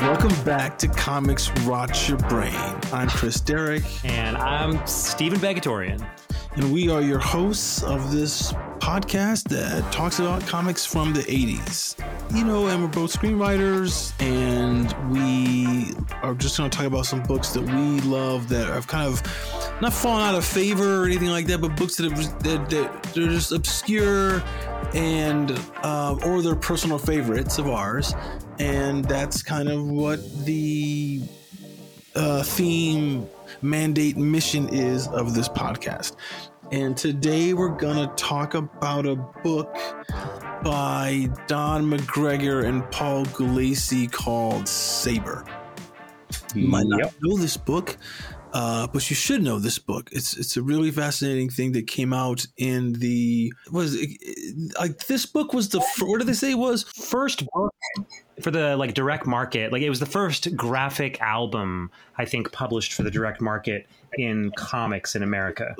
Welcome 0.00 0.44
back 0.44 0.76
to 0.78 0.88
Comics 0.88 1.50
Rot 1.60 2.08
Your 2.08 2.18
Brain. 2.18 2.52
I'm 2.92 3.08
Chris 3.08 3.40
Derrick. 3.40 3.84
And 4.04 4.36
I'm 4.36 4.86
Steven 4.86 5.38
Bagatourian. 5.38 6.06
And 6.56 6.70
we 6.70 6.90
are 6.90 7.00
your 7.00 7.20
hosts 7.20 7.82
of 7.82 8.12
this 8.12 8.52
podcast 8.80 9.44
that 9.44 9.90
talks 9.90 10.18
about 10.18 10.46
comics 10.46 10.84
from 10.84 11.14
the 11.14 11.22
80s. 11.22 11.96
You 12.34 12.44
know, 12.44 12.66
and 12.66 12.82
we're 12.82 12.88
both 12.88 13.18
screenwriters, 13.18 14.12
and 14.22 14.92
we 15.10 15.94
are 16.22 16.34
just 16.34 16.58
going 16.58 16.68
to 16.68 16.76
talk 16.76 16.86
about 16.86 17.06
some 17.06 17.22
books 17.22 17.50
that 17.50 17.62
we 17.62 18.00
love 18.02 18.50
that 18.50 18.66
have 18.66 18.86
kind 18.86 19.06
of 19.06 19.22
not 19.80 19.94
fallen 19.94 20.22
out 20.22 20.34
of 20.34 20.44
favor 20.44 21.02
or 21.02 21.06
anything 21.06 21.30
like 21.30 21.46
that, 21.46 21.60
but 21.62 21.74
books 21.76 21.96
that, 21.96 22.10
have, 22.10 22.42
that, 22.42 22.68
that 22.68 23.02
they're 23.14 23.28
just 23.28 23.50
obscure 23.50 24.42
and 24.94 25.58
uh, 25.82 26.18
or 26.24 26.42
they're 26.42 26.54
personal 26.54 26.98
favorites 26.98 27.58
of 27.58 27.68
ours, 27.68 28.12
and 28.58 29.06
that's 29.06 29.42
kind 29.42 29.70
of 29.70 29.88
what 29.88 30.20
the 30.44 31.22
uh, 32.14 32.42
theme, 32.42 33.26
mandate, 33.62 34.18
mission 34.18 34.68
is 34.68 35.08
of 35.08 35.34
this 35.34 35.48
podcast. 35.48 36.16
And 36.72 36.94
today 36.94 37.54
we're 37.54 37.68
gonna 37.74 38.12
talk 38.16 38.52
about 38.52 39.06
a 39.06 39.16
book 39.16 39.74
by 40.62 41.28
Don 41.46 41.90
McGregor 41.90 42.64
and 42.64 42.88
Paul 42.90 43.24
Gulacy 43.26 44.10
called 44.10 44.68
Sabre. 44.68 45.44
You 46.54 46.68
might 46.68 46.86
not 46.86 47.12
know 47.20 47.36
this 47.36 47.56
book, 47.56 47.96
uh, 48.52 48.86
but 48.86 49.08
you 49.10 49.16
should 49.16 49.42
know 49.42 49.58
this 49.58 49.78
book. 49.78 50.08
It's 50.12 50.36
it's 50.36 50.56
a 50.56 50.62
really 50.62 50.90
fascinating 50.90 51.50
thing 51.50 51.72
that 51.72 51.86
came 51.86 52.12
out 52.12 52.46
in 52.56 52.94
the 52.94 53.52
was 53.70 53.96
like 54.78 55.06
this 55.06 55.26
book 55.26 55.52
was 55.52 55.68
the 55.68 55.80
what 56.00 56.18
did 56.18 56.26
they 56.26 56.32
say 56.32 56.54
was 56.54 56.84
first 56.84 57.46
book 57.52 57.74
for 58.42 58.50
the 58.50 58.76
like 58.76 58.94
direct 58.94 59.26
market. 59.26 59.72
Like 59.72 59.82
it 59.82 59.90
was 59.90 60.00
the 60.00 60.06
first 60.06 60.56
graphic 60.56 61.20
album 61.20 61.90
I 62.16 62.24
think 62.24 62.52
published 62.52 62.94
for 62.94 63.02
the 63.02 63.10
direct 63.10 63.40
market 63.40 63.86
in 64.16 64.50
comics 64.56 65.14
in 65.14 65.22
America. 65.22 65.74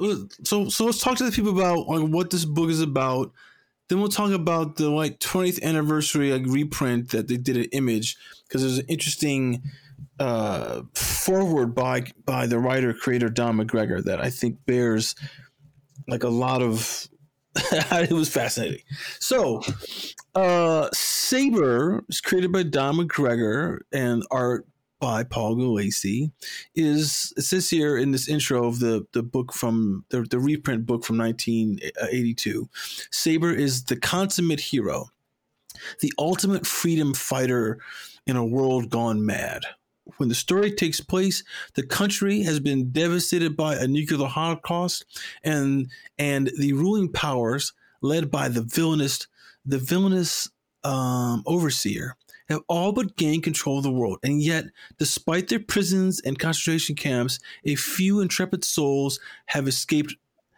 So 0.45 0.69
so 0.69 0.85
let's 0.85 1.01
talk 1.01 1.17
to 1.19 1.25
the 1.25 1.33
people 1.33 1.59
about 1.59 1.89
like 1.89 2.09
what 2.09 2.31
this 2.31 2.45
book 2.45 2.70
is 2.70 2.81
about. 2.81 3.33
Then 3.89 4.00
we'll 4.00 4.08
talk 4.08 4.33
about 4.33 4.77
the 4.77 4.91
like 4.91 5.19
20th 5.19 5.62
anniversary 5.62 6.33
like 6.33 6.47
reprint 6.47 7.11
that 7.11 7.28
they 7.28 7.36
did 7.36 7.56
an 7.56 7.64
Image 7.72 8.17
because 8.47 8.62
there's 8.62 8.78
an 8.78 8.86
interesting 8.86 9.62
uh, 10.19 10.83
forward 10.95 11.75
by 11.75 12.05
by 12.25 12.47
the 12.47 12.58
writer 12.58 12.92
creator 12.92 13.28
Don 13.28 13.56
McGregor 13.56 14.03
that 14.05 14.20
I 14.20 14.30
think 14.30 14.58
bears 14.67 15.14
like 16.06 16.22
a 16.22 16.28
lot 16.28 16.62
of 16.62 17.08
it 17.72 18.12
was 18.12 18.28
fascinating. 18.28 18.83
So, 19.19 19.62
uh, 20.34 20.89
Sabre 20.92 22.05
is 22.08 22.20
created 22.20 22.52
by 22.52 22.62
Don 22.62 22.97
McGregor 22.97 23.80
and 23.92 24.23
art 24.30 24.67
by 24.99 25.25
Paul 25.25 25.57
Gulacy. 25.57 26.33
Is 26.75 27.33
it 27.37 27.43
says 27.43 27.71
here 27.71 27.97
in 27.97 28.13
this 28.13 28.29
intro 28.29 28.67
of 28.67 28.81
the 28.81 29.07
the 29.13 29.23
book 29.23 29.53
from 29.53 30.05
the 30.11 30.23
the 30.23 30.39
reprint 30.39 30.87
book 30.87 31.05
from 31.05 31.19
1982. 31.19 32.69
Sabre 33.11 33.53
is 33.53 33.85
the 33.85 33.97
consummate 33.97 34.61
hero, 34.61 35.07
the 36.01 36.13
ultimate 36.19 36.67
freedom 36.67 37.15
fighter 37.15 37.79
in 38.27 38.37
a 38.37 38.45
world 38.45 38.91
gone 38.91 39.25
mad 39.25 39.63
when 40.17 40.29
the 40.29 40.35
story 40.35 40.73
takes 40.73 41.01
place, 41.01 41.45
the 41.75 41.87
country 41.87 42.43
has 42.43 42.61
been 42.61 42.91
devastated 42.91 43.57
by 43.57 43.77
a 43.77 43.87
nuclear 43.87 44.27
holocaust, 44.27 45.05
and 45.45 45.91
and 46.19 46.51
the 46.58 46.73
ruling 46.73 47.13
powers, 47.13 47.73
led 48.01 48.31
by 48.31 48.48
the 48.48 48.63
villainous 48.63 49.27
the 49.64 49.79
villainous 49.79 50.48
um, 50.85 51.42
overseer, 51.47 52.17
have 52.48 52.61
all 52.69 52.92
but 52.92 53.17
gained 53.17 53.42
control 53.42 53.79
of 53.79 53.85
the 53.85 53.91
world. 53.91 54.19
And 54.23 54.42
yet, 54.42 54.67
despite 54.98 55.48
their 55.48 55.61
prisons 55.61 56.20
and 56.20 56.39
concentration 56.39 56.97
camps, 56.97 57.39
a 57.64 57.75
few 57.75 58.20
intrepid 58.20 58.64
souls 58.64 59.20
have 59.47 59.69
escaped 59.69 60.14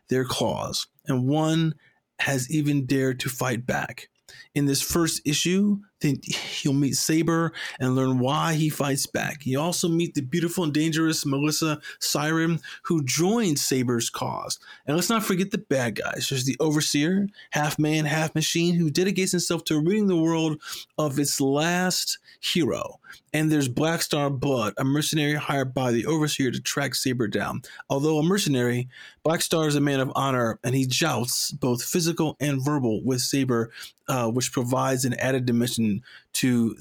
their 0.08 0.24
claws, 0.24 0.86
and 1.06 1.28
one 1.28 1.74
has 2.20 2.50
even 2.50 2.86
dared 2.86 3.20
to 3.20 3.28
fight 3.28 3.66
back. 3.66 4.08
In 4.54 4.66
this 4.66 4.82
first 4.82 5.22
issue, 5.24 5.80
then 6.00 6.20
you'll 6.62 6.74
meet 6.74 6.96
Sabre 6.96 7.52
and 7.78 7.94
learn 7.94 8.18
why 8.18 8.54
he 8.54 8.68
fights 8.68 9.06
back. 9.06 9.46
You 9.46 9.60
also 9.60 9.88
meet 9.88 10.14
the 10.14 10.22
beautiful 10.22 10.64
and 10.64 10.72
dangerous 10.72 11.26
Melissa 11.26 11.80
Siren, 11.98 12.60
who 12.84 13.04
joins 13.04 13.62
Sabre's 13.62 14.10
cause. 14.10 14.58
And 14.86 14.96
let's 14.96 15.10
not 15.10 15.24
forget 15.24 15.50
the 15.50 15.58
bad 15.58 15.96
guys. 15.96 16.28
There's 16.28 16.44
the 16.44 16.56
Overseer, 16.60 17.28
half 17.50 17.78
man, 17.78 18.04
half 18.04 18.34
machine, 18.34 18.74
who 18.74 18.90
dedicates 18.90 19.32
himself 19.32 19.64
to 19.64 19.80
ridding 19.80 20.06
the 20.06 20.16
world 20.16 20.60
of 20.98 21.18
its 21.18 21.40
last 21.40 22.18
hero. 22.40 22.98
And 23.32 23.50
there's 23.50 23.68
Black 23.68 24.02
Star 24.02 24.30
Blood, 24.30 24.74
a 24.76 24.84
mercenary 24.84 25.34
hired 25.34 25.72
by 25.72 25.92
the 25.92 26.06
Overseer 26.06 26.50
to 26.50 26.60
track 26.60 26.94
Sabre 26.94 27.28
down. 27.28 27.62
Although 27.88 28.18
a 28.18 28.22
mercenary, 28.22 28.88
Black 29.22 29.42
Star 29.42 29.68
is 29.68 29.76
a 29.76 29.80
man 29.80 30.00
of 30.00 30.10
honor, 30.14 30.58
and 30.64 30.74
he 30.74 30.86
jousts 30.86 31.52
both 31.52 31.82
physical 31.82 32.36
and 32.40 32.64
verbal 32.64 33.02
with 33.04 33.20
Sabre, 33.20 33.70
uh, 34.08 34.28
which 34.28 34.52
provides 34.52 35.04
an 35.04 35.14
added 35.14 35.46
dimension 35.46 35.89
to 36.34 36.76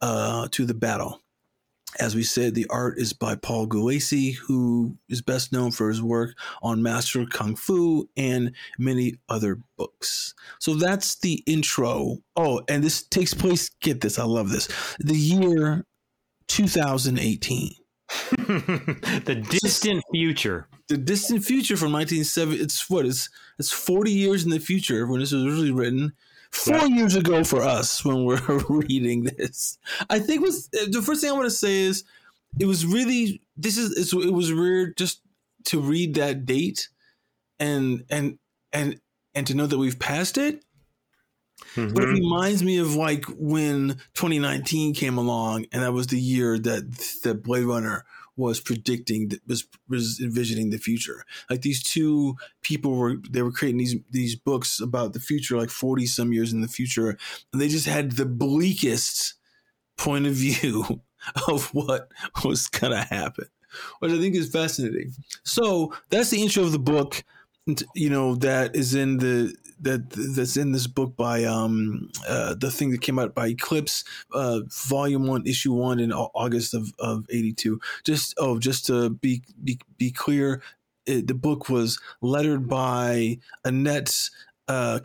uh, 0.00 0.48
to 0.50 0.64
the 0.66 0.74
battle. 0.74 1.20
As 2.00 2.16
we 2.16 2.24
said, 2.24 2.54
the 2.54 2.66
art 2.70 2.98
is 2.98 3.12
by 3.12 3.36
Paul 3.36 3.68
Gulacy, 3.68 4.34
who 4.34 4.98
is 5.08 5.22
best 5.22 5.52
known 5.52 5.70
for 5.70 5.88
his 5.88 6.02
work 6.02 6.36
on 6.60 6.82
Master 6.82 7.24
Kung 7.24 7.54
Fu 7.54 8.08
and 8.16 8.52
many 8.78 9.14
other 9.28 9.60
books. 9.76 10.34
So 10.58 10.74
that's 10.74 11.14
the 11.20 11.42
intro. 11.46 12.18
Oh, 12.34 12.62
and 12.68 12.82
this 12.82 13.02
takes 13.04 13.32
place, 13.32 13.68
get 13.80 14.00
this, 14.00 14.18
I 14.18 14.24
love 14.24 14.50
this, 14.50 14.68
the 14.98 15.16
year 15.16 15.86
2018. 16.48 17.74
the 18.38 19.46
distant 19.48 20.02
future. 20.12 20.66
The 20.88 20.96
distant 20.98 21.44
future 21.44 21.76
from 21.76 21.92
1970. 21.92 22.62
It's 22.62 22.90
what? 22.90 23.06
It's, 23.06 23.30
it's 23.58 23.72
40 23.72 24.10
years 24.10 24.44
in 24.44 24.50
the 24.50 24.58
future 24.60 25.06
when 25.06 25.20
this 25.20 25.32
was 25.32 25.44
originally 25.44 25.72
written 25.72 26.12
four 26.54 26.86
years 26.86 27.16
ago 27.16 27.42
for 27.42 27.62
us 27.62 28.04
when 28.04 28.24
we're 28.24 28.40
reading 28.68 29.24
this. 29.24 29.78
I 30.08 30.18
think 30.18 30.42
was 30.42 30.68
the 30.68 31.02
first 31.02 31.20
thing 31.20 31.30
I 31.30 31.34
want 31.34 31.46
to 31.46 31.50
say 31.50 31.80
is 31.80 32.04
it 32.60 32.66
was 32.66 32.86
really 32.86 33.42
this 33.56 33.76
is 33.76 34.12
it 34.12 34.32
was 34.32 34.52
weird 34.52 34.96
just 34.96 35.20
to 35.64 35.80
read 35.80 36.14
that 36.14 36.46
date 36.46 36.88
and 37.58 38.04
and 38.08 38.38
and 38.72 39.00
and 39.34 39.46
to 39.46 39.54
know 39.54 39.66
that 39.66 39.78
we've 39.78 39.98
passed 39.98 40.38
it. 40.38 40.64
Mm-hmm. 41.74 41.94
But 41.94 42.04
it 42.04 42.06
mm-hmm. 42.06 42.14
reminds 42.14 42.62
me 42.62 42.78
of 42.78 42.94
like 42.94 43.24
when 43.36 43.96
2019 44.14 44.94
came 44.94 45.18
along, 45.18 45.66
and 45.72 45.82
that 45.82 45.92
was 45.92 46.08
the 46.08 46.20
year 46.20 46.58
that 46.58 47.18
the 47.22 47.34
Blade 47.34 47.64
Runner 47.64 48.04
was 48.36 48.60
predicting 48.60 49.30
was 49.46 49.66
was 49.88 50.20
envisioning 50.20 50.70
the 50.70 50.78
future. 50.78 51.24
Like 51.48 51.62
these 51.62 51.82
two 51.82 52.36
people 52.62 52.96
were 52.96 53.16
they 53.30 53.42
were 53.42 53.52
creating 53.52 53.78
these 53.78 53.96
these 54.10 54.36
books 54.36 54.80
about 54.80 55.12
the 55.12 55.20
future, 55.20 55.56
like 55.56 55.70
forty 55.70 56.06
some 56.06 56.32
years 56.32 56.52
in 56.52 56.60
the 56.60 56.68
future, 56.68 57.16
and 57.52 57.60
they 57.60 57.68
just 57.68 57.86
had 57.86 58.12
the 58.12 58.26
bleakest 58.26 59.34
point 59.96 60.26
of 60.26 60.34
view 60.34 61.02
of 61.48 61.68
what 61.74 62.08
was 62.44 62.68
gonna 62.68 63.04
happen, 63.04 63.46
which 64.00 64.12
I 64.12 64.18
think 64.18 64.34
is 64.34 64.50
fascinating. 64.50 65.12
So 65.44 65.94
that's 66.10 66.30
the 66.30 66.42
intro 66.42 66.64
of 66.64 66.72
the 66.72 66.78
book. 66.78 67.22
You 67.94 68.10
know 68.10 68.34
that 68.36 68.76
is 68.76 68.94
in 68.94 69.18
the 69.18 69.54
that 69.80 70.10
that's 70.10 70.56
in 70.56 70.72
this 70.72 70.86
book 70.86 71.16
by 71.16 71.44
um 71.44 72.08
uh, 72.28 72.54
the 72.54 72.70
thing 72.70 72.90
that 72.90 73.00
came 73.00 73.18
out 73.18 73.34
by 73.34 73.48
Eclipse, 73.48 74.04
uh, 74.32 74.60
volume 74.88 75.26
one, 75.26 75.46
issue 75.46 75.72
one 75.72 76.00
in 76.00 76.12
August 76.12 76.74
of 76.74 76.92
of 76.98 77.26
eighty 77.30 77.52
two. 77.52 77.80
Just 78.04 78.34
oh, 78.38 78.58
just 78.58 78.86
to 78.86 79.10
be 79.10 79.42
be 79.62 79.78
be 79.98 80.10
clear, 80.10 80.62
it, 81.06 81.26
the 81.26 81.34
book 81.34 81.68
was 81.68 81.98
lettered 82.20 82.68
by 82.68 83.38
Annette 83.64 84.30
uh, 84.68 85.00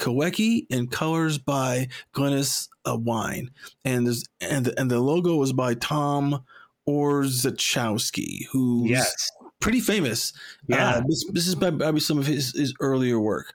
and 0.72 0.92
colors 0.92 1.38
by 1.38 1.88
Glynis 2.13 2.69
uh, 2.86 2.98
Wein, 2.98 3.51
and 3.83 4.06
there's 4.06 4.25
and 4.42 4.65
the, 4.65 4.80
and 4.80 4.89
the 4.89 5.00
logo 5.00 5.36
was 5.36 5.54
by 5.54 5.74
Tom 5.74 6.44
Orzechowski, 6.88 8.45
who's 8.51 8.89
yes. 8.89 9.31
pretty 9.60 9.80
famous. 9.80 10.33
Yeah, 10.68 10.89
uh, 10.89 11.01
this, 11.07 11.25
this 11.31 11.48
is 11.48 11.56
probably 11.56 12.00
some 12.00 12.18
of 12.18 12.25
his 12.25 12.54
his 12.56 12.74
earlier 12.80 13.19
work. 13.19 13.54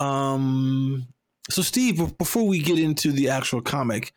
Um, 0.00 1.06
so, 1.50 1.62
Steve, 1.62 2.16
before 2.18 2.46
we 2.46 2.60
get 2.60 2.78
into 2.78 3.12
the 3.12 3.28
actual 3.28 3.60
comic, 3.60 4.12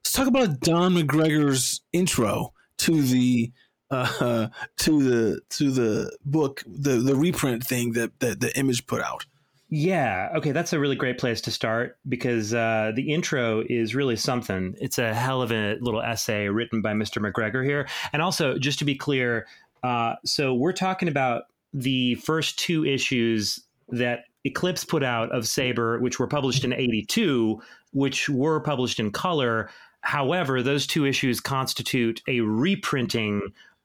let's 0.00 0.12
talk 0.12 0.28
about 0.28 0.60
Don 0.60 0.94
McGregor's 0.94 1.80
intro 1.92 2.52
to 2.78 3.02
the 3.02 3.52
uh, 3.90 4.48
to 4.78 5.02
the 5.02 5.40
to 5.50 5.70
the 5.70 6.16
book, 6.24 6.62
the 6.66 6.96
the 6.96 7.16
reprint 7.16 7.64
thing 7.64 7.92
that 7.92 8.18
that 8.20 8.40
the 8.40 8.56
image 8.58 8.86
put 8.86 9.02
out. 9.02 9.26
Yeah. 9.70 10.28
Okay. 10.36 10.52
That's 10.52 10.72
a 10.72 10.78
really 10.78 10.94
great 10.94 11.18
place 11.18 11.40
to 11.40 11.50
start 11.50 11.98
because 12.08 12.54
uh, 12.54 12.92
the 12.94 13.12
intro 13.12 13.64
is 13.68 13.92
really 13.94 14.14
something. 14.14 14.76
It's 14.80 14.98
a 14.98 15.12
hell 15.12 15.42
of 15.42 15.50
a 15.50 15.76
little 15.80 16.00
essay 16.00 16.48
written 16.48 16.80
by 16.80 16.92
Mr. 16.92 17.20
McGregor 17.20 17.64
here. 17.64 17.88
And 18.12 18.22
also, 18.22 18.56
just 18.56 18.78
to 18.80 18.84
be 18.84 18.94
clear, 18.94 19.48
uh, 19.82 20.14
so 20.24 20.54
we're 20.54 20.74
talking 20.74 21.08
about 21.08 21.44
the 21.72 22.14
first 22.16 22.56
two 22.58 22.84
issues 22.84 23.58
that 23.88 24.26
Eclipse 24.44 24.84
put 24.84 25.02
out 25.02 25.32
of 25.32 25.46
Sabre, 25.46 25.98
which 25.98 26.18
were 26.18 26.26
published 26.26 26.64
in 26.64 26.72
82, 26.72 27.60
which 27.92 28.28
were 28.28 28.60
published 28.60 29.00
in 29.00 29.10
color. 29.10 29.70
However, 30.02 30.62
those 30.62 30.86
two 30.86 31.06
issues 31.06 31.40
constitute 31.40 32.20
a 32.28 32.40
reprinting 32.40 33.42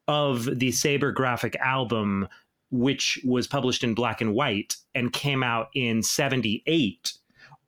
of 0.07 0.59
the 0.59 0.71
Sabre 0.71 1.11
graphic 1.11 1.55
album 1.57 2.27
which 2.71 3.19
was 3.25 3.47
published 3.47 3.83
in 3.83 3.95
black 3.95 4.21
and 4.21 4.35
white 4.35 4.75
and 4.93 5.11
came 5.11 5.41
out 5.41 5.69
in 5.73 6.03
78 6.03 7.13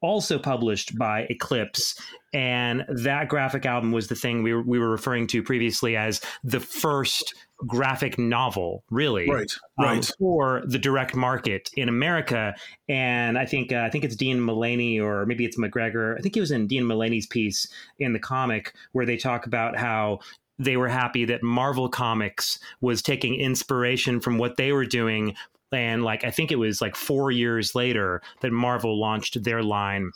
also 0.02 0.40
published 0.40 0.98
by 0.98 1.22
Eclipse. 1.30 2.00
And 2.34 2.86
that 2.90 3.30
graphic 3.30 3.66
album 3.66 3.92
was 3.92 4.08
the 4.08 4.16
thing 4.16 4.44
we 4.44 4.54
were, 4.54 4.62
we 4.62 4.80
were 4.80 4.90
referring 4.90 5.28
to 5.28 5.44
previously 5.44 5.96
as 5.96 6.22
the 6.44 6.60
first 6.60 7.36
graphic 7.68 8.18
novel, 8.18 8.84
really, 8.90 9.30
right, 9.30 9.52
um, 9.78 9.86
right, 9.86 10.12
for 10.20 10.64
the 10.66 10.80
direct 10.80 11.16
market 11.16 11.70
in 11.76 11.90
America. 11.90 12.56
And 12.90 13.38
I 13.38 13.46
think 13.46 13.72
uh, 13.72 13.80
I 13.80 13.90
think 13.90 14.04
it's 14.04 14.16
Dean 14.16 14.40
Mullaney 14.40 15.00
or 15.00 15.26
maybe 15.26 15.46
it's 15.46 15.58
McGregor. 15.58 16.18
I 16.18 16.22
think 16.22 16.36
it 16.38 16.40
was 16.40 16.52
in 16.52 16.68
Dean 16.68 16.86
Mullaney's 16.86 17.28
piece 17.28 17.68
in 18.00 18.14
the 18.14 18.20
comic 18.20 18.74
where 18.92 19.06
they 19.06 19.18
talk 19.18 19.46
about 19.46 19.78
how 19.78 20.20
they 20.60 20.78
were 20.78 20.90
happy 20.90 21.26
that 21.26 21.44
Marvel 21.44 21.90
Comics 21.90 22.60
was 22.82 23.02
taking 23.02 23.36
inspiration 23.36 24.20
from 24.20 24.38
what 24.38 24.58
they 24.58 24.72
were 24.72 24.86
doing. 24.86 25.36
And 25.72 26.04
like, 26.04 26.24
I 26.24 26.32
think 26.32 26.52
it 26.52 26.58
was 26.58 26.82
like 26.82 26.96
four 26.96 27.32
years 27.32 27.74
later 27.74 28.22
that 28.42 28.52
Marvel 28.52 29.00
launched 29.00 29.44
their 29.44 29.64
line 29.64 30.12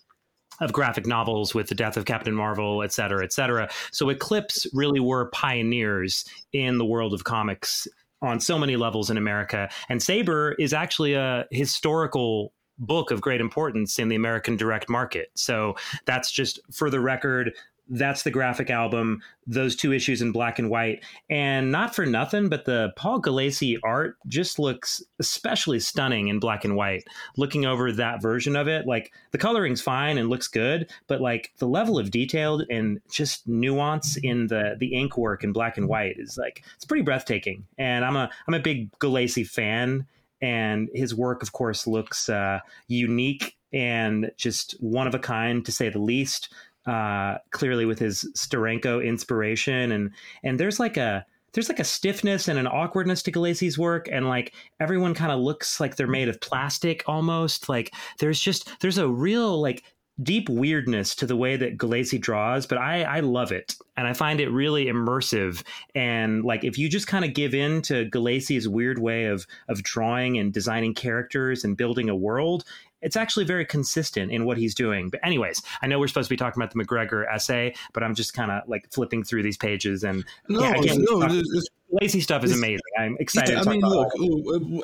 of 0.61 0.73
graphic 0.73 1.05
novels 1.05 1.53
with 1.53 1.67
the 1.67 1.75
death 1.75 1.97
of 1.97 2.05
Captain 2.05 2.33
Marvel, 2.33 2.83
et 2.83 2.93
cetera, 2.93 3.23
et 3.23 3.33
cetera. 3.33 3.69
So 3.91 4.09
Eclipse 4.09 4.67
really 4.73 4.99
were 4.99 5.29
pioneers 5.31 6.25
in 6.53 6.77
the 6.77 6.85
world 6.85 7.13
of 7.13 7.23
comics 7.23 7.87
on 8.21 8.39
so 8.39 8.57
many 8.57 8.75
levels 8.75 9.09
in 9.09 9.17
America. 9.17 9.69
And 9.89 10.01
Sabre 10.01 10.55
is 10.57 10.73
actually 10.73 11.13
a 11.13 11.45
historical 11.51 12.53
book 12.77 13.11
of 13.11 13.21
great 13.21 13.39
importance 13.39 13.99
in 13.99 14.09
the 14.09 14.15
American 14.15 14.57
direct 14.57 14.89
market. 14.89 15.29
So 15.35 15.75
that's 16.05 16.31
just 16.31 16.59
for 16.71 16.89
the 16.89 16.99
record 16.99 17.53
that's 17.89 18.23
the 18.23 18.31
graphic 18.31 18.69
album 18.69 19.21
those 19.47 19.75
two 19.75 19.93
issues 19.93 20.21
in 20.21 20.31
black 20.31 20.57
and 20.57 20.69
white. 20.69 21.03
And 21.29 21.71
not 21.71 21.95
for 21.95 22.05
nothing 22.05 22.49
but 22.49 22.65
the 22.65 22.91
paul 22.95 23.21
Gulacy 23.21 23.77
art 23.83 24.17
just 24.27 24.57
looks 24.57 25.03
especially 25.19 25.79
stunning 25.79 26.27
in 26.27 26.39
black 26.39 26.65
and 26.65 26.75
white. 26.75 27.03
Looking 27.37 27.65
over 27.65 27.91
that 27.91 28.21
version 28.21 28.55
of 28.55 28.67
it 28.67 28.87
like 28.87 29.13
the 29.31 29.37
coloring's 29.37 29.81
fine 29.81 30.17
and 30.17 30.29
looks 30.29 30.47
good 30.47 30.89
but 31.07 31.21
like 31.21 31.51
the 31.59 31.67
level 31.67 31.99
of 31.99 32.11
detail 32.11 32.61
and 32.69 32.99
just 33.09 33.47
nuance 33.47 34.17
in 34.17 34.47
the 34.47 34.75
the 34.79 34.93
ink 34.93 35.17
work 35.17 35.43
in 35.43 35.53
black 35.53 35.77
and 35.77 35.87
white 35.87 36.15
is 36.17 36.37
like 36.37 36.63
it's 36.75 36.85
pretty 36.85 37.03
breathtaking. 37.03 37.65
And 37.77 38.03
i'm 38.03 38.15
a 38.15 38.29
i'm 38.47 38.53
a 38.53 38.59
big 38.59 38.91
Gulacy 38.99 39.47
fan 39.47 40.07
and 40.41 40.89
his 40.93 41.15
work 41.15 41.41
of 41.41 41.51
course 41.51 41.87
looks 41.87 42.29
uh, 42.29 42.59
unique 42.87 43.55
and 43.73 44.31
just 44.37 44.71
one 44.79 45.07
of 45.07 45.13
a 45.13 45.19
kind 45.19 45.65
to 45.65 45.71
say 45.71 45.89
the 45.89 45.99
least 45.99 46.53
uh, 46.85 47.37
clearly 47.51 47.85
with 47.85 47.99
his 47.99 48.29
Steranko 48.35 49.05
inspiration, 49.05 49.91
and 49.91 50.11
and 50.43 50.59
there's 50.59 50.79
like 50.79 50.97
a 50.97 51.25
there's 51.53 51.69
like 51.69 51.79
a 51.79 51.85
stiffness 51.85 52.47
and 52.47 52.59
an 52.59 52.67
awkwardness 52.67 53.23
to 53.23 53.31
Gulacy's 53.31 53.77
work, 53.77 54.07
and 54.11 54.27
like 54.27 54.53
everyone 54.79 55.13
kind 55.13 55.31
of 55.31 55.39
looks 55.39 55.79
like 55.79 55.95
they're 55.95 56.07
made 56.07 56.29
of 56.29 56.39
plastic 56.41 57.03
almost. 57.07 57.69
Like 57.69 57.93
there's 58.19 58.39
just 58.39 58.69
there's 58.81 58.97
a 58.97 59.07
real 59.07 59.61
like 59.61 59.83
deep 60.23 60.47
weirdness 60.47 61.13
to 61.15 61.25
the 61.25 61.35
way 61.35 61.57
that 61.57 61.77
Gulacy 61.77 62.19
draws, 62.19 62.65
but 62.65 62.77
I, 62.77 63.03
I 63.03 63.19
love 63.19 63.51
it. 63.51 63.75
And 63.97 64.07
I 64.07 64.13
find 64.13 64.39
it 64.39 64.49
really 64.49 64.85
immersive. 64.85 65.63
And 65.93 66.43
like 66.43 66.63
if 66.63 66.77
you 66.77 66.89
just 66.89 67.07
kind 67.07 67.25
of 67.25 67.33
give 67.33 67.53
in 67.53 67.81
to 67.83 68.09
Gulacy's 68.09 68.67
weird 68.67 68.99
way 68.99 69.25
of 69.25 69.45
of 69.67 69.83
drawing 69.83 70.37
and 70.37 70.53
designing 70.53 70.93
characters 70.93 71.63
and 71.63 71.77
building 71.77 72.09
a 72.09 72.15
world, 72.15 72.63
it's 73.05 73.15
actually 73.15 73.45
very 73.45 73.65
consistent 73.65 74.31
in 74.31 74.45
what 74.45 74.57
he's 74.57 74.73
doing. 74.73 75.09
But 75.09 75.19
anyways, 75.23 75.61
I 75.83 75.87
know 75.87 75.99
we're 75.99 76.07
supposed 76.07 76.27
to 76.27 76.33
be 76.33 76.37
talking 76.37 76.61
about 76.61 76.73
the 76.73 76.83
McGregor 76.83 77.31
essay, 77.31 77.75
but 77.93 78.01
I'm 78.01 78.15
just 78.15 78.33
kind 78.33 78.49
of 78.49 78.67
like 78.67 78.91
flipping 78.91 79.23
through 79.23 79.43
these 79.43 79.57
pages 79.57 80.03
and 80.03 80.25
no, 80.49 80.61
yeah, 80.61 80.75
again, 80.75 81.05
no, 81.07 81.21
uh, 81.21 81.29
stuff, 81.29 81.63
lazy 82.01 82.19
stuff 82.19 82.43
is 82.43 82.51
amazing. 82.51 82.81
I'm 82.97 83.15
excited. 83.19 83.53
Yeah, 83.53 83.61
I 83.65 83.69
mean, 83.69 83.81
look, 83.81 84.11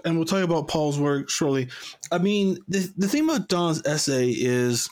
and 0.06 0.16
we'll 0.16 0.26
talk 0.26 0.44
about 0.44 0.68
Paul's 0.68 1.00
work 1.00 1.32
shortly. 1.32 1.70
I 2.12 2.20
mean, 2.20 2.60
the 2.68 2.94
the 2.96 3.08
thing 3.08 3.24
about 3.24 3.50
Don's 3.50 3.86
essay 3.88 4.30
is 4.30 4.88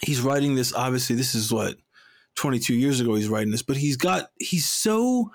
he's 0.00 0.20
writing 0.20 0.54
this. 0.54 0.72
Obviously, 0.72 1.16
this 1.16 1.34
is 1.34 1.52
what 1.52 1.74
22 2.36 2.74
years 2.74 3.00
ago 3.00 3.16
he's 3.16 3.28
writing 3.28 3.50
this, 3.50 3.62
but 3.62 3.76
he's 3.76 3.96
got 3.96 4.30
he's 4.38 4.70
so 4.70 5.32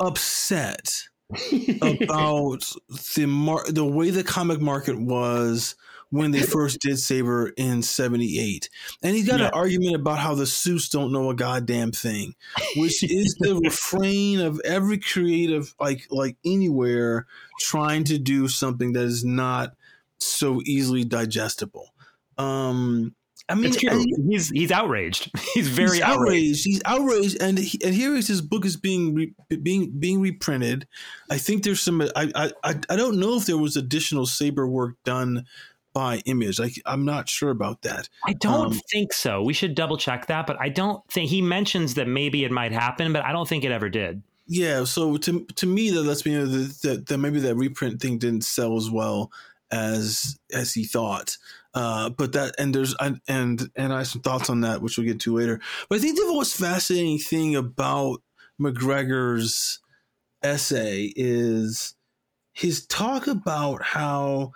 upset 0.00 1.04
about 1.80 2.68
the 3.14 3.26
mar- 3.26 3.70
the 3.70 3.84
way 3.84 4.10
the 4.10 4.24
comic 4.24 4.60
market 4.60 4.98
was 4.98 5.76
when 6.12 6.30
they 6.30 6.42
first 6.42 6.78
did 6.80 6.98
Sabre 6.98 7.54
in 7.56 7.82
78. 7.82 8.68
And 9.02 9.16
he's 9.16 9.26
got 9.26 9.40
yeah. 9.40 9.46
an 9.46 9.52
argument 9.54 9.96
about 9.96 10.18
how 10.18 10.34
the 10.34 10.46
suits 10.46 10.90
don't 10.90 11.10
know 11.10 11.30
a 11.30 11.34
goddamn 11.34 11.90
thing, 11.90 12.34
which 12.76 13.02
is 13.10 13.34
the 13.40 13.56
refrain 13.56 14.38
of 14.40 14.60
every 14.62 14.98
creative 14.98 15.74
like 15.80 16.06
like 16.10 16.36
anywhere 16.44 17.26
trying 17.58 18.04
to 18.04 18.18
do 18.18 18.46
something 18.46 18.92
that 18.92 19.04
is 19.04 19.24
not 19.24 19.74
so 20.18 20.60
easily 20.66 21.02
digestible. 21.02 21.94
Um 22.36 23.14
I 23.48 23.54
mean, 23.54 23.72
he's 24.30 24.48
he's 24.50 24.70
outraged. 24.70 25.30
He's 25.54 25.68
very 25.68 25.96
he's 25.96 26.00
outraged. 26.00 26.22
outraged. 26.22 26.64
He's 26.64 26.82
outraged, 26.84 27.42
and 27.42 27.58
he, 27.58 27.78
and 27.84 27.92
here 27.92 28.14
is 28.14 28.28
his 28.28 28.40
book 28.40 28.64
is 28.64 28.76
being 28.76 29.14
re, 29.14 29.34
being 29.62 29.90
being 29.98 30.20
reprinted. 30.20 30.86
I 31.28 31.38
think 31.38 31.64
there's 31.64 31.82
some. 31.82 32.00
I, 32.00 32.30
I 32.64 32.74
I 32.88 32.96
don't 32.96 33.18
know 33.18 33.36
if 33.36 33.44
there 33.44 33.58
was 33.58 33.76
additional 33.76 34.26
sabre 34.26 34.66
work 34.66 34.94
done 35.04 35.44
by 35.92 36.18
Image. 36.24 36.58
Like 36.58 36.80
I'm 36.86 37.04
not 37.04 37.28
sure 37.28 37.50
about 37.50 37.82
that. 37.82 38.08
I 38.26 38.32
don't 38.34 38.72
um, 38.72 38.80
think 38.90 39.12
so. 39.12 39.42
We 39.42 39.52
should 39.52 39.74
double 39.74 39.96
check 39.96 40.26
that, 40.26 40.46
but 40.46 40.56
I 40.60 40.68
don't 40.68 41.06
think 41.10 41.30
he 41.30 41.42
mentions 41.42 41.94
that 41.94 42.08
maybe 42.08 42.44
it 42.44 42.50
might 42.50 42.72
happen, 42.72 43.12
but 43.12 43.24
I 43.24 43.32
don't 43.32 43.48
think 43.48 43.64
it 43.64 43.72
ever 43.72 43.88
did. 43.88 44.22
Yeah. 44.46 44.84
So 44.84 45.16
to 45.18 45.44
to 45.56 45.66
me, 45.66 45.90
that 45.90 46.02
lets 46.02 46.26
me 46.26 46.34
know 46.34 46.46
that, 46.46 46.82
that, 46.82 47.06
that 47.06 47.18
maybe 47.18 47.40
that 47.40 47.54
reprint 47.54 48.00
thing 48.00 48.18
didn't 48.18 48.44
sell 48.44 48.76
as 48.76 48.90
well 48.90 49.30
as 49.70 50.38
as 50.52 50.74
he 50.74 50.84
thought. 50.84 51.36
Uh, 51.74 52.10
but 52.10 52.32
that 52.32 52.54
and 52.58 52.74
there's 52.74 52.94
and 53.00 53.20
and 53.26 53.70
I 53.76 53.98
have 53.98 54.06
some 54.06 54.22
thoughts 54.22 54.50
on 54.50 54.60
that, 54.60 54.82
which 54.82 54.98
we'll 54.98 55.06
get 55.06 55.20
to 55.20 55.36
later. 55.36 55.60
But 55.88 55.96
I 55.96 55.98
think 56.00 56.18
the 56.18 56.26
most 56.26 56.56
fascinating 56.56 57.18
thing 57.18 57.56
about 57.56 58.22
McGregor's 58.60 59.80
essay 60.42 61.12
is 61.16 61.94
his 62.52 62.86
talk 62.86 63.26
about 63.26 63.82
how 63.82 64.52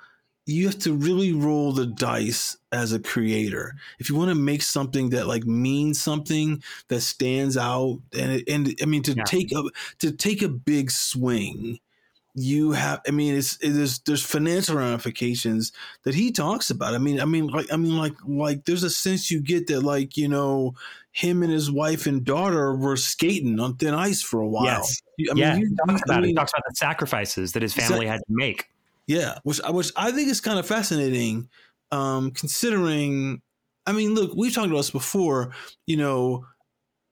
you 0.46 0.66
have 0.66 0.78
to 0.78 0.94
really 0.94 1.32
roll 1.32 1.72
the 1.72 1.86
dice 1.86 2.56
as 2.70 2.92
a 2.92 3.00
creator. 3.00 3.74
If 3.98 4.08
you 4.08 4.14
want 4.14 4.28
to 4.28 4.36
make 4.36 4.62
something 4.62 5.10
that 5.10 5.26
like 5.26 5.44
means 5.44 6.00
something 6.00 6.62
that 6.88 7.00
stands 7.00 7.56
out 7.56 7.98
and 8.16 8.42
and 8.48 8.74
I 8.80 8.86
mean 8.86 9.02
to 9.02 9.14
yeah. 9.14 9.24
take 9.24 9.52
a 9.52 9.64
to 9.98 10.12
take 10.12 10.42
a 10.42 10.48
big 10.48 10.90
swing 10.90 11.80
you 12.38 12.72
have 12.72 13.00
i 13.08 13.10
mean 13.10 13.34
it's 13.34 13.56
it 13.62 13.70
is 13.70 13.98
there's 14.00 14.22
financial 14.22 14.76
ramifications 14.76 15.72
that 16.02 16.14
he 16.14 16.30
talks 16.30 16.68
about. 16.68 16.94
I 16.94 16.98
mean 16.98 17.18
i 17.18 17.24
mean 17.24 17.46
like 17.46 17.72
i 17.72 17.78
mean 17.78 17.96
like 17.96 18.12
like 18.26 18.66
there's 18.66 18.82
a 18.82 18.90
sense 18.90 19.30
you 19.30 19.40
get 19.40 19.68
that 19.68 19.80
like 19.80 20.18
you 20.18 20.28
know 20.28 20.74
him 21.12 21.42
and 21.42 21.50
his 21.50 21.70
wife 21.70 22.04
and 22.04 22.22
daughter 22.22 22.76
were 22.76 22.98
skating 22.98 23.58
on 23.58 23.76
thin 23.76 23.94
ice 23.94 24.20
for 24.20 24.42
a 24.42 24.46
while. 24.46 24.66
Yes. 24.66 25.00
I 25.30 25.32
mean, 25.32 25.36
yeah 25.38 25.56
he 25.56 25.64
talks 25.86 26.02
about 26.04 26.18
I 26.18 26.20
mean, 26.20 26.28
he 26.28 26.34
talks 26.34 26.52
about 26.52 26.64
the 26.68 26.76
sacrifices 26.76 27.52
that 27.52 27.62
his 27.62 27.72
family 27.72 28.04
that, 28.04 28.12
had 28.12 28.18
to 28.18 28.24
make 28.28 28.68
yeah 29.06 29.38
which 29.44 29.60
which 29.68 29.92
i 29.96 30.10
think 30.10 30.28
is 30.28 30.40
kind 30.40 30.58
of 30.58 30.66
fascinating 30.66 31.48
um 31.92 32.30
considering 32.30 33.40
i 33.86 33.92
mean 33.92 34.14
look 34.14 34.32
we've 34.34 34.54
talked 34.54 34.68
about 34.68 34.78
this 34.78 34.90
before 34.90 35.52
you 35.86 35.96
know 35.96 36.44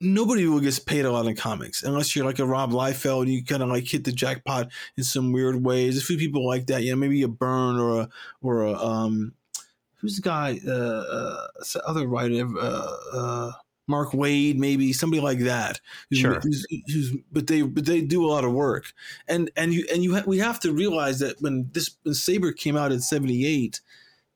nobody 0.00 0.46
will 0.46 0.60
get 0.60 0.78
paid 0.86 1.04
a 1.04 1.10
lot 1.10 1.26
in 1.26 1.34
comics 1.34 1.82
unless 1.82 2.14
you're 2.14 2.24
like 2.24 2.38
a 2.38 2.46
Rob 2.46 2.72
Liefeld. 2.72 3.22
And 3.22 3.32
you 3.32 3.44
kind 3.44 3.62
of 3.62 3.68
like 3.68 3.86
hit 3.86 4.04
the 4.04 4.12
jackpot 4.12 4.70
in 4.96 5.04
some 5.04 5.32
weird 5.32 5.64
ways. 5.64 5.98
A 5.98 6.04
few 6.04 6.18
people 6.18 6.46
like 6.46 6.66
that, 6.66 6.82
you 6.82 6.90
know, 6.90 6.96
maybe 6.96 7.22
a 7.22 7.28
Byrne 7.28 7.78
or 7.78 8.02
a 8.02 8.08
or 8.42 8.64
a 8.64 8.74
um, 8.74 9.32
who's 9.96 10.16
the 10.16 10.22
guy? 10.22 10.60
Uh, 10.66 10.70
uh 10.70 11.46
other 11.86 12.06
writer, 12.06 12.46
uh, 12.58 12.96
uh, 13.12 13.52
Mark 13.86 14.12
Waid, 14.12 14.56
maybe 14.56 14.92
somebody 14.92 15.20
like 15.20 15.40
that. 15.40 15.80
Who's, 16.10 16.18
sure. 16.18 16.40
Who's, 16.40 16.66
who's, 16.86 17.16
but 17.30 17.46
they 17.46 17.62
but 17.62 17.84
they 17.84 18.00
do 18.00 18.24
a 18.24 18.30
lot 18.30 18.44
of 18.44 18.52
work, 18.52 18.92
and 19.28 19.50
and 19.56 19.74
you 19.74 19.86
and 19.92 20.02
you 20.02 20.14
ha- 20.14 20.24
we 20.26 20.38
have 20.38 20.60
to 20.60 20.72
realize 20.72 21.18
that 21.18 21.40
when 21.40 21.68
this 21.72 21.96
when 22.02 22.14
Sabre 22.14 22.52
came 22.52 22.76
out 22.76 22.92
in 22.92 23.00
'78, 23.00 23.80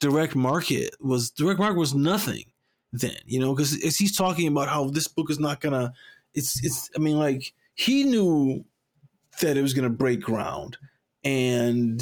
direct 0.01 0.35
market 0.37 0.95
was 1.01 1.31
direct 1.31 1.59
market 1.59 1.79
was 1.79 1.95
nothing 1.95 2.45
then, 2.93 3.17
you 3.27 3.39
know, 3.39 3.55
because 3.55 3.73
he's 3.97 4.17
talking 4.17 4.49
about 4.49 4.69
how 4.69 4.89
this 4.89 5.09
book 5.09 5.31
is 5.31 5.39
not 5.39 5.61
gonna. 5.61 5.93
It's 6.35 6.65
it's. 6.65 6.91
I 6.97 6.99
mean, 6.99 7.19
like 7.19 7.53
he 7.75 8.05
knew 8.05 8.65
that 9.41 9.57
it 9.57 9.63
was 9.63 9.75
gonna 9.75 9.91
break 9.91 10.21
ground, 10.21 10.79
and 11.23 12.01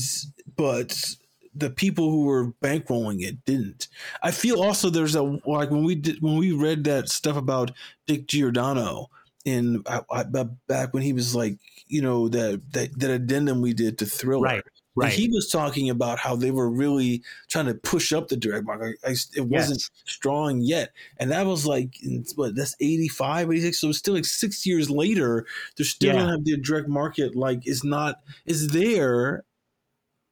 but 0.56 1.16
the 1.58 1.70
people 1.70 2.10
who 2.10 2.24
were 2.24 2.52
bankrolling 2.62 3.22
it 3.22 3.44
didn't. 3.44 3.88
I 4.22 4.30
feel 4.30 4.62
also 4.62 4.90
there's 4.90 5.14
a 5.14 5.22
like 5.22 5.70
when 5.70 5.84
we 5.84 5.94
did 5.94 6.20
when 6.22 6.36
we 6.36 6.52
read 6.52 6.84
that 6.84 7.08
stuff 7.08 7.36
about 7.36 7.70
Dick 8.06 8.26
Giordano 8.28 9.08
in 9.44 9.82
uh, 9.86 10.02
uh, 10.10 10.24
I, 10.34 10.40
I, 10.40 10.44
back 10.68 10.92
when 10.92 11.02
he 11.02 11.12
was 11.12 11.34
like 11.34 11.58
you 11.86 12.02
know 12.02 12.28
that 12.28 12.62
that 12.72 12.98
that 12.98 13.10
addendum 13.10 13.60
we 13.62 13.72
did 13.74 13.98
to 13.98 14.06
Thriller. 14.06 14.42
Right. 14.42 14.64
Right. 14.98 15.12
he 15.12 15.28
was 15.28 15.50
talking 15.50 15.90
about 15.90 16.18
how 16.18 16.36
they 16.36 16.50
were 16.50 16.70
really 16.70 17.22
trying 17.50 17.66
to 17.66 17.74
push 17.74 18.14
up 18.14 18.28
the 18.28 18.36
direct 18.36 18.64
market. 18.64 18.96
I, 19.04 19.10
it 19.36 19.42
wasn't 19.42 19.80
Yes. 19.80 19.90
strong 20.06 20.60
yet. 20.62 20.94
And 21.18 21.30
that 21.32 21.44
was 21.44 21.66
like, 21.66 21.98
what, 22.34 22.56
that's 22.56 22.74
85, 22.80 23.52
86. 23.52 23.78
So 23.78 23.90
it's 23.90 23.98
still 23.98 24.14
like 24.14 24.24
six 24.24 24.64
years 24.64 24.88
later. 24.88 25.44
They're 25.76 25.84
still 25.84 26.14
Yeah. 26.14 26.30
have 26.30 26.44
the 26.46 26.56
direct 26.56 26.88
market. 26.88 27.36
Like, 27.36 27.66
it's 27.66 27.84
not, 27.84 28.22
it's 28.46 28.72
there, 28.72 29.44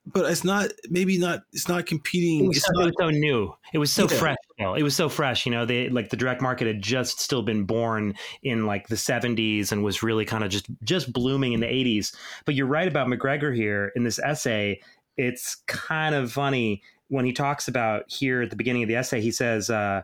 but 0.07 0.31
it's 0.31 0.45
not, 0.45 0.71
maybe 0.91 1.17
not, 1.19 1.43
it's 1.53 1.69
not 1.69 1.81
It 1.81 1.87
competing. 1.87 2.49
was, 2.49 2.59
It's 2.59 2.67
so, 2.67 2.73
it 2.73 2.79
not, 2.79 2.87
was 2.87 2.95
so 2.99 3.11
new. 3.11 3.55
It 3.73 3.79
was 3.79 3.93
so 3.93 4.03
Yeah. 4.09 4.19
fresh. 4.19 4.37
Still. 4.53 4.75
It 4.75 4.83
was 4.83 4.95
so 4.95 5.09
fresh. 5.09 5.47
You 5.47 5.53
know, 5.53 5.65
they 5.65 5.89
like 5.89 6.11
the 6.11 6.17
direct 6.17 6.41
market 6.43 6.67
had 6.67 6.83
just 6.83 7.21
still 7.21 7.43
been 7.43 7.65
born 7.65 8.15
in 8.43 8.67
like 8.67 8.89
the 8.89 8.97
'70s 8.97 9.73
and 9.73 9.83
was 9.83 10.03
really 10.03 10.25
kind 10.25 10.45
of 10.45 10.51
just 10.51 10.67
just 10.85 11.13
blooming 11.13 11.55
in 11.55 11.61
the 11.61 11.67
'80s. 11.67 12.15
But 12.45 12.55
you're 12.55 12.67
right 12.67 12.87
about 12.87 13.09
McGregor 13.09 13.55
here 13.55 13.93
in 13.97 14.05
this 14.05 14.19
essay. 14.19 14.81
It's 15.17 15.57
kind 15.67 16.15
of 16.15 16.31
funny 16.33 16.83
when 17.09 17.25
he 17.25 17.33
talks 17.33 17.67
about 17.69 18.05
here 18.09 18.43
at 18.43 18.51
the 18.51 18.57
beginning 18.57 18.83
of 18.83 18.89
the 18.89 18.97
essay. 18.97 19.21
He 19.21 19.31
says, 19.31 19.71
uh, 19.71 20.03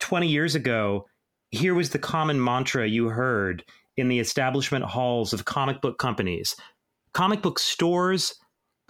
"20 0.00 0.28
years 0.28 0.54
ago, 0.54 1.06
here 1.50 1.74
was 1.74 1.90
the 1.90 1.98
common 1.98 2.42
mantra 2.42 2.86
you 2.86 3.08
heard 3.08 3.64
in 3.96 4.08
the 4.08 4.18
establishment 4.20 4.84
halls 4.84 5.32
of 5.32 5.44
comic 5.46 5.80
book 5.80 5.98
companies. 5.98 6.54
Comic 7.12 7.42
book 7.42 7.58
stores." 7.58 8.34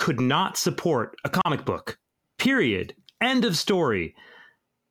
Could 0.01 0.19
not 0.19 0.57
support 0.57 1.15
a 1.25 1.29
comic 1.29 1.67
book. 1.67 1.99
Period. 2.39 2.95
End 3.21 3.45
of 3.45 3.55
story. 3.55 4.15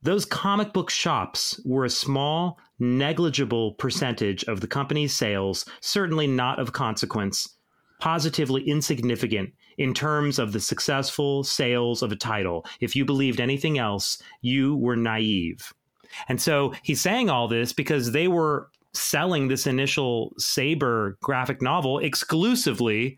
Those 0.04 0.24
comic 0.24 0.72
book 0.72 0.92
shops 0.92 1.60
were 1.66 1.84
a 1.84 1.90
small, 1.90 2.60
negligible 2.78 3.74
percentage 3.74 4.44
of 4.44 4.62
the 4.62 4.68
company's 4.68 5.12
sales, 5.12 5.66
certainly 5.82 6.28
not 6.28 6.60
of 6.60 6.74
consequence, 6.74 7.58
positively 8.00 8.62
insignificant 8.70 9.52
in 9.80 9.96
terms 9.96 10.38
of 10.38 10.52
the 10.52 10.60
successful 10.60 11.44
sales 11.44 12.04
of 12.04 12.12
a 12.12 12.16
title. 12.16 12.64
If 12.80 12.96
you 12.96 13.04
believed 13.04 13.42
anything 13.42 13.80
else, 13.80 14.22
you 14.42 14.76
were 14.76 14.96
naive. 14.96 15.74
And 16.28 16.40
so 16.40 16.74
he's 16.84 17.02
saying 17.02 17.32
all 17.32 17.48
this 17.48 17.74
because 17.74 18.12
they 18.12 18.28
were 18.28 18.70
selling 18.94 19.48
this 19.48 19.66
initial 19.66 20.34
Sabre 20.38 21.18
graphic 21.20 21.64
novel 21.64 21.98
exclusively 21.98 23.18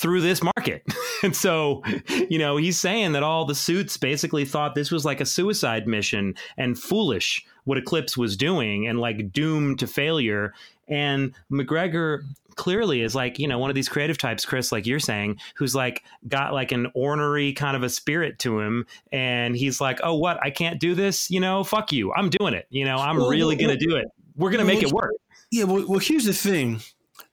through 0.00 0.22
this 0.22 0.42
market. 0.42 0.82
and 1.22 1.36
so, 1.36 1.82
you 2.30 2.38
know, 2.38 2.56
he's 2.56 2.78
saying 2.78 3.12
that 3.12 3.22
all 3.22 3.44
the 3.44 3.54
suits 3.54 3.96
basically 3.98 4.44
thought 4.46 4.74
this 4.74 4.90
was 4.90 5.04
like 5.04 5.20
a 5.20 5.26
suicide 5.26 5.86
mission 5.86 6.34
and 6.56 6.78
foolish 6.78 7.44
what 7.64 7.76
Eclipse 7.76 8.16
was 8.16 8.36
doing 8.36 8.86
and 8.86 8.98
like 8.98 9.30
doomed 9.30 9.78
to 9.80 9.86
failure. 9.86 10.54
And 10.88 11.34
McGregor 11.52 12.22
clearly 12.56 13.02
is 13.02 13.14
like, 13.14 13.38
you 13.38 13.46
know, 13.46 13.58
one 13.58 13.70
of 13.70 13.74
these 13.74 13.88
creative 13.90 14.16
types, 14.16 14.46
Chris, 14.46 14.72
like 14.72 14.86
you're 14.86 14.98
saying, 14.98 15.38
who's 15.54 15.74
like 15.74 16.02
got 16.28 16.54
like 16.54 16.72
an 16.72 16.90
ornery 16.94 17.52
kind 17.52 17.76
of 17.76 17.82
a 17.82 17.90
spirit 17.90 18.38
to 18.40 18.58
him. 18.58 18.86
And 19.12 19.54
he's 19.54 19.82
like, 19.82 20.00
oh, 20.02 20.14
what? 20.14 20.38
I 20.42 20.48
can't 20.50 20.80
do 20.80 20.94
this? 20.94 21.30
You 21.30 21.40
know, 21.40 21.62
fuck 21.62 21.92
you. 21.92 22.12
I'm 22.14 22.30
doing 22.30 22.54
it. 22.54 22.66
You 22.70 22.86
know, 22.86 22.96
I'm 22.96 23.18
Well, 23.18 23.28
really 23.28 23.54
well, 23.56 23.66
going 23.66 23.78
to 23.78 23.86
do 23.86 23.96
it. 23.96 24.06
We're 24.36 24.50
going 24.50 24.66
to 24.66 24.72
make 24.72 24.82
it 24.82 24.92
work. 24.92 25.12
yeah. 25.50 25.64
Well, 25.64 25.84
well, 25.86 25.98
here's 26.00 26.24
the 26.24 26.32
thing. 26.32 26.80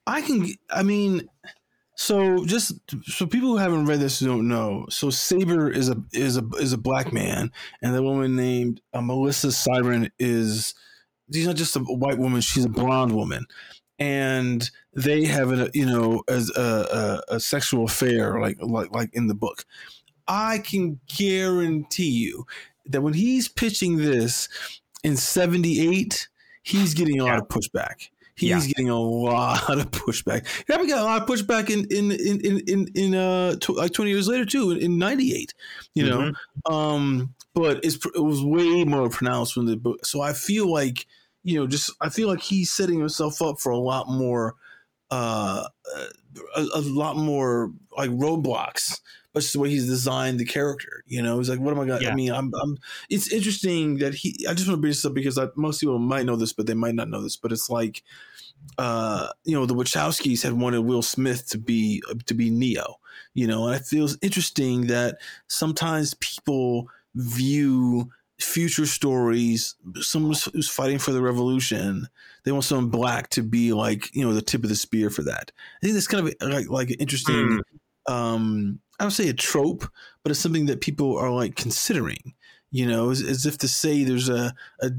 I 0.06 0.22
can, 0.22 0.48
I 0.70 0.82
mean, 0.82 1.28
so 1.98 2.44
just 2.44 2.74
so 3.06 3.26
people 3.26 3.48
who 3.48 3.56
haven't 3.56 3.86
read 3.86 3.98
this 3.98 4.20
don't 4.20 4.46
know. 4.46 4.86
So 4.88 5.10
Sabre 5.10 5.68
is 5.68 5.88
a 5.88 5.96
is 6.12 6.36
a 6.36 6.44
is 6.60 6.72
a 6.72 6.78
black 6.78 7.12
man, 7.12 7.50
and 7.82 7.92
the 7.92 8.04
woman 8.04 8.36
named 8.36 8.80
uh, 8.94 9.00
Melissa 9.00 9.50
Siren 9.50 10.08
is 10.16 10.74
she's 11.32 11.48
not 11.48 11.56
just 11.56 11.74
a 11.74 11.80
white 11.80 12.18
woman; 12.18 12.40
she's 12.40 12.64
a 12.64 12.68
blonde 12.68 13.16
woman, 13.16 13.46
and 13.98 14.70
they 14.94 15.24
have 15.24 15.50
a 15.50 15.70
you 15.74 15.86
know 15.86 16.22
as 16.28 16.56
a, 16.56 17.22
a, 17.30 17.34
a 17.34 17.40
sexual 17.40 17.86
affair 17.86 18.40
like 18.40 18.58
like 18.60 18.94
like 18.94 19.10
in 19.12 19.26
the 19.26 19.34
book. 19.34 19.64
I 20.28 20.58
can 20.58 21.00
guarantee 21.18 22.10
you 22.10 22.46
that 22.86 23.00
when 23.00 23.14
he's 23.14 23.48
pitching 23.48 23.96
this 23.96 24.48
in 25.02 25.16
'78, 25.16 26.28
he's 26.62 26.94
getting 26.94 27.18
a 27.18 27.24
lot 27.24 27.38
of 27.40 27.48
pushback. 27.48 28.10
He's 28.38 28.50
Yeah. 28.50 28.60
getting 28.68 28.88
a 28.88 28.98
lot 29.00 29.78
of 29.78 29.90
pushback. 29.90 30.46
He 30.58 30.64
probably 30.64 30.86
got 30.88 31.00
a 31.00 31.04
lot 31.04 31.22
of 31.22 31.28
pushback 31.28 31.70
in 31.70 31.86
in 31.90 32.10
in 32.12 32.40
in 32.40 32.60
in, 32.68 32.88
in 32.94 33.14
uh 33.14 33.56
tw- 33.56 33.76
like 33.76 33.92
twenty 33.92 34.10
years 34.10 34.28
later 34.28 34.44
too 34.44 34.70
in 34.72 34.98
'98. 34.98 35.54
You 35.94 36.06
know, 36.08 36.18
Mm-hmm. 36.18 36.72
um, 36.74 37.34
but 37.54 37.84
it's 37.84 37.96
pr- 37.96 38.08
it 38.14 38.20
was 38.22 38.42
way 38.44 38.84
more 38.84 39.08
pronounced 39.10 39.56
when 39.56 39.66
the 39.66 39.76
book. 39.76 40.06
So 40.06 40.20
I 40.20 40.32
feel 40.32 40.70
like 40.70 41.06
you 41.44 41.58
know, 41.58 41.66
just 41.66 41.90
I 42.00 42.08
feel 42.10 42.28
like 42.28 42.40
he's 42.40 42.70
setting 42.70 42.98
himself 42.98 43.40
up 43.42 43.58
for 43.58 43.70
a 43.70 43.78
lot 43.78 44.08
more, 44.08 44.54
uh, 45.10 45.64
a, 46.56 46.62
a 46.74 46.80
lot 46.80 47.16
more 47.16 47.72
like 47.96 48.10
roadblocks. 48.10 49.00
But 49.32 49.40
just 49.40 49.52
the 49.52 49.60
way 49.60 49.68
he's 49.70 49.86
designed 49.86 50.40
the 50.40 50.44
character, 50.44 51.04
you 51.06 51.22
know, 51.22 51.38
he's 51.38 51.50
like, 51.50 51.60
what 51.60 51.72
am 51.72 51.80
I 51.80 51.86
gonna? 51.86 52.08
I 52.08 52.14
mean, 52.14 52.32
I'm, 52.32 52.50
I'm. 52.60 52.78
It's 53.10 53.30
interesting 53.32 53.98
that 53.98 54.14
he. 54.14 54.46
I 54.48 54.54
just 54.54 54.66
want 54.66 54.78
to 54.78 54.80
bring 54.80 54.90
this 54.90 55.04
up 55.04 55.14
because 55.14 55.38
I, 55.38 55.48
most 55.54 55.80
people 55.80 55.98
might 55.98 56.24
know 56.26 56.34
this, 56.36 56.52
but 56.54 56.66
they 56.66 56.74
might 56.74 56.94
not 56.94 57.08
know 57.08 57.22
this. 57.22 57.36
But 57.36 57.52
it's 57.52 57.68
like, 57.70 58.02
uh, 58.78 59.28
you 59.44 59.54
know, 59.54 59.66
the 59.66 59.74
Wachowskis 59.74 60.42
had 60.42 60.52
wanted 60.52 60.80
Will 60.80 61.02
Smith 61.02 61.48
to 61.48 61.58
be 61.58 62.02
to 62.26 62.34
be 62.34 62.50
Neo, 62.50 62.96
you 63.34 63.46
know, 63.46 63.66
and 63.66 63.76
it 63.76 63.84
feels 63.84 64.16
interesting 64.22 64.86
that 64.86 65.18
sometimes 65.48 66.14
people 66.14 66.88
view 67.14 68.10
future 68.40 68.86
stories. 68.86 69.74
Someone 69.96 70.36
who's 70.52 70.68
fighting 70.68 70.98
for 70.98 71.10
the 71.10 71.22
revolution, 71.22 72.06
they 72.44 72.52
want 72.52 72.64
someone 72.64 72.88
black 72.88 73.30
to 73.30 73.42
be 73.42 73.72
like 73.72 74.14
you 74.14 74.24
know 74.24 74.32
the 74.32 74.42
tip 74.42 74.62
of 74.62 74.68
the 74.68 74.76
spear 74.76 75.10
for 75.10 75.22
that. 75.22 75.50
I 75.82 75.86
think 75.86 75.94
that's 75.94 76.06
kind 76.06 76.28
of 76.28 76.34
like 76.48 76.68
like 76.70 76.90
an 76.90 76.96
interesting. 77.00 77.60
Um, 78.06 78.80
I 79.00 79.04
would 79.04 79.12
say 79.12 79.28
a 79.28 79.34
trope, 79.34 79.84
but 80.22 80.30
it's 80.30 80.40
something 80.40 80.66
that 80.66 80.80
people 80.80 81.16
are 81.16 81.30
like 81.30 81.56
considering. 81.56 82.34
You 82.70 82.86
know, 82.86 83.08
as, 83.10 83.22
as 83.22 83.46
if 83.46 83.56
to 83.58 83.68
say 83.68 84.04
there's 84.04 84.28
a, 84.28 84.52
a 84.82 84.90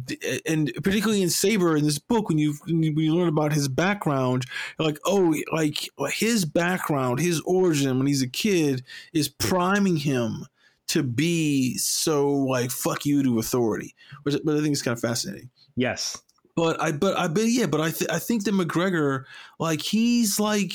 and 0.48 0.72
particularly 0.84 1.22
in 1.22 1.30
Sabre 1.30 1.78
in 1.78 1.84
this 1.84 2.00
book 2.00 2.28
when 2.28 2.40
you 2.40 2.56
when 2.66 2.82
you 2.82 3.14
learn 3.14 3.28
about 3.28 3.54
his 3.54 3.68
background, 3.68 4.46
like 4.80 4.98
oh 5.06 5.36
like 5.52 5.90
his 6.10 6.46
background, 6.46 7.20
his 7.20 7.42
origin 7.42 8.00
when 8.00 8.08
he's 8.08 8.24
a 8.24 8.28
kid 8.28 8.84
is 9.14 9.30
priming 9.30 9.98
him 9.98 10.48
to 10.88 11.04
be 11.04 11.78
so 11.78 12.28
like 12.28 12.72
fuck 12.72 13.06
you 13.06 13.22
to 13.22 13.38
authority, 13.38 13.94
which 14.24 14.36
but 14.44 14.58
I 14.58 14.62
think 14.62 14.74
it's 14.74 14.82
kind 14.82 14.98
of 14.98 15.02
fascinating. 15.02 15.52
Yes. 15.76 16.22
But 16.56 16.82
I 16.82 16.92
but 16.92 17.18
I 17.18 17.28
but 17.28 17.44
yeah, 17.44 17.68
but 17.68 17.82
I 17.82 17.92
th- 17.92 18.10
I 18.10 18.20
think 18.20 18.44
that 18.46 18.54
McGregor 18.54 19.26
like 19.60 19.82
he's 19.82 20.40
like 20.40 20.74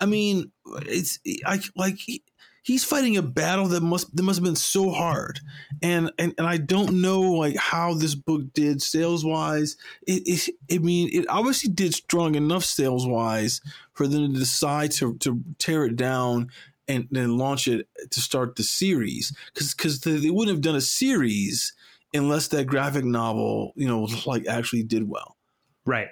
I 0.00 0.06
mean 0.06 0.50
it's 0.86 1.20
I 1.46 1.60
like 1.76 1.96
he, 1.96 2.22
he's 2.62 2.84
fighting 2.84 3.16
a 3.16 3.22
battle 3.22 3.66
that 3.68 3.82
must 3.82 4.14
that 4.16 4.22
must 4.22 4.38
have 4.38 4.44
been 4.44 4.56
so 4.56 4.90
hard, 4.90 5.40
and 5.82 6.10
and 6.18 6.34
and 6.38 6.46
I 6.46 6.56
don't 6.56 7.00
know 7.02 7.20
like 7.20 7.56
how 7.56 7.94
this 7.94 8.14
book 8.14 8.52
did 8.54 8.80
sales 8.80 9.24
wise. 9.24 9.76
It, 10.06 10.22
it 10.26 10.54
I 10.74 10.78
mean 10.78 11.10
it 11.12 11.26
obviously 11.28 11.70
did 11.70 11.94
strong 11.94 12.34
enough 12.34 12.64
sales 12.64 13.06
wise 13.06 13.60
for 13.92 14.06
them 14.06 14.32
to 14.32 14.38
decide 14.38 14.92
to 14.92 15.16
to 15.18 15.42
tear 15.58 15.84
it 15.84 15.96
down 15.96 16.50
and 16.88 17.08
then 17.10 17.38
launch 17.38 17.68
it 17.68 17.88
to 18.10 18.20
start 18.20 18.56
the 18.56 18.62
series 18.62 19.36
because 19.52 19.74
because 19.74 20.00
they 20.00 20.30
wouldn't 20.30 20.54
have 20.54 20.62
done 20.62 20.76
a 20.76 20.80
series 20.80 21.74
unless 22.14 22.48
that 22.48 22.66
graphic 22.66 23.04
novel 23.04 23.72
you 23.76 23.86
know 23.86 24.08
like 24.26 24.46
actually 24.46 24.82
did 24.82 25.08
well. 25.08 25.36
Right. 25.84 26.08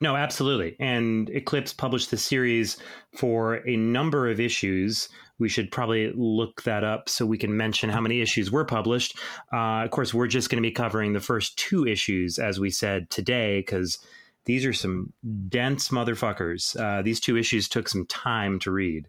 No, 0.00 0.16
absolutely. 0.16 0.76
And 0.80 1.28
Eclipse 1.30 1.74
published 1.74 2.10
the 2.10 2.16
series 2.16 2.78
for 3.14 3.56
a 3.68 3.76
number 3.76 4.30
of 4.30 4.40
issues. 4.40 5.08
We 5.38 5.48
should 5.48 5.70
probably 5.70 6.12
look 6.14 6.62
that 6.62 6.84
up 6.84 7.08
so 7.08 7.26
we 7.26 7.36
can 7.38 7.54
mention 7.54 7.90
how 7.90 8.00
many 8.00 8.20
issues 8.22 8.50
were 8.50 8.64
published. 8.64 9.18
Uh, 9.52 9.84
of 9.84 9.90
course, 9.90 10.14
we're 10.14 10.26
just 10.26 10.48
going 10.48 10.62
to 10.62 10.66
be 10.66 10.72
covering 10.72 11.12
the 11.12 11.20
first 11.20 11.56
two 11.58 11.86
issues, 11.86 12.38
as 12.38 12.58
we 12.58 12.70
said 12.70 13.10
today, 13.10 13.60
because 13.60 13.98
these 14.46 14.64
are 14.64 14.72
some 14.72 15.12
dense 15.48 15.90
motherfuckers. 15.90 16.78
Uh, 16.80 17.02
these 17.02 17.20
two 17.20 17.36
issues 17.36 17.68
took 17.68 17.88
some 17.88 18.06
time 18.06 18.58
to 18.60 18.70
read. 18.70 19.06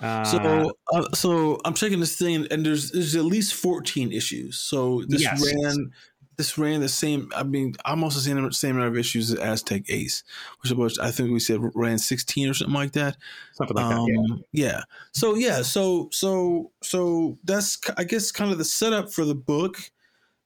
Uh, 0.00 0.24
So, 0.24 0.72
uh, 0.92 1.04
so 1.14 1.60
I'm 1.64 1.74
checking 1.74 2.00
this 2.00 2.16
thing, 2.16 2.46
and 2.50 2.64
there's 2.66 2.90
there's 2.90 3.16
at 3.16 3.24
least 3.24 3.54
14 3.54 4.12
issues. 4.12 4.58
So 4.58 5.04
this 5.08 5.22
Yes. 5.22 5.44
ran 5.44 5.90
this 6.38 6.56
ran 6.56 6.80
the 6.80 6.88
same. 6.88 7.30
I 7.34 7.42
mean, 7.42 7.74
almost 7.84 8.16
the 8.16 8.22
same 8.22 8.50
same 8.52 8.76
number 8.76 8.86
of 8.86 8.96
issues 8.96 9.32
as 9.32 9.40
Aztec 9.40 9.90
Ace, 9.90 10.22
which 10.62 10.72
was 10.72 10.98
I 10.98 11.10
think 11.10 11.32
we 11.32 11.40
said 11.40 11.58
ran 11.74 11.98
16 11.98 12.48
or 12.48 12.54
something 12.54 12.74
like 12.74 12.92
that. 12.92 13.16
something 13.52 13.76
like 13.76 13.84
um, 13.84 14.06
that. 14.06 14.44
Yeah. 14.52 14.66
yeah. 14.66 14.80
So 15.12 15.34
yeah. 15.34 15.62
So 15.62 16.08
so 16.12 16.70
so 16.82 17.38
that's 17.44 17.78
I 17.98 18.04
guess 18.04 18.30
kind 18.30 18.52
of 18.52 18.58
the 18.58 18.64
setup 18.64 19.12
for 19.12 19.24
the 19.24 19.34
book. 19.34 19.76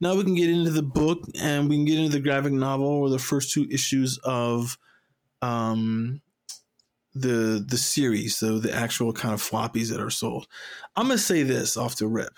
Now 0.00 0.16
we 0.16 0.24
can 0.24 0.34
get 0.34 0.50
into 0.50 0.70
the 0.70 0.82
book 0.82 1.20
and 1.40 1.68
we 1.68 1.76
can 1.76 1.84
get 1.84 1.98
into 1.98 2.10
the 2.10 2.20
graphic 2.20 2.52
novel 2.52 2.88
or 2.88 3.10
the 3.10 3.18
first 3.18 3.52
two 3.52 3.68
issues 3.70 4.18
of 4.24 4.78
um 5.42 6.22
the 7.14 7.62
the 7.68 7.76
series, 7.76 8.36
so 8.36 8.58
the 8.58 8.72
actual 8.72 9.12
kind 9.12 9.34
of 9.34 9.42
floppies 9.42 9.90
that 9.90 10.00
are 10.00 10.10
sold. 10.10 10.48
I'm 10.96 11.08
gonna 11.08 11.18
say 11.18 11.42
this 11.42 11.76
off 11.76 11.96
the 11.96 12.06
rip. 12.06 12.32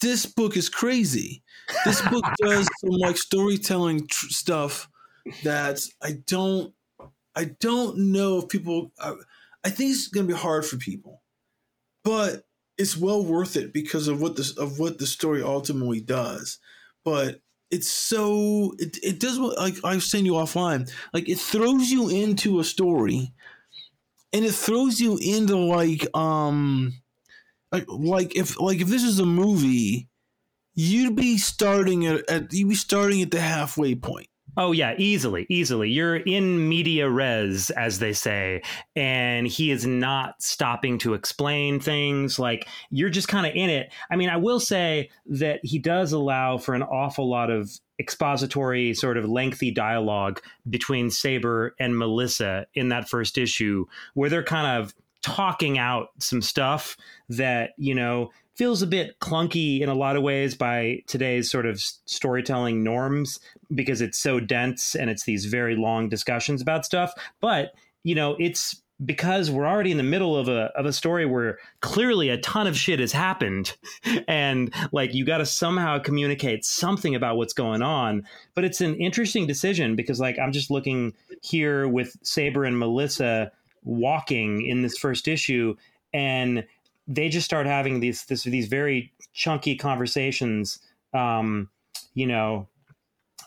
This 0.00 0.26
book 0.26 0.56
is 0.56 0.68
crazy. 0.68 1.42
This 1.84 2.02
book 2.08 2.24
does 2.42 2.68
some 2.80 2.90
like 2.90 3.16
storytelling 3.16 4.06
tr- 4.06 4.28
stuff 4.28 4.88
that 5.42 5.80
I 6.02 6.18
don't 6.26 6.72
I 7.36 7.44
don't 7.60 8.12
know 8.12 8.38
if 8.38 8.48
people. 8.48 8.92
I, 8.98 9.14
I 9.62 9.70
think 9.70 9.90
it's 9.90 10.08
gonna 10.08 10.26
be 10.26 10.34
hard 10.34 10.64
for 10.64 10.78
people, 10.78 11.22
but 12.02 12.44
it's 12.78 12.96
well 12.96 13.22
worth 13.22 13.56
it 13.56 13.72
because 13.72 14.08
of 14.08 14.20
what 14.20 14.36
this 14.36 14.56
of 14.56 14.78
what 14.78 14.98
the 14.98 15.06
story 15.06 15.42
ultimately 15.42 16.00
does. 16.00 16.58
But 17.04 17.40
it's 17.70 17.90
so 17.90 18.74
it, 18.78 18.98
it 19.02 19.20
does 19.20 19.38
what 19.38 19.58
like 19.58 19.76
I've 19.84 20.02
saying 20.02 20.24
you 20.24 20.32
offline. 20.32 20.90
Like 21.12 21.28
it 21.28 21.38
throws 21.38 21.90
you 21.90 22.08
into 22.08 22.58
a 22.58 22.64
story 22.64 23.32
and 24.32 24.44
it 24.44 24.52
throws 24.52 25.00
you 25.00 25.18
into 25.18 25.56
like 25.56 26.06
um 26.16 26.94
like 27.72 27.84
like 27.88 28.36
if 28.36 28.60
like 28.60 28.80
if 28.80 28.88
this 28.88 29.02
is 29.02 29.18
a 29.18 29.26
movie, 29.26 30.08
you'd 30.74 31.16
be 31.16 31.38
starting 31.38 32.06
at, 32.06 32.28
at 32.30 32.52
you'd 32.52 32.68
be 32.68 32.74
starting 32.74 33.22
at 33.22 33.30
the 33.30 33.40
halfway 33.40 33.94
point. 33.94 34.28
Oh 34.58 34.72
yeah, 34.72 34.94
easily, 34.96 35.46
easily. 35.50 35.90
You're 35.90 36.16
in 36.16 36.66
media 36.66 37.10
res, 37.10 37.68
as 37.70 37.98
they 37.98 38.14
say, 38.14 38.62
and 38.94 39.46
he 39.46 39.70
is 39.70 39.86
not 39.86 40.40
stopping 40.40 40.96
to 40.98 41.12
explain 41.12 41.78
things. 41.78 42.38
Like 42.38 42.66
you're 42.88 43.10
just 43.10 43.28
kind 43.28 43.46
of 43.46 43.52
in 43.54 43.68
it. 43.68 43.92
I 44.10 44.16
mean, 44.16 44.30
I 44.30 44.38
will 44.38 44.60
say 44.60 45.10
that 45.26 45.60
he 45.62 45.78
does 45.78 46.12
allow 46.12 46.56
for 46.56 46.74
an 46.74 46.82
awful 46.82 47.28
lot 47.28 47.50
of 47.50 47.70
expository, 47.98 48.94
sort 48.94 49.18
of 49.18 49.28
lengthy 49.28 49.70
dialogue 49.70 50.40
between 50.68 51.10
Sabre 51.10 51.74
and 51.78 51.98
Melissa 51.98 52.66
in 52.74 52.88
that 52.88 53.10
first 53.10 53.36
issue, 53.36 53.84
where 54.14 54.30
they're 54.30 54.42
kind 54.42 54.82
of 54.82 54.94
talking 55.26 55.76
out 55.76 56.10
some 56.20 56.40
stuff 56.40 56.96
that 57.28 57.70
you 57.76 57.96
know 57.96 58.30
feels 58.54 58.80
a 58.80 58.86
bit 58.86 59.18
clunky 59.18 59.80
in 59.80 59.88
a 59.88 59.94
lot 59.94 60.14
of 60.14 60.22
ways 60.22 60.54
by 60.54 61.02
today's 61.08 61.50
sort 61.50 61.66
of 61.66 61.80
storytelling 61.80 62.84
norms 62.84 63.40
because 63.74 64.00
it's 64.00 64.18
so 64.18 64.38
dense 64.38 64.94
and 64.94 65.10
it's 65.10 65.24
these 65.24 65.46
very 65.46 65.74
long 65.74 66.08
discussions 66.08 66.62
about 66.62 66.84
stuff. 66.84 67.12
But, 67.40 67.72
you 68.04 68.14
know, 68.14 68.36
it's 68.38 68.80
because 69.04 69.50
we're 69.50 69.66
already 69.66 69.90
in 69.90 69.98
the 69.98 70.02
middle 70.02 70.36
of 70.36 70.48
a 70.48 70.70
of 70.76 70.86
a 70.86 70.92
story 70.92 71.26
where 71.26 71.58
clearly 71.80 72.30
a 72.30 72.38
ton 72.38 72.66
of 72.66 72.78
shit 72.78 72.98
has 72.98 73.12
happened 73.12 73.76
and 74.28 74.72
like 74.90 75.12
you 75.12 75.24
got 75.26 75.38
to 75.38 75.44
somehow 75.44 75.98
communicate 75.98 76.64
something 76.64 77.14
about 77.14 77.36
what's 77.36 77.52
going 77.52 77.82
on 77.82 78.26
but 78.54 78.64
it's 78.64 78.80
an 78.80 78.94
interesting 78.94 79.46
decision 79.46 79.96
because 79.96 80.18
like 80.18 80.38
I'm 80.38 80.50
just 80.50 80.70
looking 80.70 81.12
here 81.42 81.86
with 81.86 82.16
Sabre 82.22 82.64
and 82.64 82.78
Melissa 82.78 83.52
walking 83.86 84.66
in 84.66 84.82
this 84.82 84.98
first 84.98 85.28
issue 85.28 85.74
and 86.12 86.66
they 87.08 87.28
just 87.28 87.46
start 87.46 87.66
having 87.66 88.00
these 88.00 88.24
this, 88.26 88.42
these 88.42 88.68
very 88.68 89.12
chunky 89.32 89.76
conversations. 89.76 90.80
Um, 91.14 91.70
you 92.14 92.26
know, 92.26 92.68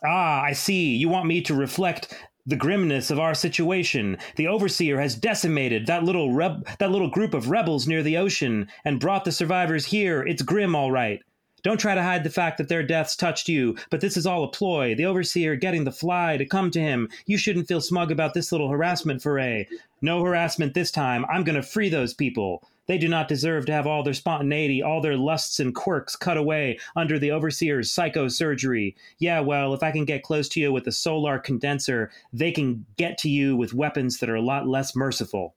ah, 0.04 0.42
I 0.42 0.54
see. 0.54 0.96
You 0.96 1.10
want 1.10 1.28
me 1.28 1.42
to 1.42 1.54
reflect 1.54 2.14
the 2.46 2.56
grimness 2.56 3.12
of 3.12 3.20
our 3.20 3.34
situation. 3.34 4.18
The 4.38 4.48
overseer 4.48 5.00
has 5.00 5.16
decimated 5.16 5.86
that 5.88 6.04
little 6.04 6.32
reb- 6.32 6.68
that 6.80 6.92
little 6.92 7.10
group 7.10 7.34
of 7.34 7.50
rebels 7.50 7.88
near 7.88 8.02
the 8.02 8.18
ocean 8.18 8.70
and 8.86 9.00
brought 9.00 9.26
the 9.26 9.32
survivors 9.32 9.86
here. 9.86 10.26
It's 10.26 10.42
grim, 10.42 10.76
all 10.76 10.92
right. 10.92 11.22
Don't 11.64 11.80
try 11.80 11.96
to 11.96 12.04
hide 12.04 12.24
the 12.24 12.30
fact 12.30 12.58
that 12.58 12.70
their 12.70 12.84
deaths 12.84 13.16
touched 13.16 13.50
you, 13.50 13.76
but 13.90 14.02
this 14.02 14.18
is 14.18 14.26
all 14.26 14.44
a 14.44 14.52
ploy. 14.52 14.96
The 14.96 15.06
overseer 15.06 15.56
getting 15.56 15.84
the 15.84 15.92
fly 15.92 16.38
to 16.38 16.46
come 16.46 16.72
to 16.72 16.80
him. 16.80 17.10
You 17.26 17.38
shouldn't 17.38 17.68
feel 17.68 17.82
smug 17.82 18.12
about 18.12 18.34
this 18.34 18.52
little 18.52 18.70
harassment 18.70 19.22
foray. 19.22 19.68
No 20.02 20.24
harassment 20.24 20.74
this 20.74 20.92
time. 20.92 21.26
I'm 21.26 21.44
going 21.44 21.56
to 21.56 21.64
free 21.64 21.90
those 21.90 22.14
people. 22.14 22.64
They 22.90 22.98
do 22.98 23.08
not 23.08 23.28
deserve 23.28 23.68
to 23.68 23.72
have 23.72 23.86
all 23.86 24.02
their 24.02 24.16
spontaneity, 24.16 24.82
all 24.82 25.00
their 25.00 25.16
lusts 25.16 25.60
and 25.60 25.76
quirks 25.76 26.16
cut 26.16 26.38
away 26.38 26.80
under 26.96 27.20
the 27.20 27.30
overseer's 27.30 27.92
psychosurgery. 27.92 28.96
Yeah, 29.20 29.42
well, 29.42 29.76
if 29.76 29.84
I 29.84 29.92
can 29.92 30.06
get 30.06 30.24
close 30.24 30.50
to 30.50 30.60
you 30.60 30.74
with 30.74 30.88
a 30.88 30.92
solar 30.92 31.38
condenser, 31.38 32.10
they 32.34 32.52
can 32.52 32.88
get 32.98 33.20
to 33.20 33.30
you 33.30 33.56
with 33.56 33.76
weapons 33.76 34.18
that 34.20 34.30
are 34.30 34.36
a 34.36 34.42
lot 34.42 34.68
less 34.68 34.96
merciful. 34.96 35.54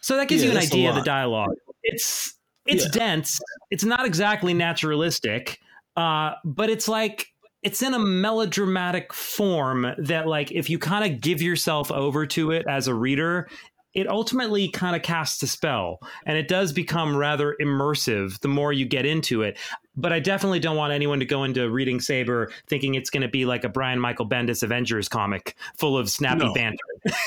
So 0.00 0.16
that 0.16 0.28
gives 0.28 0.44
yeah, 0.44 0.52
you 0.52 0.56
an 0.56 0.62
idea 0.62 0.88
of 0.90 0.94
the 0.94 1.02
dialogue. 1.02 1.56
It's 1.82 2.34
it's 2.66 2.84
yeah. 2.84 2.90
dense. 2.92 3.40
It's 3.70 3.84
not 3.84 4.06
exactly 4.06 4.54
naturalistic, 4.54 5.60
uh, 5.96 6.32
but 6.44 6.70
it's 6.70 6.88
like 6.88 7.32
it's 7.62 7.82
in 7.82 7.94
a 7.94 7.98
melodramatic 7.98 9.12
form 9.12 9.86
that 9.98 10.26
like 10.26 10.52
if 10.52 10.70
you 10.70 10.78
kind 10.78 11.12
of 11.12 11.20
give 11.20 11.42
yourself 11.42 11.90
over 11.90 12.26
to 12.26 12.52
it 12.52 12.64
as 12.68 12.86
a 12.86 12.94
reader 12.94 13.48
it 13.92 14.06
ultimately 14.10 14.68
kind 14.68 14.94
of 14.94 15.00
casts 15.00 15.42
a 15.42 15.46
spell 15.46 15.98
and 16.26 16.36
it 16.36 16.48
does 16.48 16.70
become 16.72 17.16
rather 17.16 17.56
immersive 17.60 18.38
the 18.40 18.48
more 18.48 18.72
you 18.72 18.84
get 18.84 19.06
into 19.06 19.42
it 19.42 19.58
but 19.96 20.12
I 20.12 20.20
definitely 20.20 20.60
don't 20.60 20.76
want 20.76 20.92
anyone 20.92 21.18
to 21.20 21.24
go 21.24 21.44
into 21.44 21.68
reading 21.70 22.00
Sabre 22.00 22.52
thinking 22.66 22.94
it's 22.94 23.10
going 23.10 23.22
to 23.22 23.28
be 23.28 23.46
like 23.46 23.64
a 23.64 23.68
Brian 23.68 23.98
Michael 23.98 24.28
Bendis 24.28 24.62
Avengers 24.62 25.08
comic 25.08 25.56
full 25.76 25.96
of 25.96 26.10
snappy 26.10 26.44
no. 26.44 26.52
banter. 26.52 26.78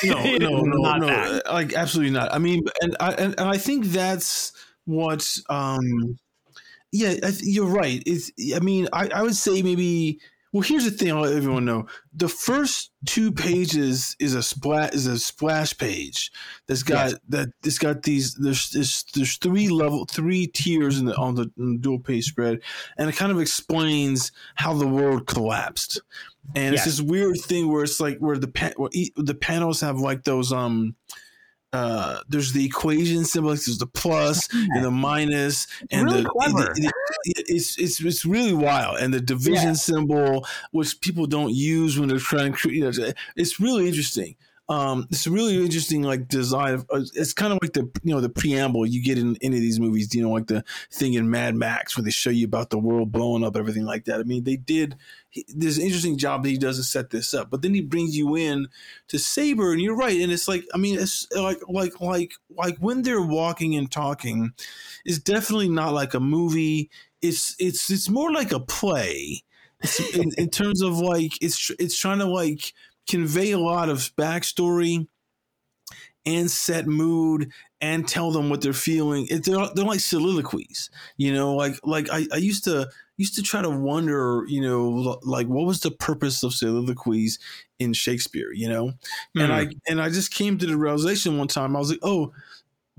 No, 0.04 0.24
no, 0.38 0.62
no, 0.62 0.98
no, 0.98 1.08
that. 1.08 1.48
like 1.48 1.74
absolutely 1.74 2.14
not. 2.14 2.34
I 2.34 2.38
mean, 2.38 2.64
and 2.82 2.96
I 3.00 3.14
and, 3.14 3.40
and 3.40 3.50
I 3.50 3.58
think 3.58 3.86
that's 3.86 4.52
what. 4.90 5.28
um 5.50 6.18
Yeah, 6.92 7.16
you're 7.42 7.68
right. 7.68 8.02
It's. 8.06 8.32
I 8.56 8.60
mean, 8.60 8.88
I, 8.94 9.10
I 9.10 9.22
would 9.22 9.36
say 9.36 9.62
maybe 9.62 10.20
well, 10.52 10.64
here's 10.64 10.86
the 10.86 10.92
thing. 10.92 11.12
I'll 11.12 11.22
let 11.22 11.36
everyone 11.36 11.66
know: 11.66 11.86
the 12.12 12.28
first 12.28 12.92
two 13.06 13.32
pages 13.32 14.16
is 14.20 14.34
a 14.34 14.42
splash 14.42 14.94
is 14.94 15.06
a 15.06 15.20
splash 15.20 15.78
page 15.78 16.32
that's 16.66 16.82
got 16.82 17.12
yes. 17.12 17.20
that. 17.30 17.50
It's 17.64 17.78
got 17.78 18.02
these. 18.02 18.34
There's, 18.34 18.72
there's 18.72 19.06
there's 19.14 19.38
three 19.38 19.70
level 19.70 20.06
three 20.06 20.48
tiers 20.48 20.98
in 20.98 21.06
the 21.06 21.16
on 21.16 21.36
the, 21.36 21.52
the 21.56 21.78
dual 21.80 22.00
page 22.00 22.26
spread, 22.26 22.62
and 22.98 23.08
it 23.08 23.16
kind 23.16 23.32
of 23.32 23.40
explains 23.40 24.32
how 24.56 24.74
the 24.74 24.88
world 24.88 25.28
collapsed. 25.28 26.02
And 26.56 26.74
yes. 26.74 26.88
it's 26.88 26.98
this 26.98 27.06
weird 27.06 27.38
thing 27.38 27.72
where 27.72 27.84
it's 27.84 28.00
like 28.00 28.18
where 28.18 28.38
the 28.38 28.74
where 28.76 28.90
the 29.18 29.36
panels 29.36 29.82
have 29.82 30.00
like 30.00 30.24
those 30.24 30.52
um 30.52 30.96
uh, 31.72 32.22
there's 32.28 32.54
the 32.54 32.66
equation 32.66 33.26
symbol, 33.26 33.50
there's 33.50 33.78
the 33.78 33.86
plus 33.86 34.50
and 34.54 34.84
the 34.84 34.92
minus, 34.92 35.68
and 35.92 36.06
really 36.06 36.24
the, 36.24 36.30
clever. 36.30 36.74
The, 36.74 36.92
the, 37.26 37.44
it's 37.48 37.78
it's 37.78 38.02
it's 38.02 38.26
really 38.26 38.54
wild, 38.54 38.98
and 38.98 39.14
the 39.14 39.22
division 39.22 39.70
yeah. 39.70 39.74
symbol, 39.74 40.48
which 40.72 41.00
people 41.02 41.28
don't 41.28 41.54
use 41.54 42.00
when 42.00 42.10
they're 42.10 42.18
trying 42.18 42.54
to, 42.54 42.72
you 42.72 42.82
know, 42.82 43.12
it's 43.36 43.60
really 43.60 43.88
interesting. 43.88 44.36
Um, 44.70 45.08
it's 45.10 45.26
a 45.26 45.32
really 45.32 45.58
interesting 45.58 46.04
like 46.04 46.28
design. 46.28 46.86
Uh, 46.92 47.02
it's 47.16 47.34
kind 47.34 47.52
of 47.52 47.58
like 47.60 47.74
the 47.74 47.90
you 48.04 48.14
know 48.14 48.22
the 48.22 48.30
preamble 48.30 48.86
you 48.86 49.04
get 49.04 49.18
in 49.18 49.36
any 49.42 49.56
of 49.56 49.62
these 49.62 49.80
movies. 49.80 50.14
You 50.14 50.22
know, 50.22 50.30
like 50.30 50.46
the 50.46 50.64
thing 50.92 51.16
in 51.16 51.32
Mad 51.32 51.56
Max 51.56 51.98
where 51.98 52.04
they 52.04 52.12
show 52.12 52.30
you 52.30 52.46
about 52.46 52.70
the 52.70 52.78
world 52.78 53.12
blowing 53.12 53.44
up, 53.44 53.58
everything 53.58 53.86
like 53.86 54.06
that. 54.06 54.20
I 54.20 54.24
mean, 54.24 54.44
they 54.44 54.58
did. 54.58 54.96
an 55.36 55.62
interesting 55.62 56.20
job 56.20 56.44
that 56.44 56.50
he 56.50 56.58
does 56.58 56.78
to 56.78 56.84
set 56.84 57.10
this 57.10 57.34
up, 57.34 57.50
but 57.50 57.64
then 57.64 57.74
he 57.74 57.82
brings 57.82 58.16
you 58.16 58.36
in 58.36 58.68
to 59.08 59.18
Sabre, 59.18 59.72
and 59.72 59.82
you're 59.82 59.96
right. 59.96 60.22
And 60.22 60.32
it's 60.32 60.48
like, 60.48 60.64
I 60.72 60.78
mean, 60.78 61.00
it's 61.00 61.28
like 61.36 61.58
like 61.68 62.00
like 62.00 62.34
like 62.56 62.78
when 62.78 63.02
they're 63.02 63.26
walking 63.26 63.76
and 63.76 63.92
talking, 63.92 64.52
it's 65.04 65.18
definitely 65.18 65.70
not 65.70 65.94
like 65.94 66.14
a 66.14 66.20
movie. 66.20 66.92
It's 67.24 67.56
it's 67.58 67.90
it's 67.90 68.08
more 68.08 68.32
like 68.32 68.52
a 68.52 68.60
play. 68.60 69.44
In, 70.14 70.32
in 70.38 70.50
terms 70.50 70.82
of 70.82 70.98
like 71.00 71.42
it's 71.42 71.72
it's 71.80 71.98
trying 71.98 72.20
to 72.20 72.26
like 72.26 72.74
convey 73.10 73.52
a 73.52 73.60
lot 73.60 73.90
of 73.90 73.98
backstory 74.16 75.08
and 76.26 76.52
set 76.52 76.86
mood 76.86 77.52
and 77.82 78.08
tell 78.08 78.32
them 78.32 78.50
what 78.50 78.62
they're 78.62 78.74
feeling. 78.74 79.26
It, 79.30 79.46
they're, 79.46 79.66
they're 79.74 79.86
like 79.86 80.02
soliloquies, 80.02 80.90
you 81.18 81.34
know, 81.34 81.56
like, 81.56 81.76
like 81.84 82.10
I, 82.12 82.28
I 82.32 82.38
used 82.38 82.66
to, 82.66 82.90
used 83.18 83.36
to 83.36 83.42
try 83.42 83.62
to 83.62 83.70
wonder, 83.70 84.44
you 84.48 84.62
know, 84.62 85.20
like 85.24 85.48
what 85.48 85.66
was 85.66 85.80
the 85.82 85.92
purpose 85.92 86.44
of 86.44 86.54
soliloquies 86.54 87.40
in 87.80 87.94
Shakespeare, 87.94 88.52
you 88.54 88.70
know? 88.70 88.88
Mm. 89.36 89.44
And 89.44 89.54
I, 89.54 89.66
hmm. 89.66 89.72
and 89.88 90.02
I 90.02 90.10
just 90.10 90.34
came 90.34 90.58
to 90.58 90.66
the 90.66 90.78
realization 90.78 91.38
one 91.38 91.48
time, 91.48 91.76
I 91.76 91.80
was 91.80 91.90
like, 91.90 92.00
oh, 92.04 92.32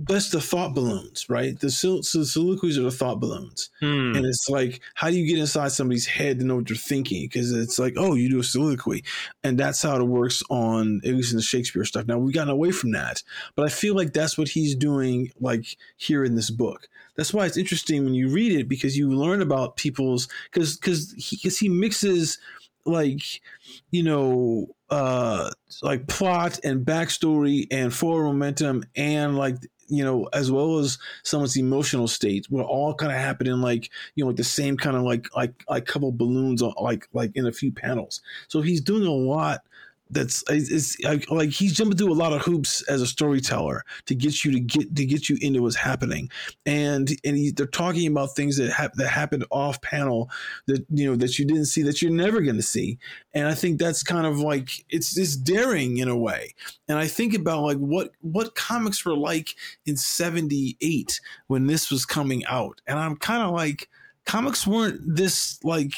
that's 0.02 0.30
the 0.30 0.40
thought 0.40 0.74
balloons, 0.74 1.28
right? 1.28 1.58
The 1.58 1.70
so, 1.70 2.00
so 2.00 2.22
soliloquies 2.22 2.78
are 2.78 2.82
the 2.82 2.90
thought 2.90 3.20
balloons, 3.20 3.70
hmm. 3.80 4.14
and 4.14 4.24
it's 4.24 4.48
like, 4.48 4.80
how 4.94 5.10
do 5.10 5.18
you 5.18 5.26
get 5.26 5.38
inside 5.38 5.72
somebody's 5.72 6.06
head 6.06 6.38
to 6.38 6.44
know 6.44 6.56
what 6.56 6.68
they're 6.68 6.76
thinking? 6.76 7.24
Because 7.24 7.52
it's 7.52 7.78
like, 7.78 7.94
oh, 7.96 8.14
you 8.14 8.30
do 8.30 8.40
a 8.40 8.44
soliloquy, 8.44 9.04
and 9.44 9.58
that's 9.58 9.82
how 9.82 9.96
it 9.96 10.04
works 10.04 10.42
on 10.48 11.00
at 11.04 11.14
least 11.14 11.32
in 11.32 11.36
the 11.36 11.42
Shakespeare 11.42 11.84
stuff. 11.84 12.06
Now 12.06 12.18
we've 12.18 12.34
gotten 12.34 12.50
away 12.52 12.70
from 12.70 12.92
that, 12.92 13.22
but 13.56 13.66
I 13.66 13.68
feel 13.68 13.94
like 13.94 14.12
that's 14.12 14.38
what 14.38 14.48
he's 14.48 14.74
doing, 14.74 15.32
like 15.40 15.76
here 15.96 16.24
in 16.24 16.34
this 16.34 16.50
book. 16.50 16.88
That's 17.16 17.34
why 17.34 17.44
it's 17.44 17.58
interesting 17.58 18.04
when 18.04 18.14
you 18.14 18.28
read 18.28 18.52
it 18.52 18.68
because 18.68 18.96
you 18.96 19.10
learn 19.10 19.42
about 19.42 19.76
people's 19.76 20.28
because 20.50 20.76
because 20.76 21.12
he 21.12 21.36
because 21.36 21.58
he 21.58 21.68
mixes 21.68 22.38
like 22.86 23.42
you 23.90 24.02
know 24.02 24.68
uh 24.88 25.50
like 25.82 26.06
plot 26.06 26.58
and 26.64 26.86
backstory 26.86 27.66
and 27.70 27.92
forward 27.92 28.24
momentum 28.24 28.84
and 28.96 29.36
like 29.36 29.56
you 29.90 30.04
know, 30.04 30.28
as 30.32 30.50
well 30.50 30.78
as 30.78 30.98
someone's 31.22 31.56
emotional 31.56 32.08
state 32.08 32.46
will 32.50 32.64
all 32.64 32.94
kind 32.94 33.12
of 33.12 33.18
happen 33.18 33.46
in 33.46 33.60
like, 33.60 33.90
you 34.14 34.24
know, 34.24 34.28
like 34.28 34.36
the 34.36 34.44
same 34.44 34.76
kind 34.76 34.96
of 34.96 35.02
like, 35.02 35.26
like, 35.36 35.52
like 35.68 35.86
couple 35.86 36.12
balloons, 36.12 36.62
uh, 36.62 36.70
like, 36.80 37.08
like 37.12 37.32
in 37.34 37.46
a 37.46 37.52
few 37.52 37.72
panels. 37.72 38.20
So 38.48 38.60
he's 38.60 38.80
doing 38.80 39.06
a 39.06 39.10
lot 39.10 39.62
that's 40.10 40.42
it's 40.48 40.96
like 41.30 41.50
he's 41.50 41.72
jumping 41.72 41.96
through 41.96 42.12
a 42.12 42.14
lot 42.14 42.32
of 42.32 42.42
hoops 42.42 42.82
as 42.82 43.00
a 43.00 43.06
storyteller 43.06 43.84
to 44.06 44.14
get 44.14 44.44
you 44.44 44.52
to 44.52 44.60
get 44.60 44.94
to 44.96 45.06
get 45.06 45.28
you 45.28 45.38
into 45.40 45.62
what's 45.62 45.76
happening. 45.76 46.30
And 46.66 47.10
and 47.24 47.36
he, 47.36 47.50
they're 47.50 47.66
talking 47.66 48.06
about 48.06 48.34
things 48.34 48.56
that 48.56 48.70
ha- 48.72 48.90
that 48.94 49.08
happened 49.08 49.44
off 49.50 49.80
panel 49.82 50.30
that 50.66 50.84
you 50.90 51.06
know 51.06 51.16
that 51.16 51.38
you 51.38 51.44
didn't 51.44 51.66
see 51.66 51.82
that 51.82 52.02
you're 52.02 52.10
never 52.10 52.40
going 52.40 52.56
to 52.56 52.62
see. 52.62 52.98
And 53.32 53.46
i 53.46 53.54
think 53.54 53.78
that's 53.78 54.02
kind 54.02 54.26
of 54.26 54.40
like 54.40 54.84
it's 54.88 55.16
it's 55.16 55.36
daring 55.36 55.98
in 55.98 56.08
a 56.08 56.16
way. 56.16 56.54
And 56.88 56.98
i 56.98 57.06
think 57.06 57.34
about 57.34 57.62
like 57.62 57.78
what 57.78 58.10
what 58.20 58.54
comics 58.54 59.04
were 59.04 59.16
like 59.16 59.54
in 59.86 59.96
78 59.96 61.20
when 61.46 61.66
this 61.66 61.90
was 61.90 62.04
coming 62.04 62.44
out. 62.46 62.80
And 62.86 62.98
i'm 62.98 63.16
kind 63.16 63.42
of 63.42 63.52
like 63.52 63.88
comics 64.26 64.66
weren't 64.66 65.00
this 65.04 65.58
like 65.64 65.92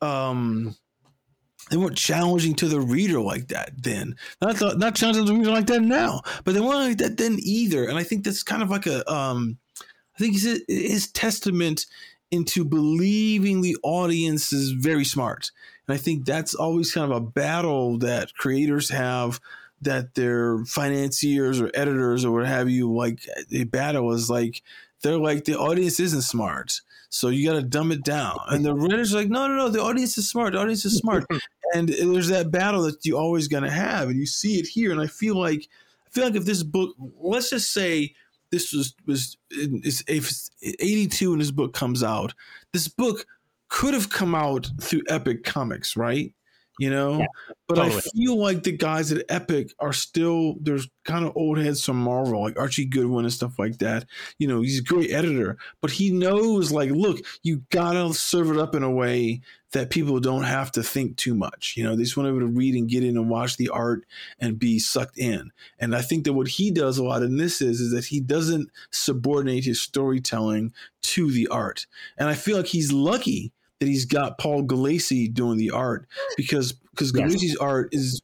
um 0.00 0.76
they 1.70 1.76
weren't 1.76 1.96
challenging 1.96 2.54
to 2.56 2.68
the 2.68 2.80
reader 2.80 3.20
like 3.20 3.48
that 3.48 3.70
then. 3.76 4.16
Not 4.40 4.56
the, 4.56 4.74
not 4.74 4.94
challenging 4.94 5.26
to 5.26 5.32
the 5.32 5.38
reader 5.38 5.50
like 5.50 5.66
that 5.66 5.82
now, 5.82 6.22
but 6.44 6.54
they 6.54 6.60
weren't 6.60 6.88
like 6.88 6.98
that 6.98 7.16
then 7.16 7.38
either. 7.40 7.84
And 7.84 7.98
I 7.98 8.02
think 8.02 8.24
that's 8.24 8.42
kind 8.42 8.62
of 8.62 8.70
like 8.70 8.86
a 8.86 9.08
um, 9.10 9.58
I 9.80 10.18
think 10.18 10.34
his, 10.34 10.62
his 10.68 11.10
testament 11.12 11.86
into 12.30 12.64
believing 12.64 13.60
the 13.60 13.76
audience 13.82 14.52
is 14.52 14.70
very 14.70 15.04
smart. 15.04 15.50
And 15.86 15.94
I 15.94 15.98
think 15.98 16.24
that's 16.24 16.54
always 16.54 16.92
kind 16.92 17.10
of 17.10 17.16
a 17.16 17.20
battle 17.20 17.98
that 17.98 18.34
creators 18.34 18.90
have 18.90 19.40
that 19.82 20.14
their 20.14 20.64
financiers 20.66 21.60
or 21.60 21.70
editors 21.74 22.24
or 22.24 22.32
what 22.32 22.46
have 22.46 22.68
you 22.68 22.92
like 22.92 23.26
a 23.50 23.64
battle 23.64 24.12
is 24.12 24.28
like 24.28 24.62
they're 25.02 25.16
like 25.16 25.46
the 25.46 25.58
audience 25.58 25.98
isn't 25.98 26.22
smart 26.22 26.80
so 27.10 27.28
you 27.28 27.46
got 27.46 27.56
to 27.56 27.62
dumb 27.62 27.92
it 27.92 28.02
down. 28.02 28.38
And 28.48 28.64
the 28.64 28.74
writers 28.74 29.12
are 29.12 29.18
like, 29.18 29.28
no, 29.28 29.46
no, 29.46 29.56
no, 29.56 29.68
the 29.68 29.82
audience 29.82 30.16
is 30.16 30.28
smart. 30.28 30.52
The 30.52 30.60
audience 30.60 30.84
is 30.84 30.96
smart. 30.96 31.26
and 31.74 31.88
there's 31.88 32.28
that 32.28 32.50
battle 32.50 32.82
that 32.82 33.04
you 33.04 33.18
always 33.18 33.48
going 33.48 33.64
to 33.64 33.70
have, 33.70 34.08
and 34.08 34.18
you 34.18 34.26
see 34.26 34.58
it 34.58 34.66
here. 34.66 34.92
And 34.92 35.00
I 35.00 35.06
feel 35.06 35.38
like, 35.38 35.68
I 36.06 36.10
feel 36.10 36.24
like 36.24 36.36
if 36.36 36.44
this 36.44 36.62
book, 36.62 36.94
let's 37.20 37.50
just 37.50 37.72
say 37.72 38.14
this 38.50 38.72
was 38.72 38.94
was 39.06 39.36
is 39.50 40.02
82 40.62 41.32
and 41.32 41.40
this 41.40 41.50
book 41.50 41.72
comes 41.72 42.02
out, 42.02 42.32
this 42.72 42.88
book 42.88 43.26
could 43.68 43.94
have 43.94 44.10
come 44.10 44.34
out 44.34 44.70
through 44.80 45.02
Epic 45.08 45.44
Comics, 45.44 45.96
right? 45.96 46.32
You 46.80 46.88
know. 46.88 47.18
Yeah, 47.18 47.26
but 47.68 47.74
totally. 47.76 47.98
I 47.98 48.00
feel 48.00 48.36
like 48.36 48.62
the 48.62 48.72
guys 48.72 49.12
at 49.12 49.24
Epic 49.28 49.72
are 49.78 49.92
still 49.92 50.56
there's 50.60 50.88
kind 51.04 51.26
of 51.26 51.36
old 51.36 51.58
heads 51.58 51.84
from 51.84 52.02
Marvel, 52.02 52.42
like 52.42 52.58
Archie 52.58 52.86
Goodwin 52.86 53.26
and 53.26 53.32
stuff 53.32 53.58
like 53.58 53.78
that. 53.78 54.06
You 54.38 54.48
know, 54.48 54.62
he's 54.62 54.80
a 54.80 54.82
great 54.82 55.12
editor, 55.12 55.58
but 55.82 55.90
he 55.90 56.10
knows 56.10 56.72
like, 56.72 56.90
look, 56.90 57.18
you 57.42 57.62
gotta 57.70 58.14
serve 58.14 58.50
it 58.50 58.56
up 58.56 58.74
in 58.74 58.82
a 58.82 58.90
way 58.90 59.42
that 59.72 59.90
people 59.90 60.18
don't 60.18 60.42
have 60.42 60.72
to 60.72 60.82
think 60.82 61.16
too 61.16 61.34
much. 61.34 61.74
You 61.76 61.84
know, 61.84 61.94
they 61.94 62.02
just 62.02 62.16
want 62.16 62.26
to 62.26 62.32
be 62.32 62.38
able 62.38 62.48
to 62.48 62.58
read 62.58 62.74
and 62.74 62.88
get 62.88 63.04
in 63.04 63.16
and 63.16 63.28
watch 63.28 63.56
the 63.56 63.68
art 63.68 64.04
and 64.40 64.58
be 64.58 64.78
sucked 64.78 65.18
in. 65.18 65.52
And 65.78 65.94
I 65.94 66.00
think 66.00 66.24
that 66.24 66.32
what 66.32 66.48
he 66.48 66.70
does 66.70 66.98
a 66.98 67.04
lot 67.04 67.22
in 67.22 67.36
this 67.36 67.60
is 67.60 67.80
is 67.80 67.92
that 67.92 68.06
he 68.06 68.20
doesn't 68.20 68.70
subordinate 68.90 69.66
his 69.66 69.80
storytelling 69.80 70.72
to 71.02 71.30
the 71.30 71.46
art. 71.48 71.86
And 72.18 72.28
I 72.28 72.34
feel 72.34 72.56
like 72.56 72.66
he's 72.66 72.90
lucky 72.90 73.52
that 73.80 73.88
he's 73.88 74.04
got 74.04 74.38
Paul 74.38 74.62
Gulacy 74.64 75.32
doing 75.32 75.58
the 75.58 75.70
art 75.70 76.06
because 76.36 76.72
because 76.90 77.12
yes. 77.14 77.34
Gulacy's 77.34 77.56
art 77.56 77.88
is 77.92 78.20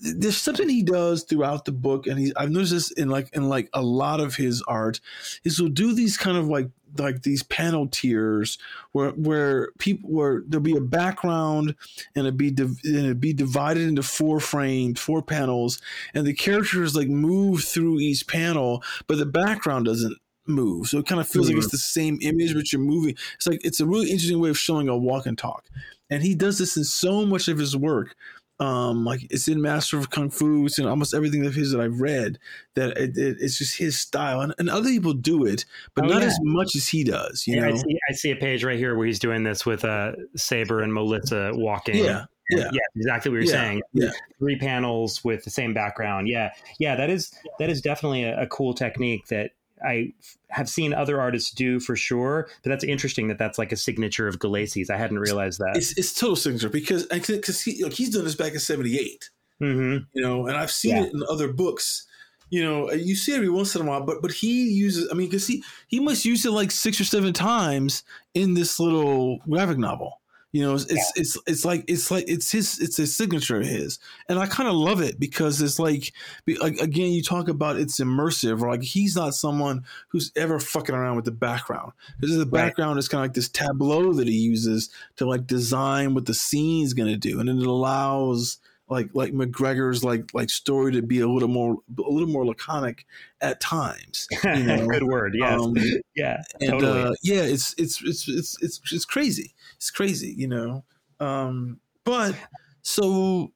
there's 0.00 0.36
something 0.36 0.68
he 0.68 0.82
does 0.82 1.24
throughout 1.24 1.64
the 1.64 1.72
book, 1.72 2.06
and 2.06 2.18
he 2.18 2.32
I've 2.36 2.50
noticed 2.50 2.72
this 2.72 2.90
in 2.90 3.08
like 3.08 3.30
in 3.34 3.48
like 3.48 3.68
a 3.72 3.82
lot 3.82 4.20
of 4.20 4.36
his 4.36 4.62
art 4.66 5.00
is 5.44 5.58
he'll 5.58 5.68
do 5.68 5.94
these 5.94 6.16
kind 6.16 6.36
of 6.36 6.48
like 6.48 6.70
like 6.98 7.22
these 7.22 7.42
panel 7.42 7.86
tiers 7.86 8.58
where 8.92 9.10
where 9.10 9.68
people 9.78 10.10
where 10.10 10.42
there'll 10.46 10.62
be 10.62 10.76
a 10.76 10.80
background 10.80 11.76
and 12.16 12.26
it'd 12.26 12.36
be 12.36 12.50
div- 12.50 12.80
and 12.84 12.96
it'd 12.96 13.20
be 13.20 13.32
divided 13.32 13.86
into 13.86 14.02
four 14.02 14.40
frames, 14.40 14.98
four 14.98 15.22
panels, 15.22 15.80
and 16.14 16.26
the 16.26 16.34
characters 16.34 16.96
like 16.96 17.08
move 17.08 17.62
through 17.62 18.00
each 18.00 18.26
panel, 18.26 18.82
but 19.06 19.18
the 19.18 19.26
background 19.26 19.84
doesn't 19.84 20.16
move. 20.50 20.88
So 20.88 20.98
it 20.98 21.06
kind 21.06 21.20
of 21.20 21.28
feels 21.28 21.46
mm-hmm. 21.46 21.56
like 21.56 21.64
it's 21.64 21.68
mm-hmm. 21.68 21.76
the 21.76 21.78
same 21.78 22.18
image, 22.22 22.54
but 22.54 22.72
you're 22.72 22.80
moving. 22.80 23.16
It's 23.34 23.46
like 23.46 23.60
it's 23.64 23.80
a 23.80 23.86
really 23.86 24.10
interesting 24.10 24.40
way 24.40 24.50
of 24.50 24.58
showing 24.58 24.88
a 24.88 24.96
walk 24.96 25.26
and 25.26 25.38
talk. 25.38 25.64
And 26.10 26.22
he 26.22 26.34
does 26.34 26.58
this 26.58 26.76
in 26.76 26.84
so 26.84 27.24
much 27.24 27.48
of 27.48 27.58
his 27.58 27.76
work. 27.76 28.16
Um, 28.60 29.06
like 29.06 29.26
it's 29.30 29.48
in 29.48 29.62
Master 29.62 29.96
of 29.96 30.10
Kung 30.10 30.28
Fu, 30.28 30.66
it's 30.66 30.78
in 30.78 30.84
almost 30.84 31.14
everything 31.14 31.46
of 31.46 31.54
his 31.54 31.72
that 31.72 31.80
I've 31.80 32.02
read. 32.02 32.38
That 32.74 32.90
it, 32.98 33.16
it, 33.16 33.38
it's 33.40 33.56
just 33.56 33.78
his 33.78 33.98
style, 33.98 34.42
and, 34.42 34.54
and, 34.58 34.68
other 34.68 34.90
people 34.90 35.14
do 35.14 35.46
it, 35.46 35.64
but 35.94 36.04
oh, 36.04 36.08
not 36.08 36.20
yeah. 36.20 36.28
as 36.28 36.38
much 36.42 36.76
as 36.76 36.86
he 36.86 37.02
does. 37.02 37.46
You 37.46 37.54
yeah, 37.54 37.60
know, 37.62 37.68
I 37.68 37.76
see, 37.76 37.98
I 38.10 38.12
see, 38.12 38.30
a 38.32 38.36
page 38.36 38.62
right 38.62 38.76
here 38.76 38.94
where 38.96 39.06
he's 39.06 39.18
doing 39.18 39.44
this 39.44 39.64
with 39.64 39.82
uh, 39.82 40.12
Sabre 40.36 40.82
and 40.82 40.92
Melissa 40.92 41.52
walking. 41.54 42.04
Yeah, 42.04 42.26
yeah. 42.50 42.68
yeah, 42.70 42.80
exactly 42.96 43.30
what 43.30 43.36
you're 43.36 43.44
yeah. 43.44 43.50
saying. 43.50 43.82
Yeah. 43.94 44.10
Three 44.38 44.58
panels 44.58 45.24
with 45.24 45.42
the 45.44 45.50
same 45.50 45.72
background. 45.72 46.28
Yeah, 46.28 46.52
yeah, 46.78 46.96
that 46.96 47.08
is 47.08 47.32
that 47.58 47.70
is 47.70 47.80
definitely 47.80 48.24
a, 48.24 48.42
a 48.42 48.46
cool 48.46 48.74
technique 48.74 49.28
that 49.28 49.52
I 49.84 50.12
have 50.48 50.68
seen 50.68 50.92
other 50.92 51.20
artists 51.20 51.50
do 51.50 51.80
for 51.80 51.96
sure, 51.96 52.48
but 52.62 52.70
that's 52.70 52.84
interesting 52.84 53.28
that 53.28 53.38
that's 53.38 53.58
like 53.58 53.72
a 53.72 53.76
signature 53.76 54.28
of 54.28 54.38
Gulacy's. 54.38 54.90
I 54.90 54.96
hadn't 54.96 55.18
realized 55.18 55.58
that. 55.60 55.76
It's, 55.76 55.96
it's 55.96 56.12
total 56.12 56.36
signature 56.36 56.68
because 56.68 57.06
because 57.06 57.60
he 57.62 57.82
like 57.82 57.92
he's 57.92 58.10
done 58.10 58.24
this 58.24 58.34
back 58.34 58.52
in 58.52 58.58
'78. 58.58 59.30
Mm-hmm. 59.60 60.04
You 60.14 60.22
know, 60.22 60.46
and 60.46 60.56
I've 60.56 60.70
seen 60.70 60.96
yeah. 60.96 61.04
it 61.04 61.12
in 61.12 61.22
other 61.28 61.52
books. 61.52 62.06
You 62.48 62.64
know, 62.64 62.90
you 62.90 63.14
see 63.14 63.32
it 63.32 63.36
every 63.36 63.48
once 63.48 63.76
in 63.76 63.82
a 63.82 63.84
while, 63.84 64.04
but 64.04 64.22
but 64.22 64.32
he 64.32 64.70
uses. 64.70 65.08
I 65.10 65.14
mean, 65.14 65.28
because 65.28 65.46
he 65.46 65.62
he 65.86 66.00
must 66.00 66.24
use 66.24 66.44
it 66.44 66.50
like 66.50 66.70
six 66.70 67.00
or 67.00 67.04
seven 67.04 67.32
times 67.32 68.02
in 68.34 68.54
this 68.54 68.80
little 68.80 69.38
graphic 69.48 69.78
novel. 69.78 70.19
You 70.52 70.62
know, 70.62 70.74
it's, 70.74 70.86
it's 70.86 71.12
it's 71.14 71.38
it's 71.46 71.64
like 71.64 71.84
it's 71.86 72.10
like 72.10 72.24
it's 72.26 72.50
his 72.50 72.80
it's 72.80 72.98
a 72.98 73.06
signature 73.06 73.60
of 73.60 73.66
his, 73.66 74.00
and 74.28 74.36
I 74.36 74.46
kind 74.46 74.68
of 74.68 74.74
love 74.74 75.00
it 75.00 75.20
because 75.20 75.62
it's 75.62 75.78
like, 75.78 76.12
like 76.60 76.76
again, 76.78 77.12
you 77.12 77.22
talk 77.22 77.48
about 77.48 77.76
it's 77.76 78.00
immersive, 78.00 78.60
or 78.60 78.68
like 78.68 78.82
he's 78.82 79.14
not 79.14 79.34
someone 79.34 79.84
who's 80.08 80.32
ever 80.34 80.58
fucking 80.58 80.94
around 80.94 81.14
with 81.14 81.24
the 81.24 81.30
background. 81.30 81.92
Because 82.18 82.36
the 82.36 82.46
background 82.46 82.96
right. 82.96 82.98
is 82.98 83.08
kind 83.08 83.20
of 83.20 83.26
like 83.26 83.34
this 83.34 83.48
tableau 83.48 84.12
that 84.12 84.26
he 84.26 84.34
uses 84.34 84.90
to 85.16 85.24
like 85.24 85.46
design 85.46 86.14
what 86.14 86.26
the 86.26 86.34
scene's 86.34 86.94
going 86.94 87.10
to 87.10 87.16
do, 87.16 87.38
and 87.38 87.48
it 87.48 87.64
allows 87.64 88.58
like 88.90 89.08
like 89.14 89.32
McGregor's 89.32 90.04
like 90.04 90.34
like 90.34 90.50
story 90.50 90.92
to 90.92 91.02
be 91.02 91.20
a 91.20 91.28
little 91.28 91.48
more 91.48 91.78
a 91.98 92.10
little 92.10 92.28
more 92.28 92.44
laconic 92.44 93.06
at 93.40 93.60
times. 93.60 94.26
You 94.44 94.64
know? 94.64 94.86
Good 94.86 95.04
word, 95.04 95.34
yes, 95.38 95.60
um, 95.60 95.74
yeah, 96.16 96.42
and 96.60 96.70
totally. 96.70 97.02
uh, 97.02 97.12
yeah, 97.22 97.42
it's, 97.42 97.74
it's 97.78 98.02
it's 98.04 98.28
it's 98.28 98.56
it's 98.60 98.80
it's 98.92 99.04
crazy. 99.04 99.54
It's 99.76 99.90
crazy, 99.90 100.34
you 100.36 100.48
know. 100.48 100.84
Um, 101.20 101.78
but 102.04 102.34
so 102.82 103.52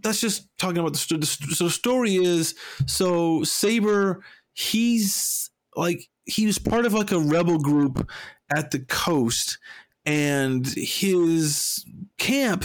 that's 0.00 0.20
just 0.20 0.48
talking 0.58 0.78
about 0.78 0.92
the, 0.92 0.98
story. 0.98 1.22
so 1.22 1.64
the 1.64 1.70
story 1.70 2.16
is 2.16 2.54
so 2.86 3.44
Sabre 3.44 4.22
he's 4.54 5.50
like 5.76 6.08
he 6.24 6.46
was 6.46 6.58
part 6.58 6.86
of 6.86 6.92
like 6.92 7.12
a 7.12 7.18
rebel 7.18 7.58
group 7.58 8.08
at 8.54 8.70
the 8.70 8.80
coast 8.80 9.58
and 10.04 10.66
his 10.66 11.84
camp 12.18 12.64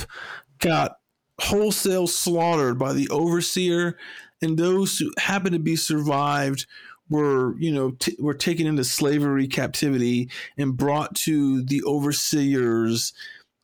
got 0.60 0.98
wholesale 1.40 2.08
slaughtered 2.08 2.78
by 2.78 2.94
the 2.94 3.10
overseer, 3.10 3.98
and 4.42 4.58
those 4.58 4.98
who 4.98 5.12
happened 5.18 5.54
to 5.54 5.60
be 5.60 5.76
survived 5.76 6.66
were 7.10 7.58
you 7.60 7.74
know 7.74 7.92
t- 7.92 8.18
were 8.20 8.34
taken 8.34 8.68
into 8.68 8.84
slavery 8.84 9.48
captivity 9.48 10.30
and 10.58 10.78
brought 10.78 11.16
to 11.16 11.64
the 11.64 11.82
overseer's 11.84 13.14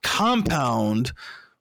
compound 0.01 1.11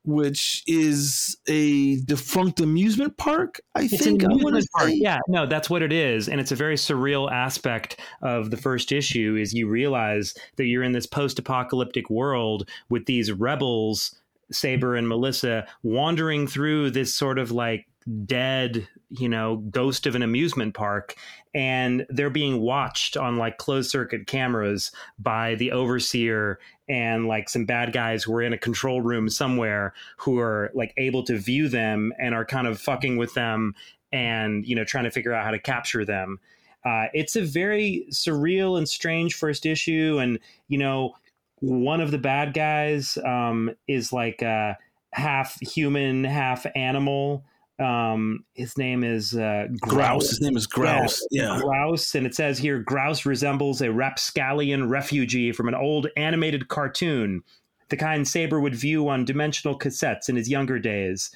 which 0.04 0.64
is 0.66 1.36
a 1.46 2.00
defunct 2.02 2.60
amusement 2.60 3.16
park. 3.16 3.60
I 3.74 3.82
it's 3.82 4.02
think 4.02 4.24
I 4.24 4.28
park. 4.76 4.90
Yeah, 4.92 5.20
no, 5.28 5.46
that's 5.46 5.70
what 5.70 5.82
it 5.82 5.92
is, 5.92 6.28
and 6.28 6.40
it's 6.40 6.50
a 6.50 6.56
very 6.56 6.74
surreal 6.74 7.30
aspect 7.30 8.00
of 8.20 8.50
the 8.50 8.56
first 8.56 8.90
issue. 8.90 9.36
Is 9.36 9.54
you 9.54 9.68
realize 9.68 10.34
that 10.56 10.64
you're 10.64 10.82
in 10.82 10.92
this 10.92 11.06
post-apocalyptic 11.06 12.10
world 12.10 12.68
with 12.88 13.06
these 13.06 13.30
rebels 13.30 14.14
Sabre 14.52 14.96
and 14.96 15.08
Melissa 15.08 15.66
wandering 15.82 16.46
through 16.46 16.90
this 16.90 17.14
sort 17.14 17.38
of 17.38 17.50
like 17.50 17.86
dead, 18.24 18.86
you 19.10 19.28
know, 19.28 19.56
ghost 19.56 20.06
of 20.06 20.14
an 20.14 20.22
amusement 20.22 20.74
park. 20.74 21.14
And 21.54 22.06
they're 22.08 22.30
being 22.30 22.60
watched 22.60 23.16
on 23.16 23.36
like 23.36 23.58
closed 23.58 23.90
circuit 23.90 24.26
cameras 24.26 24.90
by 25.18 25.54
the 25.56 25.72
overseer 25.72 26.58
and 26.88 27.28
like 27.28 27.48
some 27.48 27.64
bad 27.64 27.92
guys 27.92 28.22
who 28.22 28.34
are 28.34 28.42
in 28.42 28.52
a 28.52 28.58
control 28.58 29.00
room 29.00 29.28
somewhere 29.28 29.94
who 30.16 30.38
are 30.38 30.70
like 30.74 30.94
able 30.96 31.22
to 31.24 31.38
view 31.38 31.68
them 31.68 32.12
and 32.18 32.34
are 32.34 32.44
kind 32.44 32.66
of 32.66 32.80
fucking 32.80 33.16
with 33.16 33.34
them 33.34 33.74
and, 34.12 34.66
you 34.66 34.74
know, 34.74 34.84
trying 34.84 35.04
to 35.04 35.10
figure 35.10 35.32
out 35.32 35.44
how 35.44 35.50
to 35.50 35.58
capture 35.58 36.04
them. 36.04 36.40
Uh, 36.84 37.06
it's 37.12 37.36
a 37.36 37.42
very 37.42 38.06
surreal 38.10 38.76
and 38.76 38.88
strange 38.88 39.34
first 39.34 39.64
issue. 39.64 40.18
And, 40.20 40.38
you 40.68 40.78
know, 40.78 41.14
one 41.62 42.00
of 42.00 42.10
the 42.10 42.18
bad 42.18 42.54
guys 42.54 43.16
um, 43.24 43.70
is 43.86 44.12
like 44.12 44.42
uh, 44.42 44.74
half 45.12 45.58
human, 45.60 46.24
half 46.24 46.66
animal. 46.74 47.44
Um, 47.78 48.44
his 48.54 48.76
name 48.76 49.04
is 49.04 49.34
uh, 49.34 49.68
Grouse. 49.80 50.28
His 50.28 50.40
name 50.40 50.56
is 50.56 50.66
Grouse. 50.66 51.24
Yeah, 51.30 51.54
yeah, 51.54 51.60
Grouse, 51.62 52.16
and 52.16 52.26
it 52.26 52.34
says 52.34 52.58
here 52.58 52.80
Grouse 52.80 53.24
resembles 53.24 53.80
a 53.80 53.92
rapscallion 53.92 54.88
refugee 54.88 55.52
from 55.52 55.68
an 55.68 55.74
old 55.74 56.08
animated 56.16 56.66
cartoon, 56.66 57.42
the 57.88 57.96
kind 57.96 58.26
Sabre 58.26 58.60
would 58.60 58.74
view 58.74 59.08
on 59.08 59.24
dimensional 59.24 59.78
cassettes 59.78 60.28
in 60.28 60.34
his 60.34 60.48
younger 60.48 60.80
days. 60.80 61.30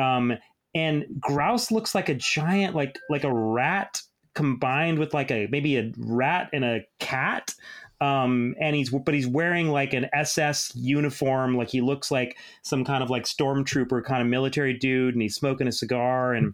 Um, 0.00 0.34
and 0.72 1.04
Grouse 1.20 1.72
looks 1.72 1.96
like 1.96 2.08
a 2.08 2.14
giant, 2.14 2.76
like 2.76 2.98
like 3.10 3.24
a 3.24 3.32
rat 3.32 4.00
combined 4.34 4.98
with 4.98 5.14
like 5.14 5.30
a 5.32 5.48
maybe 5.50 5.76
a 5.78 5.92
rat 5.98 6.48
and 6.52 6.64
a 6.64 6.80
cat. 7.00 7.54
Um, 8.00 8.54
and 8.60 8.74
he's 8.74 8.90
but 8.90 9.14
he's 9.14 9.26
wearing 9.26 9.68
like 9.68 9.94
an 9.94 10.08
SS 10.12 10.72
uniform, 10.74 11.56
like 11.56 11.68
he 11.68 11.80
looks 11.80 12.10
like 12.10 12.36
some 12.62 12.84
kind 12.84 13.02
of 13.02 13.10
like 13.10 13.24
stormtrooper 13.24 14.04
kind 14.04 14.20
of 14.20 14.28
military 14.28 14.74
dude, 14.74 15.14
and 15.14 15.22
he's 15.22 15.34
smoking 15.34 15.68
a 15.68 15.72
cigar 15.72 16.34
and 16.34 16.52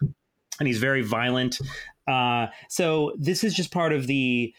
and 0.58 0.66
he's 0.66 0.78
very 0.78 1.02
violent. 1.02 1.58
Uh, 2.06 2.48
so 2.68 3.12
this 3.18 3.42
is 3.42 3.54
just 3.54 3.72
part 3.72 3.92
of 3.92 4.06
the 4.06 4.54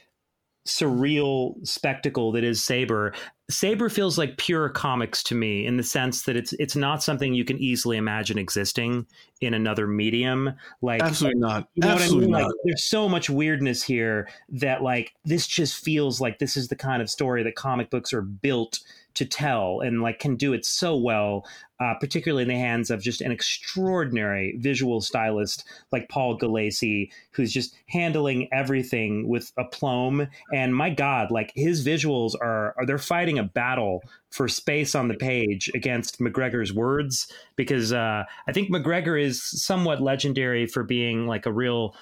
surreal 0.68 1.56
spectacle 1.68 2.32
that 2.32 2.44
is 2.44 2.64
Sabre. 2.64 3.14
Sabre 3.52 3.90
feels 3.90 4.18
like 4.18 4.38
pure 4.38 4.70
comics 4.70 5.22
to 5.24 5.36
me 5.36 5.66
in 5.66 5.78
the 5.78 5.84
sense 5.84 6.24
that 6.24 6.36
it's 6.36 6.54
it's 6.54 6.76
not 6.76 7.04
something 7.04 7.34
you 7.34 7.46
can 7.46 7.58
easily 7.58 7.98
imagine 7.98 8.38
existing 8.38 9.06
in 9.42 9.54
another 9.54 9.88
medium. 9.88 10.54
Like 10.82 11.02
absolutely 11.02 11.40
not. 11.40 11.68
You 11.76 11.82
know 11.82 11.94
absolutely 11.94 12.26
I 12.26 12.28
mean? 12.28 12.32
not. 12.32 12.44
Like 12.44 12.56
there's 12.64 12.84
so 12.84 13.10
much 13.10 13.30
weirdness 13.30 13.84
here 13.84 14.30
that 14.50 14.82
like 14.82 15.14
this 15.26 15.48
just 15.48 15.84
feels 15.84 16.22
like 16.22 16.40
this 16.40 16.58
is 16.58 16.68
the 16.68 16.76
kind 16.76 17.02
of 17.02 17.10
story 17.10 17.44
that 17.44 17.56
comic 17.56 17.90
books 17.90 18.14
are 18.14 18.22
built 18.22 18.80
to 19.14 19.26
tell 19.26 19.82
and 19.82 20.02
like 20.02 20.20
can 20.20 20.36
do 20.36 20.54
it 20.54 20.66
so 20.66 20.96
well 20.96 21.46
uh, 21.82 21.96
particularly 21.96 22.44
in 22.44 22.48
the 22.48 22.56
hands 22.56 22.92
of 22.92 23.02
just 23.02 23.22
an 23.22 23.32
extraordinary 23.32 24.56
visual 24.60 25.02
stylist 25.02 25.64
like 25.92 26.08
Paul 26.10 26.38
Gulacy, 26.38 27.10
who's 27.32 27.52
just 27.52 27.76
handling 27.88 28.48
everything 28.54 29.28
with 29.28 29.52
aplomb. 29.58 30.28
And 30.54 30.76
my 30.76 30.92
God, 30.92 31.32
like 31.32 31.52
his 31.56 31.86
visuals 31.86 32.36
are, 32.40 32.76
are 32.78 32.86
they're 32.86 33.00
fighting 33.00 33.40
a 33.40 33.44
battle 33.44 34.04
for 34.30 34.48
space 34.48 34.94
on 34.94 35.08
the 35.08 35.16
page 35.16 35.72
against 35.74 36.20
McGregor's 36.20 36.72
words 36.72 37.32
because 37.56 37.92
uh, 37.92 38.24
I 38.48 38.52
think 38.52 38.70
McGregor 38.70 39.20
is 39.20 39.44
somewhat 39.44 40.02
legendary 40.02 40.68
for 40.68 40.84
being 40.84 41.26
like 41.26 41.48
a 41.48 41.52
real 41.52 41.96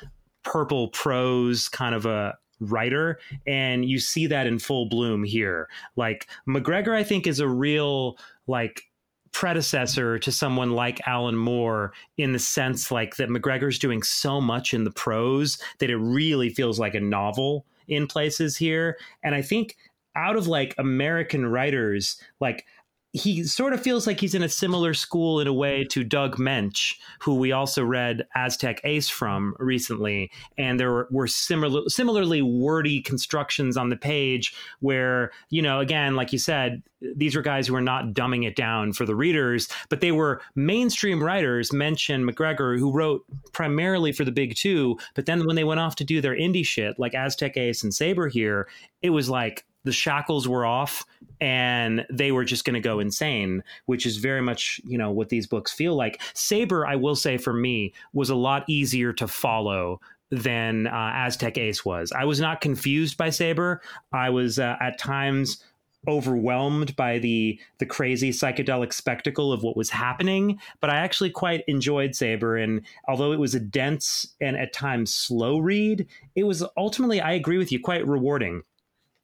purple 0.43 0.89
prose 0.89 1.69
kind 1.69 1.95
of 1.95 2.05
a 2.05 2.37
writer 2.61 3.17
and 3.47 3.85
you 3.85 3.99
see 3.99 4.27
that 4.27 4.45
in 4.45 4.59
full 4.59 4.89
bloom 4.89 5.23
here 5.23 5.69
like 5.95 6.27
mcgregor 6.45 6.93
i 6.93 7.03
think 7.03 7.25
is 7.25 7.39
a 7.39 7.47
real 7.47 8.17
like 8.47 8.88
predecessor 9.31 10.19
to 10.19 10.31
someone 10.31 10.71
like 10.71 11.05
Alan 11.07 11.37
Moore 11.37 11.93
in 12.17 12.33
the 12.33 12.39
sense 12.39 12.91
like 12.91 13.15
that 13.17 13.29
McGregor's 13.29 13.79
doing 13.79 14.01
so 14.03 14.41
much 14.41 14.73
in 14.73 14.83
the 14.83 14.91
prose 14.91 15.57
that 15.79 15.89
it 15.89 15.97
really 15.97 16.49
feels 16.49 16.79
like 16.79 16.95
a 16.95 16.99
novel 16.99 17.65
in 17.87 18.07
places 18.07 18.57
here. 18.57 18.97
And 19.23 19.35
I 19.35 19.41
think 19.41 19.75
out 20.15 20.35
of 20.35 20.47
like 20.47 20.75
American 20.77 21.45
writers, 21.45 22.21
like 22.39 22.65
he 23.11 23.43
sort 23.43 23.73
of 23.73 23.81
feels 23.81 24.05
like 24.05 24.19
he's 24.19 24.35
in 24.35 24.43
a 24.43 24.49
similar 24.49 24.93
school 24.93 25.39
in 25.39 25.47
a 25.47 25.53
way 25.53 25.83
to 25.83 26.03
Doug 26.03 26.37
Moench, 26.37 26.93
who 27.19 27.35
we 27.35 27.51
also 27.51 27.83
read 27.83 28.27
Aztec 28.35 28.81
Ace 28.83 29.09
from 29.09 29.55
recently. 29.57 30.29
And 30.59 30.79
there 30.79 31.07
were, 31.09 31.25
similar, 31.25 31.89
similarly 31.89 32.43
wordy 32.43 33.01
constructions 33.01 33.77
on 33.77 33.89
the 33.89 33.97
page 33.97 34.53
where, 34.79 35.31
you 35.49 35.61
know, 35.61 35.79
again, 35.79 36.15
like 36.15 36.31
you 36.31 36.37
said, 36.37 36.83
these 37.15 37.35
were 37.35 37.41
guys 37.41 37.65
who 37.65 37.73
were 37.73 37.81
not 37.81 38.13
dumbing 38.13 38.45
it 38.45 38.55
down 38.55 38.93
for 38.93 39.05
the 39.05 39.15
readers, 39.15 39.69
but 39.89 40.01
they 40.01 40.11
were 40.11 40.41
mainstream 40.53 41.23
writers, 41.23 41.71
Moench 41.71 42.13
and 42.13 42.29
McGregor, 42.29 42.77
who 42.77 42.91
wrote 42.91 43.23
primarily 43.53 44.11
for 44.11 44.23
the 44.23 44.31
big 44.31 44.55
two. 44.55 44.99
But 45.15 45.25
then 45.25 45.47
when 45.47 45.55
they 45.55 45.63
went 45.63 45.79
off 45.79 45.95
to 45.95 46.03
do 46.03 46.21
their 46.21 46.35
indie 46.35 46.65
shit, 46.65 46.99
like 46.99 47.15
Aztec 47.15 47.57
Ace 47.57 47.83
and 47.83 47.93
Sabre 47.93 48.27
here, 48.27 48.67
it 49.01 49.09
was 49.09 49.29
like 49.29 49.65
the 49.83 49.91
shackles 49.91 50.47
were 50.47 50.65
off 50.65 51.05
and 51.39 52.05
they 52.11 52.31
were 52.31 52.45
just 52.45 52.65
going 52.65 52.73
to 52.73 52.79
go 52.79 52.99
insane 52.99 53.63
which 53.85 54.05
is 54.05 54.17
very 54.17 54.41
much 54.41 54.81
you 54.85 54.97
know 54.97 55.11
what 55.11 55.29
these 55.29 55.47
books 55.47 55.71
feel 55.71 55.95
like. 55.95 56.21
Sabre 56.33 56.85
i 56.85 56.95
will 56.95 57.15
say 57.15 57.37
for 57.37 57.53
me 57.53 57.93
was 58.13 58.29
a 58.29 58.35
lot 58.35 58.63
easier 58.67 59.13
to 59.13 59.27
follow 59.27 59.99
than 60.31 60.87
uh, 60.87 61.11
aztec 61.15 61.57
ace 61.57 61.83
was. 61.83 62.11
I 62.11 62.25
was 62.25 62.39
not 62.39 62.61
confused 62.61 63.17
by 63.17 63.29
sabre. 63.31 63.81
I 64.13 64.29
was 64.29 64.59
uh, 64.59 64.75
at 64.79 64.99
times 64.99 65.63
overwhelmed 66.07 66.95
by 66.95 67.19
the 67.19 67.59
the 67.79 67.85
crazy 67.85 68.31
psychedelic 68.31 68.93
spectacle 68.93 69.51
of 69.51 69.63
what 69.63 69.75
was 69.75 69.89
happening 69.89 70.57
but 70.79 70.89
i 70.89 70.95
actually 70.95 71.29
quite 71.29 71.61
enjoyed 71.67 72.15
sabre 72.15 72.55
and 72.55 72.81
although 73.09 73.33
it 73.33 73.39
was 73.39 73.53
a 73.53 73.59
dense 73.59 74.25
and 74.39 74.55
at 74.55 74.71
times 74.71 75.13
slow 75.13 75.57
read 75.57 76.07
it 76.35 76.45
was 76.45 76.63
ultimately 76.77 77.19
i 77.19 77.33
agree 77.33 77.57
with 77.57 77.69
you 77.69 77.81
quite 77.81 78.07
rewarding 78.07 78.63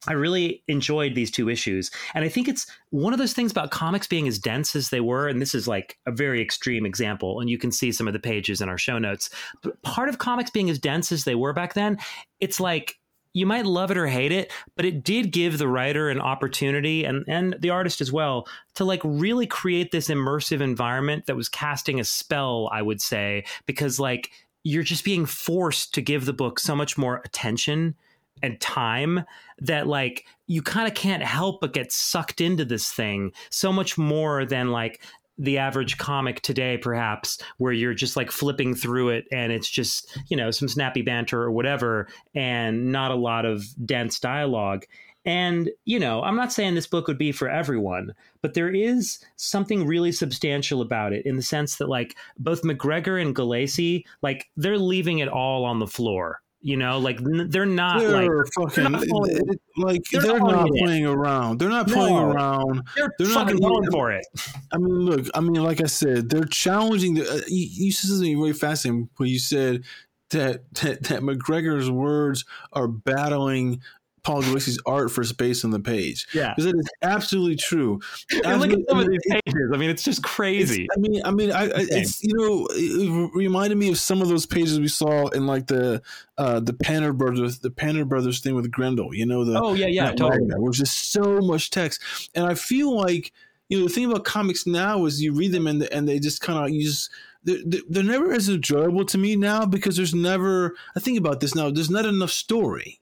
I 0.08 0.12
really 0.12 0.62
enjoyed 0.68 1.14
these 1.14 1.30
two 1.30 1.48
issues. 1.48 1.90
And 2.14 2.24
I 2.24 2.28
think 2.28 2.48
it's 2.48 2.66
one 2.90 3.12
of 3.12 3.18
those 3.18 3.32
things 3.32 3.50
about 3.50 3.70
comics 3.70 4.06
being 4.06 4.28
as 4.28 4.38
dense 4.38 4.76
as 4.76 4.90
they 4.90 5.00
were. 5.00 5.28
And 5.28 5.40
this 5.40 5.54
is 5.54 5.66
like 5.66 5.98
a 6.06 6.12
very 6.12 6.40
extreme 6.40 6.86
example. 6.86 7.40
And 7.40 7.50
you 7.50 7.58
can 7.58 7.72
see 7.72 7.92
some 7.92 8.06
of 8.06 8.12
the 8.12 8.18
pages 8.18 8.60
in 8.60 8.68
our 8.68 8.78
show 8.78 8.98
notes. 8.98 9.30
But 9.62 9.80
part 9.82 10.08
of 10.08 10.18
comics 10.18 10.50
being 10.50 10.70
as 10.70 10.78
dense 10.78 11.12
as 11.12 11.24
they 11.24 11.34
were 11.34 11.52
back 11.52 11.74
then, 11.74 11.98
it's 12.40 12.60
like 12.60 12.98
you 13.36 13.44
might 13.44 13.66
love 13.66 13.90
it 13.90 13.98
or 13.98 14.06
hate 14.06 14.32
it, 14.32 14.50
but 14.76 14.86
it 14.86 15.04
did 15.04 15.30
give 15.30 15.58
the 15.58 15.68
writer 15.68 16.08
an 16.08 16.18
opportunity 16.18 17.04
and, 17.04 17.22
and 17.28 17.54
the 17.60 17.68
artist 17.68 18.00
as 18.00 18.10
well 18.10 18.48
to 18.74 18.82
like 18.82 19.02
really 19.04 19.46
create 19.46 19.92
this 19.92 20.08
immersive 20.08 20.62
environment 20.62 21.26
that 21.26 21.36
was 21.36 21.46
casting 21.46 22.00
a 22.00 22.04
spell, 22.04 22.70
I 22.72 22.80
would 22.80 23.02
say, 23.02 23.44
because 23.66 24.00
like 24.00 24.30
you're 24.64 24.82
just 24.82 25.04
being 25.04 25.26
forced 25.26 25.92
to 25.94 26.00
give 26.00 26.24
the 26.24 26.32
book 26.32 26.58
so 26.58 26.74
much 26.74 26.96
more 26.96 27.20
attention 27.26 27.94
and 28.42 28.60
time 28.60 29.24
that 29.60 29.86
like 29.86 30.26
you 30.46 30.62
kind 30.62 30.86
of 30.86 30.94
can't 30.94 31.22
help 31.22 31.60
but 31.60 31.72
get 31.72 31.92
sucked 31.92 32.40
into 32.40 32.64
this 32.64 32.90
thing 32.90 33.32
so 33.50 33.72
much 33.72 33.96
more 33.96 34.44
than 34.44 34.70
like 34.70 35.00
the 35.38 35.58
average 35.58 35.98
comic 35.98 36.40
today 36.40 36.78
perhaps 36.78 37.38
where 37.58 37.72
you're 37.72 37.94
just 37.94 38.16
like 38.16 38.30
flipping 38.30 38.74
through 38.74 39.10
it 39.10 39.26
and 39.30 39.52
it's 39.52 39.68
just 39.68 40.18
you 40.28 40.36
know 40.36 40.50
some 40.50 40.68
snappy 40.68 41.02
banter 41.02 41.42
or 41.42 41.50
whatever 41.50 42.08
and 42.34 42.90
not 42.90 43.10
a 43.10 43.16
lot 43.16 43.44
of 43.44 43.64
dense 43.84 44.18
dialogue. 44.18 44.84
And 45.24 45.70
you 45.84 45.98
know 45.98 46.22
i'm 46.22 46.36
not 46.36 46.52
saying 46.52 46.76
this 46.76 46.86
book 46.86 47.08
would 47.08 47.18
be 47.18 47.32
for 47.32 47.48
everyone 47.48 48.14
but 48.42 48.54
there 48.54 48.70
is 48.70 49.18
something 49.34 49.84
really 49.84 50.12
substantial 50.12 50.80
about 50.80 51.12
it 51.12 51.26
in 51.26 51.34
the 51.34 51.42
sense 51.42 51.76
that 51.76 51.88
like 51.88 52.16
both 52.38 52.62
mcgregor 52.62 53.20
and 53.20 53.34
gulacy 53.34 54.04
like 54.22 54.48
they're 54.56 54.78
leaving 54.78 55.18
it 55.18 55.28
all 55.28 55.64
on 55.64 55.80
the 55.80 55.86
floor 55.88 56.40
you 56.60 56.76
know, 56.76 56.98
like 56.98 57.18
they're 57.22 57.66
not 57.66 58.00
they're 58.00 58.28
like 58.28 58.46
fucking 58.54 58.82
they're 58.84 58.90
not 58.90 59.06
pulling, 59.08 59.38
like 59.76 60.02
they're 60.10 60.22
they're, 60.22 60.38
not 60.38 60.50
not, 60.50 60.66
pulling 60.66 60.76
it. 60.76 60.84
playing 60.84 61.06
around. 61.06 61.58
They're 61.60 61.68
not 61.68 61.86
playing 61.86 62.14
No. 62.16 62.30
around. 62.32 62.82
they're, 62.96 63.12
they're 63.18 63.28
fucking 63.28 63.58
gonna- 63.58 63.74
going 63.74 63.90
for 63.90 64.10
it. 64.12 64.26
I 64.72 64.78
mean, 64.78 64.94
look. 65.04 65.26
I 65.34 65.40
mean, 65.40 65.62
like 65.62 65.80
I 65.80 65.86
said, 65.86 66.28
they're 66.30 66.44
challenging. 66.44 67.14
The, 67.14 67.30
uh, 67.30 67.40
you, 67.46 67.68
you 67.70 67.92
said 67.92 68.08
something 68.08 68.38
really 68.38 68.52
fascinating 68.52 69.08
when 69.16 69.28
you 69.28 69.38
said 69.38 69.84
that 70.30 70.64
that, 70.82 71.04
that 71.04 71.22
McGregor's 71.22 71.90
words 71.90 72.44
are 72.72 72.88
battling 72.88 73.80
Paul 74.26 74.42
Gulacy's 74.42 74.80
art 74.86 75.12
for 75.12 75.22
space 75.22 75.64
on 75.64 75.70
the 75.70 75.78
page. 75.78 76.26
Yeah. 76.34 76.52
because 76.56 76.66
it 76.66 76.74
is 76.76 76.88
absolutely 77.02 77.54
true. 77.54 78.00
And 78.44 78.60
look 78.60 78.72
at 78.72 78.80
some 78.88 78.98
I 78.98 79.02
of 79.02 79.06
mean, 79.08 79.18
these 79.24 79.40
pages. 79.46 79.70
I 79.72 79.76
mean, 79.76 79.88
it's 79.88 80.02
just 80.02 80.24
crazy. 80.24 80.82
It's- 80.84 80.88
I 80.96 81.00
mean, 81.00 81.22
I 81.24 81.30
mean, 81.30 81.52
I, 81.52 81.62
I 81.66 81.70
it's 81.90 82.24
you 82.24 82.34
know, 82.36 82.66
it 82.72 83.30
reminded 83.34 83.78
me 83.78 83.88
of 83.88 83.98
some 83.98 84.20
of 84.22 84.28
those 84.28 84.44
pages 84.44 84.80
we 84.80 84.88
saw 84.88 85.28
in 85.28 85.46
like 85.46 85.68
the 85.68 86.02
uh 86.38 86.58
the 86.58 86.72
Pander 86.72 87.12
Brothers, 87.12 87.60
the 87.60 87.70
Pander 87.70 88.04
Brothers 88.04 88.40
thing 88.40 88.56
with 88.56 88.68
Grendel. 88.72 89.14
You 89.14 89.26
know, 89.26 89.44
the 89.44 89.62
oh 89.62 89.74
yeah, 89.74 89.86
yeah, 89.86 90.10
totally. 90.12 90.40
where 90.48 90.58
there's 90.72 90.78
just 90.78 91.12
so 91.12 91.40
much 91.40 91.70
text, 91.70 92.02
and 92.34 92.44
I 92.46 92.54
feel 92.54 92.96
like 92.96 93.32
you 93.68 93.78
know 93.78 93.84
the 93.86 93.94
thing 93.94 94.06
about 94.10 94.24
comics 94.24 94.66
now 94.66 95.04
is 95.06 95.22
you 95.22 95.32
read 95.34 95.52
them 95.52 95.68
and 95.68 95.84
and 95.84 96.08
they 96.08 96.18
just 96.18 96.40
kind 96.40 96.58
of 96.58 96.70
you 96.74 96.82
just. 96.84 97.10
They're- 97.44 97.62
they're 97.88 98.02
never 98.02 98.32
as 98.32 98.48
enjoyable 98.48 99.04
to 99.04 99.18
me 99.18 99.36
now 99.36 99.66
because 99.66 99.94
there's 99.96 100.12
never. 100.16 100.74
I 100.96 101.00
think 101.00 101.16
about 101.16 101.38
this 101.38 101.54
now. 101.54 101.70
There's 101.70 101.88
not 101.90 102.04
enough 102.04 102.32
story. 102.32 102.98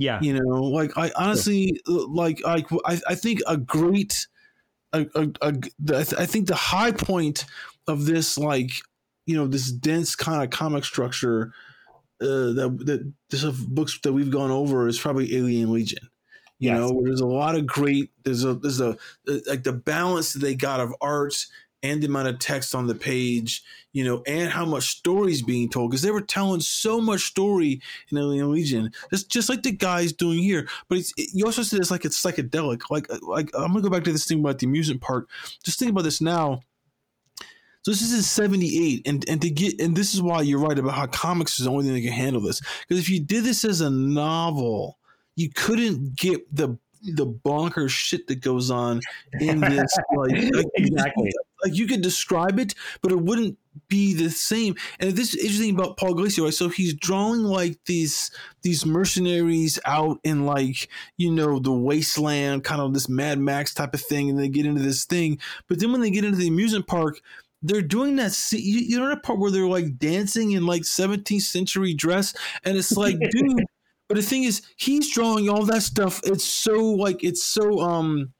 Yeah, 0.00 0.22
You 0.22 0.34
know, 0.34 0.62
like 0.62 0.96
I 0.96 1.10
honestly 1.16 1.80
like 1.86 2.40
I 2.46 2.64
I, 2.84 3.00
I 3.08 3.14
think 3.14 3.40
a 3.46 3.56
great 3.56 4.26
a, 4.92 5.06
a, 5.14 5.28
a 5.42 5.52
the, 5.78 6.16
I 6.18 6.26
think 6.26 6.48
the 6.48 6.54
high 6.56 6.92
point 6.92 7.44
of 7.88 8.06
this 8.06 8.38
like 8.38 8.70
you 9.26 9.36
know 9.36 9.46
this 9.46 9.70
dense 9.72 10.16
kind 10.16 10.42
of 10.42 10.50
comic 10.50 10.84
structure 10.84 11.52
uh, 12.20 12.52
that 12.52 12.82
that 12.86 13.12
this 13.30 13.44
books 13.66 13.98
that 14.02 14.12
we've 14.12 14.30
gone 14.30 14.50
over 14.50 14.88
is 14.88 14.98
probably 14.98 15.36
Alien 15.36 15.72
Legion. 15.72 16.10
You 16.60 16.72
Yes. 16.72 16.78
know, 16.78 16.92
where 16.92 17.04
there's 17.06 17.20
a 17.22 17.26
lot 17.26 17.54
of 17.56 17.66
great 17.66 18.10
there's 18.24 18.44
a 18.44 18.54
there's 18.54 18.80
a 18.80 18.96
like 19.46 19.62
the 19.62 19.72
balance 19.72 20.34
that 20.34 20.40
they 20.40 20.54
got 20.54 20.80
of 20.80 20.94
art 21.00 21.46
and 21.82 22.02
the 22.02 22.06
amount 22.06 22.28
of 22.28 22.38
text 22.38 22.74
on 22.74 22.86
the 22.86 22.94
page, 22.94 23.62
you 23.92 24.04
know, 24.04 24.22
and 24.26 24.50
how 24.50 24.64
much 24.64 24.88
story 24.88 25.32
is 25.32 25.42
being 25.42 25.68
told 25.68 25.90
because 25.90 26.02
they 26.02 26.10
were 26.10 26.20
telling 26.20 26.60
so 26.60 27.00
much 27.00 27.22
story 27.22 27.80
in 28.10 28.18
Alien 28.18 28.52
Legion, 28.52 28.92
just 29.10 29.30
just 29.30 29.48
like 29.48 29.62
the 29.62 29.72
guys 29.72 30.12
doing 30.12 30.38
here. 30.38 30.68
But 30.88 30.98
it's 30.98 31.12
it, 31.16 31.30
you 31.32 31.46
also 31.46 31.62
said 31.62 31.80
it's 31.80 31.90
like 31.90 32.04
it's 32.04 32.22
psychedelic. 32.22 32.82
Like 32.90 33.10
uh, 33.10 33.18
like 33.22 33.50
I'm 33.54 33.68
gonna 33.68 33.82
go 33.82 33.90
back 33.90 34.04
to 34.04 34.12
this 34.12 34.26
thing 34.26 34.40
about 34.40 34.58
the 34.58 34.66
amusement 34.66 35.00
park. 35.00 35.28
Just 35.64 35.78
think 35.78 35.90
about 35.90 36.04
this 36.04 36.20
now. 36.20 36.60
So 37.82 37.90
this 37.90 38.02
is 38.02 38.12
in 38.12 38.22
'78, 38.22 39.06
and 39.06 39.26
and 39.28 39.40
to 39.40 39.50
get 39.50 39.80
and 39.80 39.96
this 39.96 40.14
is 40.14 40.20
why 40.20 40.42
you're 40.42 40.58
right 40.58 40.78
about 40.78 40.94
how 40.94 41.06
comics 41.06 41.58
is 41.58 41.64
the 41.64 41.70
only 41.70 41.84
thing 41.84 41.94
that 41.94 42.02
can 42.02 42.12
handle 42.12 42.42
this. 42.42 42.60
Because 42.86 43.02
if 43.02 43.08
you 43.08 43.20
did 43.20 43.44
this 43.44 43.64
as 43.64 43.80
a 43.80 43.90
novel, 43.90 44.98
you 45.34 45.48
couldn't 45.48 46.14
get 46.16 46.54
the 46.54 46.78
the 47.02 47.26
bonkers 47.26 47.90
shit 47.90 48.26
that 48.28 48.40
goes 48.40 48.70
on 48.70 49.00
in 49.40 49.60
this. 49.60 49.96
Like, 50.14 50.30
like 50.52 50.66
exactly. 50.74 51.32
like 51.64 51.74
you 51.74 51.86
could 51.86 52.02
describe 52.02 52.58
it, 52.58 52.74
but 53.02 53.12
it 53.12 53.20
wouldn't 53.20 53.58
be 53.88 54.14
the 54.14 54.30
same. 54.30 54.74
And 54.98 55.12
this 55.12 55.34
is 55.34 55.42
interesting 55.42 55.74
about 55.74 55.96
Paul 55.96 56.14
Gulacy, 56.14 56.42
right? 56.42 56.54
So 56.54 56.68
he's 56.68 56.94
drawing 56.94 57.42
like 57.42 57.78
these 57.86 58.30
these 58.62 58.84
mercenaries 58.84 59.78
out 59.84 60.18
in 60.24 60.46
like 60.46 60.88
you 61.16 61.30
know 61.30 61.58
the 61.58 61.72
wasteland, 61.72 62.64
kind 62.64 62.80
of 62.80 62.94
this 62.94 63.08
Mad 63.08 63.38
Max 63.38 63.74
type 63.74 63.94
of 63.94 64.00
thing, 64.00 64.30
and 64.30 64.38
they 64.38 64.48
get 64.48 64.66
into 64.66 64.82
this 64.82 65.04
thing. 65.04 65.38
But 65.68 65.80
then 65.80 65.92
when 65.92 66.00
they 66.00 66.10
get 66.10 66.24
into 66.24 66.38
the 66.38 66.48
amusement 66.48 66.86
park, 66.86 67.20
they're 67.62 67.82
doing 67.82 68.16
that. 68.16 68.36
You, 68.52 68.80
you 68.80 68.98
know 68.98 69.08
that 69.08 69.22
part 69.22 69.38
where 69.38 69.50
they're 69.50 69.66
like 69.66 69.98
dancing 69.98 70.52
in 70.52 70.66
like 70.66 70.82
17th 70.82 71.42
century 71.42 71.94
dress, 71.94 72.34
and 72.64 72.76
it's 72.76 72.96
like, 72.96 73.18
dude. 73.18 73.64
But 74.10 74.16
the 74.16 74.22
thing 74.22 74.42
is, 74.42 74.62
he's 74.76 75.08
drawing 75.14 75.48
all 75.48 75.64
that 75.66 75.84
stuff. 75.84 76.20
It's 76.24 76.42
so 76.42 76.84
like 76.84 77.22
it's 77.22 77.44
so 77.44 77.78
um 77.78 78.32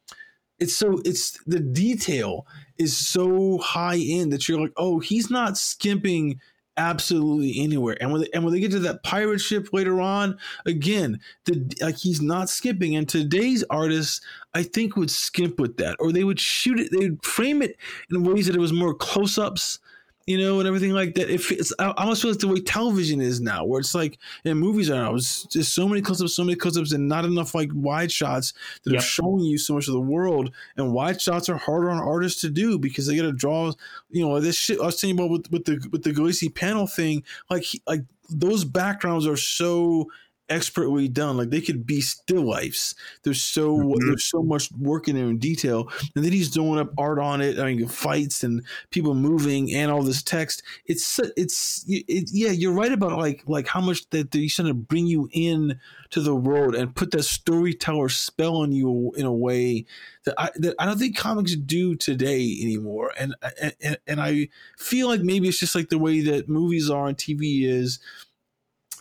it's 0.58 0.76
so 0.76 1.00
it's 1.04 1.38
the 1.46 1.60
detail 1.60 2.44
is 2.76 2.96
so 2.96 3.58
high 3.58 3.98
end 3.98 4.32
that 4.32 4.48
you're 4.48 4.60
like, 4.60 4.72
oh, 4.76 4.98
he's 4.98 5.30
not 5.30 5.56
skimping 5.56 6.40
absolutely 6.76 7.60
anywhere. 7.60 7.96
And 8.00 8.10
when 8.10 8.22
they, 8.22 8.28
and 8.34 8.42
when 8.42 8.52
they 8.52 8.58
get 8.58 8.72
to 8.72 8.80
that 8.80 9.04
pirate 9.04 9.38
ship 9.38 9.68
later 9.72 10.00
on, 10.00 10.36
again, 10.66 11.20
the 11.44 11.72
like 11.80 11.98
he's 11.98 12.20
not 12.20 12.50
skipping. 12.50 12.96
And 12.96 13.08
today's 13.08 13.62
artists, 13.70 14.20
I 14.52 14.64
think, 14.64 14.96
would 14.96 15.08
skimp 15.08 15.60
with 15.60 15.76
that, 15.76 15.94
or 16.00 16.10
they 16.10 16.24
would 16.24 16.40
shoot 16.40 16.80
it, 16.80 16.90
they 16.90 17.10
would 17.10 17.24
frame 17.24 17.62
it 17.62 17.76
in 18.10 18.24
ways 18.24 18.48
that 18.48 18.56
it 18.56 18.60
was 18.60 18.72
more 18.72 18.92
close 18.92 19.38
ups 19.38 19.78
you 20.26 20.38
know, 20.38 20.58
and 20.60 20.68
everything 20.68 20.92
like 20.92 21.14
that. 21.14 21.30
If 21.30 21.50
it's, 21.50 21.72
I 21.78 21.92
almost 21.96 22.22
feel 22.22 22.30
like 22.30 22.40
the 22.40 22.48
way 22.48 22.60
television 22.60 23.20
is 23.20 23.40
now, 23.40 23.64
where 23.64 23.80
it's 23.80 23.94
like 23.94 24.18
in 24.44 24.58
movies 24.58 24.90
are 24.90 24.94
now, 24.94 25.14
it's 25.14 25.44
just 25.46 25.74
so 25.74 25.88
many 25.88 26.02
close 26.02 26.22
ups, 26.22 26.34
so 26.34 26.44
many 26.44 26.56
close 26.56 26.76
ups, 26.76 26.92
and 26.92 27.08
not 27.08 27.24
enough 27.24 27.54
like 27.54 27.70
wide 27.72 28.12
shots 28.12 28.52
that 28.84 28.92
yep. 28.92 29.00
are 29.00 29.04
showing 29.04 29.40
you 29.40 29.58
so 29.58 29.74
much 29.74 29.88
of 29.88 29.94
the 29.94 30.00
world. 30.00 30.54
And 30.76 30.92
wide 30.92 31.20
shots 31.20 31.48
are 31.48 31.56
harder 31.56 31.90
on 31.90 31.98
artists 31.98 32.40
to 32.42 32.50
do 32.50 32.78
because 32.78 33.06
they 33.06 33.16
got 33.16 33.22
to 33.22 33.32
draw, 33.32 33.72
you 34.10 34.26
know, 34.26 34.38
this 34.40 34.56
shit 34.56 34.80
I 34.80 34.86
was 34.86 34.98
saying 34.98 35.14
about 35.14 35.30
with, 35.30 35.50
with 35.50 35.64
the 35.64 35.88
with 35.90 36.04
the 36.04 36.12
Gulacy 36.12 36.54
panel 36.54 36.86
thing, 36.86 37.24
like 37.48 37.64
like 37.86 38.02
those 38.28 38.64
backgrounds 38.64 39.26
are 39.26 39.36
so 39.36 40.10
expertly 40.50 41.08
done. 41.08 41.36
Like 41.36 41.50
they 41.50 41.60
could 41.60 41.86
be 41.86 42.00
still 42.00 42.42
lifes. 42.42 42.94
There's 43.22 43.42
so 43.42 43.76
mm-hmm. 43.76 44.08
there's 44.08 44.24
so 44.24 44.42
much 44.42 44.70
work 44.72 45.08
in 45.08 45.16
there 45.16 45.26
in 45.26 45.38
detail, 45.38 45.88
and 46.14 46.24
then 46.24 46.32
he's 46.32 46.50
doing 46.50 46.78
up 46.78 46.92
art 46.98 47.18
on 47.18 47.40
it. 47.40 47.58
I 47.58 47.72
mean, 47.72 47.86
fights 47.88 48.42
and 48.42 48.62
people 48.90 49.14
moving 49.14 49.72
and 49.72 49.90
all 49.90 50.02
this 50.02 50.22
text. 50.22 50.62
It's 50.86 51.18
it's 51.36 51.84
it, 51.88 52.30
yeah, 52.32 52.50
you're 52.50 52.72
right 52.72 52.92
about 52.92 53.18
like 53.18 53.42
like 53.46 53.68
how 53.68 53.80
much 53.80 54.08
that 54.10 54.34
he's 54.34 54.54
trying 54.54 54.68
to 54.68 54.74
bring 54.74 55.06
you 55.06 55.28
in 55.32 55.78
to 56.10 56.20
the 56.20 56.34
world 56.34 56.74
and 56.74 56.94
put 56.94 57.12
that 57.12 57.22
storyteller 57.22 58.08
spell 58.08 58.56
on 58.56 58.72
you 58.72 59.12
in 59.16 59.24
a 59.24 59.32
way 59.32 59.86
that 60.24 60.34
I 60.36 60.50
that 60.56 60.74
I 60.78 60.86
don't 60.86 60.98
think 60.98 61.16
comics 61.16 61.54
do 61.54 61.94
today 61.94 62.58
anymore. 62.60 63.12
And 63.18 63.34
and 63.80 63.98
and 64.06 64.20
I 64.20 64.48
feel 64.76 65.08
like 65.08 65.20
maybe 65.20 65.48
it's 65.48 65.60
just 65.60 65.74
like 65.74 65.88
the 65.88 65.98
way 65.98 66.20
that 66.22 66.48
movies 66.48 66.90
are 66.90 67.06
and 67.06 67.16
TV 67.16 67.64
is 67.64 68.00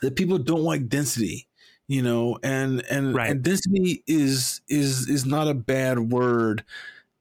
that 0.02 0.16
people 0.16 0.38
don't 0.38 0.64
like 0.64 0.88
density 0.90 1.48
you 1.88 2.02
know 2.02 2.38
and 2.44 2.86
and, 2.90 3.14
right. 3.14 3.32
and 3.32 3.44
density 3.44 4.04
is 4.08 4.62
is 4.70 5.10
is 5.10 5.26
not 5.26 5.48
a 5.48 5.54
bad 5.54 6.00
word 6.00 6.64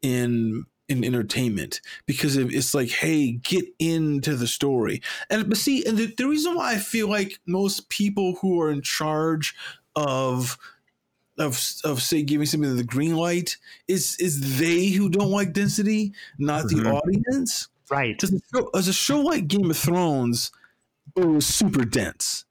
in 0.02 0.64
in 0.88 1.04
entertainment 1.04 1.80
because 2.06 2.36
it's 2.36 2.74
like 2.74 2.88
hey 2.88 3.32
get 3.32 3.64
into 3.78 4.36
the 4.36 4.46
story 4.46 5.02
and 5.28 5.48
but 5.48 5.58
see 5.58 5.84
and 5.84 5.98
the, 5.98 6.06
the 6.16 6.26
reason 6.26 6.54
why 6.54 6.72
i 6.72 6.78
feel 6.78 7.08
like 7.08 7.38
most 7.46 7.88
people 7.88 8.36
who 8.40 8.60
are 8.60 8.70
in 8.70 8.80
charge 8.80 9.54
of 9.96 10.56
of 11.38 11.60
of 11.84 12.02
say 12.02 12.22
giving 12.22 12.46
somebody 12.46 12.72
the 12.74 12.84
green 12.84 13.16
light 13.16 13.56
is 13.86 14.16
is 14.18 14.58
they 14.58 14.86
who 14.88 15.08
don't 15.08 15.30
like 15.30 15.52
density 15.52 16.12
not 16.38 16.64
mm-hmm. 16.64 16.84
the 16.84 16.90
audience 16.90 17.68
right 17.90 18.22
as 18.22 18.32
a, 18.32 18.38
show, 18.54 18.70
as 18.74 18.88
a 18.88 18.92
show 18.92 19.20
like 19.20 19.46
game 19.48 19.70
of 19.70 19.76
thrones 19.76 20.50
it 21.16 21.24
was 21.24 21.46
super 21.46 21.84
dense 21.84 22.44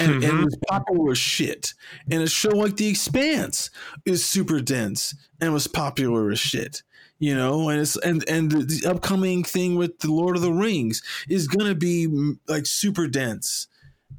and, 0.00 0.12
mm-hmm. 0.12 0.30
and 0.30 0.40
it 0.40 0.44
was 0.44 0.58
popular 0.68 1.12
as 1.12 1.18
shit. 1.18 1.74
And 2.10 2.22
a 2.22 2.28
show 2.28 2.50
like 2.50 2.76
The 2.76 2.88
Expanse 2.88 3.70
is 4.04 4.24
super 4.24 4.60
dense 4.60 5.14
and 5.40 5.52
was 5.52 5.66
popular 5.66 6.30
as 6.30 6.40
shit. 6.40 6.82
You 7.18 7.34
know, 7.34 7.68
and 7.68 7.80
it's 7.80 7.96
and 7.96 8.28
and 8.28 8.50
the, 8.50 8.64
the 8.64 8.90
upcoming 8.90 9.44
thing 9.44 9.76
with 9.76 10.00
the 10.00 10.12
Lord 10.12 10.36
of 10.36 10.42
the 10.42 10.52
Rings 10.52 11.00
is 11.28 11.46
gonna 11.46 11.74
be 11.74 12.34
like 12.48 12.66
super 12.66 13.06
dense. 13.06 13.68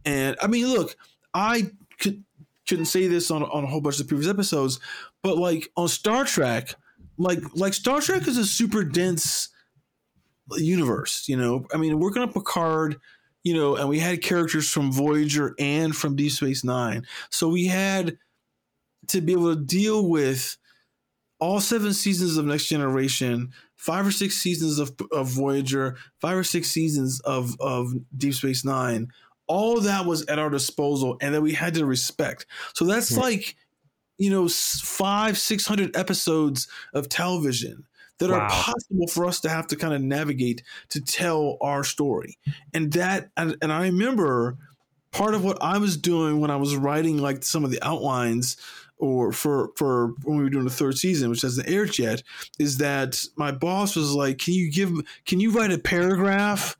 And 0.05 0.37
I 0.41 0.47
mean, 0.47 0.67
look, 0.67 0.95
I 1.33 1.71
could 1.99 2.23
couldn't 2.67 2.85
say 2.85 3.07
this 3.07 3.29
on 3.29 3.43
on 3.43 3.63
a 3.63 3.67
whole 3.67 3.81
bunch 3.81 3.99
of 3.99 4.07
previous 4.07 4.29
episodes, 4.29 4.79
but 5.21 5.37
like 5.37 5.69
on 5.75 5.87
Star 5.87 6.23
Trek, 6.25 6.73
like 7.17 7.39
like 7.53 7.73
Star 7.73 8.01
Trek 8.01 8.27
is 8.27 8.37
a 8.37 8.45
super 8.45 8.83
dense 8.83 9.49
universe. 10.55 11.27
You 11.27 11.37
know, 11.37 11.67
I 11.73 11.77
mean, 11.77 11.99
working 11.99 12.21
on 12.21 12.31
Picard 12.31 12.95
you 13.45 13.53
know, 13.53 13.75
and 13.75 13.87
we 13.87 13.99
had 13.99 14.23
characters 14.23 14.69
from 14.69 14.91
Voyager 14.91 15.53
and 15.59 15.95
from 15.95 16.15
Deep 16.15 16.31
Space 16.31 16.63
Nine. 16.63 17.05
So 17.29 17.47
we 17.47 17.67
had 17.67 18.17
to 19.09 19.21
be 19.21 19.33
able 19.33 19.55
to 19.55 19.61
deal 19.61 20.09
with 20.09 20.57
all 21.39 21.59
seven 21.61 21.93
seasons 21.93 22.37
of 22.37 22.45
Next 22.45 22.65
Generation, 22.65 23.51
five 23.75 24.07
or 24.07 24.11
six 24.11 24.35
seasons 24.35 24.79
of, 24.79 24.93
of 25.11 25.27
Voyager, 25.27 25.95
five 26.19 26.35
or 26.35 26.43
six 26.43 26.71
seasons 26.71 27.19
of, 27.21 27.55
of 27.59 27.93
Deep 28.17 28.33
Space 28.33 28.65
Nine. 28.65 29.09
All 29.45 29.79
that 29.79 30.07
was 30.07 30.25
at 30.25 30.39
our 30.39 30.49
disposal 30.49 31.17
and 31.21 31.35
that 31.35 31.41
we 31.41 31.53
had 31.53 31.75
to 31.75 31.85
respect. 31.85 32.47
So 32.73 32.85
that's 32.85 33.11
yeah. 33.11 33.19
like, 33.19 33.55
you 34.17 34.31
know, 34.31 34.47
five, 34.49 35.37
600 35.37 35.95
episodes 35.95 36.67
of 36.95 37.09
television 37.09 37.85
that 38.19 38.29
wow. 38.29 38.39
are 38.39 38.49
possible 38.49 39.07
for 39.07 39.25
us 39.25 39.39
to 39.41 39.49
have 39.49 39.67
to 39.67 39.75
kind 39.75 39.93
of 39.93 40.01
navigate 40.01 40.63
to 40.89 41.01
tell 41.01 41.57
our 41.61 41.83
story. 41.83 42.37
And 42.73 42.93
that, 42.93 43.29
and, 43.35 43.57
and 43.61 43.71
I 43.71 43.83
remember 43.83 44.57
part 45.11 45.33
of 45.33 45.43
what 45.43 45.57
I 45.61 45.77
was 45.77 45.97
doing 45.97 46.39
when 46.39 46.51
I 46.51 46.57
was 46.57 46.75
writing 46.75 47.17
like 47.17 47.43
some 47.43 47.63
of 47.63 47.71
the 47.71 47.83
outlines 47.85 48.57
or 48.97 49.31
for 49.31 49.71
for 49.75 50.13
when 50.23 50.37
we 50.37 50.43
were 50.43 50.49
doing 50.49 50.63
the 50.63 50.69
third 50.69 50.97
season, 50.97 51.29
which 51.29 51.41
hasn't 51.41 51.69
aired 51.69 51.97
yet, 51.97 52.23
is 52.59 52.77
that 52.77 53.21
my 53.35 53.51
boss 53.51 53.95
was 53.95 54.13
like, 54.13 54.37
"Can 54.37 54.53
you 54.53 54.71
give? 54.71 54.91
Can 55.25 55.39
you 55.39 55.51
write 55.51 55.71
a 55.71 55.77
paragraph 55.77 56.77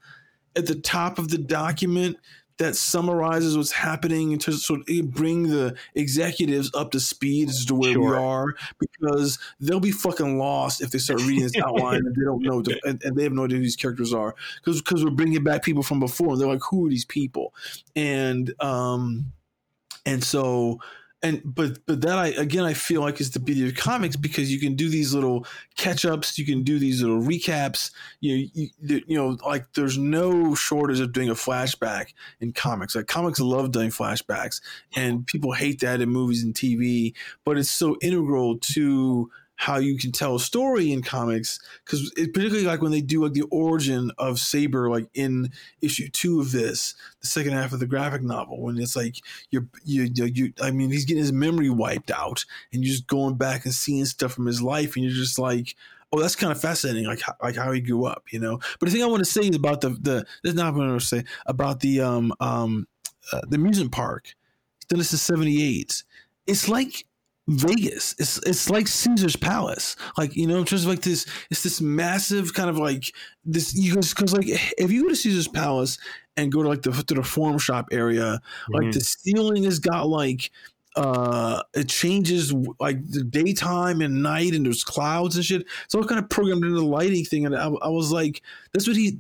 at 0.56 0.65
the 0.65 0.76
top 0.76 1.19
of 1.19 1.30
the 1.30 1.38
document 1.38 2.17
that 2.58 2.76
summarizes 2.76 3.58
what's 3.58 3.72
happening 3.72 4.32
and 4.32 4.41
to 4.41 4.54
sort 4.54 4.82
of 4.88 5.12
bring 5.12 5.50
the 5.50 5.76
executives 5.94 6.72
up 6.74 6.91
to 6.91 7.00
speed 7.00 7.50
as 7.50 7.65
to 7.65 7.76
where 7.76 7.94
sure. 7.94 8.12
we 8.12 8.15
are 8.15 8.46
because 8.80 9.39
they'll 9.60 9.80
be 9.80 9.91
fucking 9.91 10.38
lost 10.38 10.82
if 10.82 10.91
they 10.91 10.98
start 10.98 11.22
reading 11.22 11.44
this 11.44 11.58
outline 11.58 11.98
and 11.98 12.15
they 12.15 12.24
don't 12.24 12.41
know 12.41 12.63
and, 12.84 13.04
and, 13.04 13.15
they 13.15 13.24
have 13.24 13.34
no 13.34 13.46
idea 13.46 13.58
who 13.58 13.63
these 13.63 13.76
characters 13.76 14.13
are 14.13 14.36
because 14.63 14.82
because 14.82 15.04
we're 15.04 15.12
bringing 15.12 15.44
back 15.44 15.63
people 15.63 15.84
from 15.84 16.00
before 16.00 16.34
and 16.34 16.41
they're 16.41 16.48
like 16.48 16.62
who 16.70 16.86
are 16.86 16.89
these 16.89 17.06
people 17.06 17.54
and 17.96 18.54
um 18.62 19.32
and 20.06 20.24
so 20.24 20.80
and 21.23 21.41
but 21.43 21.86
but 21.86 22.01
that 22.01 22.17
I 22.17 22.28
again 22.28 22.63
I 22.63 22.73
feel 22.73 23.01
like 23.01 23.19
is 23.19 23.32
the 23.32 23.39
beauty 23.39 23.67
of 23.67 23.75
comics 23.75 24.15
because 24.15 24.51
you 24.51 24.60
can 24.60 24.75
do 24.75 24.89
these 24.89 25.13
little 25.13 25.45
catch 25.75 26.06
ups, 26.06 26.38
you 26.38 26.45
can 26.45 26.63
do 26.63 26.78
these 26.78 27.01
little 27.01 27.21
recaps. 27.21 27.91
You, 28.19 28.47
you 28.54 28.69
you 28.86 29.17
know 29.17 29.38
like 29.45 29.73
there's 29.73 29.97
no 29.97 30.56
shortage 30.56 30.99
of 30.99 31.13
doing 31.13 31.30
a 31.30 31.34
flashback 31.34 32.13
in 32.39 32.54
comics. 32.54 32.95
Like 32.95 33.08
comics 33.08 33.39
love 33.39 33.71
doing 33.71 33.89
flashbacks, 33.89 34.62
and 34.95 35.25
people 35.25 35.54
hate 35.54 35.80
that 35.82 36.01
in 36.01 36.10
movies 36.10 36.43
and 36.43 36.54
TV, 36.54 37.13
but 37.43 37.58
it's 37.58 37.71
so 37.71 37.97
integral 38.01 38.58
to 38.60 39.32
how 39.58 39.78
you 39.78 39.98
can 39.98 40.12
tell 40.12 40.36
a 40.36 40.39
story 40.39 40.91
in 40.91 41.02
comics 41.02 41.60
because 41.84 42.12
particularly 42.12 42.65
like 42.65 42.82
when 42.82 42.91
they 42.91 43.02
do 43.02 43.24
like 43.24 43.34
the 43.34 43.46
origin 43.52 44.12
of 44.18 44.39
sabre 44.39 44.89
like 44.89 45.08
in 45.13 45.50
issue 45.82 46.10
two 46.10 46.39
of 46.39 46.52
this 46.52 46.94
the 47.22 47.28
second 47.28 47.54
half 47.54 47.72
of 47.72 47.80
the 47.80 47.88
graphic 47.88 48.22
novel 48.22 48.62
when 48.62 48.78
it's 48.78 48.96
like 48.96 49.15
you're 49.50 49.68
you 49.84 50.10
you 50.13 50.54
i 50.62 50.72
mean 50.72 50.91
he's 50.91 51.06
getting 51.06 51.22
his 51.22 51.32
memory 51.32 51.70
wiped 51.70 52.12
out 52.12 52.46
and 52.74 52.84
you're 52.84 52.91
just 52.91 53.08
going 53.08 53.36
back 53.36 53.65
and 53.65 53.74
seeing 53.74 54.06
stuff 54.06 54.34
from 54.34 54.46
his 54.46 54.62
life 54.62 54.96
and 54.96 55.06
you're 55.06 55.13
just 55.13 55.39
like 55.39 55.76
oh 56.12 56.20
that's 56.20 56.36
kind 56.36 56.52
of 56.52 56.60
fascinating 56.60 57.06
like 57.06 57.22
like 57.41 57.56
how 57.56 57.72
he 57.72 57.80
grew 57.80 58.06
up 58.06 58.24
you 58.32 58.39
know? 58.39 58.60
But 58.80 58.88
the 58.88 58.91
thing 58.91 59.04
i 59.04 59.08
want 59.08 59.24
to 59.24 59.32
say 59.32 59.41
is 59.41 59.56
about 59.56 59.82
the 59.82 59.89
the 59.89 60.26
that's 60.44 60.56
not 60.56 60.74
what 60.74 60.86
i 60.86 60.89
want 60.89 61.02
to 61.02 61.08
say 61.08 61.24
about 61.46 61.80
the 61.80 62.02
um 62.02 62.34
um 62.39 62.88
uh, 63.32 63.41
the 63.48 63.56
amusement 63.56 63.91
park 63.91 64.36
this 64.89 65.13
is 65.13 65.22
78 65.22 66.04
it's 66.46 66.70
like 66.70 67.06
Vegas. 67.48 68.16
It's 68.18 68.38
it's 68.40 68.70
like 68.70 68.88
Caesar's 68.88 69.36
Palace. 69.36 69.96
Like 70.18 70.36
you 70.36 70.48
know, 70.48 70.64
just 70.64 70.88
like 70.88 71.02
this. 71.02 71.26
It's 71.52 71.64
this 71.64 71.80
massive 71.80 72.54
kind 72.54 72.70
of 72.70 72.78
like 72.78 73.14
this. 73.43 73.76
You 73.76 73.96
guys, 73.96 74.14
because 74.14 74.34
like 74.34 74.48
if 74.48 74.91
you 74.91 75.04
go 75.04 75.10
to 75.10 75.16
Caesar's 75.16 75.48
Palace 75.48 75.98
and 76.38 76.52
go 76.52 76.64
to 76.64 76.70
like 76.70 76.82
the 76.82 76.91
to 76.91 77.14
the 77.14 77.24
forum 77.24 77.60
shop 77.60 77.89
area, 77.91 78.41
mm-hmm. 78.41 78.74
like 78.74 78.91
the 78.93 79.02
ceiling 79.02 79.64
has 79.64 79.80
got 79.80 80.08
like 80.08 80.52
uh 80.96 81.62
it 81.74 81.89
changes 81.89 82.54
like 82.80 83.06
the 83.10 83.24
daytime 83.24 84.02
and 84.02 84.24
night 84.24 84.54
and 84.54 84.66
there's 84.66 84.84
clouds 84.84 85.36
and 85.36 85.43
shit 85.43 85.66
it's 85.84 85.93
all 85.93 86.06
kind 86.06 86.24
of 86.24 86.30
programmed 86.30 86.64
into 86.64 86.78
the 86.78 86.86
lighting 86.86 87.26
thing 87.26 87.46
and 87.46 87.54
I, 87.54 87.66
I 87.66 87.89
was 87.89 88.14
like 88.14 88.41
that's 88.72 88.88
what 88.88 88.96
he 88.96 89.18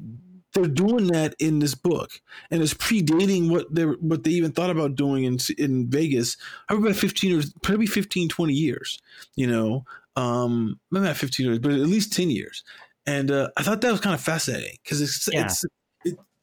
they're 0.55 0.67
doing 0.67 1.07
that 1.07 1.35
in 1.37 1.59
this 1.59 1.75
book, 1.75 2.11
and 2.49 2.63
it's 2.63 2.73
predating 2.73 3.49
what 3.49 3.73
they 3.73 3.83
what 3.83 4.23
they 4.23 4.31
even 4.31 4.51
thought 4.51 4.71
about 4.71 4.95
doing 4.95 5.25
in 5.25 5.37
in 5.57 5.87
Vegas. 5.89 6.37
Probably 6.67 6.89
about 6.89 6.99
fifteen 6.99 7.37
or 7.37 7.43
probably 7.61 7.85
15, 7.85 8.29
20 8.29 8.53
years. 8.53 8.99
You 9.35 9.47
know, 9.47 9.85
um, 10.15 10.79
maybe 10.89 11.05
not 11.05 11.17
fifteen 11.17 11.45
years, 11.45 11.59
but 11.59 11.71
at 11.71 11.79
least 11.79 12.13
ten 12.13 12.29
years. 12.29 12.63
And 13.05 13.29
uh, 13.29 13.49
I 13.55 13.63
thought 13.63 13.81
that 13.81 13.91
was 13.91 14.01
kind 14.01 14.15
of 14.15 14.21
fascinating 14.21 14.77
because 14.83 15.01
it's 15.01 15.29
yeah. 15.31 15.45
it's 15.45 15.63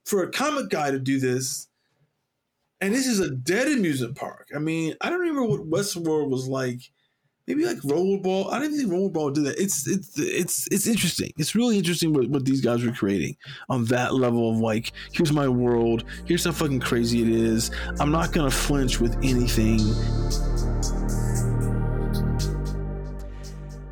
for 0.05 0.23
a 0.23 0.31
comic 0.31 0.69
guy 0.69 0.91
to 0.91 0.99
do 0.99 1.19
this, 1.19 1.69
and 2.81 2.95
this 2.95 3.07
is 3.07 3.19
a 3.19 3.31
dead 3.31 3.67
amusement 3.69 4.17
park. 4.17 4.49
I 4.55 4.59
mean, 4.59 4.95
I 5.01 5.11
don't 5.11 5.21
remember 5.21 5.45
what 5.45 5.69
Westworld 5.69 6.31
was 6.31 6.47
like. 6.47 6.81
Maybe 7.55 7.67
like 7.67 7.81
Rollerball. 7.81 8.51
I 8.51 8.59
don't 8.59 8.73
even 8.73 8.79
think 8.79 8.93
Rollerball 8.93 9.35
did 9.35 9.45
that. 9.45 9.61
It's 9.61 9.87
it's 9.87 10.19
it's 10.19 10.67
it's 10.71 10.87
interesting. 10.87 11.35
It's 11.37 11.55
really 11.55 11.77
interesting 11.77 12.15
what, 12.15 12.27
what 12.31 12.47
these 12.47 12.63
guys 12.63 12.83
were 12.83 12.93
creating 12.93 13.37
on 13.69 13.85
that 13.87 14.15
level 14.15 14.51
of 14.51 14.57
like, 14.57 14.93
here's 15.13 15.35
my 15.35 15.47
world. 15.47 16.05
Here's 16.25 16.47
how 16.47 16.53
fucking 16.53 16.81
crazy 16.81 17.21
it 17.21 17.29
is. 17.29 17.71
I'm 18.01 18.11
not 18.11 18.33
gonna 18.33 18.51
flinch 18.51 19.01
with 19.01 19.15
anything. 19.17 19.81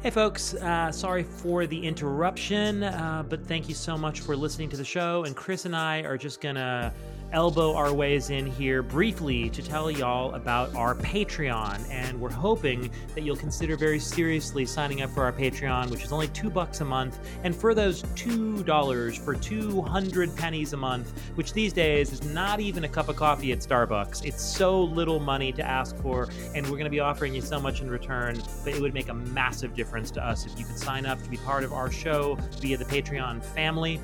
Hey, 0.02 0.08
folks, 0.08 0.54
uh, 0.54 0.90
sorry 0.90 1.22
for 1.22 1.66
the 1.66 1.86
interruption, 1.86 2.84
uh, 2.84 3.22
but 3.28 3.46
thank 3.46 3.68
you 3.68 3.74
so 3.74 3.98
much 3.98 4.20
for 4.20 4.34
listening 4.34 4.70
to 4.70 4.78
the 4.78 4.84
show. 4.84 5.24
And 5.24 5.36
Chris 5.36 5.66
and 5.66 5.76
I 5.76 5.98
are 5.98 6.16
just 6.16 6.40
going 6.40 6.54
to 6.54 6.90
elbow 7.32 7.74
our 7.74 7.92
ways 7.92 8.30
in 8.30 8.46
here 8.46 8.82
briefly 8.82 9.48
to 9.50 9.62
tell 9.62 9.90
y'all 9.90 10.34
about 10.34 10.74
our 10.74 10.94
Patreon. 10.94 11.88
And 11.90 12.20
we're 12.20 12.30
hoping 12.30 12.90
that 13.14 13.22
you'll 13.22 13.36
consider 13.36 13.76
very 13.76 13.98
seriously 13.98 14.66
signing 14.66 15.02
up 15.02 15.10
for 15.10 15.22
our 15.24 15.32
Patreon, 15.32 15.90
which 15.90 16.04
is 16.04 16.12
only 16.12 16.28
two 16.28 16.50
bucks 16.50 16.80
a 16.80 16.84
month. 16.84 17.18
And 17.44 17.54
for 17.54 17.74
those 17.74 18.02
two 18.14 18.62
dollars 18.64 19.16
for 19.16 19.34
200 19.34 20.36
pennies 20.36 20.72
a 20.72 20.76
month, 20.76 21.12
which 21.34 21.52
these 21.52 21.72
days 21.72 22.12
is 22.12 22.22
not 22.24 22.60
even 22.60 22.84
a 22.84 22.88
cup 22.88 23.08
of 23.08 23.16
coffee 23.16 23.52
at 23.52 23.58
Starbucks, 23.58 24.24
it's 24.24 24.42
so 24.42 24.82
little 24.82 25.20
money 25.20 25.52
to 25.52 25.62
ask 25.62 25.96
for. 25.98 26.28
And 26.54 26.66
we're 26.66 26.72
going 26.72 26.84
to 26.84 26.90
be 26.90 27.00
offering 27.00 27.34
you 27.34 27.40
so 27.40 27.60
much 27.60 27.80
in 27.80 27.90
return, 27.90 28.40
but 28.64 28.74
it 28.74 28.80
would 28.80 28.94
make 28.94 29.08
a 29.08 29.14
massive 29.14 29.74
difference 29.74 30.10
to 30.12 30.24
us 30.24 30.46
if 30.46 30.58
you 30.58 30.64
could 30.64 30.78
sign 30.78 31.06
up 31.06 31.22
to 31.22 31.30
be 31.30 31.36
part 31.38 31.64
of 31.64 31.72
our 31.72 31.90
show 31.90 32.36
via 32.60 32.76
the 32.76 32.84
Patreon 32.84 33.42
family 33.42 34.00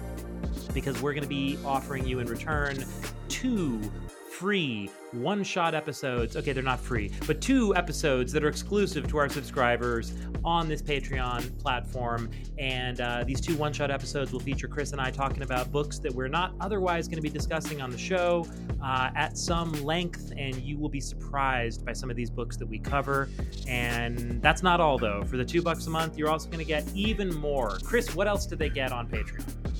because 0.74 1.00
we're 1.00 1.14
going 1.14 1.22
to 1.22 1.28
be 1.28 1.58
offering 1.64 2.06
you 2.06 2.18
in 2.20 2.26
return 2.26 2.84
two 3.28 3.80
free 4.36 4.90
one 5.12 5.42
shot 5.42 5.74
episodes. 5.74 6.36
Okay, 6.36 6.52
they're 6.52 6.62
not 6.62 6.78
free, 6.78 7.10
but 7.26 7.40
two 7.40 7.74
episodes 7.74 8.32
that 8.32 8.44
are 8.44 8.48
exclusive 8.48 9.08
to 9.08 9.16
our 9.16 9.30
subscribers 9.30 10.12
on 10.44 10.68
this 10.68 10.82
Patreon 10.82 11.58
platform. 11.58 12.30
And 12.58 13.00
uh, 13.00 13.24
these 13.24 13.40
two 13.40 13.56
one 13.56 13.72
shot 13.72 13.90
episodes 13.90 14.32
will 14.32 14.40
feature 14.40 14.68
Chris 14.68 14.92
and 14.92 15.00
I 15.00 15.10
talking 15.10 15.42
about 15.42 15.72
books 15.72 15.98
that 16.00 16.12
we're 16.12 16.28
not 16.28 16.54
otherwise 16.60 17.08
going 17.08 17.16
to 17.16 17.22
be 17.22 17.30
discussing 17.30 17.80
on 17.80 17.90
the 17.90 17.96
show 17.96 18.46
uh, 18.82 19.10
at 19.16 19.38
some 19.38 19.72
length. 19.84 20.32
And 20.36 20.56
you 20.56 20.76
will 20.76 20.90
be 20.90 21.00
surprised 21.00 21.86
by 21.86 21.94
some 21.94 22.10
of 22.10 22.16
these 22.16 22.30
books 22.30 22.58
that 22.58 22.66
we 22.66 22.78
cover. 22.78 23.30
And 23.66 24.42
that's 24.42 24.62
not 24.62 24.80
all, 24.80 24.98
though. 24.98 25.24
For 25.24 25.38
the 25.38 25.44
two 25.46 25.62
bucks 25.62 25.86
a 25.86 25.90
month, 25.90 26.18
you're 26.18 26.30
also 26.30 26.48
going 26.48 26.58
to 26.58 26.64
get 26.64 26.86
even 26.94 27.34
more. 27.36 27.78
Chris, 27.82 28.14
what 28.14 28.28
else 28.28 28.44
did 28.44 28.58
they 28.58 28.68
get 28.68 28.92
on 28.92 29.08
Patreon? 29.08 29.75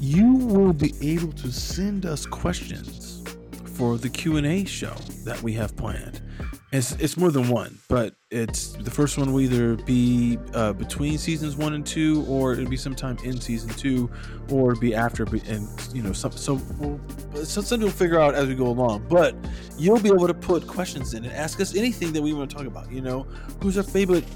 You 0.00 0.34
will 0.34 0.72
be 0.72 0.94
able 1.02 1.32
to 1.32 1.50
send 1.50 2.06
us 2.06 2.24
questions 2.24 3.24
for 3.64 3.98
the 3.98 4.08
Q&A 4.08 4.64
show 4.64 4.94
that 5.24 5.40
we 5.42 5.52
have 5.54 5.76
planned. 5.76 6.22
It's, 6.70 6.92
it's 6.96 7.16
more 7.16 7.30
than 7.30 7.48
one, 7.48 7.78
but 7.88 8.14
it's 8.30 8.72
the 8.72 8.90
first 8.90 9.16
one 9.16 9.32
will 9.32 9.40
either 9.40 9.76
be 9.76 10.38
uh, 10.52 10.74
between 10.74 11.16
seasons 11.16 11.56
one 11.56 11.72
and 11.72 11.86
two, 11.86 12.26
or 12.28 12.52
it'll 12.52 12.68
be 12.68 12.76
sometime 12.76 13.16
in 13.24 13.40
season 13.40 13.70
two, 13.70 14.10
or 14.50 14.74
be 14.74 14.94
after. 14.94 15.24
And 15.46 15.66
you 15.94 16.02
know, 16.02 16.12
some, 16.12 16.32
so 16.32 16.60
we'll, 16.78 17.00
something 17.44 17.80
we'll 17.80 17.90
figure 17.90 18.20
out 18.20 18.34
as 18.34 18.48
we 18.48 18.54
go 18.54 18.66
along. 18.66 19.06
But 19.08 19.34
you'll 19.78 20.00
be 20.00 20.10
able 20.10 20.26
to 20.26 20.34
put 20.34 20.66
questions 20.66 21.14
in 21.14 21.24
and 21.24 21.32
ask 21.32 21.58
us 21.60 21.74
anything 21.74 22.12
that 22.12 22.22
we 22.22 22.34
want 22.34 22.50
to 22.50 22.56
talk 22.56 22.66
about. 22.66 22.92
You 22.92 23.00
know, 23.00 23.22
who's 23.62 23.78
our 23.78 23.82
favorite 23.82 24.26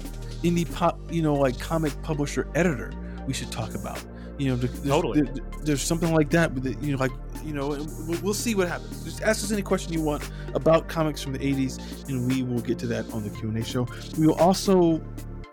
indie 0.41 0.71
pop? 0.73 0.99
You 1.11 1.21
know, 1.21 1.35
like 1.35 1.59
comic 1.59 1.93
publisher 2.01 2.47
editor 2.55 2.93
we 3.27 3.33
should 3.33 3.51
talk 3.51 3.75
about 3.75 4.03
you 4.43 4.49
know, 4.51 4.55
there's, 4.55 4.81
totally. 4.81 5.21
There, 5.21 5.33
there's 5.61 5.81
something 5.81 6.13
like 6.13 6.29
that. 6.31 6.53
But 6.53 6.81
you 6.81 6.91
know, 6.91 6.97
like 6.97 7.11
you 7.43 7.53
know, 7.53 7.69
we'll, 7.69 8.19
we'll, 8.21 8.33
see 8.33 8.55
what 8.55 8.67
happens. 8.67 9.03
Just 9.03 9.21
ask 9.21 9.43
us 9.43 9.51
any 9.51 9.61
question 9.61 9.93
you 9.93 10.01
want 10.01 10.29
about 10.53 10.87
comics 10.87 11.21
from 11.21 11.33
the 11.33 11.39
'80s, 11.39 12.07
and 12.09 12.27
we 12.27 12.43
will 12.43 12.61
get 12.61 12.77
to 12.79 12.87
that 12.87 13.11
on 13.13 13.23
the 13.23 13.29
Q 13.29 13.49
and 13.49 13.57
A 13.57 13.63
show. 13.63 13.87
We 14.17 14.27
will 14.27 14.35
also 14.35 15.01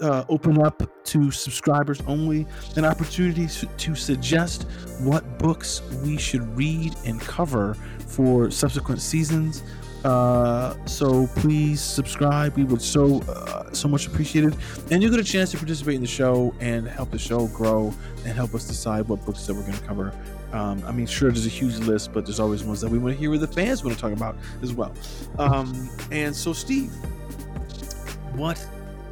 uh, 0.00 0.24
open 0.28 0.60
up 0.60 0.82
to 1.04 1.30
subscribers 1.30 2.00
only 2.06 2.46
an 2.76 2.84
opportunity 2.84 3.46
to 3.46 3.94
suggest 3.94 4.66
what 5.00 5.38
books 5.38 5.82
we 6.02 6.16
should 6.16 6.56
read 6.56 6.94
and 7.04 7.20
cover 7.20 7.74
for 8.06 8.50
subsequent 8.50 9.00
seasons. 9.00 9.62
Uh, 10.04 10.74
so 10.86 11.26
please 11.36 11.80
subscribe. 11.80 12.56
We 12.56 12.64
would 12.64 12.80
so 12.80 13.20
uh, 13.22 13.72
so 13.72 13.86
much 13.88 14.06
appreciate 14.06 14.46
it, 14.46 14.54
and 14.90 15.02
you 15.02 15.10
get 15.10 15.20
a 15.20 15.24
chance 15.24 15.50
to 15.50 15.58
participate 15.58 15.94
in 15.94 16.00
the 16.00 16.06
show 16.06 16.54
and 16.60 16.88
help 16.88 17.10
the 17.10 17.18
show 17.18 17.48
grow 17.48 17.92
and 18.24 18.34
help 18.34 18.54
us 18.54 18.66
decide 18.66 19.08
what 19.08 19.24
books 19.26 19.46
that 19.46 19.54
we're 19.54 19.62
going 19.62 19.74
to 19.74 19.84
cover. 19.84 20.14
Um, 20.52 20.82
I 20.86 20.92
mean, 20.92 21.06
sure, 21.06 21.30
there's 21.30 21.46
a 21.46 21.50
huge 21.50 21.76
list, 21.76 22.12
but 22.12 22.26
there's 22.26 22.40
always 22.40 22.64
ones 22.64 22.80
that 22.80 22.90
we 22.90 22.98
want 22.98 23.14
to 23.14 23.20
hear 23.20 23.30
what 23.30 23.40
the 23.40 23.46
fans 23.46 23.84
want 23.84 23.94
to 23.94 24.00
talk 24.00 24.12
about 24.12 24.36
as 24.62 24.72
well. 24.72 24.92
Um, 25.38 25.88
and 26.10 26.34
so, 26.34 26.52
Steve, 26.52 26.92
what 28.34 28.64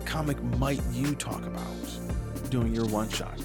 comic 0.05 0.43
might 0.59 0.81
you 0.93 1.15
talk 1.15 1.45
about 1.45 2.51
doing 2.51 2.75
your 2.75 2.87
one 2.87 3.09
shot? 3.09 3.39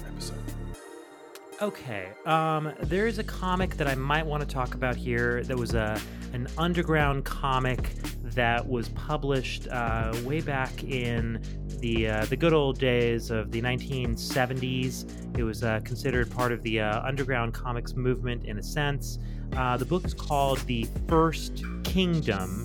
Okay, 1.62 2.08
um, 2.26 2.72
there's 2.82 3.18
a 3.18 3.24
comic 3.24 3.76
that 3.76 3.86
I 3.86 3.94
might 3.94 4.26
want 4.26 4.40
to 4.40 4.46
talk 4.46 4.74
about 4.74 4.96
here 4.96 5.44
that 5.44 5.56
was 5.56 5.74
a 5.74 6.00
an 6.32 6.48
underground 6.58 7.24
comic 7.24 7.92
that 8.24 8.66
was 8.66 8.88
published 8.90 9.68
uh, 9.68 10.12
way 10.24 10.40
back 10.40 10.82
in 10.82 11.40
the 11.78 12.08
uh, 12.08 12.24
the 12.24 12.36
good 12.36 12.52
old 12.52 12.80
days 12.80 13.30
of 13.30 13.52
the 13.52 13.62
1970s. 13.62 15.38
It 15.38 15.44
was 15.44 15.62
uh, 15.62 15.78
considered 15.84 16.28
part 16.28 16.50
of 16.50 16.60
the 16.64 16.80
uh, 16.80 17.06
underground 17.06 17.54
comics 17.54 17.94
movement 17.94 18.46
in 18.46 18.58
a 18.58 18.62
sense. 18.62 19.20
Uh, 19.56 19.76
the 19.76 19.84
book 19.84 20.04
is 20.04 20.12
called 20.12 20.58
The 20.60 20.88
First 21.06 21.64
Kingdom, 21.84 22.64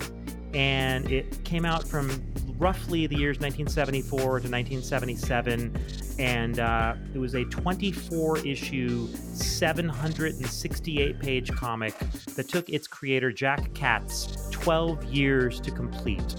and 0.52 1.10
it 1.12 1.44
came 1.44 1.64
out 1.64 1.86
from 1.86 2.10
roughly 2.58 3.06
the 3.06 3.16
years 3.16 3.38
1974 3.38 4.18
to 4.18 4.26
1977 4.50 5.72
and 6.20 6.60
uh, 6.60 6.94
it 7.14 7.18
was 7.18 7.34
a 7.34 7.44
24 7.46 8.46
issue 8.46 9.08
768 9.14 11.18
page 11.18 11.50
comic 11.52 11.98
that 12.36 12.46
took 12.46 12.68
its 12.68 12.86
creator 12.86 13.32
jack 13.32 13.72
katz 13.72 14.50
12 14.50 15.02
years 15.04 15.58
to 15.60 15.70
complete. 15.70 16.34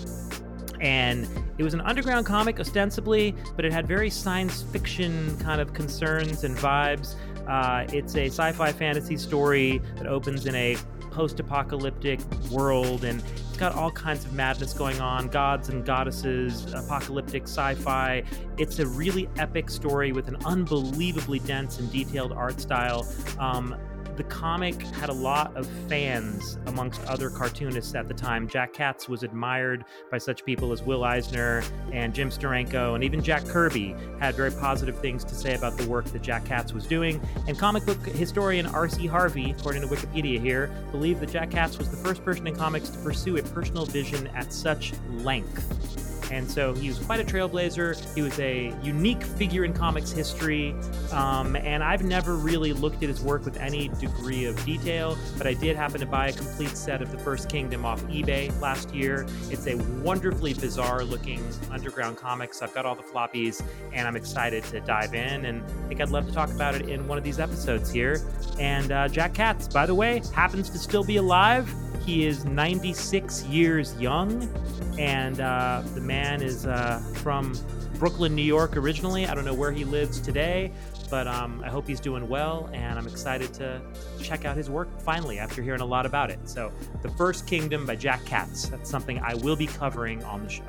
And 0.80 1.28
it 1.58 1.64
was 1.64 1.74
an 1.74 1.82
underground 1.82 2.28
comic 2.28 2.60
ostensibly 2.60 3.36
but 3.56 3.66
it 3.66 3.74
had 3.74 3.88
very 3.88 4.12
science 4.12 4.62
fiction 4.62 5.36
kind 5.40 5.60
of 5.60 5.74
concerns 5.74 6.44
and 6.44 6.56
vibes. 6.58 7.16
Uh, 7.48 7.88
it's 7.92 8.16
a 8.16 8.28
sci-fi 8.28 8.72
fantasy 8.72 9.18
story 9.18 9.82
that 9.96 10.06
opens 10.06 10.46
in 10.46 10.54
a 10.54 10.78
post-apocalyptic 11.10 12.20
world 12.52 13.04
and 13.04 13.24
got 13.62 13.76
all 13.76 13.92
kinds 13.92 14.26
of 14.26 14.34
madness 14.34 14.74
going 14.74 15.00
on 15.00 15.28
gods 15.28 15.70
and 15.70 15.86
goddesses 15.86 16.74
apocalyptic 16.74 17.44
sci-fi. 17.44 18.24
It's 18.58 18.80
a 18.80 18.88
really 18.88 19.30
epic 19.38 19.70
story 19.70 20.12
with 20.12 20.28
an 20.28 20.38
unbelievably 20.46 21.40
dense 21.40 21.78
and 21.78 21.92
detailed 21.92 22.32
art 22.32 22.60
style. 22.60 23.06
Um, 23.38 23.76
the 24.18 24.24
comic 24.24 24.82
had 24.82 25.10
a 25.10 25.14
lot 25.14 25.56
of 25.56 25.68
fans 25.88 26.58
amongst 26.68 27.04
other 27.06 27.30
cartoonists 27.30 27.96
at 27.96 28.08
the 28.08 28.14
time. 28.14 28.48
Jack 28.48 28.74
Katz 28.74 29.08
was 29.08 29.24
admired 29.24 29.86
by 30.10 30.18
such 30.18 30.46
people 30.46 30.72
as 30.72 30.82
Will 30.84 31.04
Eisner 31.04 31.64
and 31.92 32.14
Jim 32.14 32.30
Steranko, 32.30 32.96
and 32.96 33.04
even 33.04 33.24
Jack 33.24 33.46
Kirby 33.46 33.96
had 34.20 34.36
very 34.36 34.52
positive 34.52 35.00
things 35.00 35.24
to 35.26 35.36
say 35.36 35.56
about 35.56 35.78
the 35.78 35.88
work 35.88 36.06
that 36.06 36.22
Jack 36.22 36.46
Katz 36.46 36.74
was 36.74 36.86
doing. 36.86 37.22
And 37.48 37.58
comic 37.58 37.86
book 37.86 38.04
historian 38.06 38.66
R.C. 38.66 39.08
Harvey, 39.08 39.52
according 39.52 39.82
to 39.82 39.88
Wikipedia 39.88 40.40
here, 40.40 40.72
believed 40.92 41.20
that 41.22 41.32
Jack 41.32 41.52
Katz 41.52 41.78
was 41.78 41.90
the 41.90 41.98
first 41.98 42.24
person 42.24 42.48
in 42.48 42.56
comics 42.56 42.90
to 42.90 42.98
pursue 43.00 43.38
a 43.38 43.44
personal 43.44 43.86
vision 43.86 44.28
at 44.28 44.52
such 44.54 44.94
length. 45.10 46.11
And 46.32 46.50
so 46.50 46.74
he 46.74 46.88
was 46.88 46.98
quite 46.98 47.20
a 47.20 47.26
trailblazer. 47.26 48.16
He 48.16 48.22
was 48.22 48.40
a 48.40 48.74
unique 48.82 49.22
figure 49.22 49.66
in 49.66 49.74
comics 49.74 50.12
history. 50.12 50.74
Um, 51.12 51.58
and 51.58 51.84
I've 51.84 52.04
never 52.04 52.38
really 52.38 52.72
looked 52.72 53.04
at 53.04 53.10
his 53.10 53.22
work 53.22 53.44
with 53.44 53.58
any 53.58 53.90
degree 54.00 54.46
of 54.46 54.64
detail, 54.66 55.18
but 55.38 55.46
I 55.46 55.54
did 55.54 55.76
happen 55.76 56.00
to 56.00 56.06
buy 56.06 56.30
a 56.30 56.34
complete 56.34 56.78
set 56.78 57.02
of 57.02 57.12
The 57.12 57.18
First 57.18 57.50
Kingdom 57.50 57.86
off 57.86 58.02
eBay 58.04 58.58
last 58.62 58.96
year. 58.96 59.26
It's 59.50 59.68
a 59.68 59.76
wonderfully 60.02 60.54
bizarre 60.54 61.04
looking 61.04 61.44
underground 61.70 62.16
comics. 62.16 62.62
I've 62.62 62.74
got 62.74 62.86
all 62.86 62.96
the 62.96 63.04
floppies 63.04 63.62
and 63.92 64.08
I'm 64.08 64.16
excited 64.16 64.64
to 64.66 64.80
dive 64.80 65.14
in. 65.14 65.46
And 65.46 65.62
I 65.62 65.88
think 65.90 66.02
I'd 66.02 66.10
love 66.10 66.28
to 66.28 66.34
talk 66.34 66.50
about 66.50 66.76
it 66.76 66.88
in 66.88 67.08
one 67.08 67.18
of 67.18 67.26
these 67.26 67.40
episodes 67.40 67.92
here. 67.92 68.22
And 68.58 68.92
uh, 68.94 69.10
Jack 69.10 69.34
Katz, 69.34 69.68
by 69.68 69.86
the 69.86 69.96
way, 69.96 70.22
happens 70.34 70.70
to 70.70 70.78
still 70.78 71.04
be 71.04 71.18
alive. 71.18 71.70
He 72.06 72.26
is 72.26 72.46
96 72.46 73.44
years 73.46 73.96
young, 74.00 74.50
and 74.98 75.40
uh, 75.40 75.84
the 75.94 76.02
man 76.02 76.42
is 76.42 76.66
uh, 76.66 77.00
from 77.16 77.54
Brooklyn, 78.00 78.36
New 78.36 78.42
York 78.42 78.76
originally. 78.76 79.28
I 79.28 79.36
don't 79.36 79.46
know 79.46 79.54
where 79.54 79.72
he 79.72 79.86
lives 79.86 80.20
today, 80.20 80.72
but 81.12 81.28
um, 81.28 81.62
I 81.64 81.70
hope 81.70 81.88
he's 81.88 82.00
doing 82.00 82.28
well, 82.28 82.70
and 82.74 82.98
I'm 82.98 83.06
excited 83.06 83.54
to 83.56 83.80
check 84.20 84.46
out 84.46 84.58
his 84.58 84.70
work 84.70 85.00
finally 85.02 85.38
after 85.38 85.62
hearing 85.62 85.82
a 85.82 85.86
lot 85.86 86.08
about 86.08 86.32
it. 86.32 86.40
So, 86.50 86.72
The 87.04 87.10
First 87.10 87.46
Kingdom 87.46 87.86
by 87.86 87.96
Jack 87.96 88.26
Katz. 88.26 88.70
That's 88.70 88.90
something 88.90 89.20
I 89.20 89.36
will 89.36 89.56
be 89.56 89.68
covering 89.68 90.24
on 90.24 90.44
the 90.44 90.50
show. 90.50 90.64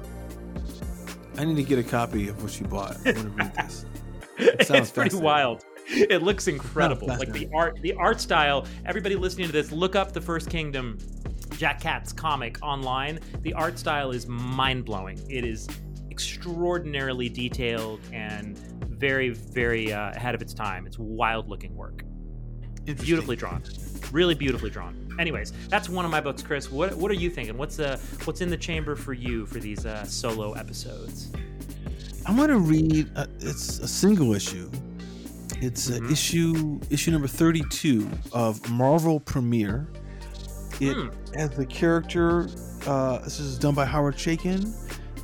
I 1.39 1.47
need 1.47 1.57
to 1.57 1.63
get 1.63 1.79
a 1.79 1.83
copy 1.83 2.29
of 2.29 2.43
what 2.43 2.61
you 2.61 2.67
bought. 2.67 2.99
I 3.07 3.13
want 3.13 3.23
to 3.23 3.29
read 3.29 3.55
this. 3.55 3.87
It 4.39 4.71
it's 4.71 4.91
pretty 4.91 5.15
wild. 5.15 5.63
it 5.87 6.23
looks 6.23 6.49
incredible. 6.49 7.07
Like 7.07 7.33
the 7.33 7.49
art, 7.55 7.79
the 7.83 7.93
art 7.95 8.21
style. 8.21 8.67
Everybody 8.87 9.15
listening 9.15 9.47
to 9.47 9.53
this, 9.53 9.71
look 9.71 9.95
up 9.95 10.13
the 10.13 10.21
First 10.21 10.51
Kingdom 10.51 10.99
Jack 11.59 11.81
Katz 11.81 12.13
comic 12.13 12.59
online. 12.63 13.19
The 13.43 13.53
art 13.55 13.79
style 13.79 14.11
is 14.11 14.27
mind 14.27 14.85
blowing. 14.85 15.19
It 15.31 15.45
is 15.45 15.69
extraordinarily 16.11 17.29
detailed 17.29 18.01
and 18.13 18.59
very, 18.59 19.31
very 19.31 19.93
uh, 19.93 20.11
ahead 20.11 20.35
of 20.35 20.43
its 20.43 20.55
time. 20.55 20.87
It's 20.87 20.99
wild 20.99 21.49
looking 21.49 21.75
work. 21.75 22.05
Beautifully 22.85 23.37
drawn, 23.37 23.63
really 24.11 24.35
beautifully 24.35 24.71
drawn. 24.71 25.15
Anyways, 25.19 25.53
that's 25.69 25.89
one 25.89 26.05
of 26.05 26.11
my 26.11 26.21
books, 26.21 26.43
Chris. 26.43 26.71
What 26.71 26.95
what 26.95 27.11
are 27.13 27.15
you 27.15 27.31
thinking? 27.31 27.57
What's 27.57 27.79
uh 27.79 27.97
what's 28.25 28.41
in 28.41 28.51
the 28.51 28.57
chamber 28.57 28.97
for 28.97 29.13
you 29.13 29.47
for 29.47 29.61
these 29.61 29.87
uh, 29.87 30.05
solo 30.05 30.55
episodes? 30.55 31.33
I'm 32.27 32.37
gonna 32.37 32.59
read. 32.59 33.11
Uh, 33.15 33.27
it's 33.39 33.79
a 33.79 33.87
single 33.87 34.35
issue. 34.35 34.69
It's 35.61 35.91
uh, 35.91 35.95
mm-hmm. 35.95 36.13
issue 36.13 36.81
issue 36.91 37.13
number 37.13 37.29
32 37.29 38.11
of 38.33 38.69
Marvel 38.69 39.21
Premiere. 39.21 39.89
It 40.81 40.95
hmm. 40.95 41.09
Has 41.35 41.51
the 41.51 41.67
character. 41.67 42.49
Uh, 42.87 43.19
this 43.19 43.41
is 43.41 43.59
done 43.59 43.75
by 43.75 43.85
Howard 43.85 44.17
Chaykin. 44.17 44.73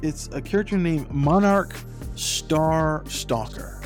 It's 0.02 0.28
a 0.28 0.40
character 0.40 0.78
named 0.78 1.11
Monarch 1.11 1.74
Star 2.14 3.02
Stalker, 3.06 3.80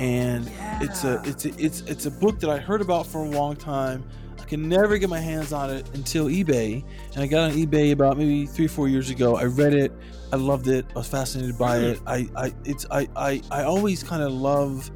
and 0.00 0.44
yeah. 0.44 0.78
it's 0.82 1.04
a 1.04 1.22
it's 1.24 1.44
a, 1.44 1.54
it's 1.58 1.80
it's 1.82 2.06
a 2.06 2.10
book 2.10 2.40
that 2.40 2.50
I 2.50 2.58
heard 2.58 2.80
about 2.80 3.06
for 3.06 3.24
a 3.24 3.28
long 3.28 3.56
time. 3.56 4.04
I 4.40 4.44
can 4.44 4.68
never 4.68 4.98
get 4.98 5.08
my 5.08 5.20
hands 5.20 5.52
on 5.52 5.70
it 5.70 5.88
until 5.94 6.26
eBay, 6.26 6.84
and 7.14 7.22
I 7.22 7.26
got 7.26 7.50
on 7.50 7.56
eBay 7.56 7.92
about 7.92 8.18
maybe 8.18 8.46
three 8.46 8.66
four 8.66 8.88
years 8.88 9.10
ago. 9.10 9.36
I 9.36 9.44
read 9.44 9.72
it, 9.72 9.92
I 10.32 10.36
loved 10.36 10.66
it, 10.68 10.86
I 10.90 10.98
was 10.98 11.08
fascinated 11.08 11.56
by 11.56 11.78
it. 11.78 12.00
I 12.06 12.28
I 12.36 12.52
it's 12.64 12.86
I 12.90 13.08
I, 13.14 13.42
I 13.50 13.62
always 13.62 14.02
kind 14.02 14.22
of 14.22 14.32
love 14.32 14.90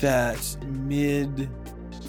that 0.00 0.56
mid 0.66 1.48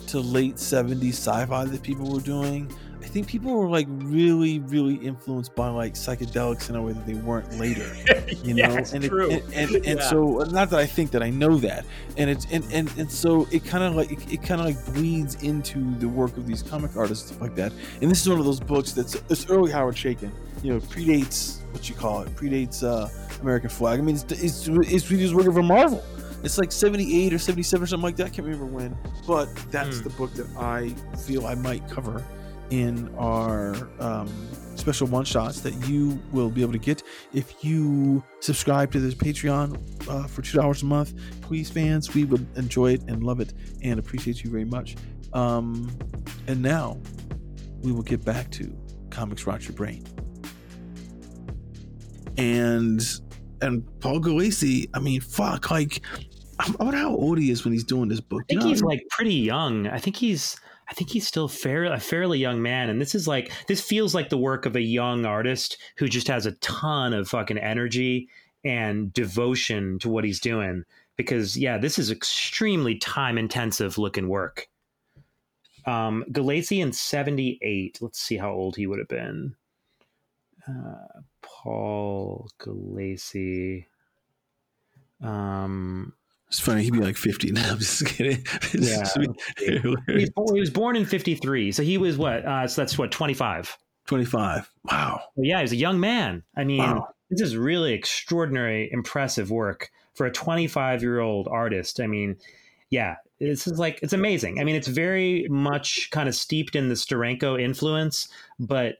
to 0.07 0.19
late 0.19 0.55
70s 0.55 1.13
sci-fi 1.13 1.63
that 1.65 1.81
people 1.81 2.11
were 2.11 2.19
doing 2.19 2.69
think 3.07 3.27
people 3.27 3.53
were 3.53 3.69
like 3.69 3.87
really, 3.89 4.59
really 4.59 4.95
influenced 4.95 5.55
by 5.55 5.69
like 5.69 5.93
psychedelics 5.93 6.69
in 6.69 6.75
a 6.75 6.81
way 6.81 6.93
that 6.93 7.05
they 7.05 7.15
weren't 7.15 7.59
later. 7.59 7.95
You 8.43 8.55
know, 8.55 8.63
and, 8.63 9.03
true. 9.03 9.29
It, 9.29 9.43
and 9.53 9.53
and, 9.53 9.85
and 9.85 9.99
yeah. 9.99 10.09
so 10.09 10.39
not 10.49 10.69
that 10.71 10.79
I 10.79 10.85
think 10.85 11.11
that 11.11 11.21
I 11.21 11.29
know 11.29 11.57
that, 11.57 11.85
and 12.17 12.29
it's 12.29 12.47
and 12.51 12.65
and, 12.71 12.91
and 12.97 13.11
so 13.11 13.47
it 13.51 13.65
kind 13.65 13.83
of 13.83 13.95
like 13.95 14.11
it, 14.11 14.33
it 14.33 14.41
kind 14.41 14.59
of 14.59 14.67
like 14.67 14.83
bleeds 14.93 15.41
into 15.43 15.95
the 15.95 16.07
work 16.07 16.37
of 16.37 16.47
these 16.47 16.63
comic 16.63 16.95
artists 16.95 17.27
stuff 17.27 17.41
like 17.41 17.55
that. 17.55 17.71
And 18.01 18.09
this 18.09 18.21
is 18.21 18.29
one 18.29 18.39
of 18.39 18.45
those 18.45 18.59
books 18.59 18.93
that's 18.93 19.15
it's 19.29 19.49
early 19.49 19.71
Howard 19.71 19.95
Chaykin. 19.95 20.31
You 20.63 20.73
know, 20.73 20.79
predates 20.79 21.61
what 21.71 21.87
you 21.87 21.95
call 21.95 22.21
it, 22.21 22.29
predates 22.35 22.83
uh, 22.83 23.09
American 23.41 23.69
Flag. 23.69 23.99
I 23.99 24.01
mean, 24.01 24.15
it's 24.15 24.31
it's 24.31 24.67
it's 24.67 25.07
he's 25.07 25.33
working 25.33 25.53
for 25.53 25.63
Marvel. 25.63 26.03
It's 26.43 26.57
like 26.57 26.71
78 26.71 27.33
or 27.33 27.37
77 27.37 27.83
or 27.83 27.87
something 27.87 28.03
like 28.03 28.15
that. 28.15 28.27
I 28.27 28.29
can't 28.29 28.47
remember 28.47 28.65
when, 28.65 28.97
but 29.27 29.53
that's 29.69 29.99
mm. 29.99 30.03
the 30.03 30.09
book 30.11 30.33
that 30.33 30.47
I 30.57 30.89
feel 31.17 31.45
I 31.45 31.55
might 31.55 31.87
cover 31.87 32.25
in 32.71 33.13
our 33.17 33.89
um, 33.99 34.27
special 34.75 35.05
one 35.07 35.25
shots 35.25 35.61
that 35.61 35.73
you 35.87 36.19
will 36.31 36.49
be 36.49 36.61
able 36.61 36.71
to 36.71 36.79
get 36.79 37.03
if 37.33 37.63
you 37.63 38.23
subscribe 38.39 38.91
to 38.93 38.99
this 38.99 39.13
Patreon 39.13 40.09
uh, 40.09 40.25
for 40.27 40.41
two 40.41 40.57
dollars 40.57 40.81
a 40.81 40.85
month. 40.85 41.13
Please, 41.41 41.69
fans, 41.69 42.13
we 42.15 42.25
would 42.25 42.47
enjoy 42.57 42.93
it 42.93 43.03
and 43.07 43.23
love 43.23 43.39
it 43.39 43.53
and 43.83 43.99
appreciate 43.99 44.43
you 44.43 44.49
very 44.49 44.65
much. 44.65 44.95
Um, 45.33 45.91
and 46.47 46.61
now 46.61 46.97
we 47.81 47.91
will 47.91 48.03
get 48.03 48.25
back 48.25 48.49
to 48.51 48.75
comics 49.09 49.45
rot 49.45 49.63
your 49.63 49.73
brain 49.73 50.05
and 52.37 53.01
and 53.61 53.85
Paul 53.99 54.19
Gulacy. 54.19 54.89
I 54.93 54.99
mean, 54.99 55.21
fuck, 55.21 55.69
like. 55.71 56.01
I 56.59 56.69
wonder 56.77 56.97
how 56.97 57.15
old 57.15 57.39
he 57.39 57.49
is 57.49 57.63
when 57.63 57.73
he's 57.73 57.83
doing 57.83 58.07
this 58.07 58.19
book. 58.19 58.43
I 58.43 58.45
think 58.49 58.61
you 58.61 58.65
know? 58.65 58.69
he's 58.69 58.83
like 58.83 59.03
pretty 59.09 59.33
young. 59.33 59.87
I 59.87 59.97
think 59.97 60.15
he's 60.15 60.57
I 60.91 60.93
think 60.93 61.09
he's 61.09 61.25
still 61.25 61.47
fair, 61.47 61.85
a 61.85 62.01
fairly 62.01 62.37
young 62.37 62.61
man. 62.61 62.89
And 62.89 62.99
this 62.99 63.15
is 63.15 63.25
like, 63.25 63.49
this 63.67 63.79
feels 63.79 64.13
like 64.13 64.27
the 64.27 64.37
work 64.37 64.65
of 64.65 64.75
a 64.75 64.81
young 64.81 65.25
artist 65.25 65.77
who 65.95 66.09
just 66.09 66.27
has 66.27 66.45
a 66.45 66.51
ton 66.53 67.13
of 67.13 67.29
fucking 67.29 67.57
energy 67.57 68.27
and 68.65 69.13
devotion 69.13 69.99
to 69.99 70.09
what 70.09 70.25
he's 70.25 70.41
doing. 70.41 70.83
Because, 71.15 71.55
yeah, 71.57 71.77
this 71.77 71.97
is 71.97 72.11
extremely 72.11 72.95
time 72.95 73.37
intensive 73.37 73.97
looking 73.97 74.27
work. 74.27 74.67
Um, 75.85 76.25
in 76.27 76.91
78. 76.91 77.99
Let's 78.01 78.19
see 78.19 78.35
how 78.35 78.51
old 78.51 78.75
he 78.75 78.85
would 78.85 78.99
have 78.99 79.07
been. 79.07 79.55
Uh, 80.67 81.21
Paul 81.41 82.49
Gulacy. 82.59 83.85
Um, 85.23 86.13
it's 86.51 86.59
funny. 86.59 86.83
He'd 86.83 86.91
be 86.91 86.99
like 86.99 87.15
50 87.15 87.51
now. 87.51 87.71
I'm 87.71 87.77
just 87.79 88.05
kidding. 88.05 88.45
Yeah. 88.73 89.05
he, 89.57 90.29
was 90.35 90.69
born 90.69 90.97
in 90.97 91.05
53. 91.05 91.71
So 91.71 91.81
he 91.81 91.97
was 91.97 92.17
what? 92.17 92.45
Uh, 92.45 92.67
so 92.67 92.81
that's 92.81 92.97
what, 92.97 93.09
25? 93.09 93.77
25. 94.07 94.69
Wow. 94.83 95.21
Well, 95.35 95.45
yeah, 95.45 95.59
he 95.59 95.61
was 95.61 95.71
a 95.71 95.77
young 95.77 96.01
man. 96.01 96.43
I 96.57 96.65
mean, 96.65 96.79
wow. 96.79 97.07
this 97.29 97.39
is 97.39 97.55
really 97.55 97.93
extraordinary, 97.93 98.89
impressive 98.91 99.49
work 99.49 99.91
for 100.13 100.25
a 100.25 100.31
25 100.31 101.01
year 101.01 101.21
old 101.21 101.47
artist. 101.47 102.01
I 102.01 102.07
mean, 102.07 102.35
yeah, 102.89 103.15
this 103.39 103.65
is 103.65 103.79
like, 103.79 103.99
it's 104.03 104.11
amazing. 104.11 104.59
I 104.59 104.65
mean, 104.65 104.75
it's 104.75 104.89
very 104.89 105.47
much 105.49 106.09
kind 106.11 106.27
of 106.27 106.35
steeped 106.35 106.75
in 106.75 106.89
the 106.89 106.95
Steranko 106.95 107.61
influence, 107.61 108.27
but 108.59 108.95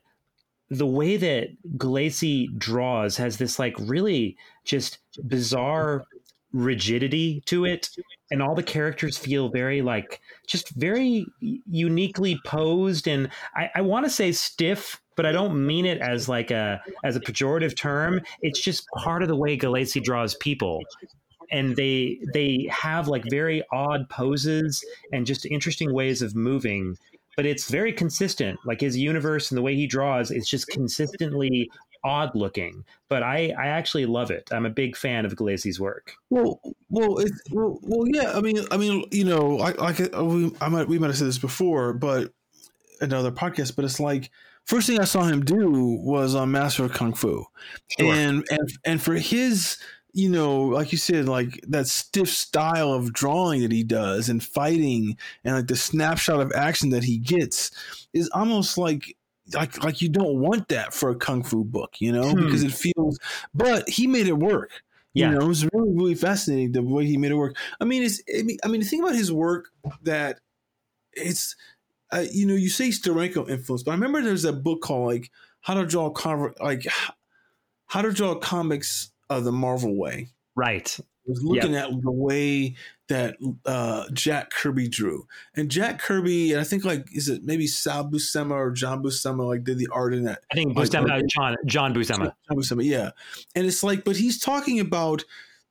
the 0.70 0.86
way 0.86 1.18
that 1.18 1.50
Gulacy 1.76 2.48
draws 2.56 3.18
has 3.18 3.36
this 3.36 3.58
like 3.58 3.74
really 3.78 4.38
just 4.64 5.00
bizarre 5.28 6.06
rigidity 6.52 7.42
to 7.46 7.64
it 7.64 7.88
and 8.30 8.42
all 8.42 8.54
the 8.54 8.62
characters 8.62 9.16
feel 9.16 9.48
very 9.48 9.82
like 9.82 10.20
just 10.46 10.70
very 10.70 11.26
uniquely 11.40 12.38
posed 12.44 13.08
and 13.08 13.30
i, 13.56 13.70
I 13.76 13.80
want 13.80 14.04
to 14.04 14.10
say 14.10 14.32
stiff 14.32 15.00
but 15.16 15.26
i 15.26 15.32
don't 15.32 15.66
mean 15.66 15.86
it 15.86 16.00
as 16.00 16.28
like 16.28 16.50
a 16.50 16.80
as 17.04 17.16
a 17.16 17.20
pejorative 17.20 17.76
term. 17.76 18.20
It's 18.40 18.60
just 18.60 18.86
part 18.96 19.22
of 19.22 19.28
the 19.28 19.36
way 19.36 19.56
gulacy 19.56 20.02
draws 20.02 20.34
people 20.36 20.82
and 21.50 21.76
they 21.76 22.18
they 22.32 22.68
have 22.70 23.08
like 23.08 23.24
very 23.30 23.62
odd 23.72 24.08
poses 24.08 24.84
and 25.12 25.26
just 25.26 25.46
interesting 25.46 25.92
ways 25.92 26.22
of 26.22 26.34
moving 26.34 26.96
but 27.34 27.46
it's 27.46 27.70
very 27.70 27.94
consistent. 27.94 28.58
Like 28.66 28.82
his 28.82 28.94
universe 28.94 29.50
and 29.50 29.56
the 29.56 29.62
way 29.62 29.74
he 29.74 29.86
draws 29.86 30.30
it's 30.30 30.48
just 30.48 30.68
consistently 30.68 31.70
odd 32.04 32.34
looking, 32.34 32.84
but 33.08 33.22
I, 33.22 33.54
I 33.58 33.68
actually 33.68 34.06
love 34.06 34.30
it. 34.30 34.48
I'm 34.52 34.66
a 34.66 34.70
big 34.70 34.96
fan 34.96 35.24
of 35.24 35.34
Gulacy's 35.34 35.80
work. 35.80 36.14
Well, 36.30 36.60
well, 36.88 37.18
it, 37.18 37.32
well, 37.50 37.78
well, 37.82 38.06
yeah. 38.06 38.32
I 38.34 38.40
mean, 38.40 38.58
I 38.70 38.76
mean, 38.76 39.04
you 39.10 39.24
know, 39.24 39.58
I, 39.60 39.72
I, 39.72 39.92
uh, 40.16 40.24
we, 40.24 40.52
I 40.60 40.68
might, 40.68 40.88
we 40.88 40.98
might 40.98 41.08
have 41.08 41.16
said 41.16 41.28
this 41.28 41.38
before, 41.38 41.92
but 41.92 42.32
another 43.00 43.30
podcast. 43.30 43.76
But 43.76 43.84
it's 43.84 44.00
like 44.00 44.30
first 44.64 44.86
thing 44.86 45.00
I 45.00 45.04
saw 45.04 45.22
him 45.22 45.44
do 45.44 45.70
was 45.70 46.34
on 46.34 46.50
Master 46.50 46.84
of 46.84 46.92
Kung 46.92 47.14
Fu, 47.14 47.44
sure. 47.98 48.12
and 48.12 48.44
and 48.50 48.72
and 48.84 49.02
for 49.02 49.14
his 49.14 49.78
you 50.14 50.28
know, 50.28 50.60
like 50.60 50.92
you 50.92 50.98
said, 50.98 51.26
like 51.26 51.60
that 51.68 51.86
stiff 51.86 52.28
style 52.28 52.92
of 52.92 53.12
drawing 53.12 53.62
that 53.62 53.72
he 53.72 53.82
does 53.82 54.28
and 54.28 54.44
fighting 54.44 55.16
and 55.42 55.56
like 55.56 55.66
the 55.66 55.76
snapshot 55.76 56.40
of 56.40 56.52
action 56.54 56.90
that 56.90 57.04
he 57.04 57.16
gets 57.16 57.70
is 58.12 58.28
almost 58.34 58.76
like 58.76 59.16
like 59.54 59.82
like 59.82 60.02
you 60.02 60.08
don't 60.08 60.38
want 60.38 60.68
that 60.68 60.94
for 60.94 61.10
a 61.10 61.14
kung 61.14 61.42
fu 61.42 61.64
book, 61.64 62.00
you 62.00 62.12
know, 62.12 62.30
hmm. 62.30 62.44
because 62.44 62.62
it 62.62 62.72
feels. 62.72 63.18
But 63.54 63.88
he 63.88 64.06
made 64.06 64.26
it 64.26 64.38
work. 64.38 64.70
Yeah. 65.14 65.30
You 65.30 65.34
know, 65.34 65.44
it 65.44 65.48
was 65.48 65.64
really 65.72 65.92
really 65.92 66.14
fascinating 66.14 66.72
the 66.72 66.82
way 66.82 67.06
he 67.06 67.16
made 67.16 67.30
it 67.30 67.36
work. 67.36 67.56
I 67.80 67.84
mean, 67.84 68.02
it's 68.02 68.22
I 68.38 68.42
mean, 68.42 68.58
I 68.64 68.68
mean, 68.68 68.80
the 68.80 68.86
thing 68.86 69.02
about 69.02 69.14
his 69.14 69.32
work 69.32 69.70
that 70.02 70.40
it's, 71.12 71.56
uh, 72.12 72.24
you 72.30 72.46
know, 72.46 72.54
you 72.54 72.70
say 72.70 72.88
Steranko 72.88 73.48
influence, 73.48 73.82
but 73.82 73.90
I 73.90 73.94
remember 73.94 74.22
there's 74.22 74.44
a 74.44 74.52
book 74.52 74.80
called 74.80 75.06
like 75.06 75.30
How 75.60 75.74
to 75.74 75.84
Draw 75.84 76.10
Cover, 76.10 76.54
like 76.60 76.86
How 77.86 78.02
to 78.02 78.12
Draw 78.12 78.36
Comics 78.36 79.10
of 79.28 79.44
the 79.44 79.52
Marvel 79.52 79.94
Way. 79.96 80.28
Right. 80.54 80.98
Was 81.24 81.42
looking 81.42 81.74
yep. 81.74 81.84
at 81.84 82.02
the 82.02 82.10
way 82.10 82.74
that 83.08 83.36
uh, 83.64 84.06
Jack 84.12 84.50
Kirby 84.50 84.88
drew, 84.88 85.26
and 85.54 85.70
Jack 85.70 86.00
Kirby, 86.00 86.52
and 86.52 86.60
I 86.60 86.64
think 86.64 86.84
like 86.84 87.14
is 87.14 87.28
it 87.28 87.44
maybe 87.44 87.66
Sal 87.68 88.04
Buscema 88.08 88.52
or 88.52 88.72
John 88.72 89.02
Buscema 89.02 89.46
like 89.46 89.62
did 89.62 89.78
the 89.78 89.88
art 89.92 90.14
in 90.14 90.24
that? 90.24 90.40
I 90.50 90.56
think 90.56 90.76
Buscema, 90.76 91.08
like, 91.08 91.26
John 91.26 91.56
John 91.64 91.94
Buscema. 91.94 92.32
John 92.48 92.58
Buscema, 92.58 92.84
yeah. 92.84 93.10
And 93.54 93.66
it's 93.66 93.84
like, 93.84 94.04
but 94.04 94.16
he's 94.16 94.40
talking 94.40 94.80
about 94.80 95.24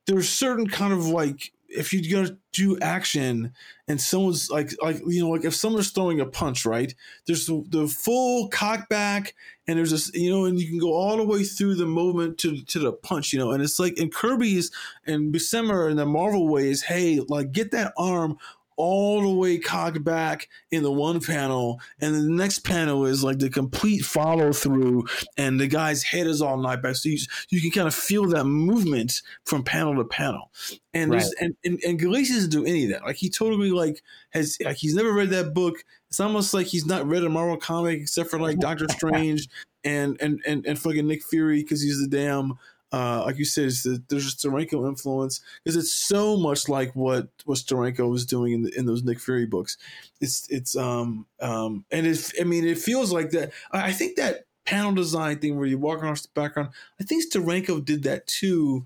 there's 0.06 0.28
certain 0.28 0.68
kind 0.68 0.92
of 0.92 1.06
like 1.06 1.52
if 1.76 1.92
you 1.92 2.10
go 2.10 2.24
to 2.24 2.36
do 2.52 2.78
action 2.80 3.52
and 3.88 4.00
someone's 4.00 4.50
like 4.50 4.70
like 4.82 5.00
you 5.06 5.22
know 5.22 5.30
like 5.30 5.44
if 5.44 5.54
someone's 5.54 5.90
throwing 5.90 6.20
a 6.20 6.26
punch 6.26 6.64
right? 6.64 6.94
There's 7.26 7.46
the, 7.46 7.64
the 7.68 7.88
full 7.88 8.48
cock 8.48 8.88
back 8.88 9.34
and 9.66 9.78
there's 9.78 9.90
this 9.90 10.12
you 10.14 10.30
know 10.30 10.44
and 10.44 10.60
you 10.60 10.68
can 10.68 10.78
go 10.78 10.92
all 10.92 11.16
the 11.16 11.24
way 11.24 11.44
through 11.44 11.76
the 11.76 11.86
movement 11.86 12.38
to 12.38 12.62
to 12.64 12.78
the 12.78 12.92
punch 12.92 13.32
you 13.32 13.38
know 13.38 13.52
and 13.52 13.62
it's 13.62 13.78
like 13.78 13.98
in 13.98 14.10
kirby's 14.10 14.70
and 15.06 15.34
Buscema 15.34 15.90
in 15.90 15.96
the 15.96 16.06
marvel 16.06 16.48
ways 16.48 16.82
hey 16.82 17.20
like 17.28 17.52
get 17.52 17.70
that 17.70 17.92
arm 17.96 18.36
all 18.76 19.22
the 19.22 19.34
way 19.34 19.58
cocked 19.58 20.02
back 20.04 20.48
in 20.70 20.82
the 20.82 20.92
one 20.92 21.20
panel, 21.20 21.80
and 22.00 22.14
the 22.14 22.22
next 22.22 22.60
panel 22.60 23.04
is 23.06 23.22
like 23.22 23.38
the 23.38 23.50
complete 23.50 24.04
follow 24.04 24.52
through, 24.52 25.06
and 25.36 25.60
the 25.60 25.66
guy's 25.66 26.02
head 26.02 26.26
is 26.26 26.42
all 26.42 26.56
night 26.56 26.82
back. 26.82 26.96
So 26.96 27.08
you, 27.08 27.18
you 27.50 27.60
can 27.60 27.70
kind 27.70 27.88
of 27.88 27.94
feel 27.94 28.26
that 28.28 28.44
movement 28.44 29.22
from 29.44 29.62
panel 29.62 29.96
to 29.96 30.04
panel. 30.04 30.50
And 30.94 31.12
right. 31.12 31.24
and, 31.40 31.56
and 31.64 31.80
and 31.84 31.98
doesn't 31.98 32.50
do 32.50 32.64
any 32.64 32.84
of 32.84 32.90
that. 32.90 33.04
Like 33.04 33.16
he 33.16 33.30
totally 33.30 33.70
like 33.70 34.02
has 34.30 34.58
like 34.64 34.76
he's 34.76 34.94
never 34.94 35.12
read 35.12 35.30
that 35.30 35.54
book. 35.54 35.84
It's 36.08 36.20
almost 36.20 36.52
like 36.52 36.66
he's 36.66 36.86
not 36.86 37.06
read 37.06 37.24
a 37.24 37.28
Marvel 37.28 37.56
comic 37.56 38.00
except 38.00 38.30
for 38.30 38.38
like 38.38 38.58
Doctor 38.58 38.86
Strange 38.90 39.48
and 39.84 40.16
and 40.20 40.40
and 40.46 40.66
and 40.66 40.78
fucking 40.78 41.06
Nick 41.06 41.22
Fury 41.22 41.62
because 41.62 41.82
he's 41.82 42.00
the 42.00 42.08
damn 42.08 42.58
uh, 42.92 43.22
like 43.24 43.38
you 43.38 43.44
said, 43.44 43.70
the, 43.70 44.02
there's 44.08 44.26
a 44.26 44.36
Steranko 44.36 44.86
influence 44.86 45.40
because 45.64 45.76
it's 45.76 45.92
so 45.92 46.36
much 46.36 46.68
like 46.68 46.94
what 46.94 47.28
what 47.44 47.58
Steranko 47.58 48.10
was 48.10 48.26
doing 48.26 48.52
in 48.52 48.62
the, 48.62 48.78
in 48.78 48.86
those 48.86 49.02
Nick 49.02 49.18
Fury 49.18 49.46
books. 49.46 49.78
It's 50.20 50.46
it's 50.50 50.76
um 50.76 51.26
um 51.40 51.84
and 51.90 52.06
it's 52.06 52.32
I 52.40 52.44
mean 52.44 52.66
it 52.66 52.78
feels 52.78 53.12
like 53.12 53.30
that. 53.30 53.52
I 53.70 53.92
think 53.92 54.16
that 54.16 54.44
panel 54.66 54.92
design 54.92 55.38
thing 55.38 55.56
where 55.56 55.66
you 55.66 55.78
walk 55.78 55.98
across 55.98 56.22
the 56.22 56.28
background. 56.34 56.70
I 57.00 57.04
think 57.04 57.24
Steranko 57.24 57.84
did 57.84 58.02
that 58.02 58.26
too. 58.26 58.84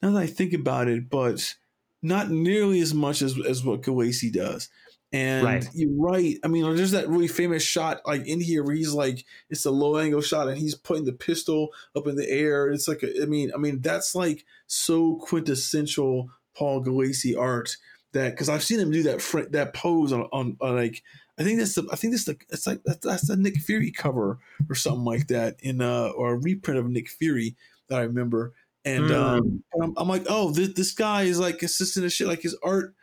Now 0.00 0.12
that 0.12 0.18
I 0.20 0.26
think 0.26 0.52
about 0.52 0.86
it, 0.86 1.10
but 1.10 1.54
not 2.00 2.30
nearly 2.30 2.80
as 2.80 2.94
much 2.94 3.22
as 3.22 3.36
as 3.44 3.64
what 3.64 3.82
Gulacy 3.82 4.32
does. 4.32 4.68
And 5.10 5.44
right. 5.44 5.68
you're 5.72 5.90
right. 5.96 6.36
I 6.44 6.48
mean, 6.48 6.76
there's 6.76 6.90
that 6.90 7.08
really 7.08 7.28
famous 7.28 7.62
shot 7.62 8.02
like 8.06 8.26
in 8.26 8.40
here 8.40 8.62
where 8.62 8.74
he's 8.74 8.92
like, 8.92 9.24
it's 9.48 9.64
a 9.64 9.70
low 9.70 9.96
angle 9.96 10.20
shot 10.20 10.48
and 10.48 10.58
he's 10.58 10.74
putting 10.74 11.04
the 11.04 11.12
pistol 11.12 11.70
up 11.96 12.06
in 12.06 12.16
the 12.16 12.28
air. 12.28 12.68
It's 12.68 12.88
like, 12.88 13.02
a, 13.02 13.22
I 13.22 13.26
mean, 13.26 13.50
I 13.54 13.58
mean, 13.58 13.80
that's 13.80 14.14
like 14.14 14.44
so 14.66 15.16
quintessential 15.16 16.30
Paul 16.54 16.84
Gulacy 16.84 17.38
art 17.38 17.76
that 18.12 18.30
because 18.30 18.48
I've 18.48 18.62
seen 18.62 18.80
him 18.80 18.90
do 18.90 19.02
that 19.04 19.22
fr- 19.22 19.48
that 19.50 19.74
pose 19.74 20.12
on, 20.12 20.22
on, 20.32 20.56
on 20.60 20.76
like 20.76 21.02
I 21.38 21.44
think 21.44 21.58
that's 21.58 21.74
the 21.74 21.88
I 21.92 21.96
think 21.96 22.12
that's 22.12 22.24
the 22.24 22.38
it's 22.50 22.66
like 22.66 22.80
that's, 22.84 23.04
that's 23.04 23.28
the 23.28 23.36
Nick 23.36 23.58
Fury 23.58 23.90
cover 23.90 24.38
or 24.68 24.74
something 24.74 25.04
like 25.04 25.28
that 25.28 25.56
in 25.60 25.80
uh 25.80 26.08
or 26.16 26.32
a 26.32 26.38
reprint 26.38 26.80
of 26.80 26.88
Nick 26.88 27.08
Fury 27.08 27.56
that 27.88 27.98
I 27.98 28.02
remember. 28.02 28.54
And 28.84 29.04
mm. 29.04 29.14
um, 29.14 29.64
I'm, 29.82 29.94
I'm, 29.96 30.08
like, 30.08 30.24
oh, 30.30 30.50
this, 30.50 30.72
this 30.72 30.92
guy 30.92 31.22
is 31.22 31.38
like 31.38 31.58
consistent 31.58 32.06
as 32.06 32.12
shit. 32.12 32.26
Like 32.26 32.42
his 32.42 32.56
art 32.62 32.94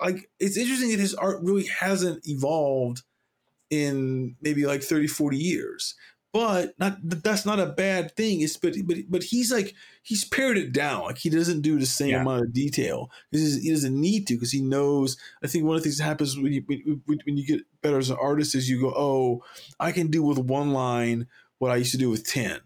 like 0.00 0.30
it's 0.38 0.56
interesting 0.56 0.90
that 0.90 0.98
his 0.98 1.14
art 1.14 1.40
really 1.42 1.66
hasn't 1.66 2.26
evolved 2.26 3.02
in 3.70 4.36
maybe 4.40 4.66
like 4.66 4.82
30 4.82 5.06
40 5.06 5.36
years. 5.36 5.94
But 6.30 6.74
not 6.78 6.98
that's 7.02 7.46
not 7.46 7.58
a 7.58 7.66
bad 7.66 8.14
thing. 8.14 8.42
It's 8.42 8.56
but 8.56 8.74
but 8.84 8.98
but 9.08 9.22
he's 9.22 9.50
like 9.50 9.74
he's 10.02 10.24
pared 10.24 10.58
it 10.58 10.72
down. 10.72 11.04
Like 11.04 11.18
he 11.18 11.30
doesn't 11.30 11.62
do 11.62 11.78
the 11.78 11.86
same 11.86 12.10
yeah. 12.10 12.20
amount 12.20 12.42
of 12.42 12.52
detail. 12.52 13.10
Because 13.30 13.62
he 13.62 13.70
doesn't 13.70 13.98
need 13.98 14.26
to 14.26 14.34
because 14.34 14.52
he 14.52 14.60
knows 14.60 15.16
i 15.42 15.46
think 15.46 15.64
one 15.64 15.76
of 15.76 15.82
the 15.82 15.84
things 15.84 15.98
that 15.98 16.04
happens 16.04 16.36
when 16.36 16.52
you 16.52 16.64
when, 17.06 17.18
when 17.24 17.36
you 17.36 17.46
get 17.46 17.60
better 17.82 17.98
as 17.98 18.10
an 18.10 18.18
artist 18.20 18.54
is 18.54 18.68
you 18.68 18.80
go 18.80 18.92
oh 18.94 19.42
i 19.80 19.90
can 19.90 20.08
do 20.08 20.22
with 20.22 20.38
one 20.38 20.72
line 20.72 21.26
what 21.58 21.70
i 21.70 21.76
used 21.76 21.92
to 21.92 21.98
do 21.98 22.10
with 22.10 22.26
10 22.26 22.60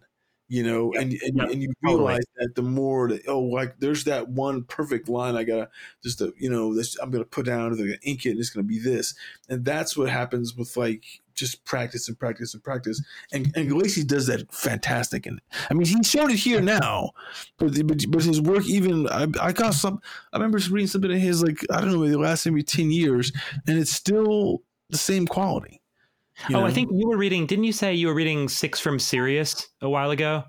you 0.52 0.62
know, 0.62 0.92
yep. 0.92 1.02
and 1.02 1.12
and, 1.22 1.36
yep. 1.38 1.50
and, 1.50 1.62
you 1.62 1.72
oh, 1.86 1.96
realize 1.96 2.20
totally. 2.36 2.46
that 2.46 2.54
the 2.54 2.62
more 2.62 3.08
that 3.08 3.26
oh, 3.26 3.40
like 3.40 3.78
there's 3.78 4.04
that 4.04 4.28
one 4.28 4.64
perfect 4.64 5.08
line 5.08 5.34
I 5.34 5.44
gotta 5.44 5.70
just 6.02 6.18
to, 6.18 6.34
you 6.36 6.50
know 6.50 6.74
this 6.74 6.94
I'm 6.98 7.10
gonna 7.10 7.24
put 7.24 7.46
down, 7.46 7.74
they're 7.74 7.86
gonna 7.86 7.98
ink 8.02 8.26
it, 8.26 8.32
and 8.32 8.38
it's 8.38 8.50
gonna 8.50 8.64
be 8.64 8.78
this, 8.78 9.14
and 9.48 9.64
that's 9.64 9.96
what 9.96 10.10
happens 10.10 10.54
with 10.54 10.76
like 10.76 11.04
just 11.32 11.64
practice 11.64 12.06
and 12.06 12.18
practice 12.18 12.52
and 12.52 12.62
practice, 12.62 13.02
and 13.32 13.50
and 13.56 13.70
Gulacy 13.70 14.06
does 14.06 14.26
that 14.26 14.54
fantastic, 14.54 15.24
and 15.24 15.40
I 15.70 15.72
mean 15.72 15.86
he 15.86 16.02
showed 16.02 16.30
it 16.30 16.36
here 16.36 16.60
now, 16.60 17.12
but 17.56 17.72
but, 17.86 18.04
but 18.10 18.22
his 18.22 18.42
work 18.42 18.66
even 18.66 19.08
I, 19.08 19.28
I 19.40 19.52
got 19.52 19.72
some 19.72 20.02
I 20.34 20.36
remember 20.36 20.58
reading 20.70 20.86
something 20.86 21.12
of 21.12 21.18
his 21.18 21.42
like 21.42 21.64
I 21.70 21.80
don't 21.80 21.92
know 21.94 22.06
the 22.06 22.18
last 22.18 22.44
maybe 22.44 22.62
ten 22.62 22.90
years, 22.90 23.32
and 23.66 23.78
it's 23.78 23.92
still 23.92 24.60
the 24.90 24.98
same 24.98 25.26
quality. 25.26 25.81
You 26.48 26.56
oh. 26.56 26.64
I 26.64 26.70
think 26.70 26.90
you 26.92 27.08
were 27.08 27.16
reading. 27.16 27.46
Didn't 27.46 27.64
you 27.64 27.72
say 27.72 27.94
you 27.94 28.08
were 28.08 28.14
reading 28.14 28.48
Six 28.48 28.80
from 28.80 28.98
Sirius 28.98 29.68
a 29.80 29.88
while 29.88 30.10
ago? 30.10 30.44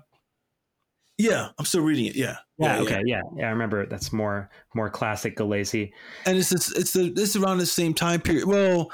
Yeah, 1.18 1.48
I'm 1.58 1.64
still 1.64 1.82
reading 1.82 2.06
it. 2.06 2.16
Yeah. 2.16 2.38
Yeah. 2.58 2.76
yeah 2.76 2.82
okay. 2.82 3.02
Yeah. 3.04 3.16
yeah. 3.16 3.22
yeah. 3.36 3.46
I 3.46 3.50
remember 3.50 3.86
that's 3.86 4.12
more 4.12 4.50
more 4.74 4.90
classic 4.90 5.36
Gulacy. 5.36 5.92
And 6.26 6.36
it's 6.36 6.52
it's, 6.52 6.72
it's 6.76 6.92
the 6.92 7.10
this 7.10 7.36
around 7.36 7.58
the 7.58 7.66
same 7.66 7.94
time 7.94 8.20
period. 8.20 8.46
Well, 8.46 8.90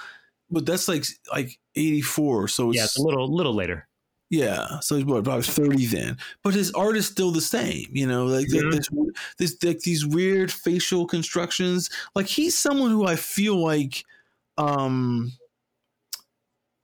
but 0.51 0.66
that's 0.66 0.88
like 0.88 1.05
like 1.32 1.59
84. 1.76 2.49
So 2.49 2.68
it's, 2.68 2.76
yeah, 2.76 2.84
it's 2.84 2.99
a 2.99 3.03
little 3.03 3.34
little 3.34 3.55
later. 3.55 3.86
Yeah, 4.30 4.78
so 4.78 4.95
he's 4.95 5.05
what 5.05 5.16
about 5.16 5.45
thirty 5.45 5.86
then? 5.86 6.16
But 6.45 6.55
his 6.55 6.70
art 6.72 6.97
is 6.97 7.05
still 7.07 7.32
the 7.32 7.41
same, 7.41 7.88
you 7.91 8.07
know. 8.07 8.26
Like 8.26 8.47
mm-hmm. 8.47 8.70
there's, 8.70 8.88
there's 9.38 9.57
like 9.64 9.80
these 9.80 10.07
weird 10.07 10.53
facial 10.53 11.05
constructions. 11.05 11.91
Like 12.14 12.26
he's 12.26 12.57
someone 12.57 12.93
who 12.93 13.07
I 13.07 13.16
feel 13.16 13.57
like, 13.57 14.05
um, 14.57 15.32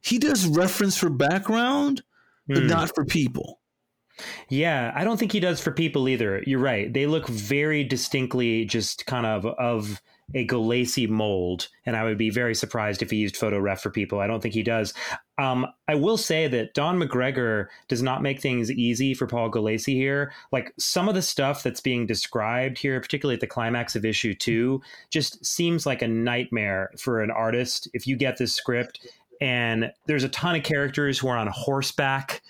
he 0.07 0.19
does 0.19 0.47
reference 0.47 0.97
for 0.97 1.11
background, 1.11 2.03
but 2.47 2.59
mm. 2.59 2.69
not 2.69 2.95
for 2.95 3.05
people. 3.05 3.61
Yeah, 4.49 4.93
I 4.95 5.05
don't 5.05 5.19
think 5.19 5.33
he 5.33 5.41
does 5.41 5.61
for 5.61 5.73
people 5.73 6.09
either. 6.09 6.43
You're 6.47 6.61
right. 6.61 6.93
They 6.93 7.07
look 7.07 7.29
very 7.29 7.85
distinctly 7.85 8.65
just 8.65 9.05
kind 9.07 9.27
of 9.27 9.45
of 9.45 10.01
a 10.35 10.47
Gulacy 10.47 11.09
mold, 11.09 11.69
and 11.85 11.97
I 11.97 12.03
would 12.03 12.19
be 12.19 12.31
very 12.31 12.55
surprised 12.55 13.01
if 13.01 13.11
he 13.11 13.17
used 13.17 13.37
photo 13.37 13.61
ref 13.61 13.81
for 13.81 13.91
people. 13.91 14.19
I 14.19 14.27
don't 14.27 14.41
think 14.41 14.55
he 14.55 14.63
does. 14.63 14.93
Um, 15.39 15.67
I 15.87 15.95
will 15.95 16.17
say 16.17 16.49
that 16.49 16.75
Don 16.75 16.99
McGregor 16.99 17.67
does 17.89 18.03
not 18.03 18.23
make 18.23 18.41
things 18.41 18.71
easy 18.71 19.15
for 19.15 19.27
Paul 19.27 19.51
Gulacy 19.51 19.95
here. 19.95 20.33
Like 20.51 20.73
some 20.79 21.09
of 21.09 21.15
the 21.15 21.23
stuff 21.23 21.63
that's 21.63 21.81
being 21.81 22.07
described 22.07 22.79
here, 22.79 23.01
particularly 23.01 23.35
at 23.35 23.41
the 23.41 23.47
climax 23.47 23.95
of 23.95 24.05
issue 24.05 24.35
two, 24.35 24.81
just 25.11 25.45
seems 25.45 25.87
like 25.87 26.03
a 26.03 26.09
nightmare 26.09 26.91
for 26.99 27.23
an 27.23 27.31
artist. 27.31 27.89
If 27.93 28.07
you 28.07 28.17
get 28.17 28.39
this 28.39 28.55
script 28.55 29.07
and 29.41 29.93
there's 30.07 30.25
a 30.25 30.29
ton 30.29 30.57
of 30.57 30.63
characters 30.63 31.19
who 31.19 31.29
are 31.29 31.37
on 31.37 31.49
horseback 31.49 32.43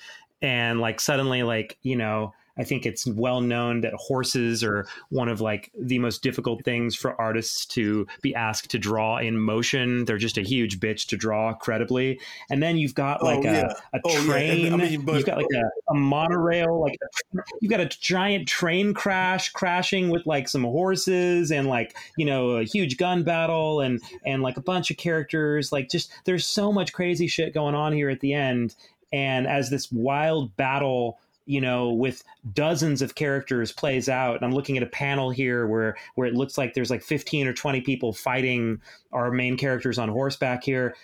and 0.42 0.80
like 0.80 1.00
suddenly 1.00 1.42
like 1.42 1.78
you 1.82 1.96
know 1.96 2.32
I 2.58 2.64
think 2.64 2.86
it's 2.86 3.06
well 3.06 3.40
known 3.40 3.82
that 3.82 3.92
horses 3.94 4.64
are 4.64 4.86
one 5.10 5.28
of 5.28 5.40
like 5.40 5.70
the 5.78 5.98
most 5.98 6.22
difficult 6.22 6.64
things 6.64 6.96
for 6.96 7.20
artists 7.20 7.66
to 7.66 8.06
be 8.22 8.34
asked 8.34 8.70
to 8.70 8.78
draw 8.78 9.18
in 9.18 9.38
motion. 9.38 10.04
They're 10.06 10.16
just 10.16 10.38
a 10.38 10.42
huge 10.42 10.80
bitch 10.80 11.06
to 11.08 11.16
draw 11.16 11.52
credibly. 11.54 12.18
And 12.50 12.62
then 12.62 12.78
you've 12.78 12.94
got 12.94 13.22
oh, 13.22 13.26
like 13.26 13.44
oh, 13.44 13.48
a, 13.48 13.52
yeah. 13.52 13.72
a 13.92 14.00
oh, 14.04 14.24
train. 14.24 14.66
Yeah. 14.66 14.74
I 14.74 14.76
mean, 14.76 15.02
but, 15.02 15.16
you've 15.16 15.26
got 15.26 15.36
like 15.36 15.46
a, 15.54 15.92
a 15.92 15.94
monorail. 15.94 16.80
Like 16.80 16.96
a, 17.02 17.42
you've 17.60 17.70
got 17.70 17.80
a 17.80 17.86
giant 17.86 18.48
train 18.48 18.94
crash 18.94 19.50
crashing 19.50 20.08
with 20.08 20.26
like 20.26 20.48
some 20.48 20.62
horses 20.62 21.50
and 21.50 21.68
like 21.68 21.96
you 22.16 22.24
know 22.24 22.52
a 22.52 22.64
huge 22.64 22.96
gun 22.96 23.22
battle 23.22 23.80
and 23.80 24.00
and 24.24 24.42
like 24.42 24.56
a 24.56 24.62
bunch 24.62 24.90
of 24.90 24.96
characters. 24.96 25.72
Like 25.72 25.90
just 25.90 26.10
there's 26.24 26.46
so 26.46 26.72
much 26.72 26.92
crazy 26.92 27.26
shit 27.26 27.52
going 27.52 27.74
on 27.74 27.92
here 27.92 28.08
at 28.08 28.20
the 28.20 28.32
end. 28.32 28.74
And 29.12 29.46
as 29.46 29.70
this 29.70 29.90
wild 29.92 30.56
battle 30.56 31.18
you 31.46 31.60
know, 31.60 31.90
with 31.90 32.22
dozens 32.52 33.00
of 33.00 33.14
characters 33.14 33.72
plays 33.72 34.08
out. 34.08 34.36
And 34.36 34.44
I'm 34.44 34.52
looking 34.52 34.76
at 34.76 34.82
a 34.82 34.86
panel 34.88 35.30
here 35.30 35.66
where 35.66 35.96
where 36.16 36.26
it 36.26 36.34
looks 36.34 36.58
like 36.58 36.74
there's 36.74 36.90
like 36.90 37.02
15 37.02 37.46
or 37.46 37.52
20 37.52 37.80
people 37.80 38.12
fighting 38.12 38.80
our 39.12 39.30
main 39.30 39.56
characters 39.56 39.98
on 39.98 40.08
horseback 40.08 40.64
here. 40.64 40.94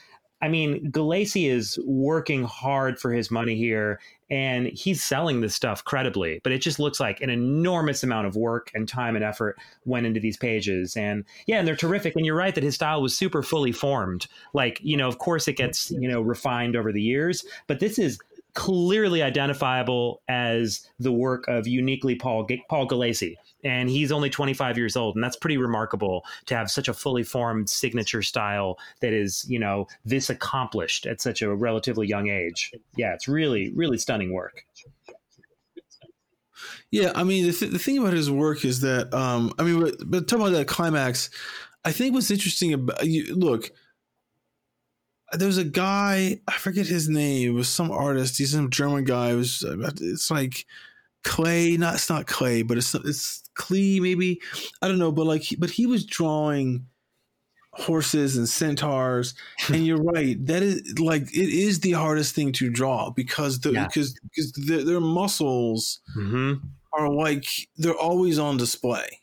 I 0.42 0.48
mean, 0.48 0.90
Gulacy 0.90 1.48
is 1.48 1.78
working 1.86 2.42
hard 2.42 2.98
for 2.98 3.12
his 3.12 3.30
money 3.30 3.54
here 3.54 4.00
and 4.28 4.66
he's 4.66 5.04
selling 5.04 5.40
this 5.40 5.54
stuff 5.54 5.84
credibly, 5.84 6.40
but 6.42 6.50
it 6.52 6.58
just 6.58 6.80
looks 6.80 6.98
like 6.98 7.20
an 7.20 7.30
enormous 7.30 8.02
amount 8.02 8.26
of 8.26 8.34
work 8.34 8.72
and 8.74 8.88
time 8.88 9.14
and 9.14 9.24
effort 9.24 9.56
went 9.84 10.04
into 10.04 10.18
these 10.18 10.36
pages. 10.36 10.96
And 10.96 11.24
yeah, 11.46 11.58
and 11.58 11.68
they're 11.68 11.76
terrific. 11.76 12.16
And 12.16 12.26
you're 12.26 12.34
right 12.34 12.54
that 12.56 12.64
his 12.64 12.74
style 12.74 13.00
was 13.00 13.16
super 13.16 13.44
fully 13.44 13.70
formed. 13.70 14.26
Like, 14.52 14.80
you 14.82 14.96
know, 14.96 15.06
of 15.06 15.18
course 15.18 15.46
it 15.46 15.56
gets, 15.56 15.92
you 15.92 16.08
know, 16.08 16.20
refined 16.20 16.74
over 16.74 16.90
the 16.90 17.02
years, 17.02 17.44
but 17.68 17.78
this 17.78 17.96
is 17.96 18.18
clearly 18.54 19.22
identifiable 19.22 20.22
as 20.28 20.86
the 20.98 21.12
work 21.12 21.46
of 21.48 21.66
uniquely 21.66 22.14
Paul 22.14 22.46
Paul 22.68 22.86
Gulacy, 22.86 23.36
and 23.64 23.88
he's 23.88 24.12
only 24.12 24.30
25 24.30 24.76
years 24.76 24.96
old, 24.96 25.14
and 25.14 25.24
that's 25.24 25.36
pretty 25.36 25.56
remarkable 25.56 26.24
to 26.46 26.56
have 26.56 26.70
such 26.70 26.88
a 26.88 26.94
fully 26.94 27.22
formed 27.22 27.70
signature 27.70 28.22
style 28.22 28.78
that 29.00 29.12
is, 29.12 29.46
you 29.48 29.58
know, 29.58 29.86
this 30.04 30.30
accomplished 30.30 31.06
at 31.06 31.20
such 31.20 31.42
a 31.42 31.54
relatively 31.54 32.06
young 32.06 32.28
age. 32.28 32.72
Yeah, 32.96 33.14
it's 33.14 33.28
really 33.28 33.72
really 33.74 33.98
stunning 33.98 34.32
work. 34.32 34.64
Yeah, 36.90 37.12
I 37.14 37.24
mean 37.24 37.46
the, 37.46 37.52
th- 37.52 37.72
the 37.72 37.78
thing 37.78 37.98
about 37.98 38.12
his 38.12 38.30
work 38.30 38.64
is 38.64 38.80
that 38.80 39.12
um, 39.14 39.52
I 39.58 39.62
mean, 39.62 39.80
but, 39.80 39.94
but 40.04 40.28
talking 40.28 40.46
about 40.46 40.56
that 40.56 40.68
climax, 40.68 41.30
I 41.84 41.92
think 41.92 42.14
what's 42.14 42.30
interesting 42.30 42.74
about 42.74 43.06
you 43.06 43.34
look 43.34 43.70
there's 45.32 45.58
a 45.58 45.64
guy 45.64 46.40
I 46.46 46.52
forget 46.52 46.86
his 46.86 47.08
name. 47.08 47.50
It 47.50 47.54
was 47.54 47.68
some 47.68 47.90
artist. 47.90 48.38
He's 48.38 48.52
some 48.52 48.70
German 48.70 49.04
guy. 49.04 49.30
It 49.30 49.36
was 49.36 49.64
it's 49.66 50.30
like 50.30 50.66
Clay. 51.24 51.76
Not 51.76 51.94
it's 51.94 52.10
not 52.10 52.26
Clay, 52.26 52.62
but 52.62 52.78
it's 52.78 52.94
it's 52.94 53.42
Klee 53.56 54.00
maybe. 54.00 54.40
I 54.80 54.88
don't 54.88 54.98
know, 54.98 55.12
but 55.12 55.26
like 55.26 55.44
but 55.58 55.70
he 55.70 55.86
was 55.86 56.04
drawing 56.04 56.86
horses 57.74 58.36
and 58.36 58.46
centaurs 58.46 59.34
and 59.72 59.86
you're 59.86 59.96
right 59.96 60.44
that 60.44 60.62
is 60.62 60.98
like 60.98 61.22
it 61.34 61.48
is 61.48 61.80
the 61.80 61.92
hardest 61.92 62.34
thing 62.34 62.52
to 62.52 62.68
draw 62.68 63.08
because 63.08 63.60
the 63.60 63.72
yeah. 63.72 63.86
because 63.86 64.14
because 64.24 64.52
their, 64.52 64.84
their 64.84 65.00
muscles 65.00 66.00
mm-hmm. 66.14 66.54
are 66.92 67.08
like 67.08 67.46
they're 67.78 67.94
always 67.94 68.38
on 68.38 68.58
display 68.58 69.21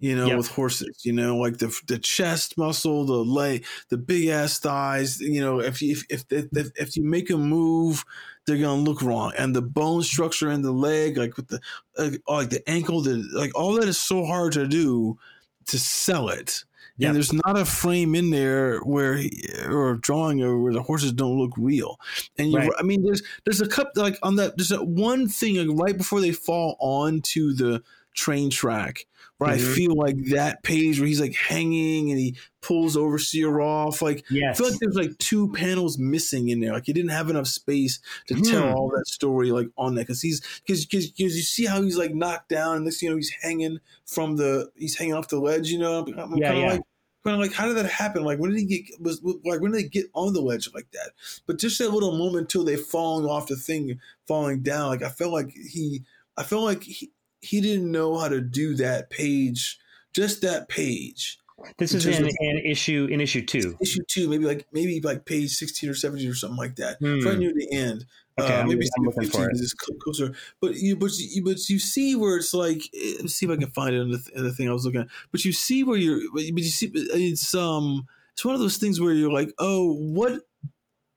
you 0.00 0.14
know, 0.14 0.26
Yep. 0.26 0.36
with 0.36 0.48
horses, 0.48 1.00
you 1.04 1.12
know, 1.12 1.36
like 1.36 1.58
the 1.58 1.76
the 1.86 1.98
chest 1.98 2.56
muscle, 2.56 3.04
the 3.04 3.14
leg, 3.14 3.64
the 3.90 3.98
big 3.98 4.28
ass 4.28 4.58
thighs. 4.58 5.20
You 5.20 5.40
know, 5.40 5.60
if 5.60 5.82
you 5.82 5.96
if 6.10 6.24
if 6.30 6.46
if, 6.52 6.70
if 6.76 6.96
you 6.96 7.02
make 7.04 7.30
a 7.30 7.36
move, 7.36 8.04
they're 8.46 8.58
gonna 8.58 8.80
look 8.82 9.02
wrong, 9.02 9.32
and 9.38 9.54
the 9.56 9.62
bone 9.62 10.02
structure 10.02 10.50
in 10.50 10.62
the 10.62 10.72
leg, 10.72 11.16
like 11.16 11.36
with 11.36 11.48
the 11.48 11.60
uh, 11.98 12.10
like 12.28 12.50
the 12.50 12.68
ankle, 12.68 13.02
the 13.02 13.16
like 13.32 13.50
all 13.58 13.74
that 13.74 13.88
is 13.88 13.98
so 13.98 14.24
hard 14.24 14.52
to 14.52 14.66
do 14.68 15.18
to 15.66 15.78
sell 15.78 16.28
it. 16.28 16.64
Yep. 16.98 17.08
And 17.08 17.16
there's 17.16 17.32
not 17.32 17.56
a 17.56 17.64
frame 17.64 18.16
in 18.16 18.30
there 18.30 18.80
where 18.80 19.14
he, 19.16 19.30
or 19.68 19.92
a 19.92 20.00
drawing 20.00 20.42
or 20.42 20.58
where 20.60 20.72
the 20.72 20.82
horses 20.82 21.12
don't 21.12 21.38
look 21.38 21.52
real. 21.56 22.00
And 22.38 22.50
you, 22.50 22.58
Right. 22.58 22.70
I 22.78 22.82
mean, 22.82 23.02
there's 23.04 23.22
there's 23.44 23.60
a 23.60 23.68
couple 23.68 24.02
like 24.02 24.18
on 24.22 24.36
that. 24.36 24.56
There's 24.56 24.70
that 24.70 24.86
one 24.86 25.28
thing 25.28 25.56
like 25.56 25.78
right 25.78 25.96
before 25.96 26.20
they 26.20 26.32
fall 26.32 26.76
onto 26.80 27.52
the 27.52 27.82
train 28.14 28.50
track 28.50 29.06
where 29.38 29.50
I 29.50 29.58
feel 29.58 29.94
like 29.94 30.16
that 30.30 30.62
page 30.62 30.98
where 30.98 31.06
he's 31.06 31.20
like 31.20 31.34
hanging 31.34 32.10
and 32.10 32.18
he 32.18 32.36
pulls 32.60 32.96
overseer 32.96 33.60
off. 33.60 34.02
Like 34.02 34.24
I 34.50 34.54
feel 34.54 34.68
like 34.68 34.78
there's 34.80 34.96
like 34.96 35.16
two 35.18 35.52
panels 35.52 35.96
missing 35.98 36.48
in 36.48 36.60
there. 36.60 36.72
Like 36.72 36.86
he 36.86 36.92
didn't 36.92 37.10
have 37.10 37.30
enough 37.30 37.46
space 37.46 38.00
to 38.26 38.34
tell 38.34 38.68
Hmm. 38.68 38.74
all 38.74 38.88
that 38.90 39.06
story 39.06 39.50
like 39.52 39.68
on 39.78 39.94
that 39.94 40.02
because 40.02 40.20
he's 40.22 40.40
because 40.66 40.86
because 40.86 41.16
you 41.18 41.30
see 41.30 41.66
how 41.66 41.82
he's 41.82 41.96
like 41.98 42.14
knocked 42.14 42.48
down 42.48 42.76
and 42.76 42.86
this 42.86 43.00
you 43.02 43.10
know 43.10 43.16
he's 43.16 43.30
hanging 43.42 43.78
from 44.06 44.36
the 44.36 44.70
he's 44.76 44.96
hanging 44.98 45.14
off 45.14 45.28
the 45.28 45.38
ledge. 45.40 45.68
You 45.70 45.78
know, 45.78 46.04
I'm, 46.06 46.18
I'm 46.18 46.36
Yeah, 46.36 46.48
kind 46.48 46.58
of 46.58 46.64
yeah. 46.64 46.72
like. 46.72 46.82
Kind 47.24 47.34
of 47.34 47.40
like, 47.40 47.52
how 47.52 47.66
did 47.66 47.76
that 47.76 47.86
happen? 47.90 48.22
Like, 48.22 48.38
when 48.38 48.50
did 48.52 48.60
he 48.60 48.64
get? 48.64 49.00
Was 49.02 49.20
like, 49.22 49.60
when 49.60 49.72
did 49.72 49.74
they 49.84 49.88
get 49.88 50.06
on 50.14 50.32
the 50.34 50.40
ledge 50.40 50.68
like 50.72 50.88
that? 50.92 51.10
But 51.46 51.58
just 51.58 51.78
that 51.80 51.90
little 51.90 52.16
moment 52.16 52.48
till 52.48 52.62
they 52.62 52.76
falling 52.76 53.26
off 53.26 53.48
the 53.48 53.56
thing, 53.56 54.00
falling 54.28 54.62
down. 54.62 54.86
Like, 54.88 55.02
I 55.02 55.08
felt 55.08 55.32
like 55.32 55.50
he, 55.50 56.04
I 56.36 56.44
felt 56.44 56.62
like 56.62 56.84
he, 56.84 57.10
he 57.40 57.60
didn't 57.60 57.90
know 57.90 58.16
how 58.18 58.28
to 58.28 58.40
do 58.40 58.74
that 58.76 59.10
page, 59.10 59.78
just 60.14 60.42
that 60.42 60.68
page. 60.68 61.38
this 61.78 61.92
is 61.92 62.06
in, 62.06 62.28
in 62.40 62.58
issue 62.58 63.08
in 63.10 63.20
issue 63.20 63.44
two. 63.44 63.76
issue 63.82 64.02
two, 64.08 64.28
maybe 64.28 64.44
like 64.44 64.66
maybe 64.72 65.00
like 65.00 65.24
page 65.24 65.50
sixteen 65.50 65.90
or 65.90 65.94
seventeen 65.94 66.30
or 66.30 66.34
something 66.34 66.56
like 66.58 66.76
that. 66.76 66.98
It's 67.00 67.24
right 67.26 67.38
near 67.38 67.52
the 67.54 67.68
end. 67.72 68.06
Okay, 68.40 68.54
uh, 68.54 68.58
I'm- 68.58 68.68
maybe 68.68 68.86
I'm 68.96 69.04
looking 69.04 69.28
for 69.28 69.50
15 69.50 69.50
it. 69.50 69.98
closer. 70.00 70.32
But 70.60 70.76
you 70.76 70.94
but 70.96 71.10
you 71.18 71.42
but 71.44 71.68
you 71.68 71.80
see 71.80 72.14
where 72.14 72.36
it's 72.36 72.54
like 72.54 72.78
eh, 72.94 73.14
let's 73.20 73.34
see 73.34 73.46
if 73.46 73.50
I 73.52 73.56
can 73.56 73.70
find 73.70 73.94
it 73.96 74.00
in 74.00 74.10
the, 74.12 74.22
in 74.36 74.44
the 74.44 74.52
thing 74.52 74.68
I 74.68 74.72
was 74.72 74.84
looking 74.84 75.00
at. 75.00 75.08
But 75.32 75.44
you 75.44 75.52
see 75.52 75.82
where 75.82 75.96
you're 75.98 76.20
but 76.32 76.44
you 76.44 76.52
but 76.54 76.62
you 76.62 76.68
see 76.70 76.90
it's 76.94 77.52
um 77.54 78.06
it's 78.32 78.44
one 78.44 78.54
of 78.54 78.60
those 78.60 78.76
things 78.76 79.00
where 79.00 79.12
you're 79.12 79.32
like 79.32 79.52
oh 79.58 79.92
what 79.92 80.42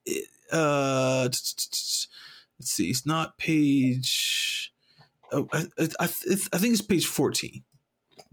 eh, 0.08 0.22
uh 0.52 1.22
let's 1.26 2.08
see 2.64 2.90
it's 2.90 3.06
not 3.06 3.38
page 3.38 4.71
oh 5.32 5.48
I 5.54 5.68
I, 5.80 6.04
I, 6.04 6.08
think 6.08 6.74
it's 6.74 6.82
page 6.82 7.06
fourteen. 7.06 7.64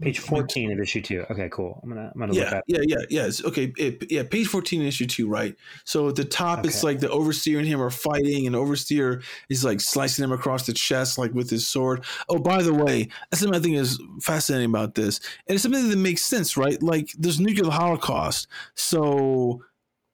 Page 0.01 0.19
fourteen 0.19 0.71
of 0.71 0.79
issue 0.79 1.01
two. 1.01 1.25
Okay, 1.29 1.49
cool. 1.51 1.79
I'm 1.83 1.89
gonna 1.89 2.09
I'm 2.13 2.19
gonna 2.19 2.31
look 2.31 2.41
Yeah, 2.41 2.57
at. 2.57 2.63
yeah, 2.67 2.79
yeah, 2.87 2.97
yeah. 3.09 3.25
It's, 3.25 3.43
okay, 3.43 3.73
it, 3.77 4.09
yeah. 4.09 4.23
Page 4.23 4.47
fourteen, 4.47 4.81
issue 4.81 5.05
two, 5.05 5.27
right? 5.27 5.55
So 5.83 6.07
at 6.07 6.15
the 6.15 6.23
top, 6.23 6.65
it's 6.65 6.83
like 6.83 7.01
the 7.01 7.09
overseer 7.09 7.59
and 7.59 7.67
him 7.67 7.81
are 7.81 7.89
fighting, 7.89 8.47
and 8.47 8.55
overseer 8.55 9.21
is 9.49 9.65
like 9.65 9.81
slicing 9.81 10.23
him 10.23 10.31
across 10.31 10.65
the 10.65 10.73
chest, 10.73 11.17
like 11.17 11.33
with 11.33 11.49
his 11.49 11.67
sword. 11.67 12.05
Oh, 12.29 12.39
by 12.39 12.61
the 12.61 12.73
way, 12.73 13.09
that's 13.29 13.41
something 13.41 13.59
I 13.59 13.61
think 13.61 13.75
is 13.75 14.01
fascinating 14.21 14.69
about 14.69 14.95
this, 14.95 15.19
and 15.47 15.55
it's 15.55 15.63
something 15.63 15.89
that 15.89 15.97
makes 15.97 16.23
sense, 16.23 16.55
right? 16.55 16.81
Like 16.81 17.11
there's 17.17 17.41
nuclear 17.41 17.69
holocaust, 17.69 18.47
so 18.75 19.63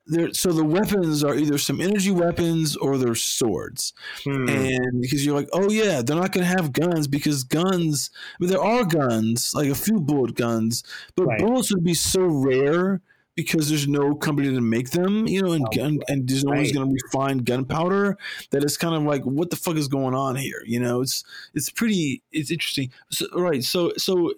there, 0.08 0.34
so 0.34 0.52
the 0.52 0.64
weapons 0.64 1.24
are 1.24 1.36
either 1.36 1.58
some 1.58 1.82
energy 1.82 2.12
weapons 2.12 2.76
or 2.76 2.98
they're 2.98 3.16
swords 3.16 3.94
Hmm. 4.24 4.48
and 4.48 5.02
because 5.02 5.26
you're 5.26 5.36
like, 5.36 5.50
oh 5.54 5.70
yeah, 5.72 6.02
they're 6.02 6.16
not 6.16 6.32
going 6.32 6.46
to 6.46 6.56
have 6.58 6.72
guns 6.74 7.08
because 7.08 7.44
guns. 7.44 8.10
I 8.14 8.36
mean, 8.40 8.50
there 8.52 8.62
are 8.64 8.84
guns, 8.86 9.52
like 9.56 9.70
a 9.70 9.76
few 9.76 10.00
bullet 10.00 10.36
guns, 10.36 10.84
but 11.16 11.26
Right. 11.26 11.40
bullets 11.40 11.74
would 11.74 11.84
be 11.84 11.94
so 11.96 12.22
rare 12.22 13.02
because 13.36 13.68
there's 13.68 13.86
no 13.88 14.16
company 14.16 14.48
to 14.54 14.62
make 14.62 14.92
them, 14.92 15.28
you 15.28 15.42
know, 15.42 15.52
and 15.52 15.66
Oh, 15.66 15.76
gun 15.76 16.00
and 16.08 16.26
there's 16.26 16.46
no 16.46 16.52
one's 16.52 16.68
right. 16.70 16.74
going 16.76 16.88
to 16.88 16.98
refine 17.04 17.40
gunpowder. 17.40 18.18
That 18.52 18.64
it's 18.64 18.78
kind 18.78 18.96
of 18.96 19.04
like, 19.04 19.24
what 19.26 19.50
the 19.50 19.58
fuck 19.58 19.76
is 19.76 19.90
going 19.90 20.16
on 20.16 20.38
here? 20.38 20.62
You 20.66 20.80
know, 20.80 21.02
it's 21.02 21.24
it's 21.54 21.70
pretty, 21.70 22.22
it's 22.32 22.50
interesting. 22.50 22.92
So, 23.12 23.26
right, 23.36 23.62
so 23.62 23.92
so 23.98 24.32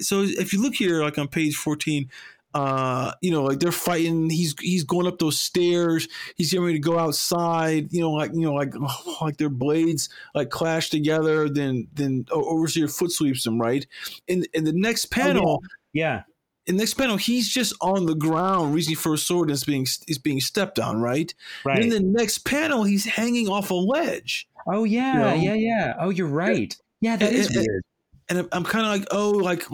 so 0.00 0.22
if 0.22 0.52
you 0.52 0.60
look 0.60 0.74
here, 0.74 1.02
like 1.02 1.16
on 1.16 1.28
page 1.28 1.54
fourteen. 1.56 2.10
Uh, 2.54 3.12
you 3.22 3.30
know, 3.30 3.44
like 3.44 3.60
they're 3.60 3.72
fighting. 3.72 4.28
He's 4.30 4.54
he's 4.60 4.84
going 4.84 5.06
up 5.06 5.18
those 5.18 5.38
stairs. 5.38 6.08
He's 6.36 6.50
getting 6.50 6.64
ready 6.66 6.78
to 6.78 6.82
go 6.82 6.98
outside. 6.98 7.92
You 7.92 8.00
know, 8.02 8.10
like 8.10 8.32
you 8.34 8.42
know, 8.42 8.52
like 8.52 8.74
like 9.22 9.36
their 9.38 9.48
blades 9.48 10.08
like 10.34 10.50
clash 10.50 10.90
together. 10.90 11.48
Then 11.48 11.88
then 11.94 12.26
overseer 12.30 12.88
foot 12.88 13.12
sweeps 13.12 13.46
him 13.46 13.60
right. 13.60 13.86
In 14.28 14.44
in 14.52 14.64
the 14.64 14.72
next 14.72 15.06
panel, 15.06 15.62
yeah. 15.92 16.22
in 16.66 16.76
the 16.76 16.82
next 16.82 16.94
panel, 16.94 17.16
he's 17.16 17.48
just 17.48 17.74
on 17.80 18.06
the 18.06 18.14
ground 18.14 18.74
reaching 18.74 18.96
for 18.96 19.14
a 19.14 19.18
sword 19.18 19.48
and 19.48 19.54
it's 19.54 19.64
being 19.64 19.86
is 20.06 20.18
being 20.18 20.40
stepped 20.40 20.78
on. 20.78 21.00
Right. 21.00 21.32
Right. 21.64 21.80
Then 21.80 21.88
the 21.88 22.00
next 22.00 22.38
panel, 22.38 22.84
he's 22.84 23.04
hanging 23.06 23.48
off 23.48 23.70
a 23.70 23.74
ledge. 23.74 24.46
oh 24.66 24.84
yeah. 24.84 25.34
you 25.34 25.48
know? 25.48 25.54
yeah. 25.54 25.54
Yeah. 25.54 25.94
Oh, 25.98 26.10
you're 26.10 26.26
right. 26.26 26.76
Yeah, 27.00 27.16
that 27.16 27.30
And- 27.30 27.38
is 27.38 27.46
and- 27.48 27.66
weird. 27.66 27.82
And 28.28 28.38
I'm- 28.38 28.48
I'm 28.52 28.64
kind 28.64 28.86
of 28.86 28.92
like, 28.92 29.08
oh, 29.10 29.30
like, 29.30 29.70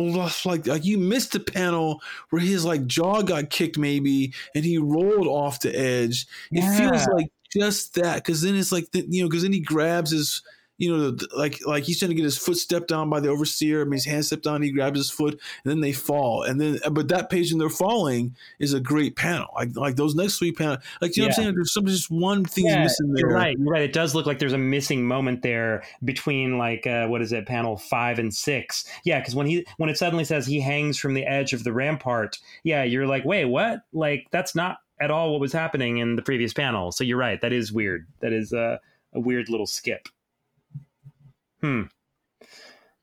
like, 0.47 0.67
like 0.67 0.85
you 0.85 0.99
missed 0.99 1.33
the 1.33 1.41
panel 1.41 2.01
where 2.31 2.43
his 2.43 2.65
like 2.65 2.87
jaw 2.87 3.23
got 3.23 3.51
kicked, 3.51 3.79
maybe, 3.79 4.33
and 4.55 4.65
he 4.65 4.79
rolled 4.79 5.27
off 5.27 5.61
the 5.61 5.77
edge. 5.79 6.27
It 6.53 6.63
feels 6.77 7.07
like 7.15 7.29
just 7.53 7.95
that, 7.95 8.17
because 8.17 8.43
then 8.43 8.55
it's 8.57 8.73
like, 8.73 8.91
the, 8.93 9.07
you 9.09 9.23
know, 9.23 9.29
because 9.29 9.43
then 9.43 9.53
he 9.53 9.61
grabs 9.61 10.11
his, 10.11 10.43
you 10.79 10.97
know, 10.97 11.16
like, 11.37 11.59
like 11.66 11.85
he's 11.85 11.99
trying 11.99 12.11
to 12.11 12.14
get 12.14 12.24
his 12.24 12.39
foot 12.39 12.57
stepped 12.57 12.93
on 12.93 13.11
by 13.11 13.18
the 13.18 13.29
overseer. 13.29 13.83
I 13.83 13.85
mean, 13.85 13.95
his 13.95 14.05
hand 14.05 14.24
stepped 14.24 14.47
on. 14.47 14.62
He 14.62 14.70
grabs 14.70 14.99
his 14.99 15.11
foot, 15.11 15.33
and 15.33 15.70
then 15.70 15.81
they 15.81 15.93
fall. 15.93 16.45
And 16.45 16.61
then, 16.61 16.79
but 16.93 17.09
that 17.09 17.31
page 17.31 17.53
when 17.53 17.59
they're 17.59 17.68
falling 17.68 18.37
is 18.61 18.72
a 18.72 18.81
great 18.81 19.16
panel. 19.16 19.49
Like, 19.57 19.76
like 19.76 19.97
those 19.97 20.14
next 20.14 20.39
three 20.39 20.53
panels, 20.53 20.79
like 21.01 21.16
you 21.16 21.22
know, 21.22 21.29
what 21.29 21.39
I'm 21.39 21.43
saying 21.43 21.55
there's 21.57 21.72
some 21.72 21.87
just 21.87 22.11
one 22.11 22.45
thing 22.45 22.66
Yeah, 22.66 22.85
missing 22.85 23.12
there. 23.12 23.26
You're 23.26 23.35
right. 23.35 23.57
You're 23.59 23.72
right. 23.72 23.83
It 23.83 23.93
does 23.93 24.14
look 24.14 24.24
like 24.24 24.39
there's 24.39 24.53
a 24.53 24.59
missing 24.59 25.05
moment 25.05 25.43
there 25.43 25.83
between 26.05 26.59
like 26.59 26.87
uh, 26.87 27.09
what 27.09 27.22
is 27.22 27.33
it, 27.33 27.47
panel 27.47 27.76
five 27.76 28.20
and 28.20 28.33
six? 28.33 28.85
Yeah, 29.05 29.18
because 29.18 29.35
when 29.35 29.49
he 29.49 29.66
when 29.79 29.91
it 29.91 29.99
suddenly 29.99 30.24
says 30.24 30.47
he 30.47 30.61
hangs 30.61 30.97
from 30.97 31.14
the 31.14 31.24
edge 31.24 31.53
of 31.53 31.64
the 31.64 31.72
rampart, 31.72 32.39
yeah, 32.62 32.85
you're 32.85 33.07
like, 33.07 33.24
wait, 33.24 33.47
what? 33.47 33.81
Like 33.93 34.29
that's 34.31 34.55
not 34.55 34.79
at 35.01 35.11
all 35.11 35.33
what 35.33 35.41
was 35.41 35.53
happening 35.53 35.99
in 35.99 36.16
the 36.16 36.22
previous 36.22 36.53
panel. 36.53 36.93
So 36.93 37.05
you're 37.05 37.18
right. 37.18 37.41
That 37.41 37.53
is 37.53 37.72
weird. 37.72 38.07
That 38.20 38.33
is 38.33 38.53
uh, 38.53 38.79
a 39.12 39.20
weird 39.20 39.49
little 39.49 39.66
skip. 39.66 40.09
Hmm. 41.61 41.83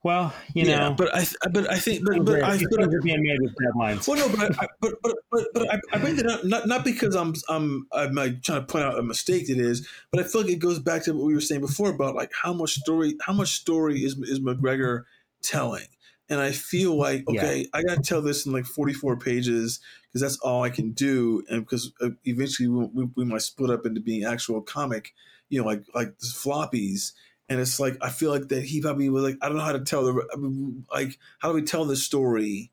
Well, 0.05 0.35
you 0.53 0.65
yeah, 0.65 0.89
know, 0.89 0.93
but 0.93 1.15
I, 1.15 1.25
but 1.49 1.67
I 1.71 1.79
think, 1.79 2.05
but, 2.05 2.23
but 2.23 2.43
I, 2.43 2.63
but 2.69 2.79
are 2.79 3.01
being 3.01 3.23
made 3.23 3.41
with 3.41 3.55
deadlines. 3.55 4.07
Well, 4.07 4.17
no, 4.17 4.37
but 4.37 4.55
I, 4.59 4.67
but 4.79 4.93
but 5.01 5.15
but, 5.31 5.47
but 5.51 5.73
I, 5.73 5.79
I 5.93 5.97
bring 5.97 6.15
that 6.17 6.27
up 6.27 6.45
not 6.45 6.67
not 6.67 6.85
because 6.85 7.15
I'm 7.15 7.33
I'm 7.49 7.87
I'm 7.91 8.13
like 8.13 8.43
trying 8.43 8.61
to 8.61 8.67
point 8.67 8.85
out 8.85 8.99
a 8.99 9.01
mistake 9.01 9.49
it 9.49 9.57
is, 9.57 9.87
but 10.11 10.19
I 10.19 10.27
feel 10.27 10.41
like 10.41 10.51
it 10.51 10.59
goes 10.59 10.77
back 10.77 11.05
to 11.05 11.13
what 11.15 11.25
we 11.25 11.33
were 11.33 11.41
saying 11.41 11.61
before 11.61 11.89
about 11.89 12.13
like 12.13 12.31
how 12.39 12.53
much 12.53 12.75
story 12.75 13.15
how 13.21 13.33
much 13.33 13.53
story 13.53 14.03
is 14.03 14.15
is 14.19 14.39
McGregor 14.39 15.05
telling, 15.41 15.87
and 16.29 16.39
I 16.39 16.51
feel 16.51 16.95
like 16.95 17.23
Yeah. 17.27 17.41
okay, 17.41 17.65
I 17.73 17.81
got 17.81 17.95
to 17.95 18.03
tell 18.03 18.21
this 18.21 18.45
in 18.45 18.51
like 18.51 18.67
44 18.67 19.17
pages 19.17 19.79
because 20.03 20.21
that's 20.21 20.37
all 20.37 20.61
I 20.61 20.69
can 20.69 20.91
do, 20.91 21.43
and 21.49 21.65
because 21.65 21.91
uh, 21.99 22.09
eventually 22.25 22.67
we, 22.67 22.85
we, 22.93 23.09
we 23.15 23.25
might 23.25 23.41
split 23.41 23.71
up 23.71 23.87
into 23.87 24.01
being 24.01 24.23
actual 24.23 24.61
comic, 24.61 25.15
you 25.49 25.59
know, 25.59 25.65
like 25.65 25.83
like 25.95 26.15
floppies. 26.19 27.13
And 27.49 27.59
it's 27.59 27.79
like 27.79 27.97
I 28.01 28.09
feel 28.09 28.31
like 28.31 28.47
that 28.49 28.63
he 28.63 28.81
probably 28.81 29.09
was 29.09 29.23
like 29.23 29.37
I 29.41 29.47
don't 29.47 29.57
know 29.57 29.63
how 29.63 29.73
to 29.73 29.83
tell 29.83 30.03
the 30.03 30.27
I 30.33 30.37
mean, 30.37 30.85
like 30.91 31.19
how 31.39 31.49
do 31.49 31.55
we 31.55 31.61
tell 31.61 31.85
the 31.85 31.95
story 31.95 32.71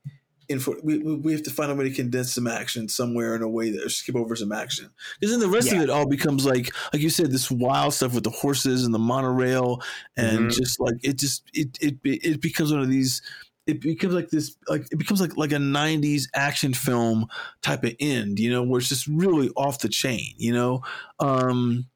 in 0.49 0.59
for 0.59 0.77
we, 0.83 0.99
we 0.99 1.33
have 1.33 1.43
to 1.45 1.51
find 1.51 1.71
a 1.71 1.75
way 1.75 1.89
to 1.89 1.95
condense 1.95 2.35
some 2.35 2.47
action 2.47 2.89
somewhere 2.89 3.37
in 3.37 3.43
a 3.43 3.49
way 3.49 3.71
that 3.71 3.85
or 3.85 3.89
skip 3.89 4.17
over 4.17 4.35
some 4.35 4.51
action 4.51 4.91
because 5.21 5.31
then 5.33 5.41
the 5.41 5.49
rest 5.49 5.71
Yeah. 5.71 5.79
of 5.79 5.83
it 5.83 5.91
all 5.91 6.07
becomes 6.09 6.45
like 6.45 6.75
like 6.93 7.01
you 7.01 7.11
said 7.11 7.31
this 7.31 7.51
wild 7.51 7.95
stuff 7.95 8.15
with 8.15 8.25
the 8.25 8.31
horses 8.31 8.85
and 8.85 8.93
the 8.93 8.99
monorail 8.99 9.81
and 10.17 10.51
Mhm. 10.51 10.55
just 10.55 10.81
like 10.81 10.97
it 11.03 11.19
just 11.19 11.45
it 11.55 11.79
it 11.81 11.99
it 12.03 12.41
becomes 12.41 12.73
one 12.73 12.83
of 12.83 12.89
these 12.89 13.23
it 13.69 13.81
becomes 13.81 14.15
like 14.15 14.31
this 14.31 14.57
like 14.69 14.85
it 14.91 14.99
becomes 14.99 15.21
like 15.21 15.37
like 15.37 15.53
a 15.53 15.59
90s 15.59 16.29
action 16.35 16.75
film 16.75 17.27
type 17.63 17.85
of 17.85 17.95
end 18.01 18.41
you 18.41 18.51
know 18.51 18.63
where 18.65 18.81
it's 18.81 18.89
just 18.89 19.07
really 19.07 19.49
off 19.51 19.79
the 19.79 19.89
chain 19.89 20.35
you 20.37 20.53
know 20.53 20.83
um 21.21 21.87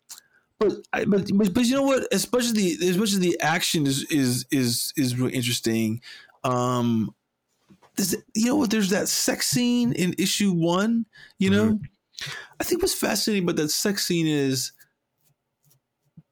but, 0.58 0.72
I, 0.92 1.04
but 1.04 1.30
but 1.34 1.52
but 1.52 1.64
you 1.64 1.74
know 1.74 1.82
what? 1.82 2.10
As 2.12 2.30
much 2.32 2.44
as 2.44 2.52
the 2.54 2.78
as 2.88 2.96
much 2.96 3.12
as 3.12 3.18
the 3.18 3.38
action 3.40 3.86
is 3.86 4.04
is 4.10 4.46
is 4.50 4.92
is 4.96 5.18
really 5.18 5.34
interesting, 5.34 6.00
um, 6.44 7.14
you 8.34 8.46
know 8.46 8.56
what? 8.56 8.70
There's 8.70 8.90
that 8.90 9.08
sex 9.08 9.48
scene 9.48 9.92
in 9.92 10.14
issue 10.18 10.52
one. 10.52 11.04
You 11.38 11.50
know, 11.50 11.78
I 12.58 12.64
think 12.64 12.82
what's 12.82 12.94
fascinating 12.94 13.44
about 13.44 13.56
that 13.56 13.70
sex 13.70 14.06
scene 14.06 14.26
is, 14.26 14.72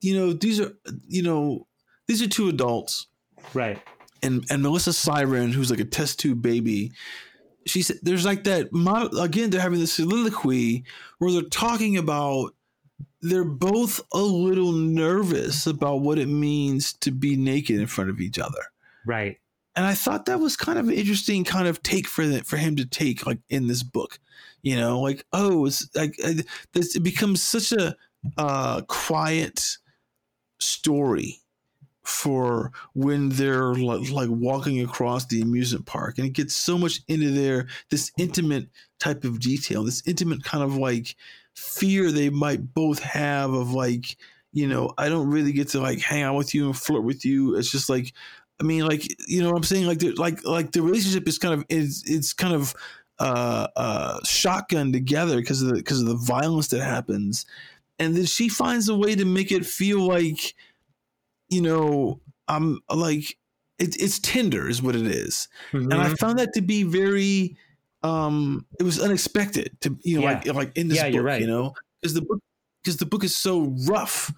you 0.00 0.16
know, 0.16 0.32
these 0.32 0.58
are 0.58 0.72
you 1.06 1.22
know 1.22 1.66
these 2.08 2.22
are 2.22 2.28
two 2.28 2.48
adults, 2.48 3.08
right. 3.52 3.78
and 4.22 4.44
and 4.50 4.62
Melissa 4.62 4.94
Siren, 4.94 5.52
who's 5.52 5.70
like 5.70 5.80
a 5.80 5.84
test 5.84 6.18
tube 6.18 6.40
baby. 6.40 6.92
She 7.66 7.82
said, 7.82 7.98
"There's 8.02 8.24
like 8.24 8.44
that 8.44 8.68
again. 9.20 9.50
They're 9.50 9.60
having 9.60 9.80
this 9.80 9.92
soliloquy 9.92 10.84
where 11.18 11.32
they're 11.32 11.42
talking 11.42 11.98
about 11.98 12.54
they're 13.24 13.44
both 13.44 14.00
a 14.12 14.20
little 14.20 14.72
nervous 14.72 15.66
about 15.66 16.02
what 16.02 16.18
it 16.18 16.28
means 16.28 16.92
to 16.92 17.10
be 17.10 17.36
naked 17.36 17.80
in 17.80 17.86
front 17.86 18.10
of 18.10 18.20
each 18.20 18.38
other. 18.38 18.60
Right. 19.06 19.38
and 19.76 19.84
I 19.84 19.94
thought 19.94 20.26
that 20.26 20.40
was 20.40 20.56
kind 20.56 20.78
of 20.78 20.88
an 20.88 20.94
interesting 20.94 21.42
kind 21.44 21.66
of 21.66 21.82
take 21.82 22.06
for 22.06 22.24
for 22.44 22.56
him 22.56 22.76
to 22.76 22.86
take 22.86 23.26
like 23.26 23.38
in 23.48 23.66
this 23.66 23.82
book, 23.82 24.18
you 24.62 24.76
know, 24.76 25.00
like 25.00 25.24
oh, 25.32 25.66
it's 25.66 25.88
like 25.94 26.16
uh, 26.24 26.34
this 26.72 26.94
it 26.96 27.00
becomes 27.00 27.42
such 27.42 27.72
a 27.72 27.96
uh, 28.36 28.82
quiet 28.82 29.78
story 30.60 31.40
for 32.02 32.70
when 32.92 33.30
they're 33.30 33.74
like, 33.74 34.10
like 34.10 34.28
walking 34.28 34.82
across 34.82 35.24
the 35.26 35.40
amusement 35.40 35.86
park 35.86 36.18
and 36.18 36.26
it 36.26 36.34
gets 36.34 36.54
so 36.54 36.76
much 36.76 37.00
into 37.08 37.30
their 37.30 37.66
this 37.90 38.12
intimate 38.18 38.68
type 38.98 39.24
of 39.24 39.40
detail 39.40 39.82
this 39.82 40.02
intimate 40.06 40.44
kind 40.44 40.62
of 40.62 40.76
like 40.76 41.16
fear 41.54 42.10
they 42.10 42.30
might 42.30 42.74
both 42.74 42.98
have 43.00 43.52
of 43.52 43.72
like 43.72 44.16
you 44.52 44.66
know 44.66 44.92
i 44.98 45.08
don't 45.08 45.30
really 45.30 45.52
get 45.52 45.68
to 45.68 45.80
like 45.80 46.00
hang 46.00 46.22
out 46.22 46.34
with 46.34 46.54
you 46.54 46.66
and 46.66 46.76
flirt 46.76 47.04
with 47.04 47.24
you 47.24 47.56
it's 47.56 47.70
just 47.70 47.88
like 47.88 48.12
i 48.60 48.64
mean 48.64 48.86
like 48.86 49.06
you 49.28 49.40
know 49.40 49.48
what 49.48 49.56
i'm 49.56 49.62
saying 49.62 49.86
like 49.86 50.02
like 50.16 50.44
like 50.44 50.72
the 50.72 50.82
relationship 50.82 51.26
is 51.28 51.38
kind 51.38 51.54
of 51.54 51.64
is 51.68 52.02
it's 52.06 52.32
kind 52.32 52.54
of 52.54 52.74
uh 53.20 53.68
uh 53.76 54.18
shotgun 54.24 54.92
together 54.92 55.36
because 55.36 55.62
of 55.62 55.68
the 55.68 55.74
because 55.74 56.00
of 56.00 56.06
the 56.06 56.16
violence 56.16 56.68
that 56.68 56.82
happens 56.82 57.46
and 57.98 58.16
then 58.16 58.26
she 58.26 58.48
finds 58.48 58.88
a 58.88 58.94
way 58.94 59.14
to 59.14 59.24
make 59.24 59.52
it 59.52 59.64
feel 59.64 60.00
like 60.00 60.54
you 61.48 61.60
know, 61.60 62.20
I'm 62.48 62.80
like 62.90 63.36
it, 63.78 64.00
it's 64.00 64.18
Tinder 64.18 64.68
is 64.68 64.82
what 64.82 64.96
it 64.96 65.06
is. 65.06 65.48
Mm-hmm. 65.72 65.92
and 65.92 66.00
I 66.00 66.14
found 66.14 66.38
that 66.38 66.52
to 66.54 66.62
be 66.62 66.82
very. 66.82 67.56
Um, 68.04 68.66
it 68.78 68.84
was 68.84 69.00
unexpected 69.00 69.76
to 69.80 69.98
you 70.02 70.20
know 70.20 70.28
yeah. 70.28 70.34
like 70.34 70.54
like 70.54 70.76
in 70.76 70.88
this 70.88 70.98
yeah, 70.98 71.10
book, 71.10 71.22
right. 71.22 71.40
you 71.40 71.46
know, 71.46 71.74
because 72.00 72.14
the 72.14 72.22
book 72.22 72.38
because 72.82 72.98
the 72.98 73.06
book 73.06 73.24
is 73.24 73.34
so 73.34 73.74
rough 73.88 74.30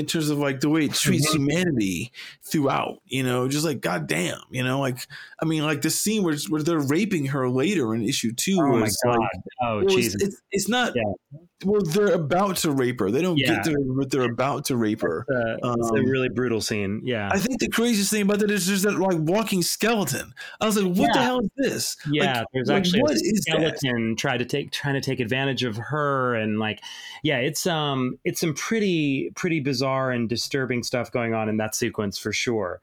in 0.00 0.06
terms 0.06 0.30
of 0.30 0.38
like 0.38 0.60
the 0.60 0.68
way 0.70 0.86
it 0.86 0.94
treats 0.94 1.28
mm-hmm. 1.28 1.44
humanity 1.44 2.10
throughout, 2.42 3.02
you 3.04 3.22
know, 3.22 3.46
just 3.48 3.66
like 3.66 3.82
goddamn, 3.82 4.40
you 4.50 4.64
know, 4.64 4.80
like 4.80 5.06
I 5.40 5.44
mean, 5.44 5.62
like 5.62 5.82
the 5.82 5.90
scene 5.90 6.22
where 6.22 6.34
where 6.48 6.62
they're 6.62 6.80
raping 6.80 7.26
her 7.26 7.48
later 7.48 7.94
in 7.94 8.02
issue 8.02 8.32
two. 8.32 8.56
Oh 8.58 8.78
my 8.78 8.88
god! 9.04 9.18
Like, 9.18 9.30
oh 9.62 9.84
Jesus! 9.84 10.22
It's, 10.22 10.42
it's, 10.50 10.68
not. 10.68 10.94
Yeah. 10.96 11.40
Well, 11.64 11.82
they're 11.82 12.14
about 12.14 12.56
to 12.58 12.70
rape 12.70 13.00
her. 13.00 13.10
They 13.10 13.20
don't 13.20 13.36
yeah. 13.36 13.56
get 13.56 13.64
to, 13.64 13.94
but 13.98 14.10
they're 14.10 14.30
about 14.30 14.64
to 14.66 14.76
rape 14.76 15.02
her. 15.02 15.26
It's, 15.28 15.62
a, 15.62 15.66
um, 15.66 15.76
it's 15.78 15.90
a 15.90 16.02
really 16.02 16.30
brutal 16.30 16.62
scene. 16.62 17.02
Yeah. 17.04 17.28
I 17.30 17.38
think 17.38 17.60
the 17.60 17.68
craziest 17.68 18.10
thing 18.10 18.22
about 18.22 18.38
that 18.38 18.50
is 18.50 18.66
there's 18.66 18.82
that 18.82 18.98
like 18.98 19.18
walking 19.18 19.60
skeleton. 19.60 20.32
I 20.60 20.66
was 20.66 20.76
like, 20.76 20.86
what 20.86 21.08
yeah. 21.08 21.12
the 21.12 21.22
hell 21.22 21.40
is 21.40 21.50
this? 21.56 21.96
Yeah, 22.10 22.38
like, 22.38 22.46
there's 22.54 22.68
like, 22.68 22.78
actually 22.78 23.02
a 23.12 23.36
skeleton 23.36 24.16
trying 24.16 24.38
to 24.38 24.46
take 24.46 24.72
trying 24.72 24.94
to 24.94 25.02
take 25.02 25.20
advantage 25.20 25.62
of 25.62 25.76
her, 25.76 26.34
and 26.34 26.58
like, 26.58 26.80
yeah, 27.22 27.38
it's 27.38 27.66
um, 27.66 28.18
it's 28.24 28.40
some 28.40 28.54
pretty 28.54 29.30
pretty 29.36 29.60
bizarre 29.60 30.10
and 30.10 30.28
disturbing 30.28 30.82
stuff 30.82 31.12
going 31.12 31.34
on 31.34 31.48
in 31.48 31.58
that 31.58 31.74
sequence 31.74 32.16
for 32.16 32.32
sure. 32.32 32.80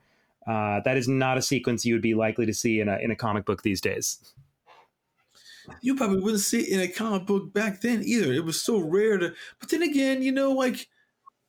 Uh, 0.47 0.81
that 0.85 0.97
is 0.97 1.07
not 1.07 1.37
a 1.37 1.41
sequence 1.41 1.85
you 1.85 1.93
would 1.95 2.01
be 2.01 2.13
likely 2.13 2.45
to 2.45 2.53
see 2.53 2.79
in 2.79 2.87
a 2.87 2.97
in 2.99 3.11
a 3.11 3.15
comic 3.15 3.45
book 3.45 3.63
these 3.63 3.81
days. 3.81 4.19
You 5.81 5.95
probably 5.95 6.21
wouldn't 6.21 6.41
see 6.41 6.61
it 6.61 6.69
in 6.69 6.79
a 6.79 6.87
comic 6.87 7.25
book 7.25 7.53
back 7.53 7.81
then 7.81 8.03
either. 8.03 8.31
It 8.33 8.45
was 8.45 8.61
so 8.61 8.79
rare 8.79 9.17
to. 9.17 9.33
But 9.59 9.69
then 9.69 9.81
again, 9.81 10.21
you 10.21 10.31
know, 10.31 10.51
like 10.51 10.87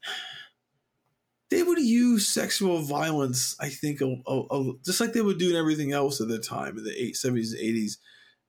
they 1.50 1.62
would 1.62 1.78
use 1.78 2.28
sexual 2.28 2.82
violence. 2.82 3.56
I 3.60 3.68
think 3.68 4.00
a, 4.00 4.16
a, 4.26 4.40
a, 4.50 4.72
just 4.84 5.00
like 5.00 5.12
they 5.12 5.22
would 5.22 5.38
do 5.38 5.50
in 5.50 5.56
everything 5.56 5.92
else 5.92 6.20
at 6.20 6.28
the 6.28 6.38
time 6.38 6.78
in 6.78 6.84
the 6.84 6.94
eight, 7.02 7.14
70s 7.14 7.52
and 7.52 7.60
80s 7.60 7.96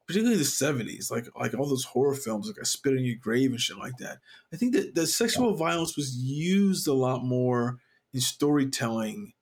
particularly 0.10 0.38
the 0.38 0.44
70s 0.44 1.12
like 1.12 1.28
like 1.40 1.54
all 1.54 1.70
those 1.70 1.84
horror 1.84 2.16
films 2.16 2.48
like 2.48 2.56
i 2.60 2.64
spit 2.64 2.94
on 2.94 3.06
your 3.06 3.16
grave 3.22 3.52
and 3.52 3.60
shit 3.60 3.78
like 3.78 3.96
that 4.00 4.18
i 4.52 4.58
think 4.58 4.74
that 4.74 4.96
the 4.96 5.06
sexual 5.06 5.54
violence 5.54 5.96
was 5.96 6.18
used 6.18 6.88
a 6.88 6.94
lot 6.94 7.24
more 7.24 7.78
in 8.12 8.20
storytelling 8.20 9.34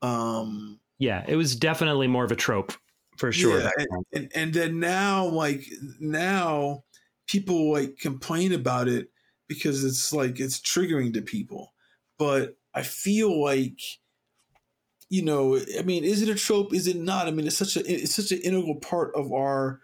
um 0.00 0.80
yeah 0.98 1.22
it 1.28 1.36
was 1.36 1.54
definitely 1.54 2.06
more 2.06 2.24
of 2.24 2.32
a 2.32 2.36
trope 2.36 2.72
for 3.20 3.32
sure 3.32 3.60
yeah, 3.60 3.70
and, 4.14 4.32
and, 4.34 4.54
then 4.54 4.80
now 4.80 5.26
like 5.26 5.66
now 6.00 6.82
people 7.26 7.70
like 7.70 7.98
complain 7.98 8.50
about 8.54 8.88
it 8.88 9.08
because 9.46 9.84
it's 9.84 10.10
like 10.10 10.40
it's 10.40 10.58
triggering 10.58 11.12
to 11.12 11.20
people. 11.20 11.74
But 12.18 12.56
i 12.72 12.82
feel 12.82 13.42
like 13.42 13.78
you 15.08 15.22
know 15.22 15.58
i 15.78 15.82
mean 15.82 16.02
is 16.02 16.22
it 16.22 16.30
a 16.30 16.34
trope? 16.34 16.72
Is 16.72 16.86
it 16.86 16.96
not? 16.96 17.26
I 17.26 17.30
mean 17.30 17.46
it's 17.46 17.58
such 17.58 17.76
a 17.76 17.80
it's 17.84 18.14
such 18.14 18.32
an 18.32 18.40
integral 18.40 18.76
part 18.76 19.14
of 19.14 19.30
our 19.32 19.80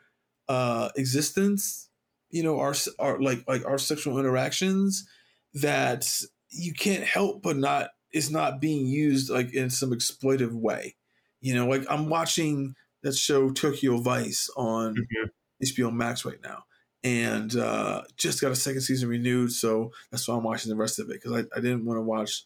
uh, 0.49 0.89
existence, 0.97 1.91
you 2.31 2.43
know, 2.43 2.59
our 2.59 2.75
our 2.99 3.21
like 3.21 3.45
like 3.47 3.67
our 3.67 3.77
sexual 3.77 4.19
interactions 4.19 5.07
that 5.53 6.09
you 6.49 6.73
can't 6.73 7.05
help 7.05 7.43
but 7.43 7.59
not 7.59 7.91
is 8.15 8.31
not 8.31 8.63
being 8.63 8.87
used 8.87 9.29
like 9.29 9.53
in 9.53 9.69
some 9.69 9.91
exploitive 9.91 10.53
way. 10.53 10.97
You 11.43 11.55
know, 11.55 11.67
like 11.67 11.85
I'm 11.91 12.09
watching 12.09 12.75
that 13.07 13.17
show 13.17 13.51
Tokyo 13.51 13.99
Vice 13.99 14.51
on 14.57 14.95
mm-hmm. 14.95 15.65
HBO 15.65 15.95
Max 15.95 16.25
right 16.25 16.43
now, 16.43 16.65
and 17.05 17.55
uh, 17.57 18.03
just 18.17 18.41
got 18.41 18.53
a 18.53 18.57
second 18.57 18.83
season 18.83 19.09
renewed. 19.09 19.53
So 19.53 19.93
that's 20.11 20.27
why 20.27 20.37
I'm 20.37 20.43
watching 20.43 20.71
the 20.71 20.77
rest 20.77 20.99
of 20.99 21.09
it 21.09 21.21
because 21.23 21.33
I, 21.33 21.57
I 21.57 21.61
didn't 21.61 21.85
want 21.85 21.99
to 21.99 22.03
watch 22.03 22.45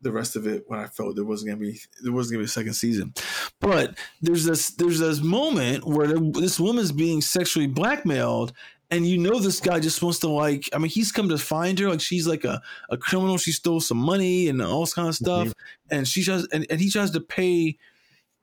the 0.00 0.12
rest 0.12 0.36
of 0.36 0.46
it 0.46 0.64
when 0.66 0.78
I 0.80 0.86
felt 0.86 1.16
there 1.16 1.24
wasn't 1.24 1.50
gonna 1.50 1.60
be 1.60 1.80
there 2.02 2.12
wasn't 2.12 2.34
gonna 2.34 2.42
be 2.42 2.46
a 2.46 2.48
second 2.48 2.74
season. 2.74 3.12
But 3.60 3.98
there's 4.22 4.44
this 4.44 4.70
there's 4.70 4.98
this 4.98 5.20
moment 5.20 5.84
where 5.84 6.06
this 6.06 6.58
woman's 6.58 6.92
being 6.92 7.20
sexually 7.20 7.66
blackmailed, 7.66 8.52
and 8.90 9.06
you 9.06 9.18
know 9.18 9.38
this 9.38 9.60
guy 9.60 9.78
just 9.78 10.02
wants 10.02 10.20
to 10.20 10.28
like 10.28 10.68
I 10.72 10.78
mean 10.78 10.90
he's 10.90 11.12
come 11.12 11.28
to 11.28 11.38
find 11.38 11.78
her 11.78 11.90
like 11.90 12.00
she's 12.00 12.26
like 12.26 12.44
a, 12.44 12.62
a 12.90 12.96
criminal 12.96 13.36
she 13.36 13.52
stole 13.52 13.80
some 13.80 13.98
money 13.98 14.48
and 14.48 14.62
all 14.62 14.80
this 14.80 14.94
kind 14.94 15.08
of 15.08 15.14
stuff 15.14 15.48
mm-hmm. 15.48 15.96
and 15.96 16.08
she 16.08 16.24
tries 16.24 16.46
and, 16.52 16.66
and 16.70 16.80
he 16.80 16.90
tries 16.90 17.10
to 17.10 17.20
pay 17.20 17.76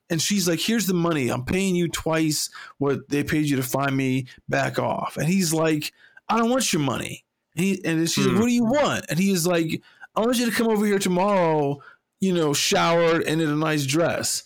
and 0.10 0.22
she's 0.22 0.47
like 0.47 0.60
here's 0.60 0.88
the 0.88 0.93
money 0.93 1.30
I'm 1.30 1.45
paying 1.45 1.76
you 1.76 1.88
twice 1.88 2.49
what 2.78 3.10
they 3.10 3.24
paid 3.24 3.45
you 3.45 3.56
to 3.58 3.64
find 3.64 3.95
me 3.95 4.28
back 4.49 4.80
off 4.80 5.18
and 5.18 5.28
he's 5.28 5.53
like 5.53 5.91
I 6.30 6.38
don't 6.38 6.49
want 6.49 6.74
your 6.74 6.82
money 6.82 7.26
and, 7.56 7.66
he, 7.66 7.86
and 7.86 8.10
she's 8.10 8.26
mm. 8.26 8.32
like 8.32 8.39
what 8.39 8.47
do 8.47 8.53
you 8.53 8.66
want 8.66 9.06
and 9.10 9.20
he 9.20 9.32
is 9.32 9.45
like 9.45 9.82
I 10.16 10.22
want 10.22 10.38
you 10.38 10.49
to 10.49 10.56
come 10.56 10.68
over 10.68 10.86
here 10.86 10.99
tomorrow, 10.99 11.82
you 12.22 12.34
know, 12.34 12.53
showered 12.53 13.24
and 13.24 13.41
in 13.41 13.49
a 13.49 13.56
nice 13.56 13.86
dress. 13.86 14.43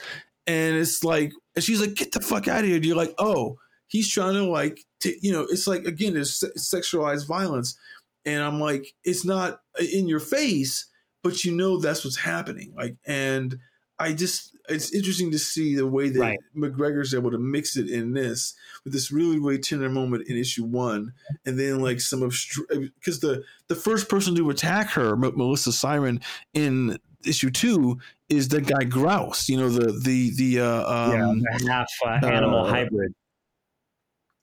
And 0.48 0.76
it's 0.76 1.04
like, 1.04 1.32
and 1.56 1.64
she's 1.64 1.80
like, 1.80 1.94
get 1.94 2.12
the 2.12 2.22
fuck 2.22 2.48
out 2.48 2.62
of 2.62 2.66
here. 2.66 2.78
And 2.78 2.86
you're 2.86 2.96
like, 2.96 3.14
oh, 3.20 3.58
he's 3.88 4.10
trying 4.10 4.34
to 4.34 4.46
like, 4.46 4.80
t- 5.00 5.20
you 5.22 5.32
know, 5.32 5.46
it's 5.50 5.68
like, 5.68 5.86
again, 5.86 6.18
it's 6.18 6.44
sexualized 6.58 7.28
violence. 7.28 7.78
And 8.26 8.42
I'm 8.42 8.60
like, 8.60 8.94
it's 9.04 9.26
not 9.26 9.62
in 9.80 10.08
your 10.08 10.20
face, 10.20 10.88
but 11.24 11.44
you 11.44 11.56
know 11.56 11.78
that's 11.78 12.04
what's 12.04 12.18
happening. 12.18 12.74
Like, 12.76 12.98
and 13.06 13.60
I 14.00 14.14
just, 14.14 14.56
it's 14.70 14.94
interesting 14.94 15.32
to 15.32 15.40
see 15.40 15.76
the 15.76 15.88
way 15.88 16.10
that 16.10 16.20
right. 16.20 16.40
McGregor's 16.56 17.14
able 17.14 17.32
to 17.32 17.38
mix 17.38 17.76
it 17.76 17.90
in 17.90 18.14
this 18.14 18.54
with 18.84 18.94
this 18.94 19.12
really 19.12 19.40
really 19.40 19.60
tender 19.60 19.90
moment 19.90 20.28
in 20.28 20.38
issue 20.38 20.64
one, 20.64 21.14
and 21.46 21.60
then 21.60 21.80
like 21.80 22.00
some 22.00 22.24
of 22.24 22.36
because 22.70 23.20
the 23.20 23.44
the 23.68 23.76
first 23.76 24.08
person 24.10 24.36
to 24.36 24.50
attack 24.50 24.92
her, 24.92 25.14
M- 25.14 25.38
Melissa 25.38 25.72
Siren, 25.72 26.22
in 26.54 26.98
issue 27.26 27.50
two 27.50 28.00
is 28.30 28.48
the 28.48 28.62
guy 28.62 28.84
Grouse. 28.84 29.50
You 29.50 29.58
know 29.58 29.70
the 29.70 29.92
the 29.92 30.32
the 30.36 30.62
uh, 30.62 31.12
um, 31.14 31.44
yeah, 31.62 31.68
half 31.68 31.90
uh, 32.06 32.26
animal 32.26 32.66
uh, 32.66 32.70
hybrid. 32.70 33.14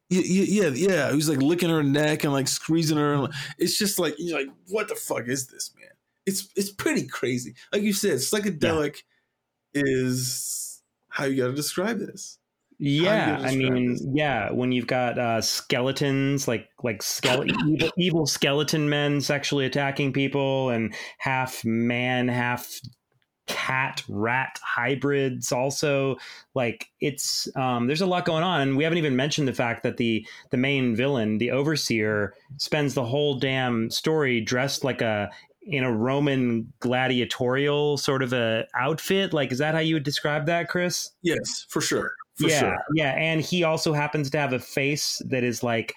Yeah, 0.09 0.23
yeah, 0.25 0.69
yeah. 0.69 1.13
He's 1.13 1.29
like 1.29 1.43
licking 1.43 1.71
her 1.71 1.83
neck 1.83 2.23
and 2.23 2.33
like 2.33 2.47
squeezing 2.47 2.97
her. 2.97 3.15
And 3.15 3.35
it's 3.59 3.77
just 3.77 3.99
like 3.99 4.15
you're 4.19 4.39
like, 4.39 4.49
what 4.69 4.89
the 4.89 4.95
fuck 4.95 5.27
is 5.27 5.49
this, 5.49 5.73
man? 5.77 5.91
It's 6.27 6.49
it's 6.55 6.71
pretty 6.71 7.07
crazy. 7.07 7.55
Like 7.73 7.83
you 7.83 7.93
said, 7.93 8.19
psychedelic 8.19 8.97
yeah. 8.97 9.03
Is 9.77 10.83
how 11.09 11.24
you 11.24 11.37
got 11.37 11.49
to 11.49 11.55
describe 11.55 11.99
this. 11.99 12.39
Yeah, 12.79 13.39
I 13.43 13.57
mean, 13.57 13.93
this? 13.93 14.07
yeah, 14.12 14.53
when 14.53 14.70
you've 14.70 14.87
got 14.87 15.18
uh, 15.18 15.41
skeletons, 15.41 16.47
like 16.47 16.68
like 16.83 17.01
skele- 17.01 17.51
evil, 17.68 17.91
evil 17.97 18.27
skeleton 18.27 18.89
men 18.89 19.20
sexually 19.22 19.64
attacking 19.64 20.12
people, 20.12 20.68
and 20.70 20.95
half 21.18 21.64
man, 21.64 22.29
half 22.29 22.81
cat 23.47 24.03
rat 24.09 24.59
hybrids 24.62 25.53
also 25.53 26.16
like 26.55 26.89
it's 27.01 27.49
um, 27.57 27.87
there's 27.87 28.01
a 28.01 28.07
lot 28.07 28.24
going 28.24 28.43
on 28.43 28.61
and 28.61 28.77
we 28.77 28.83
haven't 28.83 28.99
even 28.99 29.14
mentioned 29.14 29.47
the 29.47 29.53
fact 29.53 29.85
that 29.85 29.99
the 29.99 30.27
the 30.51 30.57
main 30.57 30.97
villain 30.97 31.39
the 31.39 31.53
overseer 31.53 32.35
spends 32.57 32.95
the 32.95 33.05
whole 33.05 33.39
damn 33.39 33.89
story 33.89 34.41
dressed 34.41 34.83
like 34.83 35.01
a 35.01 35.31
in 35.67 35.85
a 35.85 35.93
roman 35.93 36.73
gladiatorial 36.81 37.97
sort 37.97 38.23
of 38.23 38.33
a 38.33 38.64
outfit 38.75 39.33
like 39.33 39.53
is 39.53 39.59
that 39.59 39.75
how 39.75 39.81
you 39.81 39.95
would 39.95 40.03
describe 40.03 40.47
that 40.47 40.69
chris 40.69 41.11
yes 41.23 41.67
for 41.69 41.81
sure 41.81 42.12
for 42.37 42.49
yeah, 42.49 42.61
sure. 42.61 42.79
yeah, 42.95 43.12
and 43.12 43.41
he 43.41 43.64
also 43.64 43.93
happens 43.95 44.29
to 44.31 44.39
have 44.39 44.53
a 44.53 44.59
face 44.59 45.23
that 45.27 45.43
is 45.43 45.62
like 45.62 45.95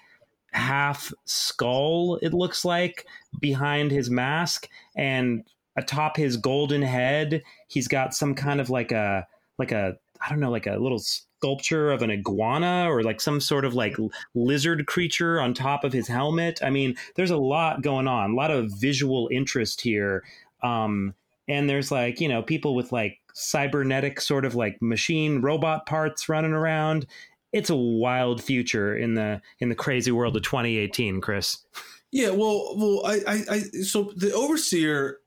half 0.52 1.12
skull. 1.26 2.18
It 2.22 2.32
looks 2.32 2.64
like 2.64 3.06
behind 3.40 3.90
his 3.90 4.08
mask, 4.10 4.66
and 4.96 5.44
atop 5.76 6.16
his 6.16 6.38
golden 6.38 6.82
head, 6.82 7.42
he's 7.68 7.88
got 7.88 8.14
some 8.14 8.34
kind 8.34 8.60
of 8.60 8.70
like 8.70 8.90
a 8.90 9.26
like 9.58 9.70
a 9.70 9.96
I 10.20 10.30
don't 10.30 10.40
know, 10.40 10.50
like 10.50 10.66
a 10.66 10.76
little 10.76 11.02
sculpture 11.40 11.90
of 11.90 12.02
an 12.02 12.10
iguana 12.10 12.86
or 12.90 13.02
like 13.02 13.18
some 13.18 13.40
sort 13.40 13.64
of 13.64 13.74
like 13.74 13.96
lizard 14.34 14.86
creature 14.86 15.40
on 15.40 15.54
top 15.54 15.84
of 15.84 15.92
his 15.92 16.06
helmet. 16.06 16.60
I 16.62 16.68
mean, 16.68 16.96
there's 17.16 17.30
a 17.30 17.38
lot 17.38 17.80
going 17.80 18.06
on, 18.06 18.32
a 18.32 18.34
lot 18.34 18.50
of 18.50 18.70
visual 18.78 19.28
interest 19.32 19.80
here. 19.80 20.22
Um, 20.62 21.14
and 21.48 21.68
there's 21.68 21.90
like 21.90 22.20
you 22.20 22.28
know 22.28 22.42
people 22.42 22.74
with 22.74 22.92
like 22.92 23.18
cybernetic 23.32 24.20
sort 24.20 24.44
of 24.44 24.54
like 24.54 24.80
machine 24.82 25.40
robot 25.40 25.86
parts 25.86 26.28
running 26.28 26.52
around. 26.52 27.06
It's 27.52 27.70
a 27.70 27.76
wild 27.76 28.42
future 28.42 28.96
in 28.96 29.14
the 29.14 29.40
in 29.60 29.70
the 29.70 29.74
crazy 29.74 30.12
world 30.12 30.36
of 30.36 30.42
2018, 30.42 31.22
Chris. 31.22 31.58
Yeah, 32.12 32.30
well, 32.30 32.76
well, 32.76 33.06
I, 33.06 33.20
I, 33.26 33.44
I 33.50 33.58
so 33.82 34.12
the 34.14 34.32
overseer. 34.32 35.20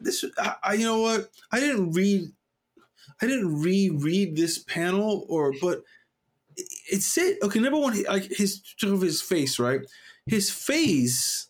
This, 0.00 0.24
I, 0.38 0.54
I, 0.64 0.74
you 0.74 0.84
know 0.84 1.00
what? 1.00 1.30
I 1.52 1.60
didn't 1.60 1.92
read, 1.92 2.32
I 3.22 3.26
didn't 3.26 3.62
reread 3.62 4.36
this 4.36 4.58
panel, 4.58 5.26
or 5.28 5.52
but 5.60 5.82
it, 6.56 6.66
it 6.90 7.02
said 7.02 7.36
okay. 7.42 7.60
Number 7.60 7.78
one, 7.78 8.02
like 8.04 8.24
his 8.24 8.62
of 8.82 9.00
his 9.00 9.22
face, 9.22 9.58
right? 9.58 9.80
His 10.26 10.50
face, 10.50 11.48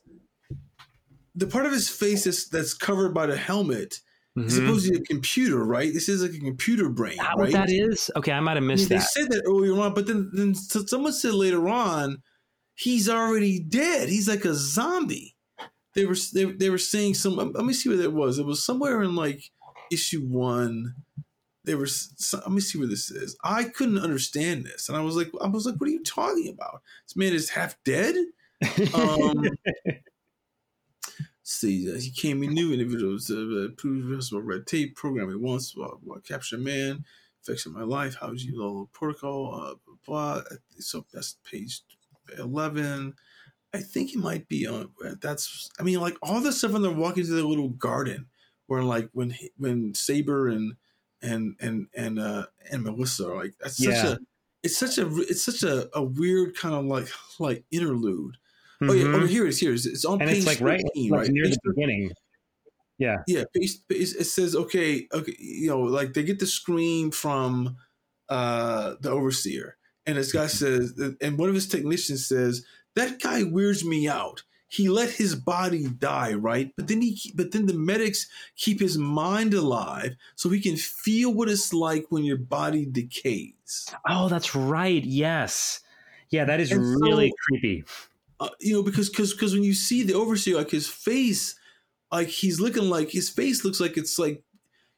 the 1.35 1.47
part 1.47 1.67
of 1.67 1.73
his 1.73 1.89
face 1.89 2.25
that's, 2.25 2.49
that's 2.49 2.75
covered 2.75 3.13
by 3.13 3.27
the 3.27 3.37
helmet 3.37 4.01
mm-hmm. 4.39 4.69
is 4.71 4.91
be 4.91 4.97
a 4.97 5.01
computer, 5.01 5.65
right? 5.65 5.93
This 5.93 6.09
is 6.09 6.23
like 6.23 6.33
a 6.33 6.39
computer 6.39 6.89
brain. 6.89 7.19
How 7.19 7.37
right? 7.37 7.53
that 7.53 7.71
is? 7.71 8.11
Okay, 8.17 8.33
I 8.33 8.41
might 8.41 8.57
have 8.57 8.65
missed 8.65 8.91
I 8.91 8.95
mean, 8.95 9.01
that. 9.01 9.09
They 9.15 9.23
said 9.23 9.31
that 9.31 9.43
earlier 9.47 9.79
on, 9.81 9.95
but 9.95 10.07
then 10.07 10.31
then 10.33 10.55
someone 10.55 11.13
said 11.13 11.35
later 11.35 11.69
on 11.69 12.23
he's 12.75 13.09
already 13.09 13.61
dead. 13.61 14.09
He's 14.09 14.29
like 14.29 14.45
a 14.45 14.55
zombie. 14.55 15.37
They 15.95 16.07
were 16.07 16.17
they, 16.33 16.45
they 16.45 16.71
were 16.71 16.79
saying 16.79 17.15
some. 17.15 17.37
Let 17.37 17.65
me 17.65 17.73
see 17.73 17.91
what 17.91 17.99
it 17.99 18.13
was. 18.13 18.39
It 18.39 18.47
was 18.47 18.65
somewhere 18.65 19.03
in 19.03 19.15
like 19.15 19.43
issue 19.91 20.23
one. 20.23 20.95
They 21.65 21.75
were. 21.75 21.89
Let 22.33 22.51
me 22.51 22.61
see 22.61 22.79
where 22.79 22.89
this 22.89 23.11
is. 23.11 23.37
I 23.45 23.65
couldn't 23.65 23.99
understand 23.99 24.65
this, 24.65 24.89
and 24.89 24.99
I 24.99 25.01
was 25.01 25.17
like, 25.17 25.31
I 25.41 25.47
was 25.47 25.67
like, 25.67 25.77
what 25.77 25.89
are 25.89 25.93
you 25.93 26.03
talking 26.03 26.49
about? 26.49 26.83
This 27.07 27.17
man 27.17 27.33
is 27.33 27.51
half 27.51 27.77
dead. 27.85 28.15
Um, 28.95 29.45
see, 31.43 31.93
uh, 31.93 31.99
he 31.99 32.11
came 32.11 32.43
in 32.43 32.53
new 32.53 32.73
individuals, 32.73 33.31
uh, 33.31 33.69
prove 33.77 34.33
red 34.33 34.67
tape, 34.67 34.97
programming 34.97 35.41
once, 35.41 35.75
uh, 35.81 36.19
capture 36.27 36.59
man, 36.59 37.05
affection 37.43 37.73
my 37.73 37.83
life, 37.83 38.17
how 38.21 38.29
would 38.29 38.43
you 38.43 38.57
know 38.57 38.89
protocol, 38.93 39.55
uh, 39.55 39.75
blah, 40.07 40.41
blah. 40.41 40.43
So 40.79 41.05
that's 41.13 41.37
page 41.45 41.83
11. 42.39 43.15
I 43.75 43.79
think 43.79 44.13
it 44.13 44.19
might 44.19 44.49
be 44.49 44.67
on. 44.67 44.91
That's. 45.21 45.71
I 45.81 45.83
mean, 45.83 46.01
like 46.01 46.17
all 46.23 46.41
the 46.41 46.53
stuff 46.53 46.73
when 46.73 46.83
they're 46.83 46.91
walking 46.91 47.25
through 47.25 47.41
the 47.41 47.49
little 47.49 47.71
garden, 47.71 48.27
where 48.67 48.83
like 48.83 49.09
when 49.13 49.35
when 49.57 49.95
Sabre 49.95 50.49
and 50.49 50.75
and 51.23 51.57
and 51.61 51.87
and 51.95 52.19
uh 52.19 52.47
and 52.71 52.83
Melissa 52.83 53.31
are 53.31 53.37
like 53.37 53.55
that's 53.61 53.83
such 53.83 54.05
a. 54.05 54.19
It's 54.63 54.77
such 54.77 54.99
a. 54.99 55.09
It's 55.23 55.43
such 55.43 55.63
a, 55.63 55.89
a 55.97 56.03
weird 56.03 56.57
kind 56.57 56.75
of 56.75 56.85
like 56.85 57.09
like 57.39 57.65
interlude. 57.71 58.37
Mm-hmm. 58.83 58.91
Oh 58.91 58.93
yeah. 58.93 59.05
Oh, 59.05 59.07
mm-hmm. 59.19 59.27
here 59.27 59.47
it 59.47 59.51
is. 59.51 59.61
Here 59.61 59.73
it 59.73 59.75
is. 59.75 59.87
It's 59.87 60.05
on 60.05 60.21
and 60.21 60.31
page 60.31 60.39
it's 60.39 60.47
like 60.47 60.59
13, 60.59 61.11
right, 61.11 61.19
right? 61.19 61.31
near 61.31 61.45
page 61.45 61.55
the 61.63 61.73
beginning. 61.75 62.11
Yeah. 62.99 63.19
Yeah. 63.27 63.45
Page, 63.55 63.79
it 63.91 64.27
says 64.27 64.55
okay. 64.55 65.09
Okay. 65.13 65.37
You 65.39 65.69
know, 65.69 65.81
like 65.81 66.13
they 66.15 66.23
get 66.23 66.39
the 66.39 66.47
scream 66.47 67.11
from 67.11 67.77
uh 68.29 68.95
the 69.01 69.11
overseer 69.11 69.77
and 70.07 70.19
this 70.19 70.33
guy 70.33 70.47
says, 70.47 70.95
and 71.21 71.39
one 71.39 71.49
of 71.49 71.55
his 71.55 71.69
technicians 71.69 72.27
says, 72.27 72.65
that 72.97 73.21
guy 73.21 73.45
weirds 73.45 73.85
me 73.85 74.09
out. 74.09 74.43
He 74.73 74.89
let 74.89 75.11
his 75.11 75.35
body 75.35 75.87
die, 75.87 76.33
right? 76.33 76.73
But 76.79 76.89
then 76.89 77.03
he, 77.03 77.31
but 77.35 77.53
then 77.53 77.67
the 77.67 77.75
medics 77.75 78.27
keep 78.57 78.81
his 78.81 78.97
mind 78.97 79.53
alive 79.53 80.17
so 80.35 80.49
he 80.49 80.63
can 80.63 80.77
feel 80.77 81.35
what 81.35 81.51
it's 81.51 81.75
like 81.75 82.07
when 82.09 82.25
your 82.25 82.39
body 82.39 82.87
decays. 82.87 83.87
Oh, 84.09 84.31
that's 84.31 84.55
right. 84.55 85.05
Yes, 85.05 85.81
yeah, 86.31 86.47
that 86.47 86.59
is 86.59 86.73
and 86.73 86.81
really 87.03 87.29
so, 87.29 87.35
creepy. 87.47 87.85
Uh, 88.41 88.49
you 88.61 88.73
know, 88.73 88.83
because 88.83 89.11
because 89.11 89.35
because 89.35 89.53
when 89.53 89.63
you 89.63 89.75
see 89.75 90.05
the 90.05 90.15
overseer, 90.15 90.57
like 90.57 90.71
his 90.71 90.89
face, 90.89 91.55
like 92.11 92.29
he's 92.29 92.59
looking 92.59 92.89
like 92.89 93.11
his 93.11 93.29
face 93.29 93.67
looks 93.67 93.79
like 93.79 93.99
it's 93.99 94.19
like 94.19 94.43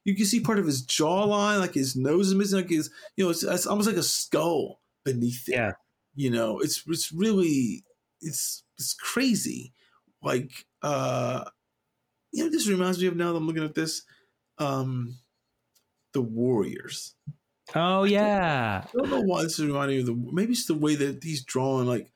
you 0.05 0.15
can 0.15 0.25
see 0.25 0.39
part 0.39 0.57
of 0.57 0.65
his 0.65 0.85
jawline, 0.85 1.59
like 1.59 1.73
his 1.73 1.97
nose 1.97 2.29
is 2.29 2.35
missing, 2.35 2.59
like 2.59 2.69
his 2.69 2.89
you 3.17 3.25
know, 3.25 3.29
it's, 3.29 3.43
it's 3.43 3.67
almost 3.67 3.89
like 3.89 3.97
a 3.97 4.03
skull 4.03 4.79
beneath 5.03 5.49
it. 5.49 5.55
Yeah. 5.55 5.73
You 6.15 6.29
know, 6.29 6.59
it's 6.59 6.81
it's 6.87 7.11
really 7.11 7.83
it's 8.25 8.63
it's 8.77 8.93
crazy. 8.93 9.73
Like 10.21 10.65
uh 10.81 11.45
you 12.31 12.43
know, 12.43 12.49
this 12.49 12.67
reminds 12.67 12.99
me 12.99 13.07
of 13.07 13.15
now 13.15 13.31
that 13.31 13.37
I'm 13.37 13.47
looking 13.47 13.63
at 13.63 13.75
this. 13.75 14.03
Um 14.57 15.17
the 16.13 16.21
Warriors. 16.21 17.15
Oh 17.73 18.03
yeah. 18.03 18.83
I 18.85 18.97
don't 18.97 19.09
know 19.09 19.21
why 19.21 19.43
this 19.43 19.59
is 19.59 19.65
reminding 19.65 19.97
me 19.97 20.01
of 20.01 20.07
the 20.07 20.31
maybe 20.31 20.53
it's 20.53 20.67
the 20.67 20.75
way 20.75 20.95
that 20.95 21.23
he's 21.23 21.43
drawn 21.43 21.85
like 21.87 22.11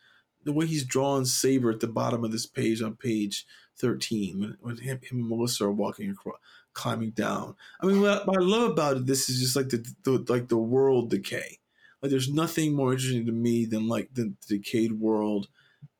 the 0.46 0.54
way 0.54 0.66
he's 0.66 0.86
drawn 0.86 1.26
Sabre 1.26 1.72
at 1.72 1.82
the 1.82 1.88
bottom 1.88 2.24
of 2.24 2.32
this 2.32 2.46
page 2.46 2.82
on 2.82 2.96
page 2.96 3.46
13 3.80 4.40
when, 4.40 4.58
when 4.62 4.78
him, 4.78 5.00
him 5.04 5.20
and 5.20 5.30
Melissa 5.30 5.66
are 5.66 5.72
walking 5.72 6.10
across 6.10 6.38
climbing 6.74 7.10
down. 7.10 7.56
I 7.82 7.88
mean, 7.88 8.02
what, 8.02 8.26
what 8.26 8.38
I 8.38 8.42
love 8.42 8.72
about 8.72 8.98
it, 8.98 9.06
this 9.06 9.28
is 9.28 9.40
just 9.42 9.56
like 9.56 9.70
the, 9.70 9.86
the 10.04 10.26
like 10.32 10.48
the 10.48 10.58
world 10.58 11.10
decay 11.10 11.60
like 12.02 12.12
there's 12.12 12.32
nothing 12.32 12.76
more 12.76 12.94
interesting 12.94 13.26
to 13.26 13.32
me 13.32 13.66
than 13.66 13.88
like 13.88 14.10
the, 14.14 14.34
the 14.48 14.58
decayed 14.58 14.94
world 14.94 15.48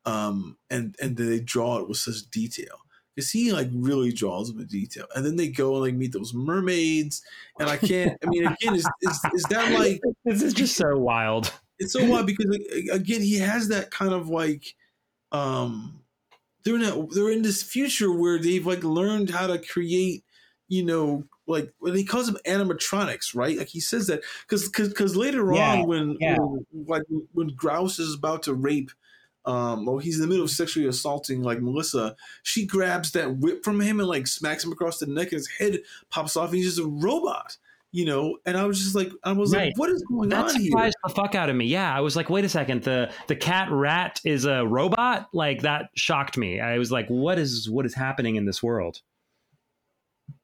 um 0.06 0.56
and 0.70 0.96
and 1.00 1.16
they 1.16 1.40
draw 1.40 1.78
it 1.78 1.88
with 1.88 1.98
such 1.98 2.30
detail 2.30 2.78
because 3.14 3.30
he 3.30 3.52
like 3.52 3.68
really 3.72 4.12
draws 4.12 4.50
them 4.50 4.60
in 4.60 4.66
detail 4.66 5.06
and 5.14 5.24
then 5.24 5.36
they 5.36 5.48
go 5.48 5.74
and 5.74 5.82
like 5.84 5.94
meet 5.94 6.12
those 6.12 6.32
mermaids 6.32 7.22
and 7.58 7.68
i 7.68 7.76
can't 7.76 8.16
i 8.24 8.26
mean 8.28 8.46
again 8.46 8.74
is, 8.74 8.88
is, 9.02 9.20
is 9.34 9.42
that 9.50 9.72
like 9.78 10.00
this 10.24 10.42
is 10.42 10.54
just 10.54 10.76
so 10.76 10.96
wild 10.96 11.52
it's 11.78 11.92
so 11.92 12.04
wild 12.04 12.26
because 12.26 12.56
again 12.92 13.20
he 13.20 13.38
has 13.38 13.68
that 13.68 13.90
kind 13.90 14.12
of 14.12 14.28
like 14.28 14.74
um 15.32 16.00
they're 16.64 16.76
in 16.76 16.82
a, 16.82 17.06
they're 17.14 17.30
in 17.30 17.42
this 17.42 17.62
future 17.62 18.12
where 18.12 18.38
they've 18.38 18.66
like 18.66 18.84
learned 18.84 19.30
how 19.30 19.46
to 19.46 19.58
create 19.58 20.24
you 20.68 20.84
know 20.84 21.24
like 21.50 21.72
when 21.80 21.94
he 21.94 22.04
calls 22.04 22.26
them 22.26 22.38
animatronics, 22.46 23.34
right? 23.34 23.58
Like 23.58 23.68
he 23.68 23.80
says 23.80 24.06
that 24.06 24.22
because 24.42 24.68
because 24.68 25.16
later 25.16 25.52
yeah, 25.52 25.72
on 25.72 25.86
when, 25.86 26.16
yeah. 26.20 26.36
when 26.38 26.64
like 26.86 27.02
when 27.32 27.48
Grouse 27.48 27.98
is 27.98 28.14
about 28.14 28.44
to 28.44 28.54
rape 28.54 28.90
um 29.50 29.88
or 29.88 30.00
he's 30.00 30.16
in 30.16 30.22
the 30.22 30.28
middle 30.28 30.44
of 30.44 30.50
sexually 30.50 30.88
assaulting 30.88 31.42
like 31.42 31.60
Melissa, 31.60 32.16
she 32.42 32.66
grabs 32.66 33.12
that 33.12 33.38
whip 33.38 33.64
from 33.64 33.80
him 33.80 34.00
and 34.00 34.08
like 34.08 34.26
smacks 34.26 34.64
him 34.64 34.72
across 34.72 34.98
the 34.98 35.06
neck 35.06 35.32
and 35.32 35.38
his 35.38 35.48
head 35.48 35.80
pops 36.10 36.36
off 36.36 36.50
and 36.50 36.56
he's 36.56 36.66
just 36.66 36.78
a 36.78 36.86
robot. 36.86 37.56
You 37.92 38.04
know, 38.04 38.38
and 38.46 38.56
I 38.56 38.66
was 38.66 38.78
just 38.78 38.94
like, 38.94 39.10
I 39.24 39.32
was 39.32 39.52
right. 39.52 39.66
like, 39.66 39.76
"What 39.76 39.90
is 39.90 40.00
going 40.04 40.28
that 40.28 40.44
on 40.44 40.54
here?" 40.54 40.70
That 40.70 40.92
surprised 40.92 40.96
the 41.02 41.10
fuck 41.12 41.34
out 41.34 41.50
of 41.50 41.56
me. 41.56 41.64
Yeah, 41.66 41.92
I 41.92 42.00
was 42.00 42.14
like, 42.14 42.30
"Wait 42.30 42.44
a 42.44 42.48
second 42.48 42.84
the 42.84 43.10
the 43.26 43.34
cat 43.34 43.68
rat 43.68 44.20
is 44.24 44.44
a 44.44 44.64
robot?" 44.64 45.28
Like 45.32 45.62
that 45.62 45.90
shocked 45.96 46.38
me. 46.38 46.60
I 46.60 46.78
was 46.78 46.92
like, 46.92 47.08
"What 47.08 47.36
is 47.36 47.68
what 47.68 47.84
is 47.86 47.94
happening 47.94 48.36
in 48.36 48.44
this 48.44 48.62
world?" 48.62 49.02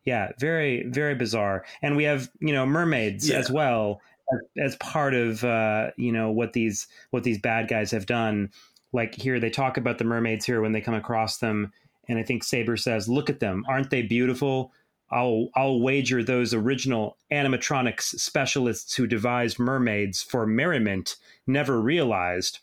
yeah 0.07 0.31
very 0.39 0.85
very 0.89 1.15
bizarre 1.15 1.65
and 1.83 1.97
we 1.97 2.05
have 2.05 2.31
you 2.41 2.55
know 2.55 2.65
mermaids 2.65 3.29
yeah. 3.29 3.37
as 3.37 3.51
well 3.51 4.01
as, 4.33 4.73
as, 4.73 4.77
part 4.77 5.15
of 5.15 5.45
uh, 5.45 5.91
you 5.97 6.11
know 6.11 6.31
what 6.31 6.53
these 6.53 6.87
what 7.11 7.23
these 7.23 7.39
bad 7.39 7.69
guys 7.69 7.91
have 7.91 8.07
done 8.07 8.51
like 8.93 9.15
here 9.15 9.41
they 9.41 9.51
talk 9.51 9.77
about 9.77 9.99
the 9.99 10.05
mermaids 10.05 10.45
here 10.45 10.61
when 10.61 10.73
they 10.73 10.81
come 10.81 10.95
across 10.95 11.39
them 11.39 11.73
and 12.09 12.19
i 12.19 12.23
think 12.23 12.43
sabre 12.43 12.77
says 12.77 13.09
look 13.09 13.31
at 13.31 13.41
them 13.41 13.65
aren't 13.69 13.91
they 13.91 14.03
beautiful 14.03 14.73
I'll 15.09 15.51
I'll 15.55 15.79
wager 15.79 16.25
those 16.25 16.53
original 16.53 17.17
animatronics 17.31 18.19
specialists 18.19 18.97
who 18.97 19.07
devised 19.07 19.57
mermaids 19.57 20.21
for 20.21 20.49
merriment 20.49 21.15
never 21.47 21.81
realized 21.81 22.59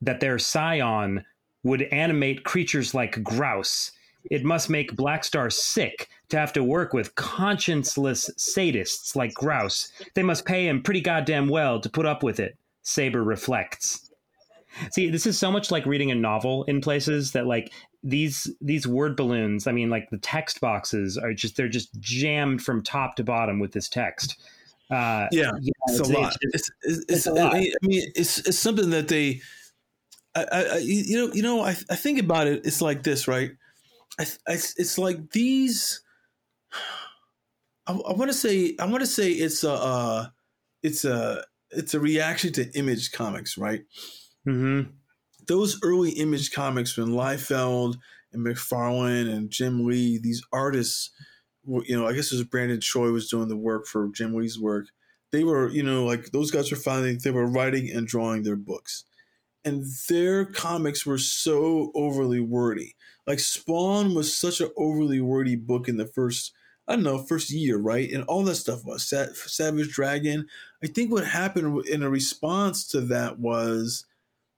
that 0.00 0.20
their 0.20 0.38
scion 0.38 1.24
would 1.64 1.82
animate 1.82 2.44
creatures 2.44 2.94
like 2.94 3.20
grouse 3.24 3.90
it 4.30 4.44
must 4.44 4.70
make 4.70 4.96
Blackstar 4.96 5.52
sick 5.52 6.08
to 6.30 6.38
have 6.38 6.52
to 6.54 6.64
work 6.64 6.94
with 6.94 7.14
conscienceless 7.14 8.30
sadists 8.36 9.14
like 9.14 9.34
Grouse. 9.34 9.92
They 10.14 10.22
must 10.22 10.46
pay 10.46 10.66
him 10.66 10.82
pretty 10.82 11.00
goddamn 11.00 11.48
well 11.48 11.80
to 11.80 11.90
put 11.90 12.06
up 12.06 12.22
with 12.22 12.40
it, 12.40 12.56
Sabre 12.82 13.22
reflects. 13.22 14.03
See, 14.92 15.10
this 15.10 15.26
is 15.26 15.38
so 15.38 15.50
much 15.50 15.70
like 15.70 15.86
reading 15.86 16.10
a 16.10 16.14
novel 16.14 16.64
in 16.64 16.80
places 16.80 17.32
that 17.32 17.46
like 17.46 17.72
these 18.02 18.50
these 18.60 18.86
word 18.86 19.16
balloons, 19.16 19.66
I 19.66 19.72
mean 19.72 19.90
like 19.90 20.10
the 20.10 20.18
text 20.18 20.60
boxes 20.60 21.16
are 21.16 21.32
just 21.32 21.56
they're 21.56 21.68
just 21.68 21.98
jammed 22.00 22.62
from 22.62 22.82
top 22.82 23.16
to 23.16 23.24
bottom 23.24 23.58
with 23.60 23.72
this 23.72 23.88
text. 23.88 24.36
Uh, 24.90 25.28
yeah, 25.32 25.50
yeah, 25.60 25.72
it's, 25.86 26.00
it's 26.00 26.08
a 26.08 26.12
lot. 26.12 26.36
It's, 26.40 26.70
it's, 26.82 27.04
it's, 27.08 27.26
a 27.26 27.32
lot. 27.32 27.54
I 27.54 27.66
mean, 27.82 28.10
it's 28.14 28.38
it's 28.38 28.58
something 28.58 28.90
that 28.90 29.08
they, 29.08 29.40
I, 30.34 30.44
I, 30.44 30.76
you 30.78 31.16
know, 31.16 31.32
you 31.32 31.42
know, 31.42 31.62
I, 31.62 31.70
I 31.90 31.96
think 31.96 32.18
about 32.20 32.46
it. 32.46 32.66
It's 32.66 32.82
like 32.82 33.02
this, 33.02 33.26
right? 33.26 33.52
I, 34.18 34.24
I, 34.46 34.52
it's 34.52 34.98
like 34.98 35.30
these. 35.30 36.02
I, 37.86 37.92
I 37.92 38.12
want 38.12 38.30
to 38.30 38.36
say 38.36 38.76
I 38.78 38.86
want 38.86 39.00
to 39.00 39.06
say 39.06 39.30
it's 39.30 39.64
a 39.64 39.72
uh, 39.72 40.26
it's 40.82 41.04
a 41.04 41.44
it's 41.70 41.94
a 41.94 42.00
reaction 42.00 42.52
to 42.54 42.70
Image 42.72 43.12
Comics, 43.12 43.56
right? 43.56 43.84
Mm-hmm. 44.46 44.90
Those 45.46 45.78
early 45.82 46.10
Image 46.12 46.52
Comics 46.52 46.96
when 46.96 47.08
Liefeld 47.08 47.96
and 48.32 48.44
McFarlane 48.44 49.32
and 49.32 49.50
Jim 49.50 49.84
Lee, 49.84 50.18
these 50.18 50.42
artists, 50.52 51.10
you 51.66 51.96
know, 51.96 52.06
I 52.06 52.12
guess 52.12 52.32
it 52.32 52.36
was 52.36 52.44
Brandon 52.44 52.80
Choi 52.80 53.10
was 53.10 53.28
doing 53.28 53.48
the 53.48 53.56
work 53.56 53.86
for 53.86 54.08
Jim 54.08 54.34
Lee's 54.34 54.58
work. 54.58 54.86
They 55.32 55.44
were, 55.44 55.68
you 55.68 55.82
know, 55.82 56.04
like 56.04 56.30
those 56.30 56.50
guys 56.50 56.70
were 56.70 56.76
finding 56.76 57.18
they 57.18 57.30
were 57.30 57.46
writing 57.46 57.90
and 57.90 58.06
drawing 58.06 58.42
their 58.42 58.56
books, 58.56 59.04
and 59.64 59.84
their 60.08 60.44
comics 60.44 61.04
were 61.04 61.18
so 61.18 61.90
overly 61.94 62.40
wordy 62.40 62.94
like 63.26 63.38
Spawn 63.38 64.14
was 64.14 64.36
such 64.36 64.60
an 64.60 64.70
overly 64.76 65.20
wordy 65.20 65.56
book 65.56 65.88
in 65.88 65.96
the 65.96 66.06
first 66.06 66.52
I 66.86 66.96
don't 66.96 67.04
know, 67.04 67.16
first 67.16 67.50
year, 67.50 67.78
right? 67.78 68.10
And 68.12 68.24
all 68.24 68.44
that 68.44 68.56
stuff 68.56 68.84
was 68.84 69.08
Savage 69.08 69.88
Dragon. 69.88 70.46
I 70.82 70.86
think 70.86 71.10
what 71.10 71.26
happened 71.26 71.86
in 71.86 72.02
a 72.02 72.10
response 72.10 72.86
to 72.88 73.00
that 73.02 73.38
was 73.38 74.04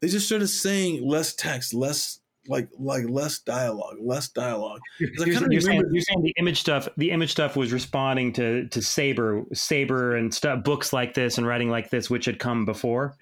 they 0.01 0.09
just 0.09 0.27
started 0.27 0.49
saying 0.49 1.07
less 1.07 1.35
text, 1.35 1.75
less 1.75 2.21
like 2.49 2.69
like 2.79 3.05
less 3.09 3.41
dialogue, 3.41 3.97
less 4.01 4.29
dialogue. 4.29 4.81
You're, 5.01 5.11
you're, 5.17 5.61
saying, 5.61 5.83
you're, 5.91 6.03
saying, 6.03 6.23
the 6.23 6.35
image 6.39 6.61
stuff. 6.61 6.89
The 6.97 7.11
image 7.11 7.33
stuff 7.33 7.57
was 7.57 7.73
responding 7.73 8.33
to 8.35 8.69
to 8.69 8.83
Sabre, 8.83 9.45
Sabre, 9.53 10.17
and 10.17 10.33
stuff, 10.33 10.65
books 10.65 10.93
like 10.93 11.15
this 11.15 11.39
and 11.39 11.47
writing 11.47 11.71
like 11.71 11.91
this, 11.91 12.09
which 12.09 12.27
had 12.27 12.39
come 12.39 12.65
before. 12.65 13.17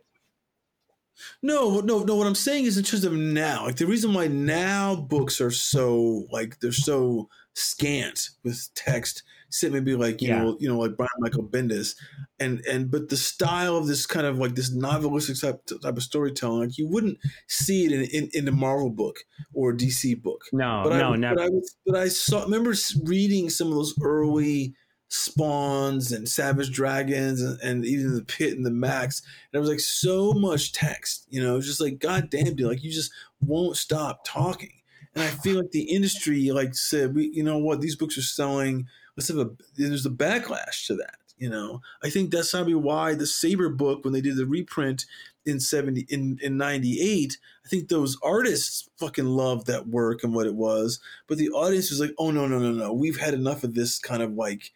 No, 1.42 1.80
no, 1.80 2.00
no. 2.00 2.16
What 2.16 2.26
I'm 2.26 2.34
saying 2.34 2.64
is 2.64 2.76
in 2.76 2.84
terms 2.84 3.04
of 3.04 3.12
now, 3.12 3.64
like 3.64 3.76
the 3.76 3.86
reason 3.86 4.14
why 4.14 4.26
now 4.26 4.96
books 4.96 5.40
are 5.40 5.50
so 5.50 6.26
like 6.30 6.60
they're 6.60 6.72
so 6.72 7.28
scant 7.54 8.30
with 8.42 8.68
text 8.74 9.22
sit 9.54 9.72
maybe 9.72 9.94
like 9.94 10.20
you 10.20 10.28
yeah. 10.28 10.42
know 10.42 10.56
you 10.58 10.68
know 10.68 10.76
like 10.76 10.96
Brian 10.96 11.08
Michael 11.20 11.44
Bendis 11.44 11.94
and 12.40 12.60
and 12.66 12.90
but 12.90 13.08
the 13.08 13.16
style 13.16 13.76
of 13.76 13.86
this 13.86 14.04
kind 14.04 14.26
of 14.26 14.38
like 14.38 14.56
this 14.56 14.74
novelistic 14.74 15.40
type, 15.40 15.64
type 15.80 15.96
of 15.96 16.02
storytelling 16.02 16.58
like 16.58 16.76
you 16.76 16.88
wouldn't 16.88 17.18
see 17.46 17.84
it 17.84 17.92
in 17.92 18.02
in, 18.06 18.30
in 18.32 18.44
the 18.46 18.52
Marvel 18.52 18.90
book 18.90 19.18
or 19.52 19.72
DC 19.72 20.20
book 20.20 20.42
no 20.52 20.82
but 20.84 20.98
no 20.98 21.12
I, 21.12 21.16
never 21.16 21.36
but 21.36 21.44
I, 21.44 21.50
but 21.86 21.96
I 21.96 22.08
saw 22.08 22.42
remember 22.42 22.74
reading 23.04 23.48
some 23.48 23.68
of 23.68 23.74
those 23.74 23.94
early 24.02 24.74
spawns 25.14 26.10
and 26.10 26.28
savage 26.28 26.72
dragons 26.72 27.40
and, 27.40 27.60
and, 27.60 27.84
even 27.84 28.14
the 28.14 28.24
Pitt 28.24 28.56
and 28.56 28.66
the 28.66 28.70
Maxx. 28.70 29.20
And 29.20 29.58
it 29.58 29.60
was 29.60 29.70
like 29.70 29.80
so 29.80 30.32
much 30.32 30.72
text 30.72 31.26
you 31.30 31.42
know? 31.42 31.52
It 31.52 31.56
was 31.56 31.66
just 31.66 31.80
like 31.80 32.00
god 32.00 32.30
damn 32.30 32.56
dude 32.56 32.66
like 32.66 32.82
you 32.82 32.90
just 32.90 33.12
won't 33.40 33.76
stop 33.76 34.24
talking. 34.26 34.72
And 35.14 35.22
i 35.22 35.28
feel 35.28 35.58
like 35.58 35.70
the 35.70 35.82
industry 35.82 36.50
like 36.50 36.74
said 36.74 37.14
we 37.14 37.30
you 37.32 37.44
know 37.44 37.58
what? 37.58 37.80
These 37.80 37.96
books 37.96 38.18
are 38.18 38.22
selling 38.22 38.88
let's 39.16 39.28
have 39.28 39.38
a 39.38 39.50
there's 39.76 40.06
a 40.06 40.10
backlash 40.10 40.86
to 40.88 40.96
that 40.96 41.16
you 41.38 41.48
know? 41.48 41.80
I 42.02 42.10
think 42.10 42.30
that's 42.30 42.50
probably 42.50 42.74
why 42.74 43.14
the 43.14 43.26
sabre 43.26 43.68
book 43.68 44.02
when 44.02 44.12
they 44.12 44.20
did 44.20 44.36
the 44.36 44.46
reprint 44.46 45.06
in 45.46 45.60
70 45.60 46.06
in 46.08 46.38
in 46.42 46.56
98 46.56 47.36
i 47.64 47.68
think 47.68 47.88
those 47.88 48.16
artists 48.22 48.88
fucking 48.96 49.26
loved 49.26 49.66
that 49.66 49.86
work 49.86 50.24
and 50.24 50.34
what 50.34 50.46
it 50.46 50.54
was. 50.56 50.98
But 51.28 51.38
the 51.38 51.50
audience 51.50 51.90
was 51.90 52.00
like 52.00 52.14
oh 52.18 52.32
no 52.32 52.48
no 52.48 52.58
no 52.58 52.72
no. 52.72 52.92
We've 52.92 53.20
had 53.20 53.34
enough 53.34 53.62
of 53.62 53.74
this 53.74 54.00
kind 54.00 54.22
of 54.22 54.32
like 54.32 54.72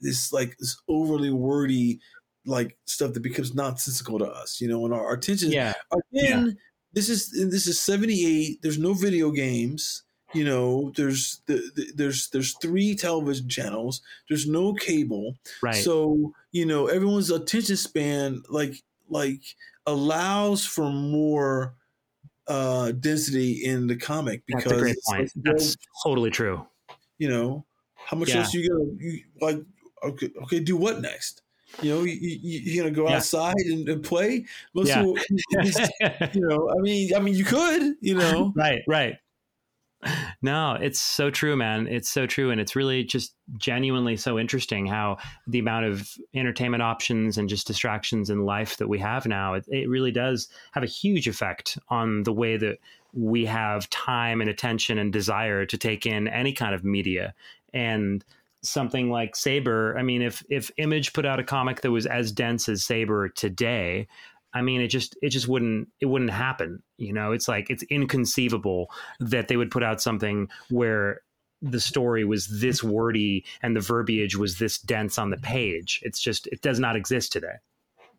this 0.00 0.32
like 0.32 0.56
this 0.58 0.80
overly 0.88 1.30
wordy 1.30 2.00
like 2.46 2.76
stuff 2.86 3.12
that 3.12 3.22
becomes 3.22 3.54
nonsensical 3.54 4.18
to 4.18 4.26
us, 4.26 4.60
you 4.60 4.68
know, 4.68 4.84
and 4.84 4.94
our, 4.94 5.06
our 5.06 5.14
attention. 5.14 5.52
Yeah. 5.52 5.74
Again, 5.92 6.46
yeah. 6.46 6.52
this 6.92 7.08
is 7.08 7.30
this 7.30 7.66
is 7.66 7.78
seventy 7.80 8.26
eight. 8.26 8.62
There's 8.62 8.78
no 8.78 8.94
video 8.94 9.30
games. 9.30 10.04
You 10.34 10.44
know, 10.44 10.92
there's 10.96 11.42
the, 11.46 11.56
the, 11.76 11.92
there's 11.94 12.30
there's 12.30 12.56
three 12.62 12.94
television 12.94 13.48
channels. 13.48 14.00
There's 14.28 14.46
no 14.46 14.72
cable. 14.72 15.36
Right. 15.62 15.74
So 15.74 16.32
you 16.52 16.66
know, 16.66 16.86
everyone's 16.86 17.30
attention 17.30 17.76
span 17.76 18.42
like 18.48 18.74
like 19.08 19.42
allows 19.86 20.64
for 20.64 20.90
more 20.90 21.74
uh 22.48 22.92
density 22.92 23.64
in 23.64 23.86
the 23.86 23.96
comic 23.96 24.42
because 24.46 24.64
that's 24.64 24.76
a 24.76 24.80
great 24.80 24.96
point. 25.06 25.30
That's 25.36 25.76
totally 26.04 26.30
true. 26.30 26.66
You 27.18 27.28
know, 27.28 27.66
how 28.06 28.16
much 28.16 28.30
yeah. 28.30 28.38
else 28.38 28.54
you 28.54 28.68
gonna 28.68 28.90
you, 28.98 29.20
like? 29.40 29.58
Okay, 30.04 30.30
okay, 30.42 30.60
do 30.60 30.76
what 30.76 31.00
next? 31.00 31.42
You 31.80 31.94
know, 31.94 32.02
you, 32.02 32.18
you, 32.20 32.80
are 32.80 32.84
gonna 32.84 32.94
go 32.94 33.08
yeah. 33.08 33.16
outside 33.16 33.54
and, 33.56 33.88
and, 33.88 34.04
play. 34.04 34.44
Most 34.74 34.88
yeah. 34.88 35.02
People, 35.02 35.18
you 36.34 36.48
know, 36.48 36.70
I 36.78 36.80
mean, 36.80 37.14
I 37.14 37.20
mean, 37.20 37.34
you 37.34 37.44
could, 37.44 37.94
you 38.00 38.14
know, 38.14 38.52
right, 38.56 38.82
right. 38.86 39.16
No, 40.42 40.72
it's 40.74 41.00
so 41.00 41.30
true, 41.30 41.56
man. 41.56 41.86
It's 41.86 42.10
so 42.10 42.26
true, 42.26 42.50
and 42.50 42.60
it's 42.60 42.74
really 42.74 43.04
just 43.04 43.34
genuinely 43.56 44.16
so 44.16 44.36
interesting 44.36 44.84
how 44.86 45.18
the 45.46 45.60
amount 45.60 45.86
of 45.86 46.10
entertainment 46.34 46.82
options 46.82 47.38
and 47.38 47.48
just 47.48 47.68
distractions 47.68 48.28
in 48.28 48.44
life 48.44 48.76
that 48.78 48.88
we 48.88 48.98
have 48.98 49.26
now. 49.26 49.54
It, 49.54 49.64
it 49.68 49.88
really 49.88 50.10
does 50.10 50.48
have 50.72 50.82
a 50.82 50.88
huge 50.88 51.28
effect 51.28 51.78
on 51.88 52.24
the 52.24 52.32
way 52.32 52.56
that 52.56 52.78
we 53.14 53.46
have 53.46 53.88
time 53.90 54.40
and 54.40 54.50
attention 54.50 54.98
and 54.98 55.12
desire 55.12 55.64
to 55.66 55.78
take 55.78 56.06
in 56.06 56.26
any 56.28 56.52
kind 56.52 56.74
of 56.74 56.82
media 56.82 57.34
and 57.72 58.24
something 58.62 59.10
like 59.10 59.36
Sabre, 59.36 59.96
I 59.98 60.02
mean, 60.02 60.22
if 60.22 60.42
if 60.48 60.70
Image 60.76 61.12
put 61.12 61.26
out 61.26 61.40
a 61.40 61.44
comic 61.44 61.80
that 61.80 61.90
was 61.90 62.06
as 62.06 62.32
dense 62.32 62.68
as 62.68 62.84
Sabre 62.84 63.28
today, 63.28 64.06
I 64.54 64.62
mean, 64.62 64.80
it 64.80 64.88
just 64.88 65.16
it 65.22 65.30
just 65.30 65.48
wouldn't 65.48 65.88
it 66.00 66.06
wouldn't 66.06 66.30
happen. 66.30 66.82
You 66.98 67.12
know, 67.12 67.32
it's 67.32 67.48
like 67.48 67.70
it's 67.70 67.82
inconceivable 67.84 68.90
that 69.20 69.48
they 69.48 69.56
would 69.56 69.70
put 69.70 69.82
out 69.82 70.00
something 70.00 70.48
where 70.70 71.20
the 71.60 71.80
story 71.80 72.24
was 72.24 72.60
this 72.60 72.82
wordy 72.82 73.44
and 73.62 73.76
the 73.76 73.80
verbiage 73.80 74.36
was 74.36 74.58
this 74.58 74.78
dense 74.78 75.18
on 75.18 75.30
the 75.30 75.36
page. 75.38 76.00
It's 76.02 76.20
just 76.20 76.46
it 76.48 76.60
does 76.60 76.78
not 76.78 76.96
exist 76.96 77.32
today. 77.32 77.56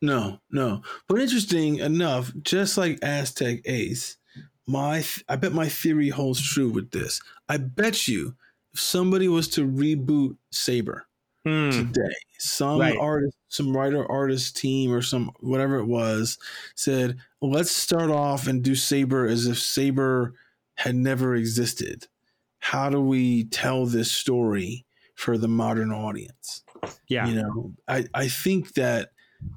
No, 0.01 0.39
no. 0.51 0.81
But 1.07 1.21
interesting 1.21 1.77
enough, 1.77 2.31
just 2.41 2.77
like 2.77 2.99
Aztec 3.01 3.61
Ace, 3.65 4.17
my 4.65 5.03
I 5.29 5.35
bet 5.35 5.53
my 5.53 5.69
theory 5.69 6.09
holds 6.09 6.41
true 6.41 6.69
with 6.69 6.91
this. 6.91 7.21
I 7.47 7.57
bet 7.57 8.07
you 8.07 8.35
if 8.73 8.79
somebody 8.79 9.27
was 9.27 9.47
to 9.49 9.67
reboot 9.67 10.37
Sabre 10.51 11.05
hmm. 11.45 11.69
today, 11.69 12.13
some 12.39 12.79
right. 12.79 12.97
artist, 12.97 13.37
some 13.49 13.75
writer 13.75 14.09
artist 14.11 14.57
team 14.57 14.91
or 14.91 15.01
some 15.01 15.31
whatever 15.39 15.77
it 15.77 15.85
was 15.85 16.37
said, 16.75 17.17
let's 17.41 17.71
start 17.71 18.09
off 18.09 18.47
and 18.47 18.63
do 18.63 18.75
Sabre 18.75 19.27
as 19.27 19.47
if 19.47 19.59
Sabre 19.59 20.33
had 20.75 20.95
never 20.95 21.35
existed. 21.35 22.07
How 22.59 22.89
do 22.89 23.01
we 23.01 23.45
tell 23.45 23.85
this 23.85 24.11
story 24.11 24.85
for 25.15 25.37
the 25.37 25.47
modern 25.47 25.91
audience? 25.91 26.63
Yeah. 27.07 27.27
You 27.27 27.35
know, 27.35 27.73
I, 27.87 28.05
I 28.13 28.27
think 28.27 28.73
that 28.73 29.11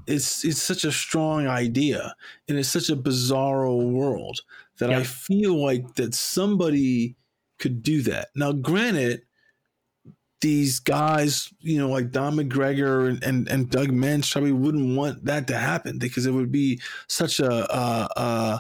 it's 0.07 0.45
it's 0.45 0.61
such 0.61 0.85
a 0.85 0.91
strong 0.91 1.47
idea 1.47 2.15
and 2.49 2.59
it's 2.59 2.69
such 2.69 2.91
a 2.91 2.97
bizarro 2.97 3.91
world 3.91 4.41
that 4.79 4.91
I 4.91 5.05
feel 5.05 5.55
like 5.65 5.95
that 5.95 6.15
somebody 6.15 7.17
could 7.59 7.83
do 7.83 8.03
that. 8.03 8.29
Now, 8.35 8.53
granted, 8.53 9.23
these 10.41 10.79
guys, 10.81 11.53
you 11.61 11.79
know, 11.79 11.89
like 11.89 12.11
Don 12.11 12.37
McGregor 12.37 13.09
and, 13.09 13.23
and, 13.25 13.49
and 13.49 13.71
Doug 13.71 13.89
Moench 13.89 14.31
probably 14.31 14.53
wouldn't 14.53 14.97
want 14.97 15.25
that 15.25 15.49
to 15.49 15.57
happen 15.57 15.99
because 15.99 16.27
it 16.27 16.33
would 16.33 16.53
be 16.53 16.81
such 17.09 17.41
a, 17.41 17.51
uh, 17.51 18.09
uh, 18.17 18.59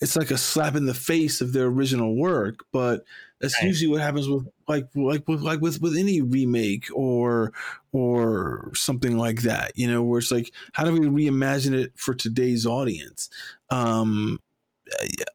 it's 0.00 0.16
like 0.16 0.32
a 0.32 0.36
slap 0.36 0.74
in 0.74 0.86
the 0.86 0.94
face 0.94 1.40
of 1.40 1.52
their 1.52 1.66
original 1.66 2.16
work. 2.16 2.64
But 2.72 3.04
that's 3.40 3.56
right. 3.58 3.68
usually 3.68 3.90
what 3.90 4.00
happens 4.00 4.28
with 4.28 4.48
like 4.68 4.88
like 4.94 5.26
with 5.28 5.42
like 5.42 5.60
with 5.60 5.80
with 5.80 5.96
any 5.96 6.20
remake 6.20 6.86
or 6.92 7.52
or 7.92 8.72
something 8.74 9.16
like 9.16 9.42
that. 9.42 9.72
You 9.76 9.88
know, 9.88 10.02
where 10.02 10.18
it's 10.18 10.32
like, 10.32 10.52
how 10.72 10.84
do 10.84 10.92
we 10.92 11.06
reimagine 11.06 11.74
it 11.74 11.92
for 11.94 12.14
today's 12.14 12.66
audience? 12.66 13.30
Um, 13.70 14.40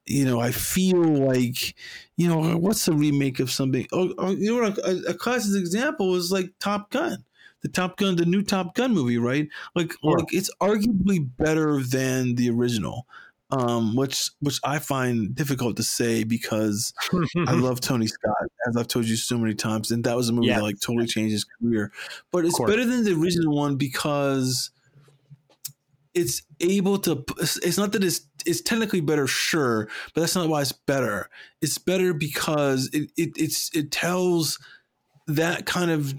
you 0.05 0.25
know, 0.25 0.39
I 0.39 0.51
feel 0.51 1.01
like, 1.01 1.75
you 2.15 2.27
know, 2.27 2.57
what's 2.57 2.85
the 2.85 2.93
remake 2.93 3.39
of 3.39 3.51
something? 3.51 3.87
Oh, 3.91 4.13
oh 4.17 4.31
you 4.31 4.53
know, 4.53 4.69
what? 4.69 4.77
A, 4.79 5.09
a, 5.09 5.13
classic 5.13 5.59
example 5.59 6.15
is 6.15 6.31
like 6.31 6.51
Top 6.59 6.91
Gun, 6.91 7.23
the 7.61 7.69
Top 7.69 7.97
Gun, 7.97 8.15
the 8.15 8.25
new 8.25 8.41
Top 8.41 8.75
Gun 8.75 8.93
movie, 8.93 9.17
right? 9.17 9.47
Like, 9.75 9.93
like 10.03 10.33
it's 10.33 10.49
arguably 10.61 11.27
better 11.37 11.81
than 11.81 12.35
the 12.35 12.49
original, 12.49 13.07
um, 13.51 13.95
which 13.95 14.29
which 14.39 14.59
I 14.63 14.79
find 14.79 15.33
difficult 15.33 15.77
to 15.77 15.83
say 15.83 16.23
because 16.23 16.93
I 17.47 17.53
love 17.53 17.79
Tony 17.79 18.07
Scott, 18.07 18.35
as 18.67 18.75
I've 18.75 18.87
told 18.87 19.05
you 19.05 19.15
so 19.15 19.37
many 19.37 19.55
times, 19.55 19.91
and 19.91 20.03
that 20.03 20.15
was 20.15 20.29
a 20.29 20.33
movie 20.33 20.49
that 20.49 20.63
like 20.63 20.79
totally 20.79 21.07
changed 21.07 21.31
his 21.31 21.45
career. 21.45 21.91
But 22.31 22.45
it's 22.45 22.59
better 22.59 22.85
than 22.85 23.03
the 23.03 23.13
original 23.13 23.55
one 23.55 23.77
because 23.77 24.71
it's 26.17 26.41
able 26.59 26.97
to 26.97 27.23
it's 27.37 27.77
not 27.77 27.91
that 27.91 28.03
it's 28.03 28.21
it's 28.45 28.61
technically 28.61 29.01
better 29.01 29.27
sure 29.27 29.87
but 30.13 30.21
that's 30.21 30.35
not 30.35 30.49
why 30.49 30.61
it's 30.61 30.71
better 30.71 31.29
it's 31.61 31.77
better 31.77 32.11
because 32.11 32.89
it, 32.91 33.11
it 33.15 33.29
it's 33.37 33.69
it 33.75 33.91
tells 33.91 34.57
that 35.27 35.67
kind 35.67 35.91
of 35.91 36.15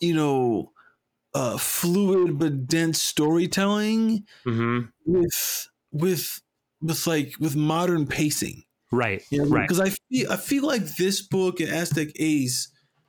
you 0.00 0.14
know 0.14 0.70
uh 1.34 1.58
fluid 1.58 2.38
but 2.38 2.68
dense 2.68 3.02
storytelling 3.02 4.24
mm-hmm. 4.46 4.86
with 5.04 5.68
with 5.90 6.40
with 6.80 7.06
like 7.08 7.32
with 7.40 7.56
modern 7.56 8.06
pacing 8.06 8.62
right 8.92 9.24
you 9.30 9.42
know? 9.42 9.48
right 9.48 9.68
because 9.68 9.80
i 9.80 9.90
feel 9.90 10.30
i 10.30 10.36
feel 10.36 10.64
like 10.64 10.84
this 10.96 11.20
book 11.20 11.58
and 11.58 11.68
aztec 11.70 12.08
ace 12.20 12.68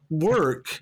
work 0.09 0.81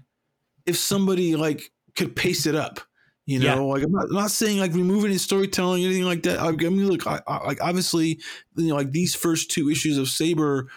if 0.65 0.77
somebody 0.77 1.35
like 1.35 1.71
could 1.97 2.15
pace 2.15 2.45
it 2.45 2.55
up 2.55 2.79
you 3.25 3.39
know, 3.39 3.45
yeah. 3.45 3.55
like 3.55 3.83
I'm 3.83 3.91
not, 3.91 4.05
I'm 4.09 4.15
not, 4.15 4.31
saying 4.31 4.59
like 4.59 4.73
removing 4.73 5.09
any 5.09 5.17
storytelling 5.17 5.83
or 5.83 5.87
anything 5.87 6.05
like 6.05 6.23
that. 6.23 6.39
I, 6.39 6.49
I 6.49 6.51
mean, 6.51 6.87
look, 6.87 7.07
I, 7.07 7.21
I, 7.27 7.45
like 7.45 7.61
obviously, 7.61 8.19
you 8.55 8.67
know, 8.67 8.75
like 8.75 8.91
these 8.91 9.15
first 9.15 9.49
two 9.49 9.69
issues 9.69 9.97
of 9.97 10.09
Sabre 10.09 10.67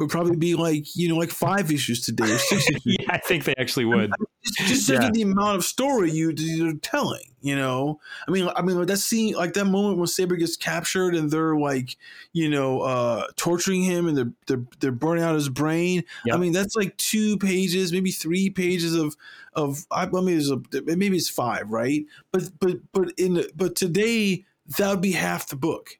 would 0.00 0.10
probably 0.10 0.36
be 0.36 0.54
like 0.54 0.96
you 0.96 1.08
know 1.08 1.16
like 1.16 1.30
five 1.30 1.70
issues 1.70 2.00
today 2.00 2.24
or 2.24 2.38
six 2.38 2.68
issues. 2.70 2.82
yeah, 2.84 3.06
I 3.10 3.18
think 3.18 3.44
they 3.44 3.54
actually 3.58 3.84
would. 3.84 4.10
just, 4.42 4.88
just 4.88 4.90
yeah. 4.90 5.10
the 5.12 5.22
amount 5.22 5.56
of 5.56 5.64
story 5.64 6.10
you, 6.10 6.32
you're 6.36 6.74
telling. 6.74 7.22
You 7.42 7.56
know, 7.56 8.00
I 8.28 8.30
mean, 8.30 8.50
I 8.54 8.60
mean, 8.60 8.76
like 8.76 8.88
that 8.88 8.98
scene, 8.98 9.34
like 9.34 9.54
that 9.54 9.64
moment 9.64 9.96
when 9.96 10.06
Sabre 10.06 10.36
gets 10.36 10.58
captured 10.58 11.14
and 11.14 11.30
they're 11.30 11.56
like, 11.56 11.96
you 12.34 12.50
know, 12.50 12.80
uh, 12.82 13.26
torturing 13.36 13.82
him 13.82 14.08
and 14.08 14.16
they're 14.16 14.32
they're 14.46 14.64
they're 14.80 14.92
burning 14.92 15.24
out 15.24 15.34
his 15.34 15.48
brain. 15.48 16.04
Yep. 16.26 16.34
I 16.34 16.38
mean, 16.38 16.52
that's 16.52 16.76
like 16.76 16.96
two 16.98 17.38
pages, 17.38 17.92
maybe 17.92 18.10
three 18.10 18.50
pages 18.50 18.94
of 18.94 19.16
of. 19.54 19.86
I, 19.90 20.04
I 20.04 20.20
mean, 20.20 20.38
it's 20.38 20.50
a, 20.50 20.60
maybe 20.96 21.16
it's 21.16 21.30
five, 21.30 21.70
right? 21.70 22.04
But 22.30 22.50
but 22.60 22.78
but 22.92 23.12
in 23.18 23.42
but 23.54 23.74
today 23.74 24.44
that 24.76 24.90
would 24.90 25.00
be 25.00 25.12
half 25.12 25.48
the 25.48 25.56
book. 25.56 25.98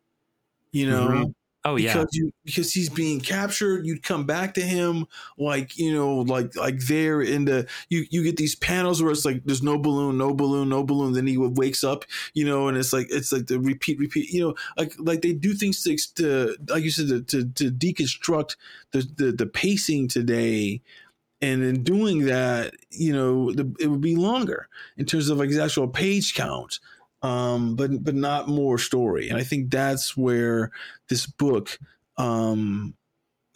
You 0.73 0.91
know. 0.91 1.09
Mm-hmm 1.09 1.31
Oh 1.63 1.77
because 1.77 1.95
yeah, 1.95 2.05
you, 2.13 2.33
because 2.45 2.73
he's 2.73 2.89
being 2.89 3.21
captured. 3.21 3.85
You'd 3.85 4.03
come 4.03 4.25
back 4.25 4.55
to 4.55 4.63
him 4.63 5.07
like 5.37 5.77
you 5.77 5.93
know, 5.93 6.21
like 6.21 6.57
like 6.57 6.79
there 6.87 7.21
in 7.21 7.45
the 7.45 7.69
you 7.91 8.07
you 8.11 8.23
get 8.23 8.39
these 8.39 8.55
panels 8.55 9.03
where 9.03 9.13
it's 9.13 9.27
like 9.27 9.45
there's 9.45 9.63
no 9.63 9.77
balloon, 9.77 10.17
no 10.17 10.33
balloon, 10.33 10.71
no 10.71 10.83
balloon. 10.83 11.13
Then 11.13 11.27
he 11.27 11.37
wakes 11.37 11.85
up, 11.85 12.07
you 12.33 12.47
know, 12.47 12.69
and 12.69 12.79
it's 12.79 12.95
like 12.95 13.09
it's 13.11 13.31
like 13.31 13.47
the 13.47 13.61
repeat, 13.61 13.99
repeat. 13.99 14.31
You 14.31 14.41
know, 14.41 14.55
like 14.79 14.95
like 14.99 15.21
they 15.21 15.35
do 15.35 15.53
things 15.53 15.83
to, 15.83 15.97
to 16.15 16.57
like 16.69 16.83
you 16.83 16.91
said 16.91 17.09
to, 17.09 17.23
to, 17.25 17.49
to 17.51 17.71
deconstruct 17.71 18.57
the, 18.93 19.07
the 19.17 19.33
the 19.33 19.47
pacing 19.47 20.09
today 20.09 20.81
and 21.43 21.63
in 21.63 21.83
doing 21.83 22.27
that, 22.27 22.75
you 22.91 23.13
know, 23.13 23.53
the, 23.53 23.75
it 23.81 23.87
would 23.87 24.01
be 24.01 24.17
longer 24.17 24.69
in 24.97 25.07
terms 25.07 25.29
of 25.29 25.39
like 25.39 25.51
the 25.51 25.63
actual 25.63 25.89
page 25.89 26.35
count 26.35 26.81
um, 27.23 27.77
but 27.77 28.03
but 28.03 28.15
not 28.15 28.49
more 28.49 28.79
story. 28.79 29.29
And 29.29 29.39
I 29.39 29.43
think 29.43 29.71
that's 29.71 30.17
where 30.17 30.71
this 31.09 31.27
book. 31.27 31.79
Um, 32.17 32.95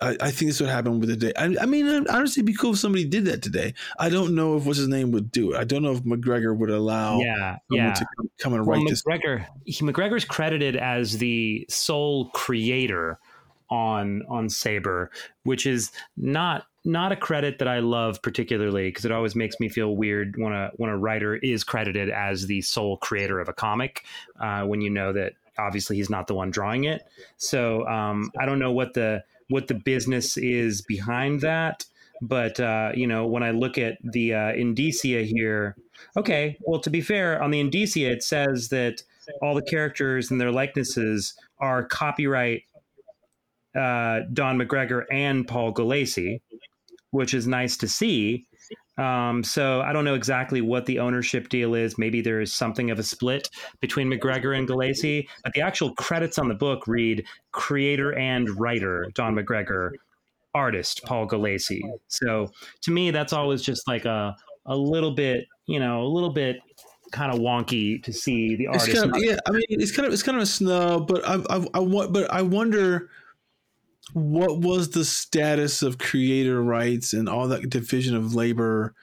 I, 0.01 0.17
I 0.21 0.31
think 0.33 0.51
that's 0.51 0.61
what 0.61 0.71
happened 0.71 1.01
with 1.01 1.09
the 1.09 1.17
day. 1.17 1.33
I, 1.37 1.57
I 1.61 1.67
mean, 1.67 1.87
honestly, 2.09 2.41
it'd 2.41 2.47
be 2.47 2.55
cool 2.55 2.73
if 2.73 2.79
somebody 2.79 3.05
did 3.05 3.27
that 3.27 3.43
today. 3.43 3.75
I 3.99 4.09
don't 4.09 4.35
know 4.35 4.57
if 4.57 4.67
what's 4.67 4.79
his 4.79 4.89
name 4.89 5.13
would 5.13 5.31
do 5.31 5.53
it. 5.53 5.57
I 5.57 5.65
don't 5.65 5.83
know 5.83 5.93
if 5.93 6.03
McGregor 6.03 6.57
would 6.57 6.71
allow. 6.71 7.21
Yeah, 7.21 7.57
yeah. 7.71 7.95
To 7.95 8.07
come, 8.17 8.31
come 8.39 8.55
and 8.55 8.67
well, 8.67 8.81
write 8.81 8.89
McGregor, 8.89 9.47
this. 9.65 9.79
He, 9.79 9.85
McGregor's 9.85 10.25
credited 10.25 10.77
as 10.77 11.19
the 11.19 11.65
sole 11.71 12.31
creator 12.31 13.19
on 13.71 14.23
on 14.29 14.49
Sabre, 14.49 15.11
which 15.45 15.65
is 15.65 15.91
not 16.17 16.67
not 16.85 17.13
a 17.13 17.17
credit 17.17 17.59
that 17.59 17.69
I 17.69 17.79
love 17.79 18.21
particularly 18.23 18.89
because 18.89 19.05
it 19.05 19.13
always 19.13 19.35
makes 19.35 19.59
me 19.59 19.69
feel 19.69 19.97
weird 19.97 20.37
when 20.37 20.53
a 20.53 20.71
when 20.77 20.91
a 20.91 20.97
writer 20.97 21.37
is 21.37 21.65
credited 21.65 22.11
as 22.11 22.47
the 22.47 22.61
sole 22.63 22.99
creator 22.99 23.41
of 23.41 23.49
a 23.49 23.53
comic 23.53 24.05
uh, 24.39 24.65
when 24.65 24.81
you 24.81 24.91
know 24.91 25.13
that 25.13 25.35
obviously 25.59 25.97
he's 25.97 26.11
not 26.11 26.27
the 26.27 26.35
one 26.35 26.51
drawing 26.51 26.85
it. 26.85 27.03
So 27.37 27.87
um, 27.87 28.31
I 28.39 28.45
don't 28.45 28.59
know 28.59 28.73
what 28.73 28.95
the 28.95 29.25
what 29.49 29.69
the 29.69 29.75
business 29.75 30.37
is 30.37 30.83
behind 30.83 31.41
that, 31.41 31.85
but 32.21 32.61
uh, 32.61 32.93
you 32.95 33.07
know 33.07 33.27
when 33.27 33.43
I 33.43 33.51
look 33.51 33.79
at 33.79 33.99
the 34.03 34.35
uh, 34.35 34.53
Indicia 34.53 35.23
here, 35.23 35.77
okay, 36.17 36.59
well 36.61 36.81
to 36.81 36.91
be 36.91 37.01
fair, 37.01 37.43
on 37.43 37.51
the 37.51 37.61
Indicia 37.61 38.11
it 38.11 38.23
says 38.23 38.69
that 38.69 39.03
all 39.41 39.55
the 39.55 39.63
characters 39.63 40.31
and 40.31 40.39
their 40.39 40.53
likenesses 40.53 41.35
are 41.59 41.83
copyright 41.83 42.65
uh, 43.75 44.21
Don 44.33 44.59
McGregor 44.59 45.05
and 45.11 45.49
Paul 45.49 45.73
Gulacy 45.73 46.41
which 47.15 47.33
is 47.33 47.47
nice 47.47 47.77
to 47.77 47.87
see. 47.87 48.45
Um, 48.99 49.45
so 49.45 49.81
I 49.83 49.93
don't 49.93 50.05
know 50.05 50.15
exactly 50.15 50.61
what 50.61 50.85
the 50.87 50.99
ownership 50.99 51.49
deal 51.49 51.75
is. 51.75 51.97
Maybe 51.97 52.21
there 52.21 52.41
is 52.41 52.53
something 52.53 52.91
of 52.91 52.99
a 52.99 53.05
split 53.05 53.49
between 53.81 54.09
McGregor 54.11 54.57
and 54.57 54.69
Gulacy, 54.69 55.29
but 55.45 55.53
the 55.53 55.61
actual 55.61 55.95
credits 55.95 56.39
on 56.39 56.49
the 56.49 56.55
book 56.55 56.89
read 56.89 57.25
creator 57.53 58.17
and 58.19 58.49
writer 58.59 59.07
Don 59.15 59.37
McGregor, 59.37 59.91
artist 60.55 61.03
Paul 61.05 61.29
Gulacy. 61.29 61.81
So 62.09 62.51
to 62.83 62.91
me, 62.91 63.13
that's 63.13 63.33
always 63.33 63.63
just 63.63 63.87
like 63.87 64.05
a 64.05 64.37
a 64.67 64.77
little 64.77 65.15
bit, 65.15 65.47
you 65.67 65.79
know, 65.79 66.03
a 66.03 66.09
little 66.09 66.33
bit 66.33 66.57
kind 67.13 67.33
of 67.33 67.39
wonky 67.39 68.03
to 68.03 68.13
see 68.13 68.57
the 68.57 68.67
artist. 68.67 68.93
Kind 68.93 69.15
of, 69.15 69.23
yeah, 69.23 69.37
I 69.47 69.53
mean, 69.53 69.65
it's 69.69 69.95
kind 69.95 70.07
of 70.07 70.13
it's 70.13 70.23
kind 70.23 70.37
of 70.37 70.43
a 70.43 70.47
snub, 70.47 71.07
but 71.07 71.27
I 71.29 71.35
I, 71.49 71.67
I 71.75 72.07
but 72.07 72.31
I 72.33 72.43
wonder 72.43 73.11
what 74.13 74.61
was 74.61 74.91
the 74.91 75.05
status 75.05 75.83
of 75.83 75.99
creator 75.99 76.63
rights 76.63 77.13
and 77.13 77.29
all 77.29 77.49
that 77.49 77.71
division 77.71 78.15
of 78.15 78.35
labor 78.35 78.95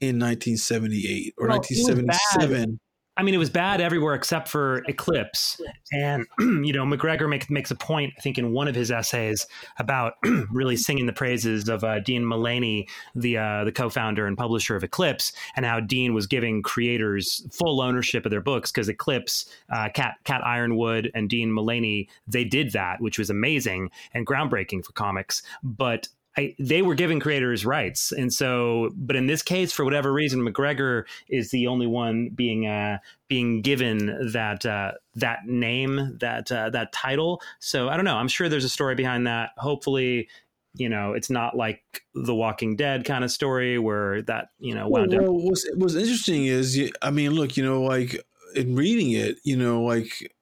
in 0.00 0.18
1978 0.18 1.34
or 1.38 1.48
well, 1.48 1.58
1977? 1.58 2.80
I 3.16 3.22
mean, 3.22 3.34
it 3.34 3.38
was 3.38 3.50
bad 3.50 3.80
everywhere 3.80 4.14
except 4.14 4.48
for 4.48 4.82
Eclipse. 4.88 5.60
And, 5.92 6.26
you 6.40 6.72
know, 6.72 6.84
McGregor 6.84 7.28
make, 7.28 7.48
makes 7.48 7.70
a 7.70 7.76
point, 7.76 8.12
I 8.18 8.20
think, 8.20 8.38
in 8.38 8.52
one 8.52 8.66
of 8.66 8.74
his 8.74 8.90
essays 8.90 9.46
about 9.78 10.14
really 10.50 10.76
singing 10.76 11.06
the 11.06 11.12
praises 11.12 11.68
of 11.68 11.84
uh, 11.84 12.00
Dean 12.00 12.24
Mullaney, 12.24 12.88
the, 13.14 13.38
uh, 13.38 13.64
the 13.64 13.72
co 13.72 13.88
founder 13.88 14.26
and 14.26 14.36
publisher 14.36 14.74
of 14.74 14.82
Eclipse, 14.82 15.32
and 15.54 15.64
how 15.64 15.78
Dean 15.78 16.12
was 16.12 16.26
giving 16.26 16.60
creators 16.62 17.46
full 17.52 17.80
ownership 17.80 18.24
of 18.24 18.30
their 18.30 18.40
books 18.40 18.72
because 18.72 18.88
Eclipse, 18.88 19.48
uh, 19.70 19.88
Cat, 19.94 20.16
Cat 20.24 20.42
Yronwode, 20.42 21.10
and 21.14 21.30
Dean 21.30 21.52
Mullaney, 21.52 22.08
they 22.26 22.44
did 22.44 22.72
that, 22.72 23.00
which 23.00 23.18
was 23.18 23.30
amazing 23.30 23.90
and 24.12 24.26
groundbreaking 24.26 24.84
for 24.84 24.92
comics. 24.92 25.42
But 25.62 26.08
I, 26.36 26.54
they 26.58 26.82
were 26.82 26.94
giving 26.94 27.20
creators 27.20 27.64
rights, 27.64 28.10
and 28.10 28.32
so, 28.32 28.90
but 28.96 29.14
in 29.14 29.26
this 29.26 29.42
case, 29.42 29.72
for 29.72 29.84
whatever 29.84 30.12
reason, 30.12 30.40
McGregor 30.40 31.04
is 31.28 31.50
the 31.50 31.68
only 31.68 31.86
one 31.86 32.30
being 32.30 32.66
uh, 32.66 32.98
being 33.28 33.62
given 33.62 34.30
that 34.32 34.66
uh, 34.66 34.92
that 35.14 35.46
name, 35.46 36.18
that 36.20 36.50
uh, 36.50 36.70
that 36.70 36.92
title. 36.92 37.40
So 37.60 37.88
I 37.88 37.96
don't 37.96 38.04
know. 38.04 38.16
I'm 38.16 38.28
sure 38.28 38.48
there's 38.48 38.64
a 38.64 38.68
story 38.68 38.96
behind 38.96 39.28
that. 39.28 39.50
Hopefully, 39.58 40.28
you 40.74 40.88
know, 40.88 41.12
it's 41.12 41.30
not 41.30 41.56
like 41.56 41.82
the 42.14 42.34
Walking 42.34 42.74
Dead 42.74 43.04
kind 43.04 43.22
of 43.22 43.30
story 43.30 43.78
where 43.78 44.22
that 44.22 44.48
you 44.58 44.74
know 44.74 44.88
wound 44.88 45.12
well, 45.12 45.22
well, 45.22 45.46
what's, 45.46 45.68
what's 45.76 45.94
interesting 45.94 46.46
is, 46.46 46.90
I 47.00 47.10
mean, 47.10 47.30
look, 47.30 47.56
you 47.56 47.64
know, 47.64 47.82
like 47.82 48.20
in 48.56 48.74
reading 48.74 49.12
it, 49.12 49.36
you 49.44 49.56
know, 49.56 49.82
like 49.82 50.32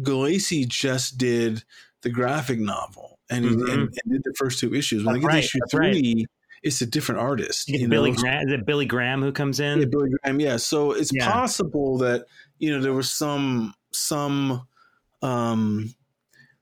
Gulacy 0.00 0.68
just 0.68 1.18
did 1.18 1.64
the 2.02 2.10
graphic 2.10 2.60
novel 2.60 3.13
and, 3.36 3.46
mm-hmm. 3.46 3.70
and, 3.70 3.80
and, 3.82 4.12
did 4.12 4.22
the 4.24 4.34
first 4.36 4.58
two 4.58 4.74
issues. 4.74 5.04
When 5.04 5.14
That's 5.14 5.24
they 5.24 5.28
get 5.28 5.34
right. 5.34 5.44
issue 5.44 5.58
three, 5.70 6.14
right. 6.18 6.26
it's 6.62 6.80
a 6.80 6.86
different 6.86 7.20
artist. 7.20 7.68
You 7.68 7.88
Billy 7.88 8.12
know? 8.12 8.18
Graham, 8.18 8.46
is 8.46 8.52
it 8.52 8.66
Billy 8.66 8.86
Graham 8.86 9.22
who 9.22 9.32
comes 9.32 9.60
in? 9.60 9.80
Yeah, 9.80 9.86
Billy 9.86 10.10
Graham. 10.22 10.40
Yeah. 10.40 10.56
So 10.56 10.92
it's 10.92 11.12
yeah. 11.12 11.30
possible 11.30 11.98
that 11.98 12.26
you 12.58 12.70
know 12.70 12.82
there 12.82 12.92
was 12.92 13.10
some 13.10 13.74
some 13.92 14.66
um 15.22 15.94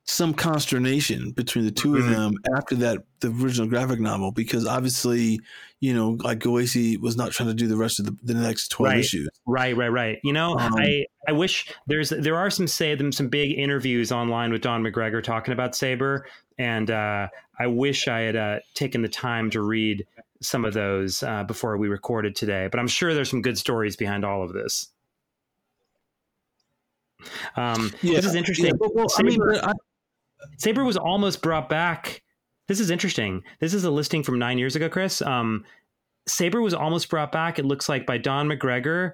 some 0.04 0.34
consternation 0.34 1.30
between 1.30 1.64
the 1.64 1.70
2 1.70 1.88
mm-hmm. 1.88 2.02
of 2.02 2.10
them 2.10 2.34
after 2.56 2.74
that 2.74 2.98
the 3.20 3.28
original 3.28 3.68
graphic 3.68 4.00
novel 4.00 4.32
because 4.32 4.66
obviously 4.66 5.40
you 5.78 5.94
know 5.94 6.18
like 6.24 6.40
Gulacy 6.40 6.98
was 6.98 7.16
not 7.16 7.30
trying 7.30 7.48
to 7.48 7.54
do 7.54 7.68
the 7.68 7.76
rest 7.76 8.00
of 8.00 8.06
the, 8.06 8.16
the 8.22 8.34
next 8.34 8.68
12 8.68 8.90
right. 8.90 8.98
issues 8.98 9.28
right 9.46 9.76
right 9.76 9.88
right 9.92 10.18
you 10.24 10.32
know 10.32 10.58
um, 10.58 10.74
I 10.76 11.06
I 11.28 11.32
wish 11.32 11.72
there's 11.86 12.10
there 12.10 12.36
are 12.36 12.50
some 12.50 12.66
say 12.66 12.94
them 12.96 13.12
some 13.12 13.28
big 13.28 13.56
interviews 13.56 14.10
online 14.10 14.50
with 14.50 14.62
Don 14.62 14.82
McGregor 14.82 15.22
talking 15.22 15.52
about 15.52 15.76
Sabre 15.76 16.26
and 16.58 16.90
uh, 16.90 17.28
I 17.58 17.66
wish 17.66 18.08
I 18.08 18.20
had 18.20 18.36
uh, 18.36 18.58
taken 18.74 19.02
the 19.02 19.08
time 19.08 19.50
to 19.50 19.62
read 19.62 20.06
some 20.40 20.64
of 20.64 20.74
those 20.74 21.22
uh, 21.22 21.44
before 21.44 21.76
we 21.76 21.88
recorded 21.88 22.34
today 22.34 22.68
but 22.70 22.80
I'm 22.80 22.88
sure 22.88 23.14
there's 23.14 23.30
some 23.30 23.42
good 23.42 23.58
stories 23.58 23.96
behind 23.96 24.24
all 24.24 24.42
of 24.42 24.52
this 24.52 24.88
um, 27.56 27.92
yeah, 28.02 28.16
this 28.16 28.26
is 28.26 28.34
interesting. 28.34 28.66
Yeah, 28.66 28.88
well, 28.94 29.08
Sabre, 29.08 29.50
I 29.50 29.52
mean, 29.52 29.64
I, 29.64 29.72
Sabre 30.58 30.84
was 30.84 30.96
almost 30.96 31.42
brought 31.42 31.68
back. 31.68 32.22
This 32.68 32.80
is 32.80 32.90
interesting. 32.90 33.42
This 33.60 33.74
is 33.74 33.84
a 33.84 33.90
listing 33.90 34.22
from 34.22 34.38
nine 34.38 34.58
years 34.58 34.76
ago, 34.76 34.88
Chris. 34.88 35.22
Um, 35.22 35.64
Sabre 36.26 36.62
was 36.62 36.74
almost 36.74 37.08
brought 37.10 37.32
back. 37.32 37.58
It 37.58 37.64
looks 37.64 37.88
like 37.88 38.06
by 38.06 38.18
Don 38.18 38.48
McGregor, 38.48 39.12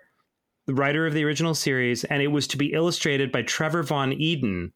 the 0.66 0.74
writer 0.74 1.06
of 1.06 1.14
the 1.14 1.24
original 1.24 1.54
series, 1.54 2.04
and 2.04 2.22
it 2.22 2.28
was 2.28 2.46
to 2.48 2.56
be 2.56 2.72
illustrated 2.72 3.32
by 3.32 3.42
Trevor 3.42 3.82
Von 3.82 4.12
Eeden 4.12 4.72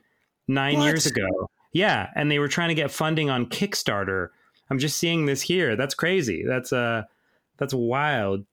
nine 0.48 0.78
what? 0.78 0.86
years 0.86 1.06
ago. 1.06 1.50
Yeah, 1.72 2.10
and 2.14 2.30
they 2.30 2.38
were 2.38 2.48
trying 2.48 2.68
to 2.68 2.74
get 2.74 2.90
funding 2.90 3.30
on 3.30 3.46
Kickstarter. 3.46 4.28
I'm 4.70 4.78
just 4.78 4.96
seeing 4.96 5.26
this 5.26 5.42
here. 5.42 5.76
That's 5.76 5.94
crazy. 5.94 6.44
That's 6.46 6.72
uh 6.72 7.04
that's 7.58 7.74
wild. 7.74 8.44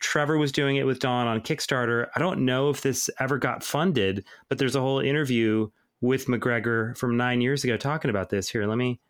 Trevor 0.00 0.38
was 0.38 0.52
doing 0.52 0.76
it 0.76 0.86
with 0.86 0.98
Don 0.98 1.26
on 1.26 1.40
Kickstarter. 1.40 2.08
I 2.14 2.20
don't 2.20 2.44
know 2.44 2.70
if 2.70 2.82
this 2.82 3.08
ever 3.18 3.38
got 3.38 3.62
funded, 3.62 4.24
but 4.48 4.58
there's 4.58 4.76
a 4.76 4.80
whole 4.80 5.00
interview 5.00 5.70
with 6.00 6.26
McGregor 6.26 6.96
from 6.96 7.16
nine 7.16 7.40
years 7.40 7.64
ago 7.64 7.76
talking 7.76 8.10
about 8.10 8.28
this. 8.28 8.48
Here, 8.48 8.66
let 8.66 8.78
me. 8.78 9.00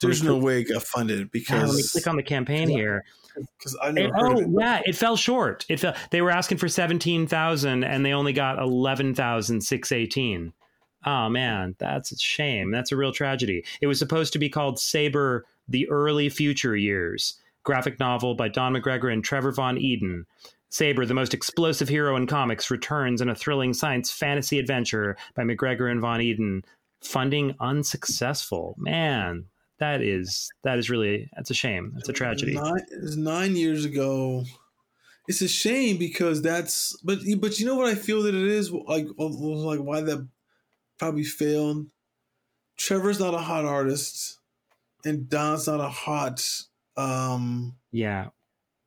There's 0.00 0.22
let 0.22 0.30
me 0.30 0.38
no 0.38 0.44
way 0.44 0.60
it 0.60 0.72
got 0.72 0.82
funded 0.82 1.30
because. 1.30 1.60
Yeah, 1.60 1.66
let 1.66 1.76
me 1.76 1.82
click 1.90 2.06
on 2.06 2.16
the 2.16 2.22
campaign 2.22 2.68
here. 2.68 3.04
Because 3.58 3.76
I 3.82 3.92
never 3.92 4.08
it, 4.08 4.12
oh 4.16 4.38
it. 4.38 4.48
yeah, 4.58 4.80
it 4.84 4.96
fell 4.96 5.16
short. 5.16 5.66
It 5.68 5.78
fell. 5.78 5.94
They 6.10 6.22
were 6.22 6.30
asking 6.30 6.58
for 6.58 6.68
seventeen 6.68 7.26
thousand, 7.26 7.84
and 7.84 8.04
they 8.04 8.12
only 8.12 8.32
got 8.32 8.58
eleven 8.58 9.14
thousand 9.14 9.60
six 9.60 9.92
eighteen. 9.92 10.52
Oh 11.10 11.30
man, 11.30 11.74
that's 11.78 12.12
a 12.12 12.18
shame. 12.18 12.70
That's 12.70 12.92
a 12.92 12.96
real 12.96 13.12
tragedy. 13.12 13.64
It 13.80 13.86
was 13.86 13.98
supposed 13.98 14.34
to 14.34 14.38
be 14.38 14.50
called 14.50 14.78
Sabre: 14.78 15.46
The 15.66 15.88
Early 15.88 16.28
Future 16.28 16.76
Years, 16.76 17.40
graphic 17.64 17.98
novel 17.98 18.34
by 18.34 18.48
Don 18.48 18.74
McGregor 18.74 19.10
and 19.10 19.24
Trevor 19.24 19.52
Von 19.52 19.76
Eeden. 19.76 20.24
Sabre, 20.68 21.06
the 21.06 21.14
most 21.14 21.32
explosive 21.32 21.88
hero 21.88 22.14
in 22.14 22.26
comics, 22.26 22.70
returns 22.70 23.22
in 23.22 23.30
a 23.30 23.34
thrilling 23.34 23.72
science 23.72 24.10
fantasy 24.10 24.58
adventure 24.58 25.16
by 25.34 25.44
McGregor 25.44 25.90
and 25.90 26.02
Von 26.02 26.20
Eeden. 26.20 26.62
Funding 27.00 27.54
unsuccessful. 27.58 28.74
Man, 28.76 29.46
that 29.78 30.02
is 30.02 30.50
that 30.62 30.76
is 30.76 30.90
really 30.90 31.30
that's 31.36 31.50
a 31.50 31.54
shame. 31.54 31.92
That's 31.94 32.10
a 32.10 32.12
tragedy. 32.12 32.52
Nine, 32.52 32.82
nine 33.16 33.56
years 33.56 33.86
ago. 33.86 34.44
It's 35.26 35.40
a 35.40 35.48
shame 35.48 35.96
because 35.96 36.42
that's 36.42 36.98
but 37.02 37.20
but 37.38 37.58
you 37.58 37.64
know 37.64 37.76
what 37.76 37.86
I 37.86 37.94
feel 37.94 38.24
that 38.24 38.34
it 38.34 38.46
is 38.46 38.70
like 38.70 39.06
like 39.16 39.80
why 39.80 40.02
that 40.02 40.28
probably 40.98 41.24
failed. 41.24 41.86
Trevor's 42.76 43.20
not 43.20 43.34
a 43.34 43.38
hot 43.38 43.64
artist, 43.64 44.38
and 45.04 45.28
Don's 45.28 45.66
not 45.66 45.80
a 45.80 45.88
hot 45.88 46.42
um 46.96 47.76
yeah. 47.92 48.28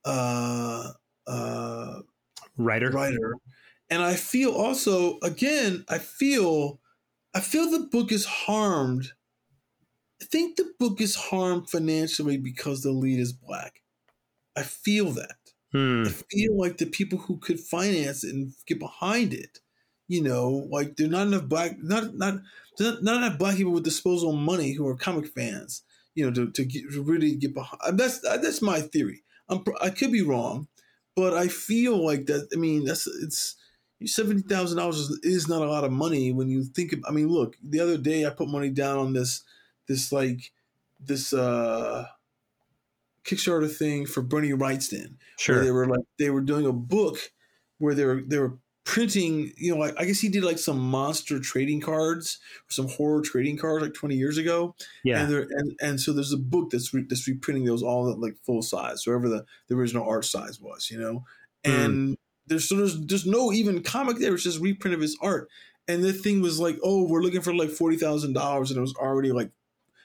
uh 0.06 0.92
uh 1.28 2.00
writer. 2.58 2.92
writer. 2.92 3.36
And 3.90 4.02
i 4.02 4.16
feel 4.16 4.52
also 4.52 5.18
again 5.24 5.86
i 5.90 5.98
feel 5.98 6.80
i 7.34 7.40
feel 7.40 7.70
the 7.70 7.88
book 7.92 8.12
is 8.12 8.26
harmed. 8.26 9.14
I 10.22 10.26
think 10.26 10.56
the 10.56 10.72
book 10.80 11.02
is 11.02 11.16
harmed 11.16 11.70
financially 11.70 12.38
because 12.38 12.84
the 12.84 12.92
lead 12.92 13.20
is 13.20 13.34
black. 13.34 13.82
I 14.56 14.62
feel 14.62 15.12
that. 15.12 15.36
Hmm. 15.72 16.04
i 16.06 16.10
feel 16.10 16.58
like 16.58 16.78
the 16.78 16.86
people 16.86 17.18
who 17.18 17.38
could 17.38 17.60
finance 17.60 18.26
it 18.26 18.34
and 18.36 18.54
get 18.68 18.78
behind 18.78 19.34
it 19.34 19.60
you 20.12 20.22
know 20.22 20.68
like 20.70 20.96
there's 20.96 21.10
not 21.10 21.28
enough 21.28 21.48
black 21.48 21.78
not 21.82 22.14
not 22.16 22.36
not, 22.80 23.04
not 23.04 23.18
enough 23.18 23.38
black 23.38 23.58
people 23.58 23.74
with 23.74 23.84
disposable 23.84 24.34
money 24.34 24.74
who 24.74 24.88
are 24.88 24.96
comic 24.96 25.28
fans 25.28 25.84
you 26.16 26.26
know 26.26 26.32
to, 26.32 26.52
to, 26.52 26.66
get, 26.66 26.92
to 26.92 27.02
really 27.02 27.36
get 27.36 27.54
behind 27.54 27.98
that's 27.98 28.20
that's 28.20 28.62
my 28.62 28.82
theory 28.82 29.24
I'm, 29.52 29.64
I 29.82 29.90
could 29.90 30.12
be 30.12 30.22
wrong, 30.22 30.68
but 31.16 31.34
I 31.34 31.50
feel 31.50 32.04
like 32.04 32.26
that. 32.28 32.48
I 32.54 32.58
mean, 32.58 32.86
that's 32.86 33.06
it's 33.06 33.58
seventy 34.06 34.42
thousand 34.42 34.78
dollars 34.78 35.10
is 35.24 35.48
not 35.48 35.62
a 35.62 35.70
lot 35.70 35.84
of 35.84 35.92
money 35.92 36.32
when 36.32 36.48
you 36.48 36.64
think. 36.64 36.94
Of, 36.94 37.04
I 37.08 37.12
mean, 37.12 37.28
look, 37.28 37.58
the 37.62 37.82
other 37.82 37.98
day 37.98 38.26
I 38.26 38.30
put 38.30 38.48
money 38.48 38.70
down 38.70 38.98
on 38.98 39.14
this 39.14 39.44
this 39.88 40.12
like 40.12 40.52
this 41.00 41.34
uh 41.34 42.06
Kickstarter 43.26 43.70
thing 43.70 44.06
for 44.06 44.22
Bernie 44.22 44.54
Wrightson. 44.54 45.16
Sure, 45.38 45.64
they 45.64 45.72
were 45.72 45.86
like 45.86 46.06
they 46.18 46.30
were 46.30 46.42
doing 46.42 46.66
a 46.66 46.74
book 46.74 47.18
where 47.78 47.94
they 47.94 48.06
were 48.06 48.22
they 48.26 48.40
were 48.40 48.58
printing, 48.84 49.52
you 49.58 49.74
know, 49.74 49.80
like 49.80 49.94
I 49.98 50.06
guess 50.06 50.20
he 50.20 50.30
did 50.30 50.44
like 50.44 50.58
some 50.58 50.80
monster 50.80 51.40
trading 51.40 51.82
cards, 51.82 52.40
or 52.68 52.72
some 52.72 52.88
horror 52.88 53.22
trading 53.22 53.58
cards 53.58 53.84
like 53.84 53.94
20 53.94 54.16
years 54.16 54.38
ago. 54.38 54.76
Yeah. 55.04 55.22
And 55.22 55.32
there 55.32 55.48
and, 55.50 55.76
and 55.82 56.02
so 56.02 56.14
there's 56.14 56.34
a 56.34 56.38
book 56.38 56.72
that's 56.72 56.94
re, 56.94 57.06
that's 57.08 57.28
reprinting 57.28 57.66
those 57.66 57.84
all 57.84 58.14
like 58.20 58.38
full 58.46 58.62
size, 58.62 59.06
wherever 59.06 59.30
the, 59.30 59.46
the 59.68 59.76
original 59.76 60.08
art 60.08 60.26
size 60.26 60.60
was, 60.60 60.90
you 60.90 61.00
know. 61.00 61.24
Mm. 61.64 61.86
And 61.86 62.18
there's 62.48 62.68
so 62.68 62.76
there's 62.76 63.00
there's 63.06 63.26
no 63.26 63.52
even 63.52 63.84
comic 63.84 64.18
there, 64.18 64.34
it's 64.34 64.44
just 64.44 64.60
reprint 64.60 64.96
of 64.96 65.02
his 65.02 65.18
art. 65.22 65.50
And 65.88 66.04
the 66.04 66.14
thing 66.14 66.42
was 66.42 66.60
like, 66.60 66.78
oh, 66.84 67.08
we're 67.08 67.22
looking 67.22 67.42
for 67.42 67.54
like 67.54 67.70
forty 67.70 67.98
thousand 67.98 68.34
dollars, 68.34 68.72
and 68.72 68.78
it 68.78 68.82
was 68.82 68.96
already 68.96 69.32
like 69.32 69.52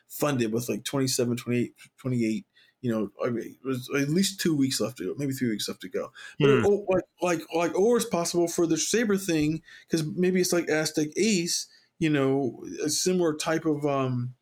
funded 0.09 0.53
with 0.53 0.69
like 0.69 0.85
27, 0.85 1.37
28, 1.37 1.75
28 1.99 2.47
you 2.81 2.93
know, 2.93 3.11
I 3.25 3.31
mean, 3.31 3.57
it 3.63 3.67
was 3.67 3.89
at 3.99 4.09
least 4.09 4.41
two 4.41 4.57
weeks 4.57 4.81
left 4.81 4.99
to 4.99 5.05
go, 5.05 5.15
maybe 5.19 5.33
three 5.33 5.49
weeks 5.49 5.69
left 5.69 5.81
to 5.81 5.89
go. 5.89 6.13
But 6.39 6.49
mm. 6.49 6.65
it, 6.65 6.85
like, 6.89 7.05
like, 7.21 7.41
like, 7.55 7.79
or 7.79 7.97
it's 7.97 8.07
possible 8.07 8.49
for 8.49 8.67
the 8.67 8.77
Sabre 8.77 9.17
thing 9.17 9.63
because 9.89 10.07
maybe 10.07 10.41
it's 10.41 10.53
like 10.53 10.69
Aztec 10.69 11.09
Ace, 11.17 11.67
you 11.99 12.11
know, 12.11 12.65
a 12.85 12.91
similar 12.91 13.35
type 13.35 13.65
of 13.65 13.85
um, 13.87 14.35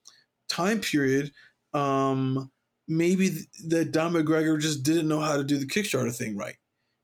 time 0.48 0.80
period. 0.80 1.32
Um, 1.72 2.50
maybe 2.86 3.30
that 3.66 3.92
Don 3.92 4.12
McGregor 4.12 4.60
just 4.60 4.82
didn't 4.82 5.08
know 5.08 5.20
how 5.20 5.36
to 5.36 5.44
do 5.44 5.56
the 5.56 5.66
Kickstarter 5.66 6.14
thing 6.14 6.36
right, 6.36 6.56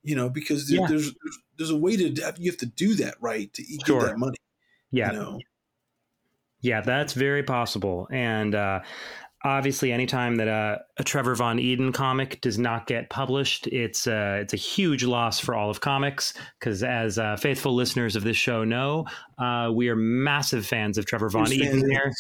you 0.03 0.17
know, 0.17 0.29
because 0.29 0.71
yeah. 0.71 0.87
there's, 0.89 1.05
there's, 1.05 1.39
there's 1.57 1.71
a 1.71 1.77
way 1.77 1.97
to 1.97 2.09
you 2.39 2.51
have 2.51 2.59
to 2.59 2.67
do 2.67 2.95
that 2.97 3.15
right 3.21 3.53
to 3.55 3.63
get 3.63 3.87
sure. 3.87 4.03
that 4.03 4.19
money. 4.19 4.37
Yeah. 4.91 5.13
You 5.13 5.19
know? 5.19 5.39
Yeah, 6.63 6.83
that's 6.83 7.15
very 7.15 7.43
possible. 7.43 8.07
And 8.11 8.55
uh, 8.55 8.81
obviously 9.45 9.93
anytime 9.93 10.37
that 10.37 10.49
a, 10.49 10.83
a, 10.99 11.05
Trevor 11.05 11.35
Von 11.35 11.59
Eeden 11.59 11.93
comic 11.93 12.41
does 12.41 12.59
not 12.59 12.87
get 12.87 13.11
published, 13.11 13.67
it's 13.69 14.07
uh, 14.07 14.39
it's 14.41 14.53
a 14.53 14.57
huge 14.59 15.05
loss 15.05 15.39
for 15.39 15.55
all 15.55 15.71
of 15.71 15.81
comics 15.81 16.35
because 16.59 16.83
as 16.83 17.19
uh, 17.19 17.37
faithful 17.37 17.75
listeners 17.75 18.17
of 18.17 18.25
this 18.25 18.37
show 18.37 18.65
know, 18.65 19.07
uh, 19.39 19.71
we 19.73 19.89
are 19.89 19.97
massive 19.97 20.67
fans 20.67 20.99
of 20.99 21.07
Trevor 21.07 21.31
Von 21.31 21.47
Eeden 21.47 21.91
here. 21.91 22.13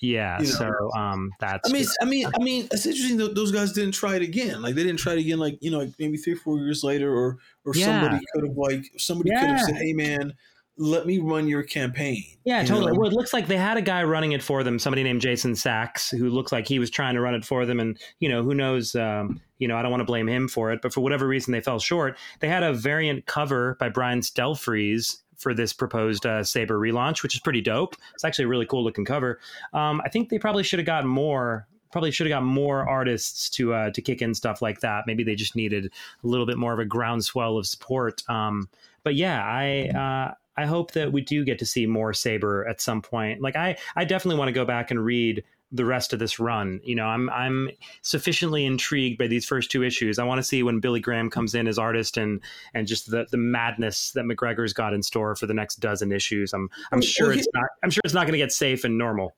Yeah, 0.00 0.40
you 0.40 0.46
know, 0.46 0.50
so 0.50 0.90
um, 0.98 1.30
that's. 1.38 1.70
I 1.70 1.72
mean, 1.72 1.86
I 2.00 2.04
mean, 2.04 2.26
I 2.34 2.42
mean, 2.42 2.68
it's 2.72 2.86
interesting 2.86 3.18
that 3.18 3.36
those 3.36 3.52
guys 3.52 3.72
didn't 3.72 3.94
try 3.94 4.16
it 4.16 4.22
again. 4.22 4.60
Like 4.60 4.74
they 4.74 4.82
didn't 4.82 4.98
try 4.98 5.12
it 5.12 5.20
again. 5.20 5.38
Like 5.38 5.58
you 5.60 5.70
know, 5.70 5.78
like 5.78 5.94
maybe 5.96 6.16
three, 6.16 6.32
or 6.32 6.36
four 6.36 6.58
years 6.58 6.82
later, 6.82 7.14
or 7.14 7.38
or 7.64 7.72
yeah. 7.76 7.86
somebody 7.86 8.24
could 8.34 8.48
have 8.48 8.56
like 8.56 8.84
somebody 8.98 9.30
yeah. 9.30 9.40
could 9.40 9.50
have 9.50 9.60
said, 9.60 9.76
"Hey, 9.76 9.92
man, 9.92 10.34
let 10.78 11.06
me 11.06 11.18
run 11.18 11.46
your 11.46 11.62
campaign. 11.62 12.24
Yeah, 12.44 12.64
totally. 12.64 12.92
Know? 12.92 13.00
Well, 13.00 13.10
it 13.10 13.14
looks 13.14 13.32
like 13.32 13.46
they 13.46 13.56
had 13.56 13.76
a 13.76 13.82
guy 13.82 14.02
running 14.04 14.32
it 14.32 14.42
for 14.42 14.62
them, 14.64 14.78
somebody 14.78 15.02
named 15.02 15.20
Jason 15.20 15.54
Sachs, 15.54 16.10
who 16.10 16.30
looks 16.30 16.50
like 16.50 16.66
he 16.66 16.78
was 16.78 16.90
trying 16.90 17.14
to 17.14 17.20
run 17.20 17.34
it 17.34 17.44
for 17.44 17.66
them. 17.66 17.78
And, 17.78 17.98
you 18.20 18.28
know, 18.28 18.42
who 18.42 18.54
knows, 18.54 18.94
um, 18.94 19.40
you 19.58 19.68
know, 19.68 19.76
I 19.76 19.82
don't 19.82 19.90
want 19.90 20.00
to 20.00 20.06
blame 20.06 20.28
him 20.28 20.48
for 20.48 20.72
it, 20.72 20.80
but 20.82 20.92
for 20.92 21.00
whatever 21.00 21.26
reason 21.26 21.52
they 21.52 21.60
fell 21.60 21.78
short. 21.78 22.16
They 22.40 22.48
had 22.48 22.62
a 22.62 22.72
variant 22.72 23.26
cover 23.26 23.76
by 23.78 23.90
Brian 23.90 24.20
Stelfreeze 24.20 25.18
for 25.36 25.52
this 25.52 25.72
proposed 25.72 26.24
uh, 26.24 26.42
Sabre 26.42 26.78
relaunch, 26.78 27.22
which 27.22 27.34
is 27.34 27.40
pretty 27.40 27.60
dope. 27.60 27.96
It's 28.14 28.24
actually 28.24 28.46
a 28.46 28.48
really 28.48 28.66
cool 28.66 28.82
looking 28.82 29.04
cover. 29.04 29.40
Um, 29.74 30.00
I 30.04 30.08
think 30.08 30.30
they 30.30 30.38
probably 30.38 30.62
should 30.62 30.78
have 30.78 30.86
gotten 30.86 31.08
more 31.08 31.66
probably 31.90 32.10
should 32.10 32.26
have 32.26 32.30
got 32.30 32.42
more 32.42 32.88
artists 32.88 33.50
to 33.50 33.74
uh, 33.74 33.90
to 33.90 34.00
kick 34.00 34.22
in 34.22 34.34
stuff 34.34 34.62
like 34.62 34.80
that. 34.80 35.04
Maybe 35.06 35.22
they 35.22 35.34
just 35.34 35.54
needed 35.54 35.92
a 36.24 36.26
little 36.26 36.46
bit 36.46 36.56
more 36.56 36.72
of 36.72 36.78
a 36.78 36.86
groundswell 36.86 37.58
of 37.58 37.66
support. 37.66 38.22
Um, 38.30 38.70
but 39.04 39.14
yeah, 39.14 39.44
I 39.44 39.88
uh, 39.88 40.34
I 40.56 40.66
hope 40.66 40.92
that 40.92 41.12
we 41.12 41.22
do 41.22 41.44
get 41.44 41.58
to 41.60 41.66
see 41.66 41.86
more 41.86 42.12
Sabre 42.12 42.66
at 42.68 42.80
some 42.80 43.02
point. 43.02 43.40
Like 43.40 43.56
I, 43.56 43.76
I 43.96 44.04
definitely 44.04 44.38
want 44.38 44.48
to 44.48 44.52
go 44.52 44.64
back 44.64 44.90
and 44.90 45.04
read 45.04 45.44
the 45.72 45.84
rest 45.86 46.12
of 46.12 46.18
this 46.18 46.38
run. 46.38 46.80
You 46.84 46.94
know, 46.94 47.06
I'm 47.06 47.30
I'm 47.30 47.70
sufficiently 48.02 48.66
intrigued 48.66 49.18
by 49.18 49.26
these 49.26 49.46
first 49.46 49.70
two 49.70 49.82
issues. 49.82 50.18
I 50.18 50.24
want 50.24 50.38
to 50.38 50.42
see 50.42 50.62
when 50.62 50.80
Billy 50.80 51.00
Graham 51.00 51.30
comes 51.30 51.54
in 51.54 51.66
as 51.66 51.78
artist 51.78 52.18
and 52.18 52.40
and 52.74 52.86
just 52.86 53.10
the 53.10 53.26
the 53.30 53.38
madness 53.38 54.12
that 54.12 54.26
McGregor's 54.26 54.74
got 54.74 54.92
in 54.92 55.02
store 55.02 55.34
for 55.34 55.46
the 55.46 55.54
next 55.54 55.76
dozen 55.76 56.12
issues. 56.12 56.52
I'm 56.52 56.68
I'm 56.92 57.00
sure 57.00 57.28
well, 57.28 57.38
it's 57.38 57.48
not 57.54 57.64
I'm 57.82 57.90
sure 57.90 58.02
it's 58.04 58.14
not 58.14 58.26
going 58.26 58.32
to 58.32 58.38
get 58.38 58.52
safe 58.52 58.84
and 58.84 58.98
normal. 58.98 59.34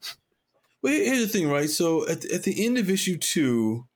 Well, 0.83 0.93
here's 0.93 1.21
the 1.21 1.29
thing, 1.29 1.49
right? 1.49 1.71
So 1.71 2.07
at 2.09 2.25
at 2.27 2.43
the 2.43 2.67
end 2.67 2.79
of 2.79 2.91
issue 2.91 3.17
two, 3.17 3.87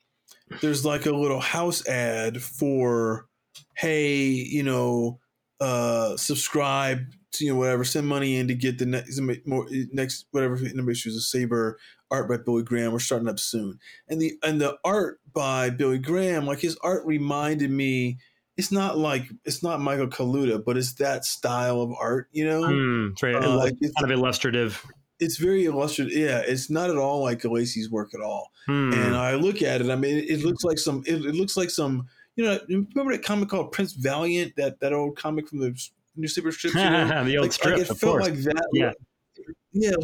there's 0.60 0.84
like 0.84 1.06
a 1.06 1.12
little 1.12 1.40
house 1.40 1.86
ad 1.88 2.40
for, 2.40 3.26
hey, 3.74 4.22
you 4.26 4.62
know 4.62 5.18
uh, 5.60 6.16
subscribe 6.16 7.06
to 7.32 7.44
you 7.44 7.52
know 7.52 7.58
whatever, 7.58 7.84
send 7.84 8.06
money 8.06 8.36
in 8.36 8.48
to 8.48 8.54
get 8.54 8.78
the 8.78 8.86
next 8.86 9.20
more 9.46 9.66
next 9.92 10.26
whatever 10.30 10.58
number 10.74 10.92
issues 10.92 11.16
of 11.16 11.22
Sabre 11.22 11.78
art 12.10 12.28
by 12.28 12.36
Billy 12.38 12.62
Graham. 12.62 12.92
We're 12.92 12.98
starting 13.00 13.28
up 13.28 13.38
soon, 13.38 13.78
and 14.08 14.20
the 14.20 14.34
and 14.42 14.60
the 14.60 14.76
art 14.84 15.20
by 15.32 15.70
Billy 15.70 15.98
Graham, 15.98 16.46
like 16.46 16.60
his 16.60 16.76
art 16.82 17.04
reminded 17.06 17.70
me. 17.70 18.18
It's 18.56 18.72
not 18.72 18.98
like 18.98 19.24
it's 19.44 19.62
not 19.62 19.80
Michael 19.80 20.08
Kaluta, 20.08 20.64
but 20.64 20.76
it's 20.76 20.94
that 20.94 21.24
style 21.24 21.80
of 21.80 21.92
art, 21.92 22.28
you 22.32 22.44
know. 22.44 22.62
Mm, 22.62 23.12
it's 23.12 23.20
very 23.20 23.36
uh, 23.36 23.56
like 23.56 23.74
it's, 23.80 23.94
kind 23.94 24.10
of 24.10 24.18
illustrative. 24.18 24.84
It's 25.20 25.36
very 25.36 25.64
illustrative. 25.64 26.16
Yeah, 26.16 26.42
it's 26.44 26.68
not 26.68 26.90
at 26.90 26.96
all 26.96 27.22
like 27.22 27.40
Gulacy's 27.40 27.88
work 27.88 28.14
at 28.14 28.20
all. 28.20 28.50
Mm. 28.68 28.94
And 28.94 29.16
I 29.16 29.34
look 29.34 29.62
at 29.62 29.80
it. 29.80 29.90
I 29.90 29.94
mean, 29.94 30.18
it, 30.18 30.30
it 30.30 30.44
looks 30.44 30.64
like 30.64 30.78
some. 30.78 31.04
It, 31.06 31.24
it 31.24 31.36
looks 31.36 31.56
like 31.56 31.70
some 31.70 32.08
you 32.38 32.44
know, 32.44 32.60
remember 32.68 33.10
that 33.10 33.24
comic 33.24 33.48
called 33.48 33.72
Prince 33.72 33.94
Valiant, 33.94 34.54
that 34.56 34.78
that 34.78 34.92
old 34.92 35.16
comic 35.16 35.48
from 35.48 35.58
the 35.58 35.76
newspaper 36.16 36.52
strips? 36.52 36.76
You 36.76 36.88
know? 36.88 37.24
the 37.24 37.36
old 37.36 37.46
like, 37.46 37.52
strip, 37.52 37.74
like 37.74 37.82
it 37.82 37.86
felt 37.86 38.00
course. 38.00 38.28
like 38.28 38.34
that. 38.44 38.68
Yeah. 38.72 38.92
Yeah, 39.72 39.90
it 39.90 39.98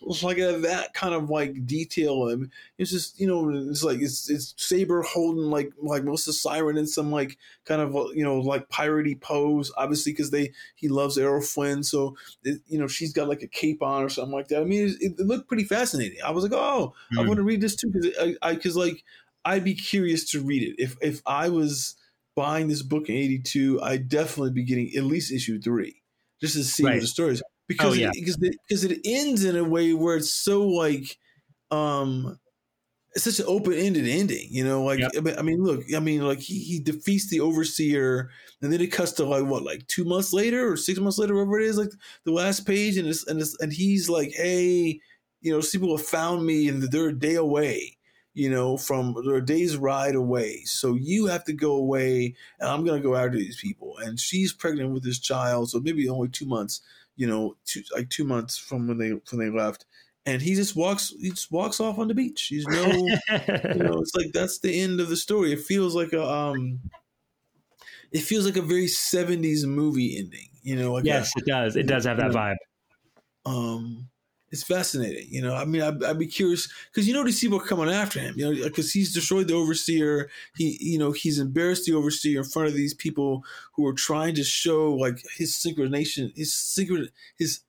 was, 0.00 0.22
like 0.22 0.38
a, 0.38 0.58
that 0.58 0.92
kind 0.92 1.14
of 1.14 1.30
like 1.30 1.66
detail. 1.66 2.28
And 2.28 2.50
it's 2.78 2.90
just 2.90 3.18
you 3.20 3.26
know, 3.26 3.48
it's 3.70 3.84
like 3.84 4.00
it's 4.00 4.28
it's 4.28 4.54
Sabre 4.56 5.02
holding 5.02 5.50
like 5.50 5.72
like 5.80 6.04
Melissa 6.04 6.32
Siren 6.32 6.76
in 6.76 6.86
some 6.86 7.10
like 7.10 7.38
kind 7.64 7.80
of 7.80 7.94
you 8.14 8.24
know 8.24 8.40
like 8.40 8.68
piratey 8.68 9.18
pose, 9.18 9.70
obviously 9.76 10.12
because 10.12 10.30
they 10.30 10.52
he 10.74 10.88
loves 10.88 11.16
Errol 11.16 11.40
Flynn, 11.40 11.82
so 11.82 12.16
it, 12.44 12.60
you 12.66 12.78
know 12.78 12.88
she's 12.88 13.12
got 13.12 13.28
like 13.28 13.42
a 13.42 13.48
cape 13.48 13.82
on 13.82 14.02
or 14.02 14.08
something 14.08 14.34
like 14.34 14.48
that. 14.48 14.60
I 14.60 14.64
mean, 14.64 14.96
it, 15.00 15.12
it 15.18 15.26
looked 15.26 15.48
pretty 15.48 15.64
fascinating. 15.64 16.18
I 16.24 16.32
was 16.32 16.42
like, 16.42 16.52
oh, 16.52 16.92
mm. 17.14 17.18
I 17.18 17.26
want 17.26 17.36
to 17.36 17.44
read 17.44 17.60
this 17.60 17.76
too 17.76 17.90
because 17.90 18.36
I 18.42 18.54
because 18.54 18.76
like 18.76 19.04
I'd 19.44 19.64
be 19.64 19.74
curious 19.74 20.30
to 20.30 20.40
read 20.40 20.62
it. 20.62 20.82
If 20.82 20.96
if 21.00 21.22
I 21.26 21.48
was 21.48 21.96
buying 22.36 22.68
this 22.68 22.82
book 22.82 23.08
in 23.08 23.16
'82, 23.16 23.80
I'd 23.82 24.08
definitely 24.08 24.52
be 24.52 24.64
getting 24.64 24.90
at 24.96 25.04
least 25.04 25.32
issue 25.32 25.60
three 25.60 26.02
just 26.40 26.54
to 26.54 26.64
see 26.64 26.84
right. 26.84 26.94
what 26.94 27.00
the 27.00 27.06
story 27.06 27.32
is 27.32 27.42
because 27.68 27.92
oh, 27.92 27.94
yeah. 27.94 28.08
it, 28.08 28.14
because 28.14 28.38
it, 28.40 28.56
because 28.66 28.84
it 28.84 28.98
ends 29.04 29.44
in 29.44 29.54
a 29.56 29.62
way 29.62 29.92
where 29.92 30.16
it's 30.16 30.32
so 30.32 30.66
like 30.66 31.16
um 31.70 32.38
it's 33.14 33.24
such 33.24 33.38
an 33.38 33.46
open-ended 33.46 34.08
ending 34.08 34.48
you 34.50 34.64
know 34.64 34.82
like 34.82 34.98
yep. 34.98 35.12
I 35.38 35.42
mean 35.42 35.62
look 35.62 35.84
i 35.94 36.00
mean 36.00 36.26
like 36.26 36.40
he, 36.40 36.58
he 36.60 36.80
defeats 36.80 37.28
the 37.28 37.40
overseer 37.40 38.30
and 38.62 38.72
then 38.72 38.80
it 38.80 38.92
cuts 38.92 39.12
to 39.12 39.24
like 39.24 39.44
what 39.44 39.62
like 39.62 39.86
two 39.86 40.04
months 40.04 40.32
later 40.32 40.70
or 40.70 40.76
six 40.76 40.98
months 40.98 41.18
later 41.18 41.34
whatever 41.34 41.60
it 41.60 41.66
is 41.66 41.78
like 41.78 41.90
the 42.24 42.32
last 42.32 42.66
page 42.66 42.96
and 42.96 43.06
it's 43.06 43.26
and 43.26 43.40
it's 43.40 43.56
and 43.60 43.72
he's 43.72 44.08
like 44.08 44.32
hey 44.34 44.98
you 45.40 45.52
know 45.52 45.60
people 45.60 45.96
have 45.96 46.06
found 46.06 46.44
me 46.44 46.68
and 46.68 46.82
they're 46.84 47.08
a 47.08 47.18
day 47.18 47.34
away 47.34 47.97
you 48.38 48.48
know, 48.50 48.76
from 48.76 49.16
a 49.16 49.40
day's 49.40 49.76
ride 49.76 50.14
away. 50.14 50.62
So 50.64 50.94
you 50.94 51.26
have 51.26 51.44
to 51.44 51.52
go 51.52 51.72
away, 51.74 52.36
and 52.60 52.68
I'm 52.68 52.84
going 52.84 53.02
to 53.02 53.08
go 53.08 53.16
after 53.16 53.36
these 53.36 53.60
people. 53.60 53.98
And 53.98 54.18
she's 54.20 54.52
pregnant 54.52 54.92
with 54.92 55.02
this 55.02 55.18
child, 55.18 55.70
so 55.70 55.80
maybe 55.80 56.08
only 56.08 56.28
two 56.28 56.46
months, 56.46 56.80
you 57.16 57.26
know, 57.26 57.56
two, 57.64 57.82
like 57.94 58.10
two 58.10 58.24
months 58.24 58.56
from 58.56 58.86
when 58.86 58.98
they 58.98 59.10
when 59.10 59.38
they 59.38 59.50
left. 59.50 59.84
and 60.26 60.42
he 60.42 60.54
just 60.54 60.76
walks 60.76 61.14
he 61.20 61.30
just 61.30 61.50
walks 61.50 61.80
off 61.80 61.98
on 61.98 62.08
the 62.08 62.14
beach. 62.14 62.46
He's 62.48 62.66
no, 62.66 62.86
you 62.86 63.82
know, 63.82 63.98
it's 64.00 64.14
like 64.14 64.32
that's 64.32 64.58
the 64.60 64.80
end 64.80 65.00
of 65.00 65.08
the 65.08 65.16
story. 65.16 65.52
It 65.52 65.60
feels 65.60 65.94
like 65.94 66.12
a 66.12 66.24
um, 66.24 66.80
it 68.12 68.20
feels 68.20 68.44
like 68.46 68.56
a 68.56 68.62
very 68.62 68.86
'70s 68.86 69.64
movie 69.66 70.16
ending. 70.18 70.48
You 70.62 70.76
know, 70.76 70.92
like 70.92 71.04
yes, 71.04 71.32
a, 71.36 71.40
it 71.40 71.46
does. 71.46 71.76
It 71.76 71.86
does 71.86 72.04
have 72.04 72.18
that 72.18 72.30
vibe. 72.32 72.56
Um, 73.46 74.08
it's 74.50 74.62
fascinating. 74.62 75.26
You 75.30 75.42
know, 75.42 75.54
I 75.54 75.64
mean, 75.64 75.82
I'd, 75.82 76.02
I'd 76.02 76.18
be 76.18 76.26
curious 76.26 76.68
because 76.90 77.06
you 77.06 77.14
know 77.14 77.24
these 77.24 77.40
people 77.40 77.58
are 77.58 77.66
coming 77.66 77.90
after 77.90 78.18
him. 78.20 78.34
You 78.36 78.54
know, 78.54 78.64
because 78.64 78.92
he's 78.92 79.12
destroyed 79.12 79.48
the 79.48 79.54
overseer. 79.54 80.30
He, 80.56 80.78
you 80.80 80.98
know, 80.98 81.12
he's 81.12 81.38
embarrassed 81.38 81.84
the 81.86 81.94
overseer 81.94 82.38
in 82.38 82.44
front 82.44 82.68
of 82.68 82.74
these 82.74 82.94
people 82.94 83.44
who 83.74 83.86
are 83.86 83.92
trying 83.92 84.34
to 84.36 84.44
show 84.44 84.94
like 84.94 85.22
his 85.36 85.52
synchronization, 85.52 86.32
his 86.36 86.52
synchron, 86.52 87.08
his 87.38 87.60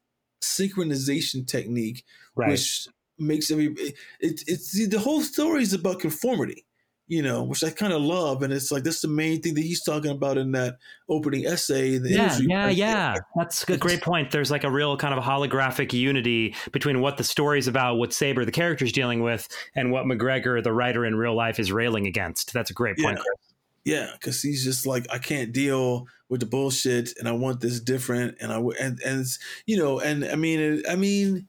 synchronization 0.42 1.46
technique, 1.46 2.06
right. 2.36 2.52
which 2.52 2.88
makes 3.18 3.52
every 3.52 3.68
it, 3.68 3.96
it, 4.22 4.44
it's 4.48 4.88
the 4.88 5.00
whole 5.00 5.22
story 5.22 5.62
is 5.62 5.74
about 5.74 6.00
conformity 6.00 6.66
you 7.10 7.24
know, 7.24 7.44
which 7.44 7.64
I 7.64 7.72
kind 7.72 7.92
of 7.92 8.04
love. 8.04 8.44
And 8.44 8.54
it's 8.54 8.72
like 8.72 8.84
that's 8.84 9.02
the 9.02 9.08
main 9.08 9.42
thing 9.42 9.56
that 9.56 9.62
he's 9.62 9.84
talking 9.84 10.12
about 10.12 10.38
in 10.38 10.52
that 10.52 10.78
opening 11.10 11.46
essay. 11.46 11.98
The 11.98 12.12
yeah, 12.12 12.38
yeah, 12.38 12.70
yeah. 12.70 13.16
That's 13.36 13.68
a 13.68 13.78
great 13.78 14.02
point. 14.02 14.30
There's 14.30 14.52
like 14.52 14.64
a 14.64 14.70
real 14.70 14.96
kind 14.96 15.16
of 15.16 15.24
holographic 15.24 15.92
unity 15.92 16.56
between 16.72 17.02
what 17.02 17.18
the 17.18 17.24
story's 17.24 17.68
about, 17.68 17.96
what 17.96 18.14
Sabre, 18.14 18.46
the 18.46 18.52
character's 18.52 18.92
dealing 18.92 19.24
with, 19.24 19.50
and 19.76 19.92
what 19.92 20.06
McGregor, 20.06 20.64
the 20.64 20.72
writer 20.72 21.04
in 21.04 21.16
real 21.16 21.36
life, 21.36 21.60
is 21.60 21.72
railing 21.72 22.06
against. 22.06 22.54
That's 22.54 22.70
a 22.70 22.76
great 22.76 22.98
point, 23.00 23.18
yeah. 23.18 23.24
Yeah, 23.86 24.12
because 24.14 24.44
he's 24.44 24.64
just 24.64 24.86
like 24.86 25.08
I 25.12 25.18
can't 25.18 25.52
deal 25.52 26.06
with 26.30 26.42
the 26.42 26.46
bullshit, 26.46 27.18
and 27.18 27.28
I 27.28 27.32
want 27.32 27.60
this 27.60 27.80
different, 27.80 28.38
and 28.40 28.54
I 28.54 28.60
and 28.80 29.00
and 29.04 29.26
you 29.66 29.78
know, 29.78 30.00
and 30.00 30.24
I 30.24 30.36
mean, 30.36 30.84
I 30.88 30.96
mean, 30.96 31.48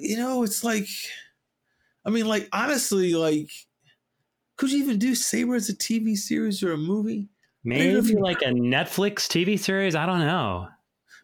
you 0.00 0.16
know, 0.16 0.42
it's 0.42 0.64
like, 0.64 0.88
I 2.04 2.10
mean, 2.10 2.26
like 2.26 2.48
honestly, 2.52 3.14
like 3.14 3.48
could 4.60 4.70
you 4.72 4.78
even 4.80 4.98
do 4.98 5.14
Sabre 5.14 5.54
as 5.54 5.70
a 5.70 5.74
TV 5.74 6.14
series 6.14 6.62
or 6.62 6.72
a 6.72 6.76
movie? 6.76 7.30
Maybe 7.64 8.14
like 8.16 8.42
a 8.42 8.52
Netflix 8.52 9.26
TV 9.26 9.58
series. 9.58 9.94
I 9.94 10.04
don't 10.04 10.18
know. 10.18 10.68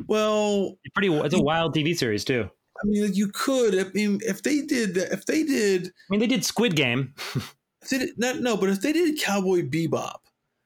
Well, 0.06 0.78
it's 0.82 0.94
pretty. 0.94 1.14
It's 1.14 1.34
a 1.34 1.42
wild 1.42 1.74
TV 1.74 1.94
series 1.94 2.24
too. 2.24 2.48
I 2.82 2.86
mean, 2.86 3.12
you 3.12 3.28
could. 3.28 3.78
I 3.78 3.90
mean, 3.92 4.20
if 4.22 4.42
they 4.42 4.62
did, 4.62 4.96
if 4.96 5.26
they 5.26 5.42
did. 5.42 5.88
I 5.88 5.90
mean, 6.08 6.20
they 6.20 6.26
did 6.26 6.46
Squid 6.46 6.76
Game. 6.76 7.12
if 7.36 7.90
they 7.90 7.98
did, 7.98 8.18
not, 8.18 8.40
no, 8.40 8.56
but 8.56 8.70
if 8.70 8.80
they 8.80 8.94
did 8.94 9.20
Cowboy 9.20 9.68
Bebop, 9.68 10.20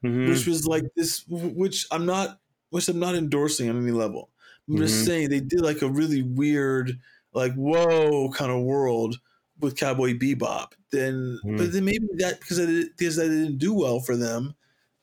mm-hmm. 0.05 0.29
which 0.29 0.47
was 0.47 0.65
like 0.65 0.85
this, 0.95 1.25
which 1.29 1.89
I'm 1.91 2.07
not, 2.07 2.39
which 2.71 2.89
I'm 2.89 3.01
not 3.01 3.17
endorsing 3.17 3.69
on 3.69 3.83
any 3.83 3.91
level. 3.91 4.31
I'm 4.69 4.77
mm-hmm. 4.77 4.85
just 4.85 5.05
saying 5.05 5.31
they 5.31 5.41
did 5.41 5.61
like 5.61 5.83
a 5.83 5.91
really 5.91 6.23
weird, 6.23 7.01
like 7.35 7.53
whoa 7.55 8.31
kind 8.31 8.53
of 8.53 8.63
world 8.63 9.17
with 9.61 9.77
Cowboy 9.77 10.15
Bebop, 10.15 10.73
then 10.93 11.39
mm. 11.45 11.57
but 11.57 11.73
then 11.73 11.85
maybe 11.85 12.07
that 12.19 12.41
because 12.41 12.61
I 12.61 12.67
because 12.97 13.17
that 13.17 13.29
didn't 13.29 13.59
do 13.59 13.75
well 13.75 14.01
for 14.01 14.17
them, 14.17 14.55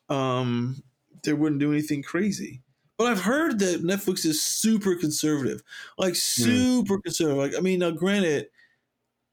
um, 0.08 0.82
they 1.24 1.32
wouldn't 1.32 1.60
do 1.60 1.72
anything 1.72 2.02
crazy. 2.02 2.62
But 2.96 3.06
I've 3.06 3.22
heard 3.22 3.60
that 3.60 3.84
Netflix 3.84 4.24
is 4.24 4.42
super 4.42 4.96
conservative, 4.96 5.62
like 5.98 6.14
hmm. 6.14 6.42
super 6.42 6.98
mm. 6.98 7.02
conservative. 7.04 7.38
Like 7.38 7.56
I 7.56 7.60
mean, 7.60 7.78
now 7.80 7.90
granted, 7.90 8.48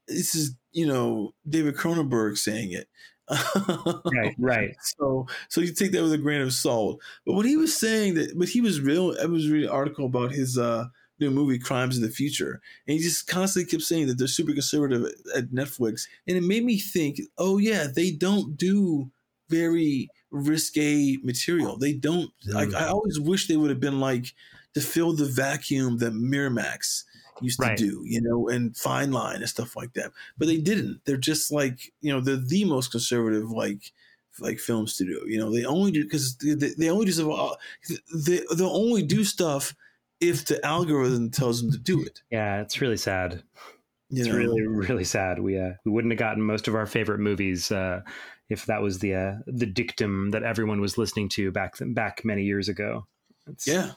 this 0.06 0.34
is 0.34 0.56
you 0.72 0.86
know 0.86 1.34
David 1.48 1.76
Cronenberg 1.76 2.38
saying 2.38 2.72
it. 2.72 2.88
right, 3.28 4.34
right. 4.38 4.76
So, 4.98 5.26
so 5.48 5.60
you 5.60 5.72
take 5.72 5.90
that 5.92 6.02
with 6.02 6.12
a 6.12 6.18
grain 6.18 6.42
of 6.42 6.52
salt. 6.52 7.00
But 7.24 7.34
when 7.34 7.46
he 7.46 7.56
was 7.56 7.76
saying 7.76 8.14
that, 8.14 8.38
but 8.38 8.48
he 8.48 8.60
was 8.60 8.80
real. 8.80 9.16
I 9.20 9.26
was 9.26 9.50
reading 9.50 9.68
an 9.68 9.74
article 9.74 10.06
about 10.06 10.30
his 10.30 10.56
uh, 10.56 10.86
new 11.18 11.30
movie 11.30 11.58
Crimes 11.58 11.96
of 11.96 12.02
the 12.02 12.10
Future. 12.10 12.60
And 12.86 12.96
he 12.96 13.02
just 13.02 13.26
constantly 13.26 13.70
kept 13.70 13.82
saying 13.82 14.06
that 14.06 14.18
they're 14.18 14.26
super 14.26 14.52
conservative 14.52 15.06
at 15.34 15.50
Netflix. 15.50 16.06
And 16.26 16.36
it 16.36 16.42
made 16.42 16.64
me 16.64 16.78
think, 16.78 17.20
oh 17.38 17.58
yeah, 17.58 17.86
they 17.94 18.10
don't 18.10 18.56
do 18.56 19.10
very 19.48 20.08
risque 20.30 21.18
material. 21.22 21.78
They 21.78 21.92
don't 21.92 22.30
mm. 22.48 22.54
like 22.54 22.74
I 22.74 22.88
always 22.88 23.18
wish 23.18 23.48
they 23.48 23.56
would 23.56 23.70
have 23.70 23.80
been 23.80 24.00
like 24.00 24.34
to 24.74 24.80
fill 24.80 25.14
the 25.14 25.24
vacuum 25.24 25.98
that 25.98 26.12
Miramax 26.12 27.04
used 27.40 27.60
right. 27.60 27.76
to 27.76 27.84
do, 27.84 28.02
you 28.04 28.20
know, 28.20 28.48
and 28.48 28.76
Fine 28.76 29.12
Line 29.12 29.36
and 29.36 29.48
stuff 29.48 29.76
like 29.76 29.92
that. 29.94 30.12
But 30.36 30.48
they 30.48 30.58
didn't. 30.58 31.00
They're 31.04 31.16
just 31.16 31.52
like, 31.52 31.92
you 32.00 32.12
know, 32.12 32.20
they're 32.20 32.36
the 32.36 32.64
most 32.64 32.90
conservative 32.90 33.50
like 33.50 33.92
like 34.40 34.58
film 34.58 34.86
studio. 34.86 35.24
You 35.24 35.38
know, 35.38 35.50
they 35.50 35.64
only 35.64 35.92
do 35.92 36.04
because 36.04 36.36
they, 36.36 36.54
they, 36.54 36.90
only 36.90 37.06
do 37.06 37.12
they 38.14 38.40
they'll 38.56 38.68
only 38.68 39.02
do 39.02 39.24
stuff 39.24 39.74
if 40.20 40.44
the 40.44 40.64
algorithm 40.64 41.30
tells 41.30 41.62
them 41.62 41.72
to 41.72 41.78
do 41.78 42.02
it. 42.02 42.22
Yeah, 42.30 42.60
it's 42.60 42.80
really 42.80 42.96
sad. 42.96 43.42
You 44.10 44.20
it's 44.20 44.28
know? 44.28 44.36
really 44.36 44.66
really 44.66 45.04
sad. 45.04 45.40
We 45.40 45.58
uh, 45.58 45.72
we 45.84 45.92
wouldn't 45.92 46.12
have 46.12 46.18
gotten 46.18 46.42
most 46.42 46.68
of 46.68 46.74
our 46.74 46.86
favorite 46.86 47.18
movies 47.18 47.72
uh, 47.72 48.02
if 48.48 48.66
that 48.66 48.82
was 48.82 49.00
the 49.00 49.14
uh, 49.14 49.32
the 49.46 49.66
dictum 49.66 50.30
that 50.30 50.42
everyone 50.42 50.80
was 50.80 50.96
listening 50.96 51.28
to 51.30 51.50
back 51.50 51.74
back 51.80 52.24
many 52.24 52.44
years 52.44 52.68
ago. 52.68 53.06
It's, 53.46 53.66
yeah. 53.66 53.92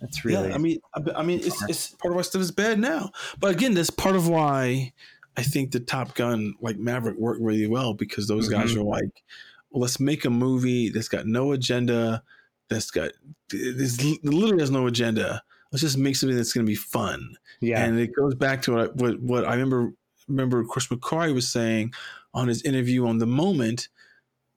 That's 0.00 0.24
really. 0.24 0.48
Yeah, 0.48 0.54
I 0.54 0.58
mean, 0.58 0.80
I, 0.94 1.20
I 1.20 1.22
mean, 1.22 1.40
it's, 1.40 1.62
it's 1.68 1.90
part 1.90 2.12
of 2.12 2.16
why 2.16 2.22
stuff 2.22 2.42
is 2.42 2.50
bad 2.50 2.80
now. 2.80 3.12
But 3.38 3.52
again, 3.52 3.74
that's 3.74 3.90
part 3.90 4.16
of 4.16 4.28
why 4.28 4.92
I 5.36 5.42
think 5.42 5.70
the 5.70 5.80
Top 5.80 6.14
Gun, 6.14 6.54
like 6.60 6.78
Maverick, 6.78 7.16
worked 7.16 7.40
really 7.40 7.66
well 7.66 7.94
because 7.94 8.26
those 8.26 8.48
mm-hmm. 8.48 8.60
guys 8.60 8.76
are 8.76 8.82
like, 8.82 9.22
well, 9.70 9.82
let's 9.82 10.00
make 10.00 10.24
a 10.24 10.30
movie 10.30 10.88
that's 10.88 11.08
got 11.08 11.26
no 11.26 11.52
agenda, 11.52 12.22
that's 12.68 12.90
got 12.90 13.12
this 13.50 14.02
literally 14.22 14.60
has 14.60 14.70
no 14.70 14.86
agenda, 14.86 15.42
let's 15.74 15.82
just 15.82 15.98
make 15.98 16.14
something 16.14 16.36
that's 16.36 16.52
going 16.52 16.64
to 16.64 16.70
be 16.70 16.76
fun. 16.76 17.36
Yeah, 17.60 17.84
and 17.84 17.98
it 17.98 18.14
goes 18.14 18.36
back 18.36 18.62
to 18.62 18.74
what 18.74 18.94
what, 18.94 19.20
what 19.20 19.44
I 19.44 19.54
remember 19.54 19.92
remember 20.28 20.64
Chris 20.64 20.86
McQuarrie 20.86 21.34
was 21.34 21.48
saying 21.48 21.92
on 22.32 22.46
his 22.46 22.62
interview 22.62 23.08
on 23.08 23.18
the 23.18 23.26
Moment 23.26 23.88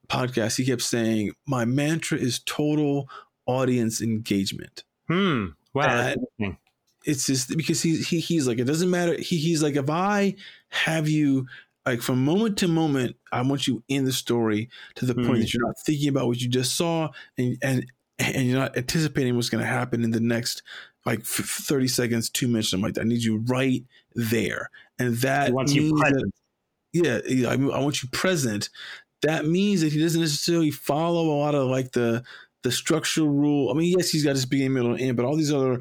podcast. 0.09 0.57
He 0.57 0.65
kept 0.65 0.83
saying, 0.83 1.31
"My 1.47 1.65
mantra 1.65 2.19
is 2.19 2.39
total 2.45 3.09
audience 3.47 3.99
engagement." 3.99 4.83
Hmm. 5.07 5.47
Wow. 5.73 6.13
it's 7.05 7.25
just 7.25 7.55
because 7.57 7.81
he, 7.81 7.97
he 7.97 8.19
he's 8.19 8.47
like 8.47 8.59
it 8.59 8.65
doesn't 8.65 8.91
matter. 8.91 9.19
He 9.19 9.37
he's 9.37 9.63
like 9.63 9.75
if 9.75 9.89
I 9.89 10.35
have 10.69 11.09
you 11.09 11.47
like 11.83 12.03
from 12.03 12.23
moment 12.23 12.59
to 12.59 12.67
moment, 12.67 13.15
I 13.31 13.41
want 13.41 13.65
you 13.65 13.83
in 13.87 14.05
the 14.05 14.13
story 14.13 14.69
to 14.97 15.05
the 15.07 15.15
point 15.15 15.27
hmm. 15.27 15.39
that 15.39 15.51
you're 15.51 15.65
not 15.65 15.79
thinking 15.83 16.09
about 16.09 16.27
what 16.27 16.39
you 16.39 16.47
just 16.47 16.75
saw 16.75 17.09
and 17.39 17.57
and 17.63 17.87
and 18.19 18.47
you're 18.47 18.59
not 18.59 18.77
anticipating 18.77 19.35
what's 19.35 19.49
going 19.49 19.63
to 19.63 19.69
happen 19.69 20.03
in 20.03 20.11
the 20.11 20.19
next 20.19 20.63
like 21.07 21.23
30 21.23 21.87
seconds, 21.87 22.29
two 22.29 22.49
minutes, 22.49 22.71
something 22.71 22.83
like 22.83 22.95
that. 22.95 23.01
I 23.01 23.05
need 23.05 23.23
you 23.23 23.37
right 23.47 23.81
there. 24.13 24.69
And 24.99 25.15
that 25.17 25.53
wants 25.53 25.73
you 25.73 25.95
present. 25.95 26.33
That, 26.93 27.23
yeah, 27.31 27.49
I, 27.49 27.53
I 27.53 27.79
want 27.79 28.03
you 28.03 28.09
present. 28.09 28.69
That 29.21 29.45
means 29.45 29.81
that 29.81 29.93
he 29.93 30.01
doesn't 30.01 30.19
necessarily 30.19 30.69
follow 30.69 31.29
a 31.29 31.37
lot 31.37 31.55
of 31.55 31.69
like 31.69 31.93
the 31.93 32.23
the 32.63 32.71
structural 32.73 33.29
rule. 33.29 33.71
I 33.71 33.73
mean, 33.73 33.95
yes, 33.97 34.09
he's 34.09 34.25
got 34.25 34.35
his 34.35 34.45
beginning, 34.45 34.73
middle, 34.73 34.91
and 34.91 34.99
end, 34.99 35.15
but 35.15 35.25
all 35.25 35.37
these 35.37 35.53
other 35.53 35.79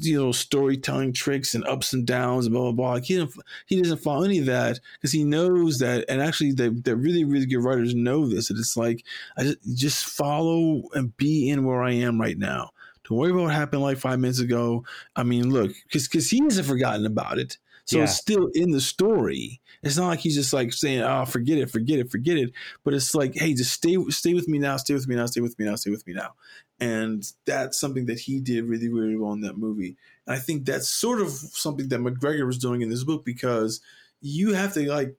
you 0.00 0.20
know 0.20 0.32
storytelling 0.32 1.12
tricks 1.12 1.54
and 1.54 1.64
ups 1.66 1.92
and 1.92 2.04
downs 2.04 2.46
and 2.46 2.54
blah 2.54 2.62
blah 2.62 2.72
blah. 2.72 2.92
Like 2.94 3.04
he 3.04 3.24
he 3.66 3.80
doesn't 3.80 3.98
follow 4.02 4.24
any 4.24 4.38
of 4.40 4.46
that 4.46 4.80
because 4.94 5.12
he 5.12 5.22
knows 5.22 5.78
that, 5.78 6.04
and 6.08 6.20
actually, 6.20 6.50
the 6.50 6.70
the 6.70 6.96
really 6.96 7.22
really 7.22 7.46
good 7.46 7.62
writers 7.62 7.94
know 7.94 8.26
this. 8.26 8.48
That 8.48 8.58
it's 8.58 8.76
like 8.76 9.04
I 9.38 9.44
just 9.44 9.58
just 9.76 10.04
follow 10.06 10.82
and 10.94 11.16
be 11.16 11.48
in 11.50 11.64
where 11.64 11.84
I 11.84 11.92
am 11.92 12.20
right 12.20 12.36
now. 12.36 12.70
Don't 13.08 13.18
worry 13.18 13.30
about 13.30 13.44
what 13.44 13.54
happened 13.54 13.82
like 13.82 13.98
five 13.98 14.18
minutes 14.18 14.40
ago. 14.40 14.84
I 15.14 15.22
mean, 15.22 15.50
look, 15.50 15.72
because 15.84 16.08
because 16.08 16.30
he 16.30 16.42
hasn't 16.42 16.66
forgotten 16.66 17.06
about 17.06 17.38
it, 17.38 17.58
so 17.86 17.98
yeah. 17.98 18.04
it's 18.04 18.16
still 18.16 18.48
in 18.52 18.72
the 18.72 18.80
story. 18.80 19.60
It's 19.82 19.96
not 19.96 20.08
like 20.08 20.18
he's 20.18 20.34
just 20.34 20.52
like 20.52 20.72
saying, 20.72 21.02
"Oh, 21.02 21.24
forget 21.24 21.58
it, 21.58 21.70
forget 21.70 22.00
it, 22.00 22.10
forget 22.10 22.36
it." 22.36 22.52
But 22.84 22.94
it's 22.94 23.14
like, 23.14 23.34
"Hey, 23.34 23.54
just 23.54 23.72
stay, 23.72 23.96
stay 24.08 24.34
with 24.34 24.48
me 24.48 24.58
now, 24.58 24.76
stay 24.76 24.94
with 24.94 25.06
me 25.06 25.14
now, 25.14 25.26
stay 25.26 25.40
with 25.40 25.56
me 25.58 25.66
now, 25.66 25.76
stay 25.76 25.90
with 25.90 26.04
me 26.06 26.12
now." 26.12 26.34
And 26.80 27.24
that's 27.46 27.78
something 27.78 28.06
that 28.06 28.18
he 28.18 28.40
did 28.40 28.64
really, 28.64 28.88
really 28.88 29.16
well 29.16 29.32
in 29.32 29.40
that 29.42 29.56
movie. 29.56 29.96
And 30.26 30.34
I 30.34 30.38
think 30.40 30.66
that's 30.66 30.88
sort 30.88 31.20
of 31.20 31.30
something 31.30 31.88
that 31.88 32.00
McGregor 32.00 32.44
was 32.44 32.58
doing 32.58 32.82
in 32.82 32.90
this 32.90 33.04
book 33.04 33.24
because 33.24 33.80
you 34.20 34.54
have 34.54 34.74
to 34.74 34.90
like, 34.90 35.14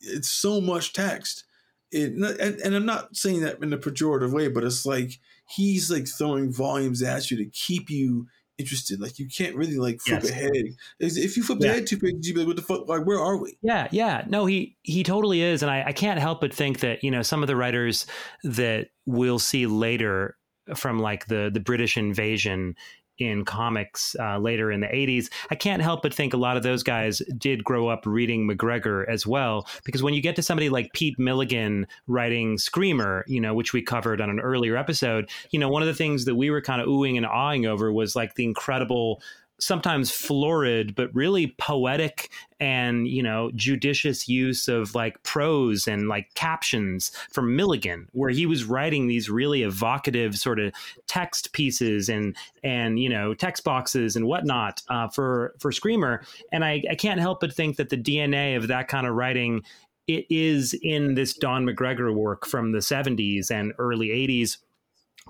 it's 0.00 0.28
so 0.28 0.60
much 0.60 0.92
text. 0.92 1.44
It, 1.90 2.12
and, 2.12 2.60
and 2.60 2.74
I'm 2.74 2.84
not 2.84 3.16
saying 3.16 3.40
that 3.42 3.62
in 3.62 3.72
a 3.72 3.78
pejorative 3.78 4.32
way, 4.32 4.48
but 4.48 4.64
it's 4.64 4.84
like 4.84 5.18
he's 5.48 5.90
like 5.90 6.06
throwing 6.06 6.52
volumes 6.52 7.02
at 7.02 7.30
you 7.30 7.36
to 7.38 7.46
keep 7.46 7.90
you 7.90 8.26
interested. 8.58 9.00
Like 9.00 9.18
you 9.18 9.28
can't 9.28 9.56
really 9.56 9.76
like 9.76 10.00
flip 10.00 10.22
yes. 10.22 10.30
ahead. 10.30 10.52
If 10.98 11.36
you 11.36 11.42
flip 11.42 11.58
yeah. 11.60 11.70
ahead 11.70 11.86
too 11.86 11.98
quick, 11.98 12.16
you'd 12.20 12.34
be 12.34 12.40
like, 12.40 12.48
"What 12.48 12.56
the 12.56 12.62
fuck? 12.62 12.88
Like 12.88 13.06
where 13.06 13.20
are 13.20 13.36
we?" 13.36 13.56
Yeah, 13.62 13.88
yeah. 13.90 14.24
No, 14.28 14.46
he 14.46 14.76
he 14.82 15.02
totally 15.02 15.40
is, 15.40 15.62
and 15.62 15.70
I, 15.70 15.84
I 15.86 15.92
can't 15.92 16.20
help 16.20 16.40
but 16.40 16.52
think 16.52 16.80
that 16.80 17.02
you 17.02 17.10
know 17.10 17.22
some 17.22 17.42
of 17.42 17.46
the 17.46 17.56
writers 17.56 18.06
that 18.44 18.88
we'll 19.06 19.38
see 19.38 19.66
later 19.66 20.36
from 20.74 20.98
like 20.98 21.26
the 21.26 21.50
the 21.52 21.60
British 21.60 21.96
invasion 21.96 22.74
in 23.18 23.44
comics 23.44 24.16
uh, 24.18 24.38
later 24.38 24.70
in 24.70 24.80
the 24.80 24.86
80s. 24.86 25.30
I 25.50 25.54
can't 25.54 25.82
help 25.82 26.02
but 26.02 26.14
think 26.14 26.34
a 26.34 26.36
lot 26.36 26.56
of 26.56 26.62
those 26.62 26.82
guys 26.82 27.20
did 27.36 27.64
grow 27.64 27.88
up 27.88 28.06
reading 28.06 28.48
McGregor 28.48 29.08
as 29.08 29.26
well, 29.26 29.66
because 29.84 30.02
when 30.02 30.14
you 30.14 30.20
get 30.20 30.36
to 30.36 30.42
somebody 30.42 30.68
like 30.68 30.92
Pete 30.92 31.18
Milligan 31.18 31.86
writing 32.06 32.56
Skreemer, 32.56 33.22
you 33.26 33.40
know, 33.40 33.54
which 33.54 33.72
we 33.72 33.82
covered 33.82 34.20
on 34.20 34.30
an 34.30 34.40
earlier 34.40 34.76
episode, 34.76 35.30
you 35.50 35.58
know, 35.58 35.68
one 35.68 35.82
of 35.82 35.88
the 35.88 35.94
things 35.94 36.24
that 36.24 36.34
we 36.34 36.50
were 36.50 36.60
kind 36.60 36.80
of 36.80 36.88
oohing 36.88 37.16
and 37.16 37.26
awing 37.26 37.66
over 37.66 37.92
was 37.92 38.14
like 38.16 38.34
the 38.34 38.44
incredible 38.44 39.20
sometimes 39.60 40.10
florid 40.10 40.94
but 40.94 41.12
really 41.14 41.48
poetic 41.58 42.30
and 42.60 43.08
you 43.08 43.22
know 43.22 43.50
judicious 43.54 44.28
use 44.28 44.68
of 44.68 44.94
like 44.94 45.20
prose 45.22 45.88
and 45.88 46.08
like 46.08 46.32
captions 46.34 47.10
from 47.30 47.56
Milligan 47.56 48.08
where 48.12 48.30
he 48.30 48.46
was 48.46 48.64
writing 48.64 49.06
these 49.06 49.28
really 49.28 49.62
evocative 49.62 50.36
sort 50.36 50.60
of 50.60 50.72
text 51.06 51.52
pieces 51.52 52.08
and 52.08 52.36
and 52.62 52.98
you 53.00 53.08
know 53.08 53.34
text 53.34 53.64
boxes 53.64 54.16
and 54.16 54.26
whatnot 54.26 54.82
uh, 54.88 55.08
for 55.08 55.54
for 55.58 55.70
Skreemer. 55.70 56.24
And 56.52 56.64
I, 56.64 56.82
I 56.90 56.94
can't 56.94 57.20
help 57.20 57.40
but 57.40 57.52
think 57.52 57.76
that 57.76 57.90
the 57.90 57.96
DNA 57.96 58.56
of 58.56 58.68
that 58.68 58.88
kind 58.88 59.06
of 59.06 59.14
writing 59.14 59.62
it 60.06 60.24
is 60.30 60.74
in 60.82 61.14
this 61.14 61.34
Don 61.34 61.66
McGregor 61.66 62.14
work 62.14 62.46
from 62.46 62.72
the 62.72 62.78
70s 62.78 63.50
and 63.50 63.74
early 63.78 64.08
80s 64.08 64.56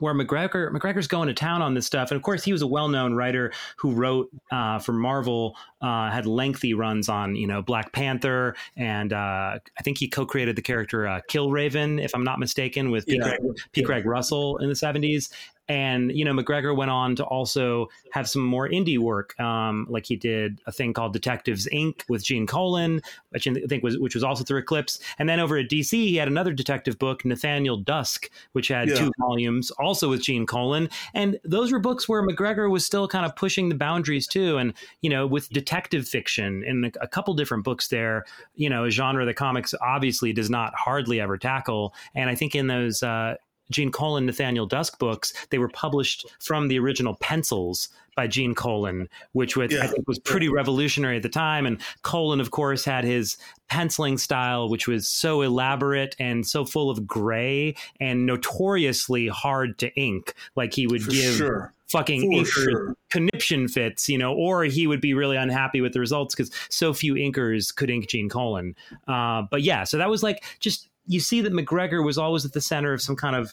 where 0.01 0.15
McGregor 0.15 0.71
McGregor's 0.71 1.07
going 1.07 1.29
to 1.29 1.35
town 1.35 1.63
on 1.63 1.75
this 1.75 1.87
stuff, 1.87 2.11
and 2.11 2.17
of 2.17 2.23
course 2.23 2.45
he 2.45 2.53
was 2.53 2.63
a 2.63 2.67
well-known 2.67 3.15
writer 3.15 3.53
who 3.77 3.93
wrote 3.93 4.31
uh, 4.51 4.79
for 4.79 4.93
Marvel, 4.93 5.57
uh, 5.81 6.11
had 6.11 6.27
lengthy 6.27 6.75
runs 6.75 7.09
on 7.09 7.37
you 7.37 7.47
know 7.47 7.63
Black 7.63 7.93
Panther, 7.93 8.55
and 8.77 9.13
uh, 9.13 9.59
I 9.79 9.83
think 9.83 9.99
he 9.99 10.09
co-created 10.09 10.57
the 10.57 10.63
character 10.63 11.07
uh, 11.07 11.21
Killraven, 11.29 12.03
if 12.03 12.15
I'm 12.15 12.25
not 12.25 12.39
mistaken, 12.39 12.91
with 12.91 13.07
P. 13.07 13.17
Yeah. 13.17 13.37
Craig, 13.37 13.41
P. 13.73 13.83
Craig 13.83 14.07
Russell 14.07 14.59
in 14.59 14.69
the 14.69 14.75
70s, 14.75 15.31
and 15.69 16.11
you 16.13 16.25
know 16.25 16.33
mcgregor 16.33 16.75
went 16.75 16.91
on 16.91 17.15
to 17.17 17.25
also 17.25 17.89
have 18.13 18.29
some 18.29 18.43
more 18.43 18.69
indie 18.69 18.99
work. 18.99 19.39
Um, 19.39 19.87
like 19.89 20.07
he 20.07 20.17
did 20.17 20.61
a 20.67 20.73
thing 20.73 20.93
called 20.93 21.13
detectives 21.13 21.69
inc. 21.73 22.03
with 22.09 22.25
gene 22.25 22.47
colan 22.47 23.03
which 23.31 23.47
i 23.47 23.55
think 23.69 23.83
was 23.83 23.99
which 23.99 24.15
was 24.15 24.25
also 24.25 24.45
through 24.45 24.59
eclipse. 24.59 24.99
And 25.19 25.29
then 25.29 25.41
over 25.41 25.59
at 25.59 25.69
dc 25.69 25.91
he 25.91 26.17
had 26.17 26.29
another 26.29 26.53
detective 26.53 26.99
book 26.99 27.25
nathaniel 27.25 27.77
dusk 27.77 28.31
which 28.53 28.69
had 28.69 28.89
yeah. 28.89 28.95
two 28.97 29.13
volumes 29.19 29.71
also 29.73 30.09
with 30.09 30.23
gene 30.23 30.47
colan. 30.47 30.89
And 31.15 31.39
those 31.45 31.73
were 31.73 31.79
books 31.79 32.09
where 32.09 32.27
mcgregor 32.27 32.71
was 32.71 32.85
still 32.87 33.07
kind 33.07 33.27
of 33.27 33.37
pushing 33.37 33.69
the 33.69 33.75
boundaries 33.75 34.27
too. 34.27 34.57
And 34.57 34.73
you 35.03 35.11
know 35.11 35.27
with 35.27 35.49
detective 35.51 36.09
fiction 36.09 36.65
in 36.65 36.85
a, 36.85 36.93
a 37.03 37.09
couple 37.09 37.35
different 37.35 37.65
books 37.65 37.89
there 37.89 38.25
you 38.55 38.71
know 38.71 38.85
a 38.85 38.91
genre 38.91 39.25
that 39.27 39.35
comics 39.35 39.75
obviously 39.83 40.33
does 40.33 40.51
not 40.51 40.75
hardly 40.75 41.21
ever 41.21 41.37
tackle. 41.37 41.95
And 42.15 42.31
i 42.31 42.35
think 42.35 42.55
in 42.55 42.69
those 42.69 43.03
uh, 43.03 43.35
Gene 43.71 43.91
Colan, 43.91 44.27
Nathaniel 44.27 44.67
Dusk 44.67 44.99
books, 44.99 45.33
they 45.51 45.59
were 45.59 45.69
published 45.69 46.27
from 46.41 46.69
the 46.69 46.79
original 46.79 47.17
pencils 47.17 47.89
by 48.17 48.27
Gene 48.27 48.55
Colan, 48.55 49.09
which 49.31 49.57
was, 49.57 49.71
yeah. 49.71 49.85
I 49.85 49.87
think 49.87 50.09
was 50.09 50.19
pretty 50.19 50.49
revolutionary 50.49 51.17
at 51.19 51.23
the 51.23 51.29
time. 51.29 51.67
And 51.67 51.81
Colan, 52.03 52.41
of 52.41 52.51
course, 52.51 52.85
had 52.85 53.05
his 53.05 53.37
penciling 53.69 54.19
style, 54.19 54.69
which 54.69 54.89
was 54.89 55.09
so 55.09 55.43
elaborate 55.43 56.17
and 56.19 56.45
so 56.45 56.65
full 56.65 56.91
of 56.91 57.07
gray 57.07 57.77
and 58.01 58.27
notoriously 58.27 59.29
hard 59.29 59.79
to 59.79 59.95
ink. 59.95 60.35
Like 60.57 60.75
he 60.75 60.89
would 60.89 61.05
For 61.05 61.13
give 61.13 61.35
sure. 61.35 61.73
fucking 61.87 62.45
sure. 62.45 62.97
conniption 63.11 63.69
fits, 63.69 64.09
you 64.09 64.19
know, 64.19 64.35
or 64.35 64.65
he 64.65 64.89
would 64.89 65.01
be 65.01 65.15
really 65.15 65.37
unhappy 65.37 65.81
with 65.81 65.93
the 65.93 66.01
results 66.01 66.35
because 66.35 66.51
so 66.71 66.93
few 66.93 67.15
inkers 67.15 67.73
could 67.73 67.89
ink 67.89 68.09
Gene 68.09 68.29
Colan. 68.29 68.75
Uh, 69.07 69.43
but 69.49 69.63
yeah, 69.63 69.85
so 69.85 69.97
that 69.97 70.11
was 70.11 70.25
like 70.25 70.43
just 70.59 70.89
you 71.09 71.21
see 71.21 71.41
that 71.41 71.53
McGregor 71.53 72.05
was 72.05 72.19
always 72.19 72.45
at 72.45 72.53
the 72.53 72.61
center 72.61 72.93
of 72.93 73.03
some 73.03 73.17
kind 73.17 73.35
of 73.35 73.53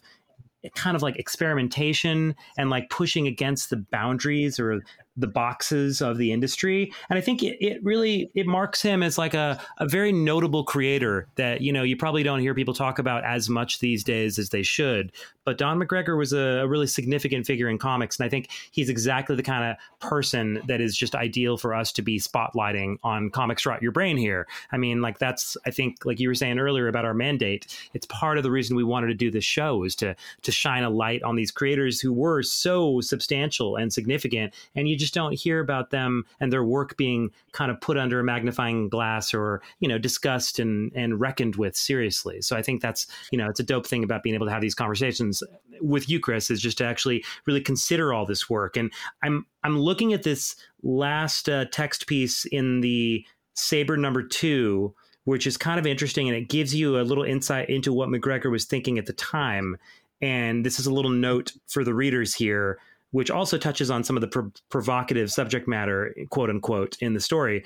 kind 0.75 0.95
of 0.95 1.01
like 1.01 1.15
experimentation 1.17 2.35
and 2.57 2.69
like 2.69 2.89
pushing 2.89 3.27
against 3.27 3.69
the 3.69 3.77
boundaries 3.77 4.59
or 4.59 4.83
the 5.17 5.27
boxes 5.27 6.01
of 6.01 6.17
the 6.17 6.31
industry. 6.31 6.91
And 7.09 7.17
i 7.17 7.21
think 7.21 7.43
it, 7.43 7.57
it 7.63 7.83
really 7.83 8.29
it 8.35 8.47
marks 8.47 8.81
him 8.81 9.03
as 9.03 9.17
like 9.17 9.33
a, 9.33 9.61
a 9.77 9.87
very 9.87 10.11
notable 10.11 10.63
creator 10.63 11.27
that 11.35 11.61
you 11.61 11.71
know 11.71 11.83
you 11.83 11.97
probably 11.97 12.23
don't 12.23 12.39
hear 12.39 12.53
people 12.53 12.73
talk 12.73 12.99
about 12.99 13.23
as 13.23 13.49
much 13.49 13.79
these 13.79 14.03
days 14.03 14.39
as 14.39 14.49
they 14.49 14.63
should. 14.63 15.11
But 15.43 15.57
don 15.57 15.79
mcgregor 15.79 16.17
was 16.17 16.33
a, 16.33 16.63
a 16.63 16.67
really 16.67 16.87
significant 16.87 17.45
figure 17.45 17.69
in 17.69 17.77
comics 17.77 18.17
and 18.19 18.25
i 18.25 18.29
think 18.29 18.49
he's 18.71 18.89
exactly 18.89 19.35
the 19.35 19.43
kind 19.43 19.63
of 19.63 19.99
person 19.99 20.61
that 20.67 20.81
is 20.81 20.97
just 20.97 21.15
ideal 21.15 21.57
for 21.57 21.73
us 21.73 21.91
to 21.93 22.01
be 22.01 22.19
spotlighting 22.19 22.97
on 23.03 23.29
comics 23.29 23.65
rot 23.65 23.81
your 23.81 23.91
brain 23.91 24.17
here. 24.17 24.47
I 24.71 24.77
mean 24.77 25.01
like 25.01 25.19
that's 25.19 25.57
i 25.65 25.71
think 25.71 26.05
like 26.05 26.19
you 26.19 26.27
were 26.27 26.35
saying 26.35 26.59
earlier 26.59 26.87
about 26.87 27.05
our 27.05 27.13
mandate 27.13 27.67
it's 27.93 28.05
part 28.07 28.37
of 28.37 28.43
the 28.43 28.51
reason 28.51 28.75
we 28.75 28.83
wanted 28.83 29.07
to 29.07 29.13
do 29.13 29.31
this 29.31 29.43
show 29.43 29.83
is 29.83 29.95
to 29.97 30.15
to 30.41 30.51
shine 30.51 30.83
a 30.83 30.89
light 30.89 31.23
on 31.23 31.35
these 31.35 31.51
creators 31.51 31.99
who 31.99 32.13
were 32.13 32.41
so 32.43 33.01
substantial 33.01 33.75
and 33.75 33.91
significant. 33.93 34.53
And 34.75 34.87
you 34.87 34.95
just 34.95 35.04
just 35.05 35.13
don't 35.13 35.37
hear 35.39 35.59
about 35.59 35.91
them 35.91 36.25
and 36.39 36.51
their 36.51 36.63
work 36.63 36.97
being 36.97 37.29
kind 37.51 37.69
of 37.69 37.79
put 37.79 37.95
under 37.95 38.19
a 38.19 38.23
magnifying 38.23 38.89
glass 38.89 39.33
or 39.33 39.61
you 39.79 39.87
know 39.87 39.99
discussed 39.99 40.57
and 40.57 40.91
and 40.95 41.19
reckoned 41.19 41.55
with 41.55 41.75
seriously. 41.75 42.41
So 42.41 42.57
I 42.57 42.63
think 42.63 42.81
that's 42.81 43.05
you 43.31 43.37
know 43.37 43.49
it's 43.49 43.59
a 43.59 43.63
dope 43.63 43.85
thing 43.85 44.03
about 44.03 44.23
being 44.23 44.35
able 44.35 44.47
to 44.47 44.51
have 44.51 44.61
these 44.61 44.75
conversations 44.75 45.43
with 45.79 46.09
you, 46.09 46.19
Chris, 46.19 46.49
is 46.49 46.59
just 46.59 46.79
to 46.79 46.85
actually 46.85 47.23
really 47.45 47.61
consider 47.61 48.13
all 48.13 48.25
this 48.25 48.49
work. 48.49 48.77
And 48.77 48.91
I'm 49.21 49.45
I'm 49.63 49.77
looking 49.77 50.11
at 50.11 50.23
this 50.23 50.55
last 50.81 51.47
uh, 51.47 51.65
text 51.71 52.07
piece 52.07 52.45
in 52.45 52.81
the 52.81 53.23
Sabre 53.53 53.97
number 53.97 54.23
two 54.23 54.95
which 55.25 55.47
is 55.47 55.57
kind 55.57 55.79
of 55.79 55.87
interesting 55.87 56.27
and 56.27 56.37
it 56.37 56.49
gives 56.49 56.75
you 56.75 56.99
a 56.99 57.01
little 57.01 57.23
insight 57.23 57.67
into 57.67 57.91
what 57.91 58.09
McGregor 58.09 58.51
was 58.51 58.65
thinking 58.65 58.99
at 58.99 59.07
the 59.07 59.13
time. 59.13 59.75
And 60.21 60.63
this 60.63 60.79
is 60.79 60.85
a 60.85 60.93
little 60.93 61.09
note 61.09 61.51
for 61.65 61.83
the 61.83 61.95
readers 61.95 62.35
here 62.35 62.77
which 63.15 63.31
also 63.31 63.57
touches 63.57 63.89
on 63.89 64.03
some 64.03 64.17
of 64.17 64.21
the 64.21 64.27
pro- 64.27 64.51
provocative 64.69 65.31
subject 65.31 65.69
matter, 65.69 66.13
quote 66.31 66.49
unquote, 66.49 66.97
in 66.99 67.13
the 67.13 67.19
story. 67.21 67.63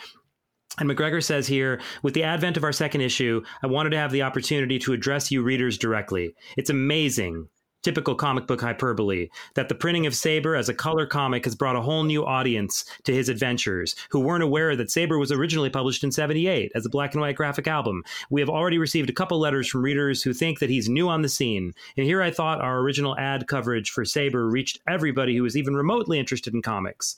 And 0.77 0.87
McGregor 0.87 1.23
says 1.23 1.47
here, 1.47 1.81
with 2.03 2.13
the 2.13 2.21
advent 2.21 2.55
of 2.55 2.63
our 2.63 2.71
second 2.71 3.01
issue, 3.01 3.41
I 3.63 3.65
wanted 3.65 3.89
to 3.89 3.97
have 3.97 4.11
the 4.11 4.21
opportunity 4.21 4.77
to 4.77 4.93
address 4.93 5.31
you 5.31 5.41
readers 5.41 5.79
directly. 5.79 6.35
It's 6.55 6.69
amazing 6.69 7.47
typical 7.83 8.15
comic 8.15 8.47
book 8.47 8.61
hyperbole, 8.61 9.29
that 9.55 9.69
the 9.69 9.75
printing 9.75 10.05
of 10.05 10.15
Sabre 10.15 10.55
as 10.55 10.69
a 10.69 10.73
color 10.73 11.05
comic 11.05 11.45
has 11.45 11.55
brought 11.55 11.75
a 11.75 11.81
whole 11.81 12.03
new 12.03 12.25
audience 12.25 12.85
to 13.03 13.13
his 13.13 13.29
adventures 13.29 13.95
who 14.09 14.19
weren't 14.19 14.43
aware 14.43 14.75
that 14.75 14.91
Sabre 14.91 15.17
was 15.17 15.31
originally 15.31 15.69
published 15.69 16.03
in 16.03 16.11
78 16.11 16.71
as 16.75 16.85
a 16.85 16.89
black 16.89 17.13
and 17.13 17.21
white 17.21 17.35
graphic 17.35 17.67
album. 17.67 18.03
We 18.29 18.41
have 18.41 18.49
already 18.49 18.77
received 18.77 19.09
a 19.09 19.13
couple 19.13 19.39
letters 19.39 19.67
from 19.67 19.83
readers 19.83 20.23
who 20.23 20.33
think 20.33 20.59
that 20.59 20.69
he's 20.69 20.89
new 20.89 21.09
on 21.09 21.21
the 21.21 21.29
scene. 21.29 21.73
And 21.97 22.05
here 22.05 22.21
I 22.21 22.31
thought 22.31 22.61
our 22.61 22.79
original 22.79 23.17
ad 23.17 23.47
coverage 23.47 23.91
for 23.91 24.05
Sabre 24.05 24.49
reached 24.49 24.79
everybody 24.87 25.35
who 25.35 25.43
was 25.43 25.57
even 25.57 25.75
remotely 25.75 26.19
interested 26.19 26.53
in 26.53 26.61
comics. 26.61 27.15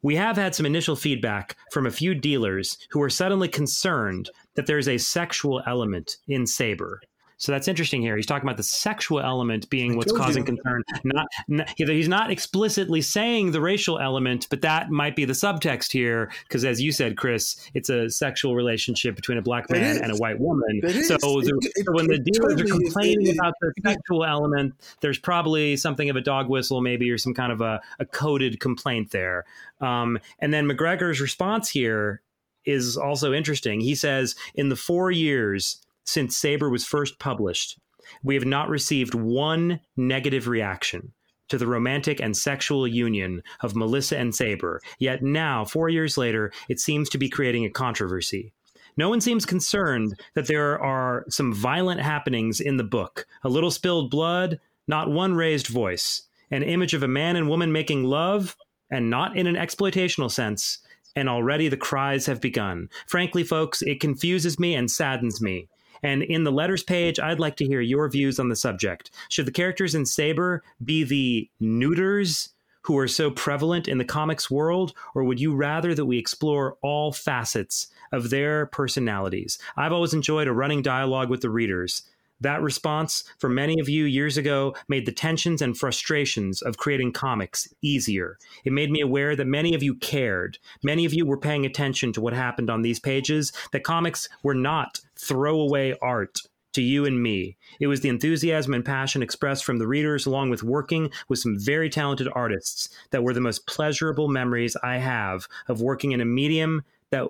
We 0.00 0.14
have 0.14 0.36
had 0.36 0.54
some 0.54 0.64
initial 0.64 0.94
feedback 0.94 1.56
from 1.72 1.84
a 1.84 1.90
few 1.90 2.14
dealers 2.14 2.78
who 2.90 3.02
are 3.02 3.10
suddenly 3.10 3.48
concerned 3.48 4.30
that 4.54 4.66
there's 4.66 4.86
a 4.86 4.98
sexual 4.98 5.60
element 5.66 6.18
in 6.28 6.46
Sabre. 6.46 7.00
So 7.38 7.52
that's 7.52 7.68
interesting 7.68 8.02
here. 8.02 8.16
He's 8.16 8.26
talking 8.26 8.46
about 8.46 8.56
the 8.56 8.64
sexual 8.64 9.20
element 9.20 9.70
being 9.70 9.96
what's 9.96 10.12
causing 10.12 10.42
you. 10.42 10.56
concern. 10.56 10.82
Not, 11.04 11.26
not, 11.46 11.68
he's 11.76 12.08
not 12.08 12.32
explicitly 12.32 13.00
saying 13.00 13.52
the 13.52 13.60
racial 13.60 13.98
element, 13.98 14.48
but 14.50 14.60
that 14.62 14.90
might 14.90 15.14
be 15.14 15.24
the 15.24 15.34
subtext 15.34 15.92
here 15.92 16.32
because, 16.42 16.64
as 16.64 16.82
you 16.82 16.90
said, 16.90 17.16
Chris, 17.16 17.56
it's 17.74 17.88
a 17.90 18.10
sexual 18.10 18.56
relationship 18.56 19.14
between 19.14 19.38
a 19.38 19.42
black 19.42 19.70
man 19.70 19.98
and 20.02 20.10
a 20.10 20.16
white 20.16 20.40
woman. 20.40 20.80
So, 20.82 21.16
the, 21.16 21.70
it, 21.76 21.86
so, 21.86 21.92
when 21.92 22.08
the 22.08 22.18
dealers 22.18 22.56
totally 22.56 22.70
are 22.70 22.74
complaining 22.74 23.38
about 23.38 23.54
the 23.60 23.72
sexual 23.84 24.24
element, 24.24 24.74
there's 25.00 25.18
probably 25.18 25.76
something 25.76 26.10
of 26.10 26.16
a 26.16 26.20
dog 26.20 26.48
whistle, 26.48 26.80
maybe, 26.80 27.08
or 27.08 27.18
some 27.18 27.34
kind 27.34 27.52
of 27.52 27.60
a, 27.60 27.80
a 28.00 28.04
coded 28.04 28.58
complaint 28.58 29.12
there. 29.12 29.44
Um, 29.80 30.18
and 30.40 30.52
then 30.52 30.68
McGregor's 30.68 31.20
response 31.20 31.68
here 31.68 32.20
is 32.64 32.96
also 32.96 33.32
interesting. 33.32 33.80
He 33.80 33.94
says, 33.94 34.34
in 34.56 34.70
the 34.70 34.76
four 34.76 35.12
years 35.12 35.80
since 36.08 36.38
Sabre 36.38 36.70
was 36.70 36.86
first 36.86 37.18
published, 37.18 37.78
we 38.22 38.34
have 38.34 38.46
not 38.46 38.70
received 38.70 39.12
one 39.12 39.78
negative 39.94 40.48
reaction 40.48 41.12
to 41.48 41.58
the 41.58 41.66
romantic 41.66 42.18
and 42.18 42.34
sexual 42.34 42.88
union 42.88 43.42
of 43.60 43.76
Melissa 43.76 44.16
and 44.16 44.34
Sabre. 44.34 44.80
Yet 44.98 45.22
now, 45.22 45.66
four 45.66 45.90
years 45.90 46.16
later, 46.16 46.50
it 46.70 46.80
seems 46.80 47.10
to 47.10 47.18
be 47.18 47.28
creating 47.28 47.66
a 47.66 47.70
controversy. 47.70 48.54
No 48.96 49.10
one 49.10 49.20
seems 49.20 49.44
concerned 49.44 50.18
that 50.34 50.46
there 50.46 50.80
are 50.82 51.26
some 51.28 51.52
violent 51.52 52.00
happenings 52.00 52.58
in 52.58 52.78
the 52.78 52.84
book. 52.84 53.26
A 53.44 53.50
little 53.50 53.70
spilled 53.70 54.10
blood, 54.10 54.58
not 54.86 55.10
one 55.10 55.34
raised 55.34 55.66
voice. 55.66 56.22
An 56.50 56.62
image 56.62 56.94
of 56.94 57.02
a 57.02 57.08
man 57.08 57.36
and 57.36 57.50
woman 57.50 57.70
making 57.70 58.04
love, 58.04 58.56
and 58.90 59.10
not 59.10 59.36
in 59.36 59.46
an 59.46 59.56
exploitational 59.56 60.30
sense. 60.30 60.78
And 61.14 61.28
already 61.28 61.68
the 61.68 61.76
cries 61.76 62.24
have 62.24 62.40
begun. 62.40 62.88
Frankly, 63.06 63.44
folks, 63.44 63.82
it 63.82 64.00
confuses 64.00 64.58
me 64.58 64.74
and 64.74 64.90
saddens 64.90 65.42
me. 65.42 65.68
And 66.02 66.22
in 66.22 66.44
the 66.44 66.52
letters 66.52 66.82
page, 66.82 67.18
I'd 67.18 67.40
like 67.40 67.56
to 67.56 67.66
hear 67.66 67.80
your 67.80 68.08
views 68.08 68.38
on 68.38 68.48
the 68.48 68.56
subject. 68.56 69.10
Should 69.28 69.46
the 69.46 69.52
characters 69.52 69.94
in 69.94 70.06
Sabre 70.06 70.62
be 70.84 71.04
the 71.04 71.50
neuters 71.60 72.50
who 72.82 72.96
are 72.96 73.08
so 73.08 73.30
prevalent 73.30 73.86
in 73.86 73.98
the 73.98 74.04
comics 74.04 74.50
world, 74.50 74.94
or 75.14 75.24
would 75.24 75.40
you 75.40 75.54
rather 75.54 75.94
that 75.94 76.06
we 76.06 76.18
explore 76.18 76.76
all 76.80 77.12
facets 77.12 77.88
of 78.12 78.30
their 78.30 78.66
personalities? 78.66 79.58
I've 79.76 79.92
always 79.92 80.14
enjoyed 80.14 80.48
a 80.48 80.52
running 80.52 80.80
dialogue 80.80 81.28
with 81.28 81.42
the 81.42 81.50
readers. 81.50 82.02
That 82.40 82.62
response 82.62 83.24
for 83.38 83.50
many 83.50 83.80
of 83.80 83.88
you 83.88 84.04
years 84.04 84.36
ago 84.36 84.76
made 84.86 85.06
the 85.06 85.12
tensions 85.12 85.60
and 85.60 85.76
frustrations 85.76 86.62
of 86.62 86.76
creating 86.76 87.12
comics 87.12 87.68
easier. 87.82 88.38
It 88.64 88.72
made 88.72 88.92
me 88.92 89.00
aware 89.00 89.34
that 89.34 89.46
many 89.46 89.74
of 89.74 89.82
you 89.82 89.96
cared. 89.96 90.58
Many 90.82 91.04
of 91.04 91.12
you 91.12 91.26
were 91.26 91.36
paying 91.36 91.66
attention 91.66 92.12
to 92.12 92.20
what 92.20 92.32
happened 92.32 92.70
on 92.70 92.82
these 92.82 93.00
pages, 93.00 93.52
that 93.72 93.82
comics 93.82 94.28
were 94.44 94.54
not 94.54 95.00
throwaway 95.20 95.94
art 96.00 96.38
to 96.74 96.82
you 96.82 97.04
and 97.06 97.22
me. 97.22 97.56
It 97.80 97.86
was 97.86 98.02
the 98.02 98.08
enthusiasm 98.08 98.74
and 98.74 98.84
passion 98.84 99.22
expressed 99.22 99.64
from 99.64 99.78
the 99.78 99.86
readers, 99.86 100.26
along 100.26 100.50
with 100.50 100.62
working 100.62 101.10
with 101.28 101.38
some 101.38 101.58
very 101.58 101.90
talented 101.90 102.28
artists, 102.32 102.88
that 103.10 103.22
were 103.22 103.32
the 103.32 103.40
most 103.40 103.66
pleasurable 103.66 104.28
memories 104.28 104.76
I 104.82 104.98
have 104.98 105.48
of 105.66 105.80
working 105.80 106.12
in 106.12 106.20
a 106.20 106.26
medium 106.26 106.84
that 107.10 107.28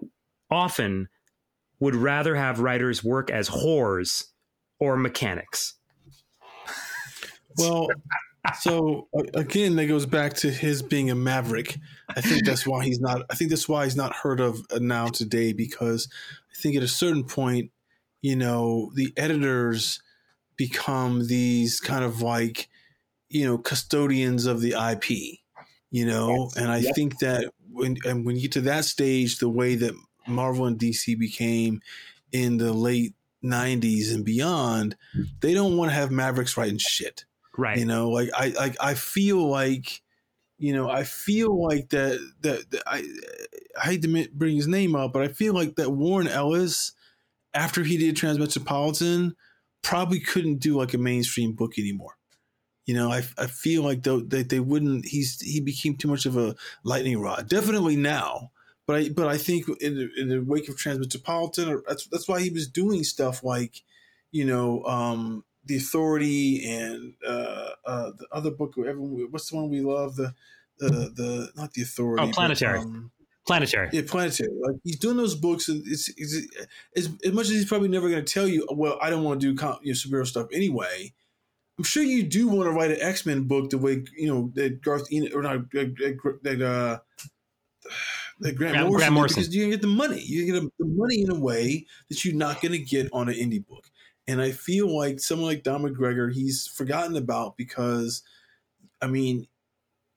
often 0.50 1.08
would 1.80 1.94
rather 1.94 2.34
have 2.34 2.60
writers 2.60 3.04
work 3.04 3.30
as 3.30 3.48
whores 3.48 4.26
or 4.80 4.96
mechanics. 4.96 5.74
Well, 7.56 7.88
so 8.60 9.08
again, 9.34 9.76
that 9.76 9.86
goes 9.86 10.06
back 10.06 10.34
to 10.34 10.50
his 10.50 10.82
being 10.82 11.10
a 11.10 11.14
maverick. 11.14 11.78
I 12.08 12.20
think 12.20 12.44
that's 12.44 12.66
why 12.66 12.84
he's 12.84 13.00
not. 13.00 13.22
I 13.30 13.34
think 13.34 13.50
that's 13.50 13.68
why 13.68 13.84
he's 13.84 13.96
not 13.96 14.14
heard 14.14 14.40
of 14.40 14.60
now 14.80 15.06
today 15.08 15.52
because 15.52 16.08
I 16.52 16.60
think 16.60 16.76
at 16.76 16.82
a 16.82 16.88
certain 16.88 17.24
point, 17.24 17.70
you 18.20 18.36
know, 18.36 18.90
the 18.94 19.12
editors 19.16 20.00
become 20.56 21.26
these 21.26 21.80
kind 21.80 22.04
of 22.04 22.22
like, 22.22 22.68
you 23.28 23.46
know, 23.46 23.58
custodians 23.58 24.46
of 24.46 24.60
the 24.60 24.72
IP. 24.72 25.38
You 25.90 26.04
know, 26.04 26.50
yes. 26.50 26.56
and 26.56 26.70
I 26.70 26.78
yep. 26.78 26.94
think 26.94 27.18
that 27.20 27.50
when 27.72 27.96
and 28.04 28.26
when 28.26 28.36
you 28.36 28.42
get 28.42 28.52
to 28.52 28.60
that 28.62 28.84
stage, 28.84 29.38
the 29.38 29.48
way 29.48 29.74
that 29.76 29.94
Marvel 30.26 30.66
and 30.66 30.78
DC 30.78 31.18
became 31.18 31.80
in 32.30 32.58
the 32.58 32.74
late 32.74 33.14
'90s 33.42 34.12
and 34.12 34.22
beyond, 34.22 34.96
they 35.40 35.54
don't 35.54 35.78
want 35.78 35.90
to 35.90 35.94
have 35.94 36.10
Mavericks 36.10 36.58
writing 36.58 36.76
shit 36.76 37.24
Right. 37.58 37.76
You 37.76 37.86
know, 37.86 38.10
like 38.10 38.30
I 38.34 38.48
like 38.50 38.76
I 38.80 38.94
feel 38.94 39.48
like 39.50 40.00
you 40.58 40.72
know, 40.72 40.88
I 40.88 41.02
feel 41.02 41.60
like 41.60 41.88
that 41.90 42.20
that, 42.42 42.70
that 42.70 42.82
I 42.86 43.04
I 43.76 43.86
hate 43.86 44.02
to 44.02 44.28
bring 44.32 44.54
his 44.54 44.68
name 44.68 44.94
up, 44.94 45.12
but 45.12 45.22
I 45.22 45.28
feel 45.28 45.54
like 45.54 45.74
that 45.74 45.90
Warren 45.90 46.28
Ellis 46.28 46.92
after 47.58 47.82
he 47.82 47.98
did 47.98 48.14
Transmetropolitan 48.14 49.32
probably 49.82 50.20
couldn't 50.20 50.60
do 50.60 50.78
like 50.78 50.94
a 50.94 50.98
mainstream 50.98 51.54
book 51.54 51.72
anymore. 51.78 52.14
You 52.86 52.94
know, 52.94 53.10
I, 53.10 53.22
I 53.36 53.48
feel 53.48 53.82
like 53.82 54.02
though 54.04 54.20
that 54.20 54.48
they 54.48 54.60
wouldn't. 54.60 55.06
He's 55.06 55.40
he 55.40 55.60
became 55.60 55.96
too 55.96 56.08
much 56.08 56.24
of 56.24 56.36
a 56.36 56.54
lightning 56.84 57.20
rod. 57.20 57.48
Definitely 57.48 57.96
now, 57.96 58.52
but 58.86 58.96
I 58.96 59.08
but 59.10 59.26
I 59.26 59.36
think 59.36 59.68
in 59.80 59.96
the, 59.96 60.08
in 60.16 60.28
the 60.28 60.40
wake 60.40 60.68
of 60.68 60.76
Transmetropolitan, 60.76 61.82
that's 61.86 62.06
that's 62.06 62.28
why 62.28 62.40
he 62.40 62.50
was 62.50 62.66
doing 62.68 63.04
stuff 63.04 63.44
like, 63.44 63.82
you 64.30 64.46
know, 64.46 64.84
um, 64.84 65.44
the 65.66 65.76
Authority 65.76 66.64
and 66.66 67.12
uh, 67.26 67.70
uh, 67.84 68.10
the 68.16 68.26
other 68.32 68.52
book. 68.52 68.74
Everyone, 68.78 69.28
what's 69.30 69.50
the 69.50 69.56
one 69.56 69.68
we 69.68 69.80
love? 69.80 70.16
The 70.16 70.32
the 70.78 71.12
the 71.14 71.50
not 71.56 71.72
the 71.72 71.82
Authority. 71.82 72.22
Oh, 72.22 72.32
Planetary. 72.32 72.78
But, 72.78 72.86
um, 72.86 73.10
planetary. 73.48 73.88
Yeah, 73.92 74.02
planetary. 74.06 74.50
Like 74.60 74.76
he's 74.84 74.98
doing 74.98 75.16
those 75.16 75.34
books. 75.34 75.68
It's, 75.68 76.08
it's, 76.16 76.46
it's 76.92 77.08
as 77.24 77.32
much 77.32 77.46
as 77.46 77.52
he's 77.52 77.64
probably 77.64 77.88
never 77.88 78.08
going 78.08 78.24
to 78.24 78.32
tell 78.32 78.46
you. 78.46 78.66
Well, 78.70 78.98
I 79.00 79.10
don't 79.10 79.24
want 79.24 79.40
to 79.40 79.54
do 79.54 79.60
you 79.82 79.92
know, 79.92 79.96
superhero 79.96 80.26
stuff 80.26 80.46
anyway. 80.52 81.12
I'm 81.78 81.84
sure 81.84 82.02
you 82.02 82.24
do 82.24 82.48
want 82.48 82.68
to 82.68 82.72
write 82.72 82.90
an 82.90 83.00
X 83.00 83.24
Men 83.24 83.44
book 83.44 83.70
the 83.70 83.78
way 83.78 84.04
you 84.16 84.28
know 84.28 84.50
that 84.54 84.82
Garth 84.82 85.06
Ennis 85.10 85.32
or 85.32 85.42
not 85.42 85.70
that 85.70 86.62
uh, 86.62 86.98
that 88.40 88.56
Grant, 88.56 88.74
Grant 88.74 88.76
Morrison, 88.76 88.96
Grant 88.96 89.14
Morrison. 89.14 89.40
because 89.42 89.54
you 89.54 89.70
get 89.70 89.80
the 89.80 89.86
money. 89.86 90.20
You 90.20 90.52
get 90.52 90.72
the 90.78 90.84
money 90.84 91.22
in 91.22 91.30
a 91.30 91.38
way 91.38 91.86
that 92.08 92.24
you're 92.24 92.34
not 92.34 92.60
going 92.60 92.72
to 92.72 92.78
get 92.78 93.08
on 93.12 93.28
an 93.28 93.34
indie 93.34 93.64
book. 93.64 93.84
And 94.26 94.42
I 94.42 94.50
feel 94.50 94.94
like 94.94 95.20
someone 95.20 95.48
like 95.48 95.62
Don 95.62 95.82
McGregor, 95.82 96.32
he's 96.32 96.66
forgotten 96.66 97.16
about 97.16 97.56
because, 97.56 98.22
I 99.00 99.06
mean, 99.06 99.46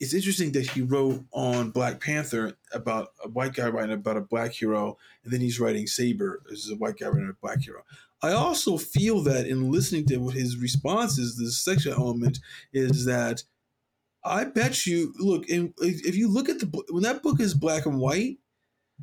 it's 0.01 0.15
interesting 0.15 0.51
that 0.53 0.67
he 0.71 0.81
wrote 0.81 1.23
on 1.31 1.69
Black 1.69 2.01
Panther 2.01 2.57
about 2.73 3.09
a 3.23 3.29
white 3.29 3.53
guy 3.53 3.69
writing 3.69 3.93
about 3.93 4.17
a 4.17 4.21
black 4.21 4.51
hero, 4.51 4.97
and 5.23 5.31
then 5.31 5.41
he's 5.41 5.59
writing 5.59 5.85
Sabre 5.85 6.41
as 6.51 6.71
a 6.71 6.75
white 6.75 6.97
guy 6.97 7.05
writing 7.05 7.29
a 7.29 7.39
black 7.39 7.61
hero. 7.61 7.83
I 8.23 8.31
also 8.31 8.77
feel 8.77 9.21
that 9.21 9.45
in 9.45 9.71
listening 9.71 10.07
to 10.07 10.29
his 10.29 10.57
responses, 10.57 11.37
the 11.37 11.51
sexual 11.51 11.93
element 11.93 12.39
is 12.73 13.05
that 13.05 13.43
I 14.23 14.45
bet 14.45 14.87
you 14.87 15.13
look 15.19 15.45
if 15.47 16.15
you 16.15 16.27
look 16.27 16.49
at 16.49 16.59
the 16.59 16.83
when 16.89 17.03
that 17.03 17.21
book 17.21 17.39
is 17.39 17.53
black 17.53 17.85
and 17.85 17.99
white, 17.99 18.39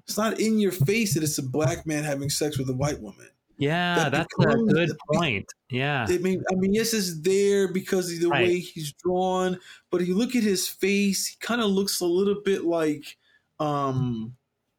it's 0.05 0.19
not 0.19 0.41
in 0.41 0.59
your 0.59 0.73
face 0.73 1.15
that 1.15 1.23
it's 1.23 1.39
a 1.39 1.45
black 1.45 1.87
man 1.87 2.03
having 2.03 2.29
sex 2.29 2.59
with 2.59 2.69
a 2.71 2.77
white 2.77 3.01
woman. 3.01 3.29
Yeah, 3.59 3.97
that 3.97 4.13
that's 4.13 4.35
becomes, 4.39 4.71
a 4.71 4.75
good 4.75 4.91
point. 5.13 5.53
Yeah. 5.69 6.07
I 6.09 6.19
mean, 6.19 6.43
I 6.51 6.55
mean, 6.55 6.75
yes, 6.75 6.95
it's 6.95 7.21
there 7.21 7.73
because 7.73 8.13
of 8.13 8.21
the 8.21 8.29
right. 8.29 8.47
way 8.47 8.61
he's 8.61 8.93
drawn, 8.93 9.59
but 9.91 10.01
if 10.01 10.09
you 10.09 10.15
look 10.15 10.37
at 10.37 10.45
his 10.45 10.69
face, 10.69 11.27
he 11.27 11.37
kind 11.41 11.61
of 11.61 11.69
looks 11.69 12.01
a 12.01 12.07
little 12.07 12.41
bit 12.45 12.65
like, 12.65 13.17
um, 13.59 14.37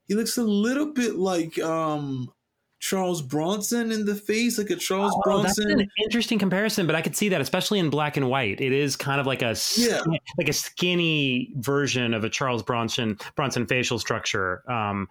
he 0.07 0.15
looks 0.15 0.37
a 0.37 0.43
little 0.43 0.93
bit 0.93 1.17
like, 1.17 1.59
um, 1.59 2.31
Charles 2.79 3.21
Bronson 3.21 3.91
in 3.91 4.05
the 4.05 4.15
face, 4.15 4.57
like 4.57 4.69
a 4.69 4.77
Charles 4.77 5.13
oh, 5.13 5.21
Bronson. 5.21 5.67
That's 5.67 5.81
an 5.81 5.89
interesting 6.01 6.39
comparison, 6.39 6.87
but 6.87 6.95
I 6.95 7.01
could 7.01 7.15
see 7.15 7.27
that, 7.29 7.41
especially 7.41 7.79
in 7.79 7.89
black 7.89 8.15
and 8.15 8.29
white. 8.29 8.61
It 8.61 8.71
is 8.71 8.95
kind 8.95 9.19
of 9.19 9.27
like 9.27 9.41
a 9.41 9.53
yeah. 9.75 9.99
like 10.37 10.47
a 10.47 10.53
skinny 10.53 11.51
version 11.57 12.13
of 12.13 12.23
a 12.23 12.29
Charles 12.29 12.63
Bronson 12.63 13.17
Bronson 13.35 13.67
facial 13.67 13.99
structure. 13.99 14.63
Um, 14.71 15.09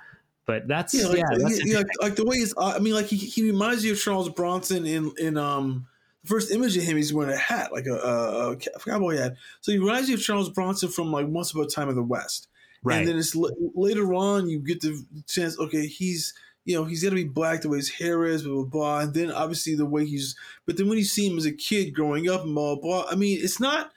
but 0.49 0.67
that's 0.67 0.95
yeah, 0.95 1.07
like, 1.07 1.19
yeah, 1.19 1.25
that's 1.37 1.65
yeah, 1.67 1.77
like, 1.77 1.87
like, 2.01 2.17
the 2.17 2.25
way 2.25 2.39
he's. 2.39 2.55
I 2.57 2.79
mean, 2.79 2.95
like 2.95 3.05
he, 3.05 3.17
he 3.19 3.43
reminds 3.43 3.85
you 3.85 3.93
of 3.93 4.01
Charles 4.01 4.31
Bronson 4.31 4.87
in 4.87 5.13
in 5.19 5.37
um 5.37 5.87
the 6.23 6.29
first 6.29 6.51
image 6.51 6.75
of 6.75 6.85
him. 6.85 6.97
He's 6.97 7.13
wearing 7.13 7.35
a 7.35 7.37
hat, 7.37 7.71
like 7.71 7.85
a, 7.85 7.93
a, 7.93 8.53
a 8.53 8.57
cowboy 8.57 9.19
hat. 9.19 9.35
So 9.61 9.73
he 9.73 9.79
reminds 9.79 10.09
you 10.09 10.15
of 10.15 10.23
Charles 10.23 10.49
Bronson 10.49 10.89
from 10.89 11.13
like 11.13 11.27
Once 11.27 11.51
Upon 11.51 11.65
a 11.65 11.69
Time 11.69 11.91
in 11.91 11.97
the 11.97 12.03
West. 12.03 12.49
Right. 12.83 13.01
And 13.01 13.07
then 13.07 13.19
it's 13.19 13.37
later 13.37 14.15
on 14.15 14.49
you 14.49 14.61
get 14.61 14.81
the 14.81 15.05
chance. 15.27 15.59
Okay, 15.59 15.87
he's 15.87 16.33
you 16.65 16.75
know 16.75 16.85
he's 16.87 17.05
gonna 17.05 17.15
be 17.15 17.25
black 17.25 17.61
the 17.61 17.69
way 17.69 17.77
his 17.77 17.91
hair 17.91 18.25
is, 18.25 18.45
blah 18.45 18.55
blah 18.55 18.65
blah. 18.65 19.01
And 19.01 19.13
then 19.13 19.31
obviously 19.31 19.75
the 19.75 19.85
way 19.85 20.07
he's. 20.07 20.35
But 20.65 20.79
then 20.79 20.89
when 20.89 20.97
you 20.97 21.05
see 21.05 21.29
him 21.29 21.37
as 21.37 21.45
a 21.45 21.53
kid 21.53 21.91
growing 21.91 22.31
up 22.31 22.45
and 22.45 22.55
blah 22.55 22.75
blah. 22.77 23.03
blah 23.03 23.13
I 23.13 23.17
mean, 23.17 23.39
it's 23.39 23.61
not 23.61 23.91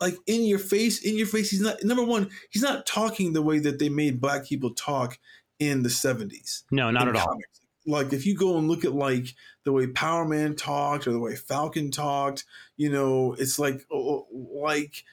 like 0.00 0.16
in 0.26 0.46
your 0.46 0.58
face, 0.58 1.04
in 1.04 1.16
your 1.16 1.28
face. 1.28 1.48
He's 1.48 1.60
not 1.60 1.84
number 1.84 2.02
one. 2.02 2.30
He's 2.50 2.62
not 2.62 2.86
talking 2.86 3.34
the 3.34 3.42
way 3.42 3.60
that 3.60 3.78
they 3.78 3.88
made 3.88 4.20
black 4.20 4.46
people 4.46 4.74
talk 4.74 5.16
in 5.58 5.82
the 5.82 5.88
70s. 5.88 6.62
No, 6.70 6.90
not 6.90 7.08
at 7.08 7.14
comics. 7.14 7.60
all. 7.86 7.92
Like 7.92 8.12
if 8.12 8.26
you 8.26 8.36
go 8.36 8.58
and 8.58 8.68
look 8.68 8.84
at 8.84 8.94
like 8.94 9.34
the 9.64 9.72
way 9.72 9.86
Power 9.86 10.24
Man 10.24 10.56
talked 10.56 11.06
or 11.06 11.12
the 11.12 11.20
way 11.20 11.36
Falcon 11.36 11.90
talked, 11.90 12.44
you 12.76 12.90
know, 12.90 13.34
it's 13.38 13.58
like 13.58 13.86
oh, 13.92 14.26
oh, 14.32 14.60
like 14.62 15.04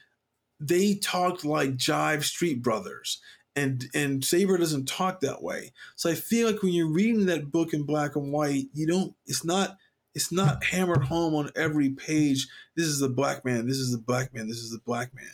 they 0.60 0.94
talked 0.94 1.44
like 1.44 1.76
Jive 1.76 2.24
Street 2.24 2.62
Brothers. 2.62 3.20
And 3.56 3.84
and 3.94 4.24
Sabre 4.24 4.58
doesn't 4.58 4.88
talk 4.88 5.20
that 5.20 5.42
way. 5.42 5.72
So 5.94 6.10
I 6.10 6.14
feel 6.14 6.50
like 6.50 6.62
when 6.62 6.72
you're 6.72 6.88
reading 6.88 7.26
that 7.26 7.52
book 7.52 7.72
in 7.72 7.84
black 7.84 8.16
and 8.16 8.32
white, 8.32 8.66
you 8.72 8.86
don't 8.86 9.14
it's 9.26 9.44
not 9.44 9.78
it's 10.14 10.32
not 10.32 10.64
hammered 10.64 11.04
home 11.04 11.34
on 11.34 11.50
every 11.54 11.90
page. 11.90 12.48
This 12.76 12.86
is 12.86 12.98
the 12.98 13.08
black 13.08 13.44
man, 13.44 13.68
this 13.68 13.78
is 13.78 13.92
the 13.92 13.98
black 13.98 14.34
man, 14.34 14.48
this 14.48 14.58
is 14.58 14.72
the 14.72 14.80
black 14.84 15.14
man. 15.14 15.30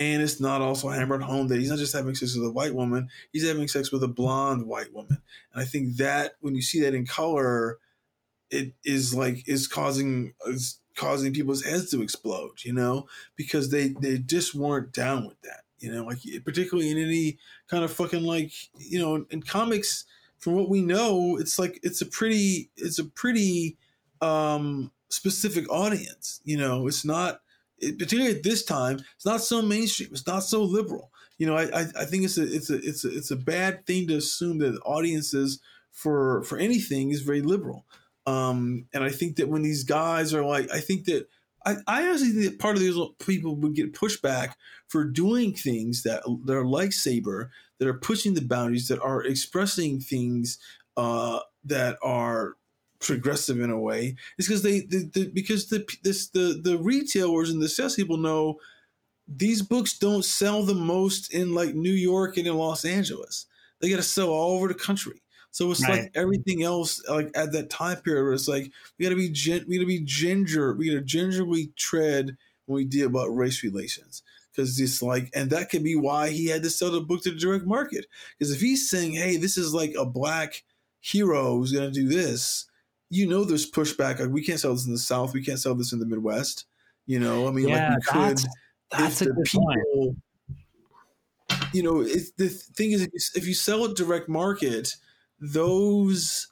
And 0.00 0.22
it's 0.22 0.40
not 0.40 0.60
also 0.60 0.88
hammered 0.88 1.22
home 1.22 1.48
that 1.48 1.58
he's 1.58 1.70
not 1.70 1.78
just 1.78 1.94
having 1.94 2.14
sex 2.14 2.36
with 2.36 2.46
a 2.46 2.52
white 2.52 2.74
woman, 2.74 3.08
he's 3.32 3.46
having 3.46 3.66
sex 3.66 3.90
with 3.90 4.02
a 4.04 4.08
blonde 4.08 4.66
white 4.66 4.92
woman. 4.92 5.20
And 5.52 5.62
I 5.62 5.64
think 5.64 5.96
that 5.96 6.34
when 6.40 6.54
you 6.54 6.62
see 6.62 6.80
that 6.82 6.94
in 6.94 7.04
color, 7.04 7.78
it 8.50 8.74
is 8.84 9.14
like 9.14 9.48
is 9.48 9.66
causing 9.66 10.34
is 10.46 10.78
causing 10.94 11.32
people's 11.32 11.64
heads 11.64 11.90
to 11.90 12.02
explode, 12.02 12.64
you 12.64 12.72
know, 12.72 13.06
because 13.36 13.70
they 13.70 13.88
they 13.88 14.18
just 14.18 14.54
weren't 14.54 14.92
down 14.92 15.26
with 15.26 15.40
that, 15.42 15.62
you 15.78 15.92
know, 15.92 16.04
like 16.04 16.18
particularly 16.44 16.90
in 16.90 16.98
any 16.98 17.38
kind 17.68 17.84
of 17.84 17.92
fucking 17.92 18.22
like 18.22 18.52
you 18.78 18.98
know 18.98 19.26
in 19.30 19.42
comics. 19.42 20.04
From 20.38 20.54
what 20.54 20.68
we 20.68 20.82
know, 20.82 21.36
it's 21.36 21.58
like 21.58 21.80
it's 21.82 22.00
a 22.00 22.06
pretty 22.06 22.70
it's 22.76 23.00
a 23.00 23.04
pretty 23.04 23.76
um 24.20 24.92
specific 25.08 25.68
audience. 25.68 26.40
You 26.44 26.58
know, 26.58 26.86
it's 26.86 27.04
not 27.04 27.40
it, 27.80 27.98
particularly 27.98 28.36
at 28.36 28.42
this 28.42 28.64
time, 28.64 29.00
it's 29.16 29.26
not 29.26 29.40
so 29.40 29.62
mainstream. 29.62 30.10
It's 30.12 30.26
not 30.26 30.40
so 30.40 30.62
liberal. 30.62 31.10
You 31.38 31.46
know, 31.46 31.56
I, 31.56 31.64
I, 31.64 31.86
I 32.00 32.04
think 32.04 32.24
it's 32.24 32.38
a 32.38 32.42
it's 32.42 32.70
a 32.70 32.76
it's 32.76 33.04
a 33.04 33.16
it's 33.16 33.30
a 33.30 33.36
bad 33.36 33.86
thing 33.86 34.08
to 34.08 34.16
assume 34.16 34.58
that 34.58 34.80
audiences 34.84 35.60
for 35.92 36.42
for 36.44 36.58
anything 36.58 37.10
is 37.10 37.22
very 37.22 37.42
liberal. 37.42 37.86
Um, 38.26 38.86
and 38.92 39.02
I 39.02 39.10
think 39.10 39.36
that 39.36 39.48
when 39.48 39.62
these 39.62 39.84
guys 39.84 40.34
are 40.34 40.44
like, 40.44 40.70
I 40.70 40.80
think 40.80 41.04
that 41.06 41.28
I, 41.64 41.76
I 41.86 42.06
honestly 42.06 42.30
think 42.30 42.44
that 42.44 42.58
part 42.58 42.76
of 42.76 42.82
these 42.82 42.98
people 43.18 43.56
would 43.56 43.74
get 43.74 43.94
pushback 43.94 44.52
for 44.88 45.04
doing 45.04 45.54
things 45.54 46.02
that 46.02 46.22
that 46.44 46.56
are 46.56 46.66
like 46.66 46.92
Sabre, 46.92 47.50
that 47.78 47.88
are 47.88 47.94
pushing 47.94 48.34
the 48.34 48.42
boundaries, 48.42 48.88
that 48.88 49.00
are 49.00 49.24
expressing 49.24 50.00
things 50.00 50.58
uh, 50.96 51.40
that 51.64 51.96
are 52.02 52.56
progressive 53.00 53.60
in 53.60 53.70
a 53.70 53.78
way 53.78 54.16
is 54.38 54.46
because 54.46 54.62
they 54.62 54.80
the, 54.80 55.08
the, 55.12 55.30
because 55.32 55.68
the 55.68 55.86
this 56.02 56.28
the 56.28 56.60
the 56.62 56.78
retailers 56.78 57.50
and 57.50 57.62
the 57.62 57.68
salespeople 57.68 58.16
know 58.16 58.58
these 59.28 59.62
books 59.62 59.98
don't 59.98 60.24
sell 60.24 60.62
the 60.62 60.74
most 60.74 61.32
in 61.32 61.54
like 61.54 61.74
New 61.74 61.92
York 61.92 62.36
and 62.36 62.46
in 62.46 62.54
Los 62.56 62.84
Angeles. 62.84 63.46
They 63.80 63.90
got 63.90 63.96
to 63.96 64.02
sell 64.02 64.30
all 64.30 64.56
over 64.56 64.68
the 64.68 64.74
country. 64.74 65.22
So 65.50 65.70
it's 65.70 65.82
right. 65.82 66.02
like 66.02 66.12
everything 66.14 66.62
else, 66.62 67.02
like 67.08 67.30
at 67.34 67.52
that 67.52 67.70
time 67.70 67.98
period, 67.98 68.34
it's 68.34 68.48
like 68.48 68.70
we 68.98 69.04
got 69.04 69.10
to 69.10 69.16
be 69.16 69.30
gen- 69.30 69.64
we 69.68 69.76
got 69.76 69.82
to 69.82 69.86
be 69.86 70.00
ginger, 70.00 70.74
we 70.74 70.90
got 70.90 70.98
to 70.98 71.04
gingerly 71.04 71.72
tread 71.76 72.36
when 72.66 72.76
we 72.76 72.84
deal 72.84 73.06
about 73.06 73.34
race 73.34 73.62
relations 73.62 74.22
because 74.52 74.78
it's 74.80 75.02
like, 75.02 75.30
and 75.34 75.50
that 75.50 75.70
could 75.70 75.84
be 75.84 75.96
why 75.96 76.30
he 76.30 76.46
had 76.46 76.62
to 76.62 76.70
sell 76.70 76.90
the 76.90 77.00
book 77.00 77.22
to 77.22 77.30
the 77.30 77.38
direct 77.38 77.64
market. 77.64 78.06
Because 78.36 78.52
if 78.52 78.60
he's 78.60 78.90
saying, 78.90 79.12
"Hey, 79.12 79.36
this 79.36 79.56
is 79.56 79.72
like 79.72 79.94
a 79.98 80.04
black 80.04 80.64
hero 81.00 81.56
who's 81.56 81.72
going 81.72 81.92
to 81.92 82.00
do 82.00 82.08
this," 82.08 82.66
you 83.10 83.26
know 83.26 83.44
there's 83.44 83.70
pushback. 83.70 84.20
Like 84.20 84.30
we 84.30 84.42
can't 84.42 84.60
sell 84.60 84.74
this 84.74 84.86
in 84.86 84.92
the 84.92 84.98
South. 84.98 85.34
We 85.34 85.44
can't 85.44 85.58
sell 85.58 85.74
this 85.74 85.92
in 85.92 85.98
the 85.98 86.06
Midwest. 86.06 86.66
You 87.06 87.18
know, 87.18 87.48
I 87.48 87.50
mean, 87.50 87.68
yeah, 87.68 87.88
like 87.88 87.98
we 87.98 88.02
could. 88.02 88.38
That's, 88.38 88.46
that's 88.90 89.22
if 89.22 89.28
the 89.28 89.42
people, 89.42 89.64
point. 89.64 90.18
You 91.72 91.82
know, 91.82 92.00
it, 92.00 92.22
the 92.36 92.48
thing 92.48 92.92
is, 92.92 93.08
if 93.34 93.46
you, 93.46 93.54
sell 93.54 93.84
a 93.84 93.94
direct 93.94 94.28
market, 94.28 94.94
those 95.40 96.48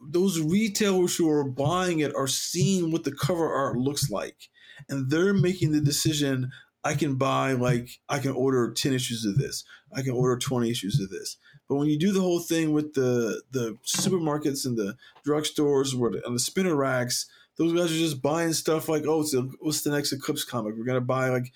those 0.00 0.40
retailers 0.40 1.16
who 1.16 1.30
are 1.30 1.44
buying 1.44 2.00
it 2.00 2.14
are 2.14 2.26
seeing 2.26 2.92
what 2.92 3.04
the 3.04 3.12
cover 3.12 3.50
art 3.50 3.76
looks 3.76 4.10
like, 4.10 4.50
and 4.88 5.10
they're 5.10 5.34
making 5.34 5.72
the 5.72 5.80
decision. 5.80 6.50
I 6.86 6.94
can 6.94 7.14
buy 7.14 7.52
like 7.52 7.88
I 8.10 8.18
can 8.18 8.32
order 8.32 8.70
ten 8.72 8.92
issues 8.92 9.24
of 9.24 9.38
this. 9.38 9.64
I 9.94 10.02
can 10.02 10.12
order 10.12 10.36
twenty 10.36 10.70
issues 10.70 11.00
of 11.00 11.08
this. 11.08 11.38
But 11.68 11.76
when 11.76 11.88
you 11.88 11.98
do 11.98 12.12
the 12.12 12.20
whole 12.20 12.40
thing 12.40 12.72
with 12.72 12.94
the 12.94 13.42
the 13.50 13.78
supermarkets 13.84 14.66
and 14.66 14.76
the 14.76 14.96
drugstores 15.26 15.98
or 15.98 16.10
the, 16.10 16.24
and 16.26 16.34
the 16.34 16.40
spinner 16.40 16.74
racks, 16.74 17.26
those 17.56 17.72
guys 17.72 17.92
are 17.92 17.98
just 17.98 18.20
buying 18.20 18.52
stuff 18.52 18.88
like, 18.88 19.04
oh, 19.06 19.22
a, 19.22 19.40
what's 19.60 19.82
the 19.82 19.90
next 19.90 20.12
Eclipse 20.12 20.44
comic? 20.44 20.74
We're 20.76 20.84
gonna 20.84 21.00
buy 21.00 21.28
like, 21.28 21.52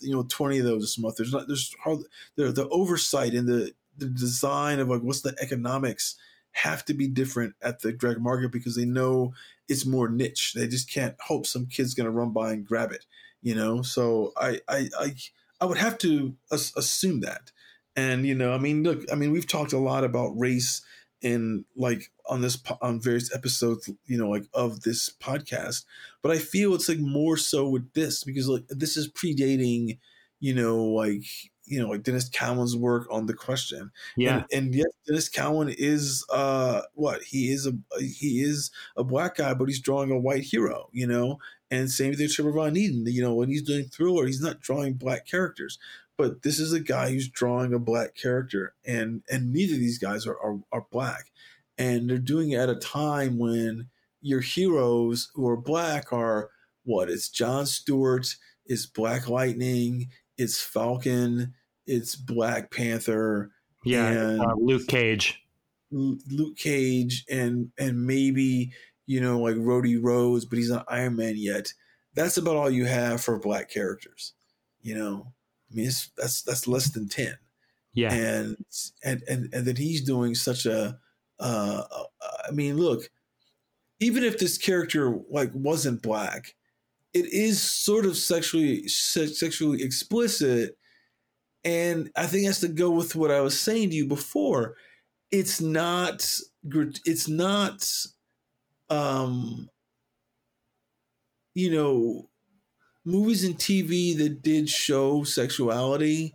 you 0.00 0.12
know, 0.12 0.24
twenty 0.24 0.58
of 0.58 0.64
those 0.64 0.82
this 0.82 0.98
month. 0.98 1.16
There's 1.16 1.32
not 1.32 1.46
there's 1.46 1.74
hardly 1.82 2.06
the 2.36 2.68
oversight 2.70 3.34
and 3.34 3.48
the 3.48 3.72
the 3.96 4.06
design 4.06 4.80
of 4.80 4.88
like 4.88 5.02
what's 5.02 5.20
the 5.20 5.36
economics 5.40 6.16
have 6.52 6.84
to 6.84 6.94
be 6.94 7.08
different 7.08 7.54
at 7.62 7.80
the 7.80 7.92
direct 7.92 8.20
market 8.20 8.52
because 8.52 8.76
they 8.76 8.84
know 8.84 9.32
it's 9.68 9.86
more 9.86 10.08
niche. 10.08 10.52
They 10.54 10.66
just 10.66 10.90
can't 10.90 11.16
hope 11.20 11.46
some 11.46 11.66
kid's 11.66 11.94
gonna 11.94 12.10
run 12.10 12.32
by 12.32 12.52
and 12.52 12.66
grab 12.66 12.90
it, 12.90 13.04
you 13.42 13.54
know. 13.54 13.82
So 13.82 14.32
I 14.36 14.60
I 14.68 14.88
I, 14.98 15.14
I 15.60 15.64
would 15.66 15.78
have 15.78 15.98
to 15.98 16.34
assume 16.50 17.20
that. 17.20 17.52
And 17.96 18.26
you 18.26 18.34
know, 18.34 18.52
I 18.52 18.58
mean, 18.58 18.82
look, 18.82 19.04
I 19.10 19.14
mean, 19.14 19.32
we've 19.32 19.46
talked 19.46 19.72
a 19.72 19.78
lot 19.78 20.04
about 20.04 20.38
race 20.38 20.82
in 21.20 21.64
like 21.76 22.10
on 22.26 22.40
this 22.40 22.60
on 22.80 23.00
various 23.00 23.34
episodes, 23.34 23.88
you 24.06 24.18
know, 24.18 24.28
like 24.28 24.44
of 24.52 24.82
this 24.82 25.10
podcast. 25.20 25.84
But 26.22 26.32
I 26.32 26.38
feel 26.38 26.74
it's 26.74 26.88
like 26.88 26.98
more 26.98 27.36
so 27.36 27.68
with 27.68 27.92
this 27.94 28.24
because 28.24 28.48
like 28.48 28.66
this 28.68 28.96
is 28.96 29.10
predating, 29.10 29.98
you 30.40 30.54
know, 30.54 30.84
like 30.84 31.24
you 31.64 31.80
know, 31.80 31.88
like 31.88 32.02
Denys 32.02 32.30
Cowan's 32.30 32.76
work 32.76 33.06
on 33.10 33.26
the 33.26 33.34
question. 33.34 33.92
Yeah. 34.16 34.44
And, 34.52 34.66
and 34.66 34.74
yes, 34.74 34.88
Denys 35.08 35.32
Cowan 35.32 35.68
is 35.68 36.24
uh 36.30 36.82
what 36.94 37.22
he 37.22 37.52
is 37.52 37.66
a 37.66 37.72
he 38.00 38.42
is 38.42 38.70
a 38.96 39.04
black 39.04 39.36
guy, 39.36 39.54
but 39.54 39.68
he's 39.68 39.80
drawing 39.80 40.10
a 40.10 40.18
white 40.18 40.42
hero, 40.42 40.88
you 40.92 41.06
know. 41.06 41.38
And 41.70 41.90
same 41.90 42.12
thing 42.12 42.24
with 42.24 42.34
Trevor 42.34 42.52
Von 42.52 42.74
Eeden, 42.74 43.10
you 43.10 43.22
know, 43.22 43.34
when 43.34 43.48
he's 43.48 43.62
doing 43.62 43.84
thriller, 43.84 44.26
he's 44.26 44.42
not 44.42 44.60
drawing 44.60 44.94
black 44.94 45.26
characters 45.26 45.78
but 46.22 46.42
this 46.42 46.60
is 46.60 46.72
a 46.72 46.78
guy 46.78 47.10
who's 47.10 47.28
drawing 47.28 47.74
a 47.74 47.80
black 47.80 48.14
character 48.14 48.74
and 48.86 49.22
and 49.28 49.52
neither 49.52 49.74
of 49.74 49.80
these 49.80 49.98
guys 49.98 50.24
are, 50.24 50.38
are, 50.38 50.60
are 50.70 50.86
black. 50.92 51.32
And 51.76 52.08
they're 52.08 52.18
doing 52.18 52.52
it 52.52 52.60
at 52.60 52.70
a 52.70 52.76
time 52.76 53.38
when 53.38 53.88
your 54.20 54.40
heroes 54.40 55.32
who 55.34 55.48
are 55.48 55.56
black 55.56 56.12
are 56.12 56.50
what 56.84 57.10
it's 57.10 57.28
john 57.28 57.66
stewart 57.66 58.36
it's 58.66 58.86
black 58.86 59.28
lightning 59.28 60.08
it's 60.38 60.62
falcon 60.62 61.54
it's 61.86 62.14
black 62.14 62.70
panther 62.70 63.50
yeah 63.84 64.06
and 64.06 64.40
uh, 64.40 64.54
luke 64.56 64.86
cage. 64.86 65.42
Luke 65.90 66.56
cage 66.56 67.24
and 67.28 67.72
and 67.78 68.06
maybe 68.06 68.72
you 69.06 69.20
know 69.20 69.40
like 69.40 69.56
rhodey 69.56 69.98
rhodes 70.00 70.44
but 70.44 70.56
he's 70.58 70.70
not 70.70 70.86
iron 70.86 71.16
man 71.16 71.34
yet. 71.36 71.72
That's 72.14 72.36
about 72.36 72.56
all 72.56 72.70
you 72.70 72.84
have 72.84 73.20
for 73.22 73.40
black 73.40 73.70
characters 73.70 74.34
you 74.80 74.94
know 74.94 75.32
I 75.72 75.74
mean, 75.74 75.86
it's, 75.86 76.10
that's 76.16 76.42
that's 76.42 76.68
less 76.68 76.90
than 76.90 77.08
ten. 77.08 77.36
Yeah, 77.94 78.12
and 78.12 78.56
and 79.04 79.22
and 79.28 79.52
and 79.52 79.66
then 79.66 79.76
he's 79.76 80.02
doing 80.02 80.34
such 80.34 80.66
a. 80.66 80.98
Uh, 81.40 81.82
uh, 81.90 82.04
I 82.48 82.52
mean, 82.52 82.76
look, 82.76 83.10
even 84.00 84.22
if 84.22 84.38
this 84.38 84.58
character 84.58 85.18
like 85.30 85.50
wasn't 85.54 86.02
black, 86.02 86.54
it 87.14 87.26
is 87.32 87.60
sort 87.60 88.06
of 88.06 88.16
sexually 88.16 88.86
sexually 88.88 89.82
explicit, 89.82 90.76
and 91.64 92.10
I 92.16 92.26
think 92.26 92.46
has 92.46 92.60
to 92.60 92.68
go 92.68 92.90
with 92.90 93.16
what 93.16 93.30
I 93.30 93.40
was 93.40 93.58
saying 93.58 93.90
to 93.90 93.96
you 93.96 94.06
before. 94.06 94.76
It's 95.30 95.60
not. 95.60 96.28
It's 97.04 97.28
not. 97.28 97.88
Um. 98.90 99.68
You 101.54 101.70
know, 101.70 102.30
movies 103.04 103.44
and 103.44 103.56
TV 103.56 104.16
that 104.18 104.42
did 104.42 104.68
show 104.68 105.24
sexuality 105.24 106.32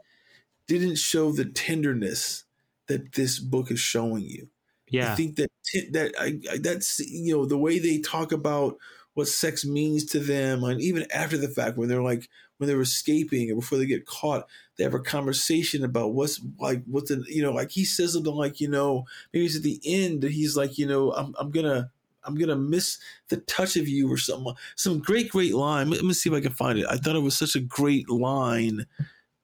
didn't 0.67 0.97
show 0.97 1.31
the 1.31 1.45
tenderness 1.45 2.43
that 2.87 3.13
this 3.13 3.39
book 3.39 3.71
is 3.71 3.79
showing 3.79 4.23
you. 4.23 4.49
Yeah, 4.89 5.11
I 5.11 5.15
think 5.15 5.35
that 5.35 5.49
that 5.91 6.13
I, 6.19 6.39
I, 6.51 6.57
that's 6.57 6.99
you 6.99 7.35
know 7.35 7.45
the 7.45 7.57
way 7.57 7.79
they 7.79 7.99
talk 7.99 8.31
about 8.31 8.77
what 9.13 9.27
sex 9.27 9.65
means 9.65 10.05
to 10.05 10.19
them, 10.19 10.63
and 10.63 10.81
even 10.81 11.05
after 11.11 11.37
the 11.37 11.49
fact 11.49 11.77
when 11.77 11.89
they're 11.89 12.01
like 12.01 12.29
when 12.57 12.67
they're 12.67 12.81
escaping 12.81 13.51
or 13.51 13.55
before 13.55 13.77
they 13.77 13.85
get 13.85 14.05
caught, 14.05 14.47
they 14.77 14.83
have 14.83 14.93
a 14.93 14.99
conversation 14.99 15.83
about 15.83 16.13
what's 16.13 16.39
like 16.59 16.83
what's 16.85 17.09
the 17.09 17.23
you 17.27 17.41
know 17.41 17.51
like 17.51 17.71
he 17.71 17.83
says 17.83 18.13
something 18.13 18.33
like 18.33 18.61
you 18.61 18.69
know 18.69 19.05
maybe 19.33 19.45
it's 19.45 19.57
at 19.57 19.63
the 19.63 19.81
end 19.85 20.21
that 20.21 20.31
he's 20.31 20.55
like 20.55 20.77
you 20.77 20.87
know 20.87 21.11
I'm 21.11 21.35
I'm 21.37 21.51
gonna 21.51 21.91
I'm 22.27 22.35
gonna 22.35 22.55
miss 22.55 22.99
the 23.29 23.37
touch 23.37 23.77
of 23.77 23.87
you 23.87 24.11
or 24.11 24.17
something. 24.17 24.53
Some 24.75 24.99
great, 24.99 25.29
great 25.29 25.55
line. 25.55 25.89
Let 25.89 26.03
me 26.03 26.13
see 26.13 26.29
if 26.29 26.35
I 26.35 26.41
can 26.41 26.51
find 26.51 26.77
it. 26.77 26.85
I 26.89 26.97
thought 26.97 27.15
it 27.15 27.21
was 27.21 27.37
such 27.37 27.55
a 27.55 27.59
great 27.61 28.09
line 28.09 28.85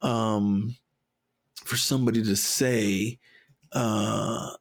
um, 0.01 0.75
for 1.65 1.77
somebody 1.77 2.23
to 2.23 2.35
say. 2.35 3.19
Uh, 3.71 4.51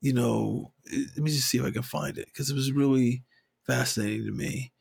you 0.00 0.12
know, 0.12 0.72
let 0.90 1.18
me 1.18 1.30
just 1.30 1.48
see 1.48 1.58
if 1.58 1.64
I 1.64 1.70
can 1.70 1.82
find 1.82 2.16
it 2.18 2.26
because 2.26 2.50
it 2.50 2.54
was 2.54 2.72
really 2.72 3.22
fascinating 3.66 4.26
to 4.26 4.32
me. 4.32 4.72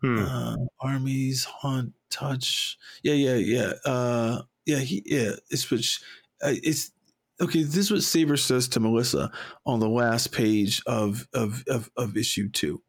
Hmm. 0.00 0.18
Uh, 0.18 0.56
armies 0.80 1.44
haunt 1.44 1.92
touch. 2.10 2.78
Yeah, 3.02 3.14
yeah, 3.14 3.34
yeah. 3.34 3.72
Uh, 3.84 4.42
yeah, 4.64 4.78
he, 4.78 5.02
yeah. 5.04 5.32
It's 5.50 5.70
which 5.70 6.00
uh, 6.42 6.54
it's 6.62 6.92
okay, 7.40 7.62
this 7.62 7.76
is 7.76 7.90
what 7.90 8.02
Sabre 8.02 8.36
says 8.36 8.68
to 8.68 8.80
Melissa 8.80 9.30
on 9.66 9.80
the 9.80 9.88
last 9.88 10.32
page 10.32 10.82
of 10.86 11.26
of 11.32 11.64
of, 11.68 11.90
of 11.96 12.16
issue 12.16 12.48
two. 12.50 12.82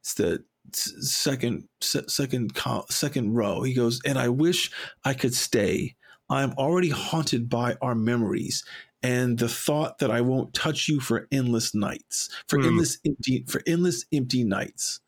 It's 0.00 0.14
the 0.14 0.44
second 0.72 1.68
second 1.80 2.52
second 2.88 3.34
row. 3.34 3.62
He 3.62 3.74
goes, 3.74 4.00
and 4.04 4.18
I 4.18 4.28
wish 4.28 4.70
I 5.04 5.14
could 5.14 5.34
stay. 5.34 5.96
I'm 6.28 6.52
already 6.52 6.88
haunted 6.88 7.48
by 7.48 7.76
our 7.80 7.94
memories 7.94 8.64
and 9.02 9.38
the 9.38 9.48
thought 9.48 9.98
that 9.98 10.10
I 10.10 10.20
won't 10.20 10.54
touch 10.54 10.88
you 10.88 10.98
for 10.98 11.28
endless 11.30 11.74
nights, 11.74 12.28
for 12.48 12.58
mm. 12.58 12.66
endless 12.66 12.98
empty, 13.06 13.44
for 13.46 13.62
endless 13.66 14.04
empty 14.12 14.42
nights. 14.42 15.00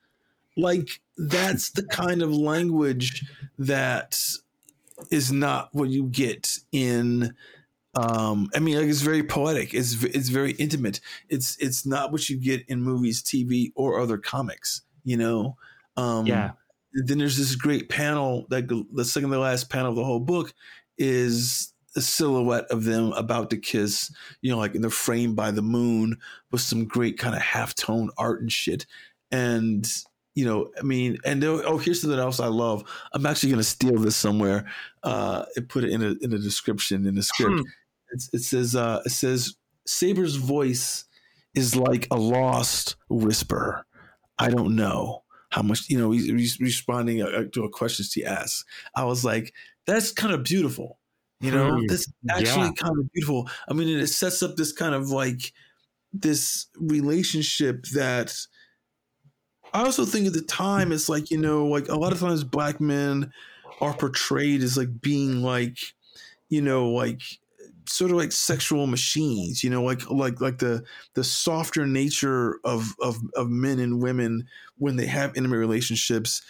Like 0.56 1.00
that's 1.16 1.70
the 1.70 1.84
kind 1.84 2.22
of 2.22 2.32
language 2.32 3.24
that 3.58 4.20
is 5.10 5.32
not 5.32 5.70
what 5.72 5.88
you 5.88 6.04
get 6.04 6.58
in 6.72 7.34
um 7.98 8.48
i 8.54 8.58
mean 8.58 8.76
like 8.76 8.86
it's 8.86 9.00
very 9.00 9.22
poetic. 9.22 9.74
It's 9.74 10.02
it's 10.04 10.28
very 10.28 10.52
intimate. 10.52 11.00
It's 11.28 11.56
it's 11.58 11.84
not 11.84 12.12
what 12.12 12.28
you 12.28 12.36
get 12.36 12.64
in 12.68 12.82
movies 12.82 13.22
tv 13.22 13.72
or 13.74 14.00
other 14.00 14.18
comics 14.18 14.82
you 15.04 15.16
know? 15.16 15.56
Um 15.96 16.26
yeah. 16.26 16.52
then 16.92 17.18
there's 17.18 17.36
this 17.36 17.54
great 17.56 17.88
panel 17.88 18.46
that 18.50 18.68
the 18.92 19.04
second 19.04 19.30
to 19.30 19.38
last 19.38 19.70
panel 19.70 19.90
of 19.90 19.96
the 19.96 20.04
whole 20.04 20.20
book 20.20 20.52
is 20.96 21.72
a 21.96 22.00
silhouette 22.00 22.66
of 22.70 22.84
them 22.84 23.12
about 23.14 23.50
to 23.50 23.56
kiss 23.56 24.12
you 24.42 24.50
know 24.50 24.58
like 24.58 24.74
in 24.74 24.82
the 24.82 24.90
frame 24.90 25.34
by 25.34 25.50
the 25.50 25.62
moon 25.62 26.16
with 26.50 26.60
some 26.60 26.84
great 26.84 27.18
kind 27.18 27.34
of 27.34 27.42
half-tone 27.42 28.10
art 28.16 28.40
and 28.40 28.52
shit. 28.52 28.86
And 29.30 29.86
you 30.34 30.44
know, 30.44 30.70
I 30.78 30.82
mean, 30.82 31.18
and 31.24 31.42
oh, 31.42 31.78
here's 31.78 32.00
something 32.00 32.18
else 32.18 32.38
I 32.38 32.46
love. 32.46 32.84
I'm 33.12 33.26
actually 33.26 33.48
going 33.48 33.58
to 33.58 33.64
steal 33.64 33.98
this 33.98 34.14
somewhere. 34.14 34.66
Uh, 35.02 35.44
and 35.56 35.68
put 35.68 35.82
it 35.82 35.90
in 35.90 36.00
a 36.00 36.14
in 36.22 36.32
a 36.32 36.38
description 36.38 37.06
in 37.06 37.16
the 37.16 37.24
script. 37.24 37.66
Hmm. 38.10 38.16
it 38.32 38.42
says 38.42 38.74
uh, 38.74 39.02
it 39.04 39.10
says 39.10 39.56
Sabre's 39.86 40.36
voice 40.36 41.04
is 41.54 41.76
like 41.76 42.06
a 42.10 42.16
lost 42.16 42.96
whisper. 43.08 43.84
I 44.38 44.50
don't 44.50 44.76
know 44.76 45.24
how 45.50 45.62
much 45.62 45.88
you 45.88 45.98
know. 45.98 46.10
He's, 46.10 46.26
he's 46.26 46.60
responding 46.60 47.22
uh, 47.22 47.44
to 47.52 47.64
a 47.64 47.70
question 47.70 48.04
she 48.04 48.24
asks. 48.24 48.64
I 48.94 49.04
was 49.04 49.24
like, 49.24 49.52
that's 49.86 50.12
kind 50.12 50.32
of 50.32 50.44
beautiful. 50.44 50.98
You 51.40 51.52
know, 51.52 51.76
hmm. 51.76 51.86
that's 51.86 52.10
actually 52.30 52.66
yeah. 52.66 52.72
kind 52.72 52.98
of 52.98 53.12
beautiful. 53.12 53.48
I 53.68 53.74
mean, 53.74 53.88
it 53.88 54.08
sets 54.08 54.42
up 54.42 54.56
this 54.56 54.72
kind 54.72 54.94
of 54.94 55.10
like 55.10 55.52
this 56.12 56.66
relationship 56.76 57.84
that 57.94 58.34
I 59.72 59.84
also 59.84 60.04
think 60.04 60.26
at 60.26 60.32
the 60.32 60.42
time 60.42 60.92
it's 60.92 61.08
like 61.08 61.30
you 61.30 61.38
know 61.38 61.66
like 61.66 61.88
a 61.88 61.96
lot 61.96 62.12
of 62.12 62.20
times 62.20 62.44
black 62.44 62.80
men 62.80 63.32
are 63.80 63.94
portrayed 63.94 64.62
as 64.62 64.76
like 64.76 65.00
being 65.00 65.42
like 65.42 65.78
you 66.48 66.62
know 66.62 66.90
like 66.90 67.22
sort 67.88 68.10
of 68.10 68.16
like 68.16 68.32
sexual 68.32 68.86
machines 68.86 69.64
you 69.64 69.70
know 69.70 69.82
like 69.82 70.08
like 70.10 70.40
like 70.40 70.58
the 70.58 70.82
the 71.14 71.24
softer 71.24 71.86
nature 71.86 72.60
of 72.64 72.94
of 73.00 73.16
of 73.34 73.48
men 73.48 73.78
and 73.78 74.02
women 74.02 74.46
when 74.76 74.96
they 74.96 75.06
have 75.06 75.36
intimate 75.36 75.58
relationships 75.58 76.42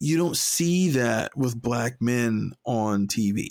you 0.00 0.16
don't 0.16 0.36
see 0.36 0.88
that 0.90 1.36
with 1.36 1.60
black 1.60 2.00
men 2.00 2.52
on 2.64 3.06
TV 3.06 3.48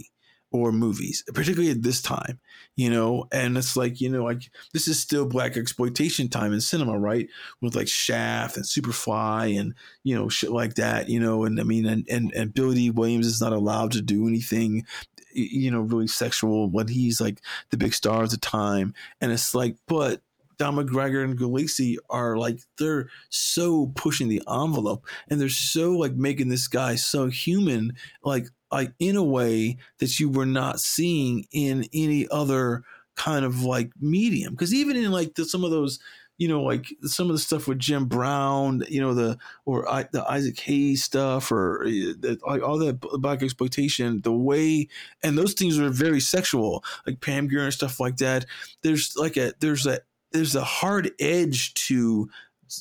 or 0.52 0.72
movies, 0.72 1.24
particularly 1.34 1.72
at 1.72 1.82
this 1.82 2.02
time, 2.02 2.40
you 2.76 2.90
know. 2.90 3.26
And 3.32 3.58
it's 3.58 3.78
like, 3.78 4.02
you 4.02 4.10
know, 4.10 4.24
like 4.24 4.52
this 4.74 4.88
is 4.88 5.00
still 5.00 5.28
blaxploitation 5.28 6.30
time 6.30 6.54
in 6.54 6.62
cinema, 6.62 7.00
right? 7.00 7.28
With 7.62 7.76
like 7.76 7.88
Shaft 7.88 8.58
and 8.58 8.66
Superfly 8.66 9.60
and 9.60 9.74
you 10.04 10.16
know 10.16 10.30
shit 10.30 10.52
like 10.52 10.76
that, 10.76 11.10
you 11.10 11.20
know. 11.20 11.46
And 11.46 11.60
I 11.60 11.64
mean, 11.64 11.86
and 11.86 12.06
and 12.10 12.32
and 12.34 12.54
Billy 12.54 12.90
Williams 12.90 13.28
is 13.28 13.42
not 13.42 13.54
allowed 13.54 13.92
to 13.94 14.02
do 14.02 14.28
anything, 14.28 14.86
you 15.34 15.72
know, 15.72 15.82
really 15.82 16.08
sexual 16.08 16.70
when 16.70 16.88
he's 16.88 17.22
like 17.22 17.40
the 17.70 17.78
big 17.78 17.94
star 17.94 18.24
of 18.24 18.30
the 18.32 18.38
time. 18.38 18.94
And 19.22 19.32
it's 19.32 19.56
like, 19.56 19.78
but 19.88 20.22
Don 20.58 20.76
McGregor 20.76 21.24
and 21.24 21.40
Gulacy 21.40 21.96
are 22.10 22.38
like 22.38 22.60
they're 22.78 23.10
so 23.30 23.88
pushing 23.96 24.28
the 24.28 24.44
envelope 24.48 25.08
and 25.28 25.42
they're 25.42 25.50
so 25.50 25.94
like 25.94 26.14
making 26.14 26.50
this 26.50 26.68
guy 26.68 26.96
so 26.96 27.30
human, 27.30 27.94
like 28.24 28.46
like 28.72 28.94
in 29.00 29.16
a 29.16 29.24
way 29.24 29.78
that 30.00 30.20
you 30.20 30.30
were 30.30 30.46
not 30.46 30.80
seeing 30.80 31.46
in 31.52 31.86
any 31.94 32.28
other 32.30 32.84
kind 33.16 33.46
of 33.46 33.64
like 33.64 33.92
medium. 34.00 34.54
Because 34.54 34.74
even 34.74 34.96
in 34.96 35.12
like 35.12 35.36
the, 35.36 35.46
some 35.46 35.64
of 35.64 35.72
those, 35.72 36.00
you 36.38 36.48
know, 36.48 36.64
like 36.64 36.92
some 37.04 37.28
of 37.28 37.34
the 37.34 37.40
stuff 37.40 37.68
with 37.68 37.78
Jim 37.78 38.06
Brown, 38.06 38.84
you 38.90 39.00
know, 39.00 39.14
the 39.14 39.38
or 39.66 39.88
I, 39.88 40.08
the 40.12 40.24
Isaac 40.28 40.60
Hayes 40.62 41.04
stuff, 41.04 41.52
or 41.52 41.84
uh, 41.84 41.86
the, 41.88 42.40
like 42.48 42.64
all 42.64 42.80
that 42.80 43.00
blaxploitation, 43.00 44.24
the 44.24 44.32
way 44.32 44.88
and 45.22 45.38
those 45.38 45.54
things 45.54 45.78
are 45.78 45.90
very 45.90 46.20
sexual, 46.20 46.84
like 47.06 47.22
Pam 47.22 47.48
Grier 47.48 47.66
and 47.66 47.74
stuff 47.74 48.00
like 48.00 48.18
that. 48.18 48.46
There's 48.82 49.16
like 49.16 49.38
a 49.38 49.54
there's 49.60 49.86
a 49.86 50.00
there's 50.32 50.56
a 50.56 50.64
hard 50.64 51.12
edge 51.20 51.74
to 51.76 52.30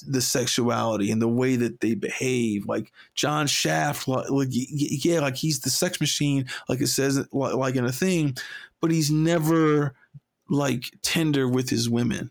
the 0.07 0.21
sexuality 0.21 1.11
and 1.11 1.21
the 1.21 1.29
way 1.29 1.57
that 1.57 1.81
they 1.81 1.95
behave. 1.95 2.67
Like 2.67 2.93
John 3.15 3.47
Shaft, 3.47 4.07
like, 4.09 4.49
yeah, 4.51 5.21
like 5.21 5.37
he's 5.37 5.61
the 5.61 5.71
sex 5.71 6.01
machine, 6.01 6.47
like 6.69 6.81
it 6.81 6.89
says, 6.89 7.27
like 7.33 7.77
in 7.77 7.85
a 7.85 7.93
thing, 7.93 8.37
but 8.81 8.91
he's 8.91 9.11
never 9.11 9.95
like 10.49 10.85
tender 11.03 11.49
with 11.49 11.71
his 11.71 11.89
women. 11.89 12.31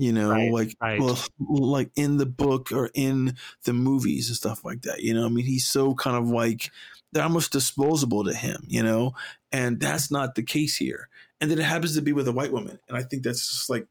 You 0.00 0.12
know, 0.12 0.30
right, 0.30 0.52
like 0.52 0.76
right. 0.80 1.00
well, 1.00 1.18
like 1.40 1.90
in 1.96 2.18
the 2.18 2.26
book 2.26 2.70
or 2.70 2.88
in 2.94 3.34
the 3.64 3.72
movies 3.72 4.28
and 4.28 4.36
stuff 4.36 4.64
like 4.64 4.82
that. 4.82 5.00
You 5.00 5.12
know, 5.12 5.26
I 5.26 5.28
mean, 5.28 5.44
he's 5.44 5.66
so 5.66 5.92
kind 5.94 6.16
of 6.16 6.28
like 6.28 6.70
they're 7.10 7.24
almost 7.24 7.50
disposable 7.50 8.22
to 8.22 8.32
him. 8.32 8.62
You 8.68 8.84
know, 8.84 9.14
and 9.50 9.80
that's 9.80 10.08
not 10.08 10.36
the 10.36 10.44
case 10.44 10.76
here. 10.76 11.08
And 11.40 11.50
then 11.50 11.58
it 11.58 11.64
happens 11.64 11.96
to 11.96 12.02
be 12.02 12.12
with 12.12 12.28
a 12.28 12.32
white 12.32 12.52
woman, 12.52 12.78
and 12.88 12.96
I 12.96 13.02
think 13.02 13.24
that's 13.24 13.48
just 13.48 13.68
like, 13.68 13.88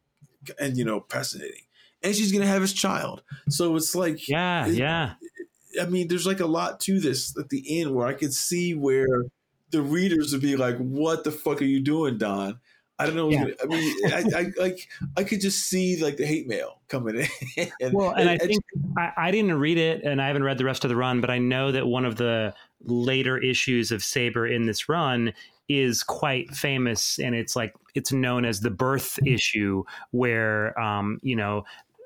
and 0.58 0.78
you 0.78 0.86
know, 0.86 1.06
fascinating 1.10 1.67
and 2.04 2.16
she's 2.16 2.32
gonna 2.32 2.48
have 2.48 2.62
his 2.62 2.74
child. 2.74 3.24
So 3.50 3.76
it's 3.76 3.96
like, 3.96 4.28
yeah, 4.28 4.68
it, 4.68 4.76
yeah. 4.76 5.14
I 5.82 5.86
mean, 5.86 6.08
there's 6.08 6.26
like 6.26 6.40
a 6.40 6.46
lot 6.46 6.80
to 6.82 7.00
this 7.00 7.38
at 7.38 7.50
the 7.50 7.82
end 7.82 7.94
where 7.94 8.08
I 8.08 8.14
could 8.14 8.34
see 8.34 8.74
where 8.74 9.26
the 9.72 9.82
readers 9.82 10.32
would 10.32 10.42
be 10.42 10.56
like, 10.56 10.78
"What 10.78 11.24
the 11.24 11.32
fuck 11.32 11.62
are 11.62 11.66
you 11.66 11.80
doing, 11.80 12.18
Don?" 12.18 12.60
I 13.00 13.06
don't 13.06 13.16
know. 13.16 13.30
Yeah. 13.30 13.46
I 13.62 13.66
mean, 13.68 13.96
I, 14.06 14.24
I, 14.36 14.52
like 14.58 14.88
I 15.16 15.24
could 15.24 15.40
just 15.40 15.70
see 15.70 16.02
like 16.02 16.18
the 16.18 16.26
hate 16.26 16.48
mail 16.48 16.80
coming 16.88 17.28
in. 17.58 17.72
and, 17.82 17.94
well, 17.94 18.12
and, 18.12 18.22
and 18.22 18.30
I 18.30 18.38
think 18.38 18.64
I, 18.98 19.12
I, 19.18 19.32
didn't 19.32 19.54
read 19.60 19.78
it, 19.78 20.04
and 20.04 20.22
I 20.22 20.28
haven't 20.28 20.44
read 20.44 20.58
the 20.58 20.66
rest 20.66 20.84
of 20.84 20.90
the 20.90 20.96
run, 20.96 21.22
but 21.22 21.30
I 21.30 21.38
know 21.38 21.72
that 21.72 21.86
one 21.86 22.06
of 22.06 22.16
the 22.16 22.56
later 22.82 23.38
issues 23.38 23.92
of 23.92 24.04
Sabre 24.04 24.48
in 24.48 24.66
this 24.66 24.90
run 24.90 25.34
is 25.70 26.02
quite 26.02 26.50
famous, 26.56 27.20
and 27.20 27.36
it's 27.36 27.56
like 27.56 27.76
it's 27.94 28.12
known 28.12 28.46
as 28.46 28.62
the 28.62 28.72
birth 28.72 29.20
issue, 29.26 29.84
where 30.10 30.80
um, 30.80 31.20
you 31.22 31.36
know 31.36 31.66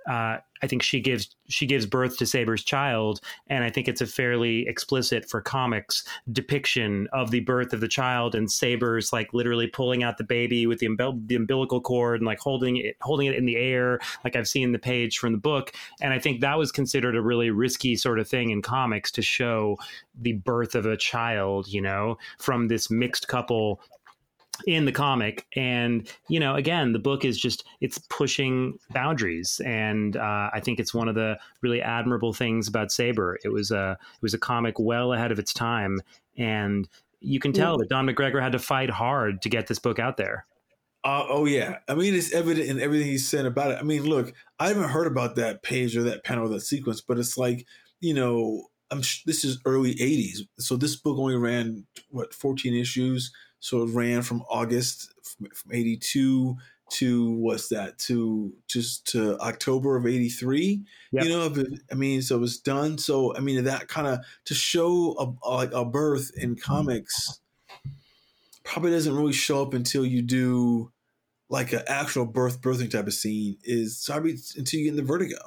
uh, 0.10 0.38
I 0.64 0.68
think 0.68 0.84
she 0.84 0.99
gives 0.99 1.36
she 1.48 1.65
gives 1.65 1.86
birth 1.86 2.18
to 2.18 2.26
Sabre's 2.26 2.64
child, 2.64 3.19
and 3.48 3.64
I 3.64 3.69
think 3.69 3.88
it's 3.88 4.02
a 4.02 4.07
fairly 4.07 4.68
explicit 4.68 5.28
for 5.30 5.41
comics 5.41 6.03
depiction 6.32 7.07
of 7.14 7.32
the 7.32 7.41
birth 7.41 7.73
of 7.73 7.82
the 7.82 7.88
child, 7.88 8.36
and 8.36 8.52
Sabre's 8.52 9.11
like 9.11 9.34
literally 9.34 9.68
pulling 9.68 10.03
out 10.03 10.18
the 10.18 10.23
baby 10.23 10.68
with 10.68 10.80
the, 10.80 10.88
umbil- 10.88 11.28
the 11.28 11.36
umbilical 11.36 11.82
cord 11.82 12.22
and 12.22 12.26
like 12.28 12.40
holding 12.40 12.78
it 12.78 12.95
holding 13.02 13.28
it 13.28 13.36
in 13.36 13.45
the 13.45 13.57
air, 13.57 13.99
like 14.23 14.36
I've 14.36 14.48
seen 14.48 14.72
the 14.72 14.80
page 14.80 15.18
from 15.18 15.34
the 15.34 15.40
book, 15.40 15.73
and 15.99 16.14
I 16.14 16.19
think 16.19 16.41
that 16.41 16.57
was 16.57 16.72
considered 16.72 17.15
a 17.15 17.22
really 17.22 17.49
risky 17.49 17.95
sort 17.95 18.19
of 18.19 18.28
thing 18.28 18.52
in 18.52 18.61
comics 18.61 19.11
to 19.11 19.22
show 19.22 19.78
the 20.19 20.34
birth 20.34 20.76
of 20.76 20.86
a 20.86 20.98
child, 20.98 21.68
you 21.68 21.82
know, 21.82 22.18
from 22.38 22.68
this 22.68 22.90
mixed 22.90 23.28
couple 23.28 23.82
in 24.68 24.86
the 24.86 24.92
comic. 24.92 25.46
And 25.56 26.08
you 26.28 26.40
know 26.40 26.56
again 26.56 26.94
the 26.94 27.00
book 27.00 27.26
is 27.26 27.38
just 27.40 27.64
it's 27.80 27.98
pushing 28.10 28.78
boundaries. 28.92 29.62
And 29.66 30.18
uh, 30.18 30.50
i 30.54 30.60
think 30.60 30.80
it's 30.80 30.94
one 30.94 31.08
of 31.08 31.16
the 31.16 31.38
really 31.62 31.82
admirable 31.82 32.34
things 32.34 32.68
about 32.68 32.92
sabre. 32.92 33.38
It 33.44 33.50
was 33.50 33.72
a 33.72 33.98
it 34.16 34.22
was 34.22 34.34
a 34.34 34.40
comic 34.40 34.80
well 34.80 35.14
ahead 35.14 35.32
of 35.32 35.40
its 35.40 35.54
time. 35.54 36.02
And 36.38 36.88
you 37.20 37.40
can 37.40 37.54
tell 37.54 37.78
that 37.78 37.90
don 37.90 38.08
mcgregor 38.08 38.42
had 38.42 38.54
to 38.54 38.60
fight 38.60 38.90
hard 38.90 39.42
to 39.44 39.50
get 39.50 39.68
this 39.68 39.80
book 39.80 40.00
out 40.00 40.18
there. 40.18 40.46
Uh, 41.04 41.26
oh 41.30 41.46
yeah. 41.46 41.78
I 41.88 41.96
mean 41.96 42.14
it's 42.14 42.34
evident 42.34 42.68
in 42.68 42.80
everything 42.80 43.08
he 43.08 43.18
said 43.18 43.46
about 43.46 43.72
it. 43.72 43.78
I 43.80 43.84
mean 43.84 44.04
look 44.04 44.34
i 44.60 44.68
haven't 44.68 44.90
heard 44.90 45.08
about 45.08 45.36
that 45.36 45.64
page 45.64 45.98
or 45.98 46.04
that 46.04 46.24
panel 46.24 46.46
or 46.46 46.50
that 46.50 46.62
sequence 46.62 47.02
but 47.02 47.18
it's 47.18 47.38
like 47.38 47.66
you 48.00 48.14
know 48.14 48.68
i'm 48.92 49.00
this 49.26 49.44
is 49.44 49.60
early 49.66 49.96
80s 49.96 50.40
so 50.60 50.76
this 50.76 50.96
book 50.96 51.18
only 51.18 51.36
ran 51.36 51.86
what 52.10 52.34
14 52.34 52.74
issues 52.74 53.32
so 53.62 53.84
it 53.84 53.94
ran 53.94 54.24
from 54.24 54.44
August 54.50 55.14
from, 55.24 55.48
82 55.72 56.58
to 56.90 57.32
what's 57.32 57.70
that 57.70 57.98
to 57.98 58.54
just 58.68 59.08
to 59.08 59.40
October 59.40 59.96
of 59.96 60.06
83 60.06 60.82
yep. 61.12 61.24
you 61.24 61.30
know 61.30 61.54
I 61.90 61.96
mean 61.96 62.22
so 62.22 62.36
it 62.36 62.40
was 62.40 62.60
done. 62.60 62.98
So 62.98 63.34
I 63.34 63.40
mean 63.40 63.64
that 63.64 63.88
kind 63.88 64.08
of 64.08 64.20
to 64.46 64.54
show 64.54 65.16
a, 65.18 65.50
like 65.50 65.72
a 65.72 65.86
birth 65.86 66.32
in 66.36 66.56
comics 66.56 67.40
probably 68.66 68.92
doesn't 68.92 69.16
really 69.16 69.32
show 69.32 69.62
up 69.62 69.74
until 69.74 70.06
you 70.06 70.22
do 70.22 70.92
like 71.48 71.72
an 71.72 71.84
actual 71.88 72.26
birth 72.26 72.62
birthing 72.62 72.92
type 72.92 73.08
of 73.08 73.14
scene 73.14 73.58
is 73.64 74.04
probably 74.06 74.38
until 74.58 74.80
you 74.80 74.86
get 74.86 74.92
in 74.92 74.98
the 74.98 75.04
vertigo 75.04 75.38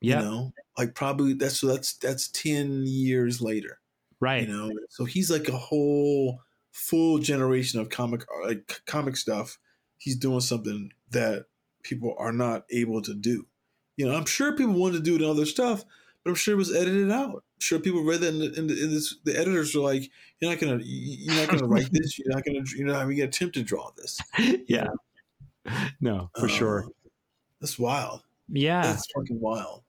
yeah 0.00 0.20
you 0.20 0.24
know? 0.24 0.52
Like 0.78 0.94
probably 0.94 1.34
that's 1.34 1.60
so 1.60 1.66
that's 1.66 1.94
that's 1.94 2.28
10 2.28 2.84
years 2.86 3.42
later 3.42 3.80
right. 4.18 4.48
you 4.48 4.54
know? 4.54 4.70
So 4.88 5.04
he's 5.04 5.30
like 5.30 5.48
a 5.48 5.58
whole 5.58 6.40
full 6.72 7.18
generation 7.18 7.80
of 7.80 7.88
comic 7.88 8.24
like 8.44 8.82
comic 8.86 9.16
stuff, 9.16 9.58
he's 9.98 10.16
doing 10.16 10.40
something 10.40 10.92
that 11.10 11.46
people 11.82 12.14
are 12.18 12.32
not 12.32 12.64
able 12.70 13.02
to 13.02 13.14
do. 13.14 13.46
You 13.96 14.06
know, 14.06 14.14
I'm 14.14 14.26
sure 14.26 14.56
people 14.56 14.74
wanted 14.74 14.98
to 14.98 15.02
do 15.02 15.16
it 15.16 15.22
in 15.22 15.28
other 15.28 15.46
stuff, 15.46 15.84
but 16.24 16.30
I'm 16.30 16.36
sure 16.36 16.54
it 16.54 16.58
was 16.58 16.74
edited 16.74 17.10
out. 17.10 17.34
I'm 17.34 17.60
sure 17.60 17.78
people 17.78 18.02
read 18.02 18.20
that 18.20 18.34
in, 18.34 18.38
the, 18.38 18.58
in, 18.58 18.66
the, 18.66 18.84
in. 18.84 19.00
The 19.24 19.38
editors 19.38 19.74
were 19.74 19.82
like, 19.82 20.10
"You're 20.40 20.50
not 20.50 20.60
gonna, 20.60 20.80
you're 20.82 21.34
not 21.34 21.48
gonna 21.48 21.66
write 21.66 21.88
this. 21.92 22.18
You're 22.18 22.34
not 22.34 22.44
gonna, 22.44 22.60
you're 22.76 22.86
not 22.86 23.02
even 23.02 23.16
gonna 23.16 23.28
attempt 23.28 23.54
to 23.56 23.62
draw 23.62 23.90
this." 23.96 24.18
Yeah, 24.66 24.86
no, 26.00 26.30
for 26.38 26.46
uh, 26.46 26.48
sure. 26.48 26.86
That's 27.60 27.78
wild. 27.78 28.22
Yeah, 28.48 28.82
that's 28.82 29.06
fucking 29.14 29.40
wild. 29.40 29.82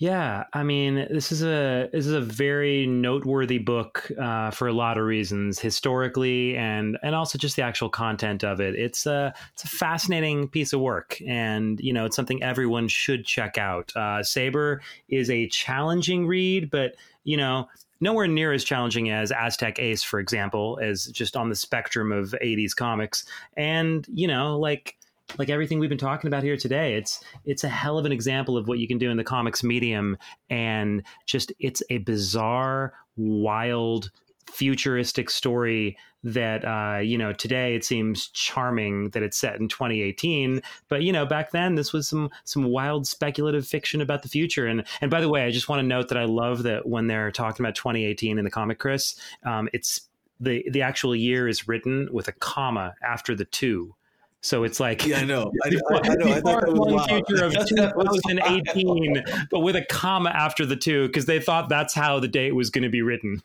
Yeah, 0.00 0.44
I 0.52 0.62
mean, 0.62 0.94
this 1.10 1.32
is 1.32 1.42
a 1.42 1.88
this 1.92 2.06
is 2.06 2.12
a 2.12 2.20
very 2.20 2.86
noteworthy 2.86 3.58
book 3.58 4.08
uh, 4.16 4.52
for 4.52 4.68
a 4.68 4.72
lot 4.72 4.96
of 4.96 5.04
reasons, 5.04 5.58
historically 5.58 6.56
and 6.56 6.96
and 7.02 7.16
also 7.16 7.36
just 7.36 7.56
the 7.56 7.62
actual 7.62 7.88
content 7.88 8.44
of 8.44 8.60
it. 8.60 8.76
It's 8.76 9.06
a 9.06 9.34
it's 9.54 9.64
a 9.64 9.68
fascinating 9.68 10.46
piece 10.48 10.72
of 10.72 10.80
work, 10.80 11.20
and 11.26 11.80
you 11.80 11.92
know, 11.92 12.04
it's 12.06 12.14
something 12.14 12.40
everyone 12.44 12.86
should 12.86 13.24
check 13.24 13.58
out. 13.58 13.94
Uh, 13.96 14.22
Sabre 14.22 14.82
is 15.08 15.30
a 15.30 15.48
challenging 15.48 16.28
read, 16.28 16.70
but 16.70 16.94
you 17.24 17.36
know, 17.36 17.66
nowhere 18.00 18.28
near 18.28 18.52
as 18.52 18.62
challenging 18.62 19.10
as 19.10 19.32
Aztec 19.32 19.80
Ace, 19.80 20.04
for 20.04 20.20
example, 20.20 20.78
as 20.80 21.06
just 21.06 21.36
on 21.36 21.48
the 21.48 21.56
spectrum 21.56 22.12
of 22.12 22.36
'80s 22.40 22.72
comics. 22.72 23.24
And 23.56 24.06
you 24.08 24.28
know, 24.28 24.56
like 24.60 24.97
like 25.36 25.50
everything 25.50 25.78
we've 25.78 25.90
been 25.90 25.98
talking 25.98 26.28
about 26.28 26.42
here 26.42 26.56
today 26.56 26.94
it's 26.94 27.22
it's 27.44 27.64
a 27.64 27.68
hell 27.68 27.98
of 27.98 28.06
an 28.06 28.12
example 28.12 28.56
of 28.56 28.68
what 28.68 28.78
you 28.78 28.88
can 28.88 28.98
do 28.98 29.10
in 29.10 29.16
the 29.16 29.24
comics 29.24 29.62
medium 29.62 30.16
and 30.48 31.02
just 31.26 31.52
it's 31.58 31.82
a 31.90 31.98
bizarre 31.98 32.94
wild 33.16 34.10
futuristic 34.46 35.28
story 35.28 35.96
that 36.24 36.64
uh, 36.64 36.98
you 36.98 37.16
know 37.16 37.32
today 37.32 37.74
it 37.74 37.84
seems 37.84 38.28
charming 38.28 39.10
that 39.10 39.22
it's 39.22 39.38
set 39.38 39.60
in 39.60 39.68
2018 39.68 40.60
but 40.88 41.02
you 41.02 41.12
know 41.12 41.24
back 41.24 41.52
then 41.52 41.74
this 41.74 41.92
was 41.92 42.08
some 42.08 42.30
some 42.44 42.64
wild 42.64 43.06
speculative 43.06 43.66
fiction 43.66 44.00
about 44.00 44.22
the 44.22 44.28
future 44.28 44.66
and 44.66 44.84
and 45.00 45.10
by 45.10 45.20
the 45.20 45.28
way 45.28 45.44
i 45.44 45.50
just 45.50 45.68
want 45.68 45.80
to 45.80 45.86
note 45.86 46.08
that 46.08 46.18
i 46.18 46.24
love 46.24 46.64
that 46.64 46.88
when 46.88 47.06
they're 47.06 47.30
talking 47.30 47.64
about 47.64 47.74
2018 47.74 48.38
in 48.38 48.44
the 48.44 48.50
comic 48.50 48.78
chris 48.78 49.14
um, 49.44 49.68
it's 49.72 50.08
the 50.40 50.64
the 50.70 50.82
actual 50.82 51.14
year 51.14 51.46
is 51.46 51.68
written 51.68 52.08
with 52.12 52.26
a 52.26 52.32
comma 52.32 52.94
after 53.02 53.34
the 53.34 53.44
two 53.44 53.94
so 54.40 54.64
it's 54.64 54.78
like 54.78 55.06
yeah, 55.06 55.20
I 55.20 55.24
know. 55.24 55.50
I, 55.64 55.68
I, 55.68 56.00
I 56.10 56.14
know. 56.14 56.32
I 56.32 56.40
thought 56.40 56.60
that 56.60 56.72
was 56.72 57.06
future 57.06 57.44
of 57.44 57.52
2018, 57.68 59.24
but 59.50 59.60
with 59.60 59.76
a 59.76 59.84
comma 59.84 60.30
after 60.30 60.64
the 60.64 60.76
two 60.76 61.06
because 61.08 61.26
they 61.26 61.40
thought 61.40 61.68
that's 61.68 61.94
how 61.94 62.20
the 62.20 62.28
date 62.28 62.54
was 62.54 62.70
going 62.70 62.84
to 62.84 62.88
be 62.90 63.02
written. 63.02 63.42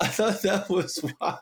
I 0.00 0.06
thought 0.06 0.42
that 0.42 0.68
was 0.68 1.04
wild. 1.20 1.40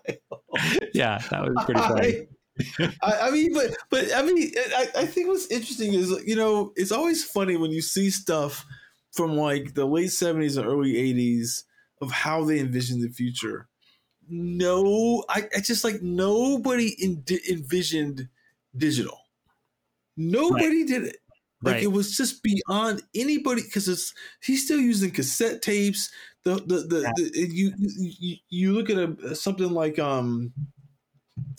Yeah, 0.94 1.18
that 1.30 1.42
was 1.42 1.64
pretty 1.64 1.80
funny. 2.80 2.88
I, 3.02 3.28
I, 3.28 3.30
mean, 3.30 3.52
but 3.52 3.76
but 3.90 4.14
I 4.14 4.22
mean, 4.22 4.52
I, 4.76 4.88
I 4.96 5.06
think 5.06 5.28
what's 5.28 5.50
interesting 5.50 5.92
is 5.92 6.10
you 6.24 6.36
know 6.36 6.72
it's 6.76 6.92
always 6.92 7.24
funny 7.24 7.56
when 7.56 7.70
you 7.70 7.82
see 7.82 8.10
stuff 8.10 8.64
from 9.12 9.36
like 9.36 9.74
the 9.74 9.84
late 9.84 10.12
seventies 10.12 10.56
and 10.56 10.66
early 10.66 10.96
eighties 10.96 11.64
of 12.00 12.10
how 12.10 12.44
they 12.44 12.60
envisioned 12.60 13.02
the 13.02 13.08
future 13.12 13.68
no, 14.28 15.24
I, 15.28 15.48
I 15.56 15.60
just 15.60 15.84
like 15.84 16.02
nobody 16.02 16.88
in, 16.98 17.22
envisioned 17.48 18.28
digital. 18.78 19.18
Nobody 20.16 20.80
right. 20.80 20.88
did 20.88 21.04
it. 21.04 21.16
Like 21.62 21.74
right. 21.74 21.82
it 21.84 21.92
was 21.92 22.16
just 22.16 22.42
beyond 22.42 23.02
anybody 23.14 23.62
because 23.62 23.88
it's 23.88 24.12
he's 24.42 24.64
still 24.64 24.78
using 24.78 25.10
cassette 25.10 25.62
tapes. 25.62 26.10
The 26.44 26.56
the 26.56 26.86
the, 26.86 27.00
yeah. 27.00 27.12
the 27.16 27.48
you, 27.50 27.72
you 27.76 28.36
you 28.50 28.72
look 28.72 28.90
at 28.90 28.98
a 28.98 29.34
something 29.34 29.70
like 29.70 29.98
um 29.98 30.52
you 31.36 31.54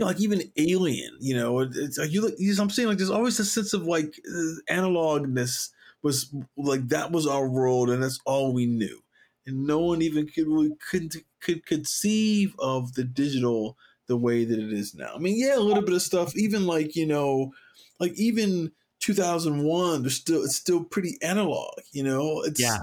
know, 0.00 0.06
like 0.06 0.20
even 0.20 0.50
Alien, 0.56 1.16
you 1.20 1.36
know, 1.36 1.60
it's 1.60 1.98
like 1.98 2.10
you 2.10 2.22
look. 2.22 2.34
I'm 2.58 2.70
saying 2.70 2.88
like 2.88 2.98
there's 2.98 3.10
always 3.10 3.38
a 3.38 3.44
sense 3.44 3.74
of 3.74 3.82
like 3.82 4.18
uh, 4.26 4.72
analogness 4.72 5.70
was 6.02 6.34
like 6.56 6.88
that 6.88 7.12
was 7.12 7.26
our 7.26 7.46
world 7.46 7.90
and 7.90 8.02
that's 8.02 8.20
all 8.24 8.54
we 8.54 8.66
knew, 8.66 9.00
and 9.46 9.66
no 9.66 9.80
one 9.80 10.00
even 10.00 10.26
could 10.26 10.48
really 10.48 10.72
could 10.90 11.12
could 11.40 11.66
conceive 11.66 12.54
of 12.58 12.94
the 12.94 13.04
digital 13.04 13.76
the 14.08 14.16
way 14.16 14.44
that 14.44 14.58
it 14.58 14.72
is 14.72 14.94
now. 14.94 15.12
I 15.14 15.18
mean, 15.18 15.38
yeah, 15.38 15.56
a 15.56 15.60
little 15.60 15.82
bit 15.82 15.94
of 15.94 16.02
stuff, 16.02 16.36
even 16.36 16.66
like 16.66 16.96
you 16.96 17.06
know, 17.06 17.52
like 18.00 18.12
even 18.18 18.72
2001 19.02 20.02
there's 20.02 20.14
still 20.14 20.44
it's 20.44 20.56
still 20.56 20.84
pretty 20.84 21.18
analog 21.22 21.74
you 21.90 22.04
know? 22.04 22.42
It's 22.42 22.60
yeah. 22.60 22.78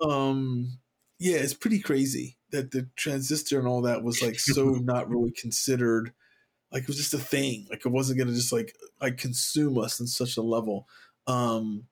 um 0.00 0.78
yeah 1.18 1.36
it's 1.36 1.54
pretty 1.54 1.78
crazy 1.78 2.38
that 2.50 2.70
the 2.70 2.88
transistor 2.96 3.58
and 3.58 3.68
all 3.68 3.82
that 3.82 4.02
was 4.02 4.22
like 4.22 4.38
so 4.38 4.64
not 4.64 5.10
really 5.10 5.30
considered 5.30 6.12
like 6.72 6.82
it 6.82 6.88
was 6.88 6.98
just 6.98 7.14
a 7.14 7.18
thing. 7.18 7.66
Like 7.70 7.84
it 7.86 7.88
wasn't 7.88 8.18
gonna 8.18 8.32
just 8.32 8.52
like 8.52 8.74
like 9.00 9.16
consume 9.16 9.78
us 9.78 10.00
in 10.00 10.06
such 10.06 10.36
a 10.36 10.42
level. 10.42 10.86
Um 11.26 11.84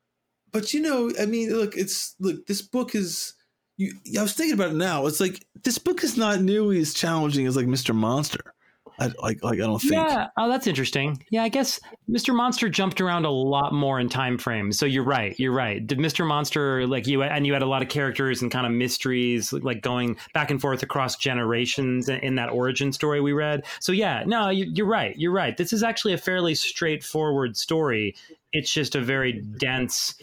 but 0.52 0.72
you 0.72 0.80
know 0.80 1.10
i 1.20 1.26
mean 1.26 1.52
look 1.52 1.76
it's 1.76 2.14
look 2.18 2.46
this 2.46 2.62
book 2.62 2.94
is 2.94 3.34
you 3.76 3.92
i 4.18 4.22
was 4.22 4.32
thinking 4.32 4.54
about 4.54 4.70
it 4.70 4.76
now. 4.76 5.06
It's 5.06 5.20
like 5.20 5.44
this 5.64 5.78
book 5.78 6.02
is 6.02 6.16
not 6.16 6.40
nearly 6.40 6.78
as 6.78 6.94
challenging 6.94 7.46
as 7.46 7.56
like 7.56 7.66
mr 7.66 7.94
monster 7.94 8.54
I, 8.98 9.10
I 9.22 9.56
don't 9.56 9.80
think. 9.80 9.92
Yeah, 9.92 10.28
oh, 10.36 10.48
that's 10.48 10.66
interesting. 10.66 11.22
Yeah, 11.30 11.42
I 11.42 11.48
guess 11.48 11.80
Mr. 12.08 12.34
Monster 12.34 12.68
jumped 12.68 13.00
around 13.00 13.24
a 13.24 13.30
lot 13.30 13.72
more 13.72 14.00
in 14.00 14.08
time 14.08 14.38
frames. 14.38 14.78
So 14.78 14.86
you're 14.86 15.04
right. 15.04 15.38
You're 15.38 15.52
right. 15.52 15.86
Did 15.86 15.98
Mr. 15.98 16.26
Monster 16.26 16.86
like 16.86 17.06
you 17.06 17.22
and 17.22 17.46
you 17.46 17.52
had 17.52 17.62
a 17.62 17.66
lot 17.66 17.82
of 17.82 17.88
characters 17.88 18.42
and 18.42 18.50
kind 18.50 18.66
of 18.66 18.72
mysteries 18.72 19.52
like 19.52 19.82
going 19.82 20.16
back 20.32 20.50
and 20.50 20.60
forth 20.60 20.82
across 20.82 21.16
generations 21.16 22.08
in, 22.08 22.36
that 22.36 22.50
origin 22.50 22.92
story 22.92 23.20
we 23.20 23.32
read. 23.32 23.64
So 23.80 23.92
yeah, 23.92 24.22
no, 24.26 24.50
you, 24.50 24.66
you're 24.74 24.86
right. 24.86 25.16
You're 25.16 25.32
right. 25.32 25.56
This 25.56 25.72
is 25.72 25.82
actually 25.82 26.12
a 26.12 26.18
fairly 26.18 26.54
straightforward 26.54 27.56
story. 27.56 28.14
It's 28.52 28.70
just 28.70 28.94
a 28.94 29.00
very 29.00 29.32
dense 29.32 30.14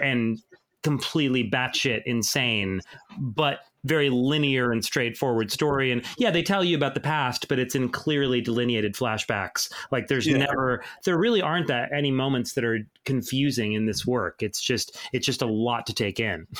and 0.00 0.42
completely 0.82 1.48
batshit 1.48 2.02
insane, 2.06 2.80
but 3.18 3.60
very 3.84 4.10
linear 4.10 4.72
and 4.72 4.84
straightforward 4.84 5.50
story. 5.50 5.92
And 5.92 6.02
yeah, 6.18 6.30
they 6.30 6.42
tell 6.42 6.64
you 6.64 6.76
about 6.76 6.94
the 6.94 7.00
past, 7.00 7.48
but 7.48 7.58
it's 7.58 7.74
in 7.74 7.88
clearly 7.90 8.40
delineated 8.40 8.94
flashbacks. 8.94 9.72
Like 9.90 10.08
there's 10.08 10.26
yeah. 10.26 10.38
never, 10.38 10.82
there 11.04 11.18
really 11.18 11.42
aren't 11.42 11.68
that 11.68 11.92
any 11.92 12.10
moments 12.10 12.54
that 12.54 12.64
are 12.64 12.80
confusing 13.04 13.74
in 13.74 13.86
this 13.86 14.06
work. 14.06 14.42
It's 14.42 14.60
just, 14.60 14.98
it's 15.12 15.26
just 15.26 15.42
a 15.42 15.46
lot 15.46 15.86
to 15.86 15.94
take 15.94 16.18
in. 16.20 16.46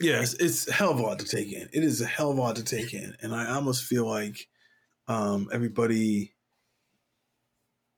Yes, 0.00 0.34
it's 0.34 0.66
a 0.66 0.72
hell 0.72 0.90
of 0.90 0.98
a 0.98 1.02
lot 1.02 1.20
to 1.20 1.26
take 1.26 1.52
in. 1.52 1.68
It 1.72 1.84
is 1.84 2.00
a 2.00 2.06
hell 2.06 2.32
of 2.32 2.38
a 2.38 2.40
lot 2.40 2.56
to 2.56 2.64
take 2.64 2.92
in, 2.92 3.14
and 3.20 3.32
I 3.32 3.54
almost 3.54 3.84
feel 3.84 4.04
like 4.04 4.48
um, 5.06 5.48
everybody 5.52 6.32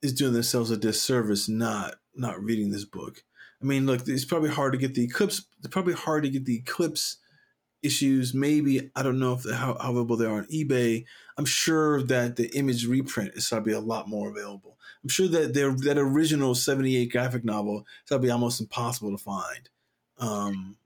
is 0.02 0.12
doing 0.12 0.35
themselves 0.35 0.70
a 0.70 0.77
disservice 0.77 1.48
not 1.48 1.94
not 2.15 2.43
reading 2.43 2.70
this 2.70 2.85
book. 2.85 3.24
I 3.62 3.65
mean, 3.65 3.86
look, 3.86 4.06
it's 4.06 4.27
probably 4.27 4.51
hard 4.51 4.73
to 4.73 4.78
get 4.78 4.94
the 4.94 5.05
eclipse. 5.05 5.47
It's 5.59 5.69
probably 5.69 5.94
hard 5.94 6.24
to 6.24 6.28
get 6.28 6.44
the 6.44 6.56
eclipse 6.56 7.16
issues. 7.85 8.35
Maybe 8.35 8.90
I 8.97 9.02
don't 9.02 9.19
know 9.19 9.35
if 9.35 9.44
how, 9.44 9.77
how 9.81 9.90
available 9.90 10.16
they 10.16 10.27
are 10.27 10.39
on 10.39 10.47
eBay. 10.47 11.05
I'm 11.36 11.44
sure 11.44 12.02
that 12.02 12.36
the 12.36 12.48
image 12.56 12.86
reprint 12.86 13.35
is 13.35 13.48
probably 13.48 13.73
a 13.73 13.81
lot 13.81 14.09
more 14.09 14.31
available. 14.31 14.78
I'm 15.02 15.09
sure 15.09 15.28
that 15.28 15.55
their 15.55 15.73
that 15.73 15.98
original 15.98 16.55
'78 16.55 17.12
graphic 17.12 17.44
novel 17.44 17.81
is 17.81 18.09
probably 18.09 18.31
almost 18.31 18.61
impossible 18.61 19.11
to 19.11 19.19
find. 19.19 19.69
Um, 20.19 20.77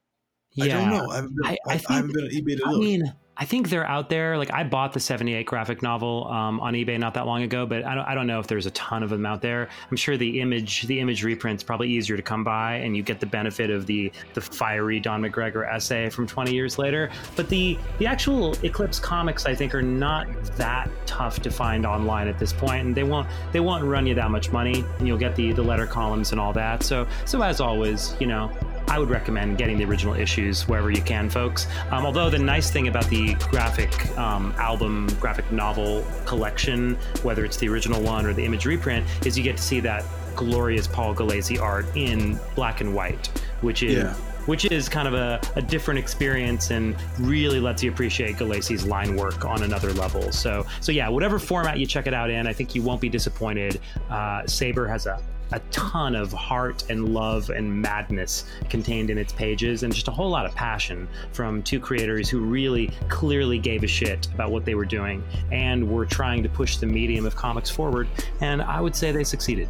yeah. 0.66 0.78
I 0.78 0.80
don't 0.80 0.90
know. 0.90 1.10
I 1.10 1.16
haven't 1.16 1.36
been, 1.36 1.46
I, 1.46 1.56
I, 1.66 1.80
I 1.88 1.92
haven't 1.92 2.12
been 2.12 2.24
on 2.24 2.30
eBay 2.30 2.58
to 2.58 2.68
look. 2.68 2.76
I 2.76 2.78
mean, 2.78 3.14
I 3.40 3.44
think 3.44 3.70
they're 3.70 3.86
out 3.86 4.08
there. 4.08 4.36
Like 4.36 4.52
I 4.52 4.64
bought 4.64 4.92
the 4.92 4.98
78 4.98 5.46
graphic 5.46 5.80
novel 5.80 6.26
um, 6.26 6.58
on 6.58 6.74
eBay 6.74 6.98
not 6.98 7.14
that 7.14 7.24
long 7.24 7.42
ago, 7.42 7.66
but 7.66 7.84
I 7.84 7.94
don't, 7.94 8.04
I 8.04 8.14
don't 8.14 8.26
know 8.26 8.40
if 8.40 8.48
there's 8.48 8.66
a 8.66 8.72
ton 8.72 9.04
of 9.04 9.10
them 9.10 9.24
out 9.24 9.40
there. 9.40 9.68
I'm 9.88 9.96
sure 9.96 10.16
the 10.16 10.40
image 10.40 10.82
the 10.88 10.98
image 10.98 11.22
reprint's 11.22 11.62
probably 11.62 11.88
easier 11.88 12.16
to 12.16 12.22
come 12.22 12.42
by, 12.42 12.74
and 12.74 12.96
you 12.96 13.04
get 13.04 13.20
the 13.20 13.26
benefit 13.26 13.70
of 13.70 13.86
the 13.86 14.10
the 14.34 14.40
fiery 14.40 14.98
Don 14.98 15.22
McGregor 15.22 15.72
essay 15.72 16.10
from 16.10 16.26
20 16.26 16.52
years 16.52 16.78
later. 16.78 17.10
But 17.36 17.48
the 17.48 17.78
the 17.98 18.06
actual 18.06 18.54
Eclipse 18.64 18.98
comics, 18.98 19.46
I 19.46 19.54
think, 19.54 19.72
are 19.72 19.82
not 19.82 20.26
that 20.56 20.90
tough 21.06 21.40
to 21.42 21.50
find 21.50 21.86
online 21.86 22.26
at 22.26 22.40
this 22.40 22.52
point, 22.52 22.86
and 22.86 22.96
they 22.96 23.04
won't 23.04 23.28
they 23.52 23.60
won't 23.60 23.84
run 23.84 24.04
you 24.04 24.16
that 24.16 24.32
much 24.32 24.50
money, 24.50 24.84
and 24.98 25.06
you'll 25.06 25.16
get 25.16 25.36
the 25.36 25.52
the 25.52 25.62
letter 25.62 25.86
columns 25.86 26.32
and 26.32 26.40
all 26.40 26.52
that. 26.54 26.82
So 26.82 27.06
so 27.24 27.40
as 27.42 27.60
always, 27.60 28.16
you 28.18 28.26
know, 28.26 28.50
I 28.88 28.98
would 28.98 29.10
recommend 29.10 29.58
getting 29.58 29.76
the 29.76 29.84
original 29.84 30.14
issues 30.14 30.66
wherever 30.66 30.90
you 30.90 31.02
can, 31.02 31.28
folks. 31.28 31.66
Um, 31.90 32.06
although 32.06 32.30
the 32.30 32.38
nice 32.38 32.70
thing 32.70 32.88
about 32.88 33.08
the 33.08 33.34
graphic 33.34 34.16
um, 34.16 34.54
album, 34.56 35.08
graphic 35.20 35.50
novel 35.52 36.04
collection, 36.24 36.94
whether 37.22 37.44
it's 37.44 37.58
the 37.58 37.68
original 37.68 38.00
one 38.00 38.24
or 38.24 38.32
the 38.32 38.44
image 38.44 38.64
reprint, 38.64 39.06
is 39.26 39.36
you 39.36 39.44
get 39.44 39.58
to 39.58 39.62
see 39.62 39.80
that 39.80 40.04
glorious 40.36 40.86
Paul 40.86 41.14
Gulacy 41.14 41.60
art 41.60 41.86
in 41.96 42.38
black 42.54 42.80
and 42.80 42.94
white, 42.94 43.26
which 43.60 43.82
is. 43.82 43.98
Yeah. 43.98 44.14
Which 44.46 44.64
is 44.64 44.88
kind 44.88 45.06
of 45.06 45.12
a, 45.12 45.38
a, 45.56 45.60
different 45.60 46.00
experience 46.00 46.70
and 46.70 46.96
really 47.18 47.60
lets 47.60 47.82
you 47.82 47.90
appreciate 47.90 48.36
Gulacy's 48.36 48.86
line 48.86 49.14
work 49.14 49.44
on 49.44 49.62
another 49.62 49.92
level. 49.92 50.32
So, 50.32 50.64
so 50.80 50.90
yeah, 50.90 51.06
whatever 51.10 51.38
format 51.38 51.78
you 51.78 51.84
check 51.84 52.06
it 52.06 52.14
out 52.14 52.30
in, 52.30 52.46
I 52.46 52.54
think 52.54 52.74
you 52.74 52.80
won't 52.80 53.02
be 53.02 53.10
disappointed. 53.10 53.78
Uh, 54.08 54.46
Sabre 54.46 54.88
has 54.88 55.04
a 55.04 55.20
a 55.52 55.60
ton 55.70 56.14
of 56.14 56.32
heart 56.32 56.84
and 56.90 57.14
love 57.14 57.50
and 57.50 57.82
madness 57.82 58.44
contained 58.68 59.10
in 59.10 59.18
its 59.18 59.32
pages 59.32 59.82
and 59.82 59.94
just 59.94 60.08
a 60.08 60.10
whole 60.10 60.28
lot 60.28 60.44
of 60.44 60.54
passion 60.54 61.08
from 61.32 61.62
two 61.62 61.80
creators 61.80 62.28
who 62.28 62.40
really 62.40 62.90
clearly 63.08 63.58
gave 63.58 63.82
a 63.82 63.86
shit 63.86 64.26
about 64.34 64.50
what 64.50 64.64
they 64.64 64.74
were 64.74 64.84
doing 64.84 65.22
and 65.52 65.88
were 65.88 66.06
trying 66.06 66.42
to 66.42 66.48
push 66.48 66.76
the 66.76 66.86
medium 66.86 67.26
of 67.26 67.34
comics 67.34 67.70
forward 67.70 68.08
and 68.40 68.60
i 68.62 68.80
would 68.80 68.94
say 68.94 69.12
they 69.12 69.24
succeeded. 69.24 69.68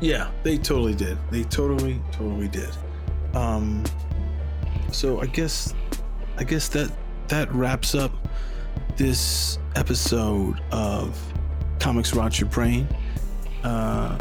Yeah 0.00 0.30
they 0.42 0.58
totally 0.58 0.94
did. 0.94 1.16
They 1.30 1.44
totally 1.44 2.00
totally 2.12 2.48
did. 2.48 2.70
Um 3.34 3.84
so 4.92 5.20
i 5.20 5.26
guess 5.26 5.74
i 6.38 6.44
guess 6.44 6.68
that 6.68 6.90
that 7.28 7.52
wraps 7.52 7.94
up 7.94 8.12
this 8.96 9.58
episode 9.74 10.60
of 10.70 11.20
comics 11.80 12.14
rot 12.14 12.38
your 12.38 12.48
brain. 12.48 12.86
Uh 13.62 14.18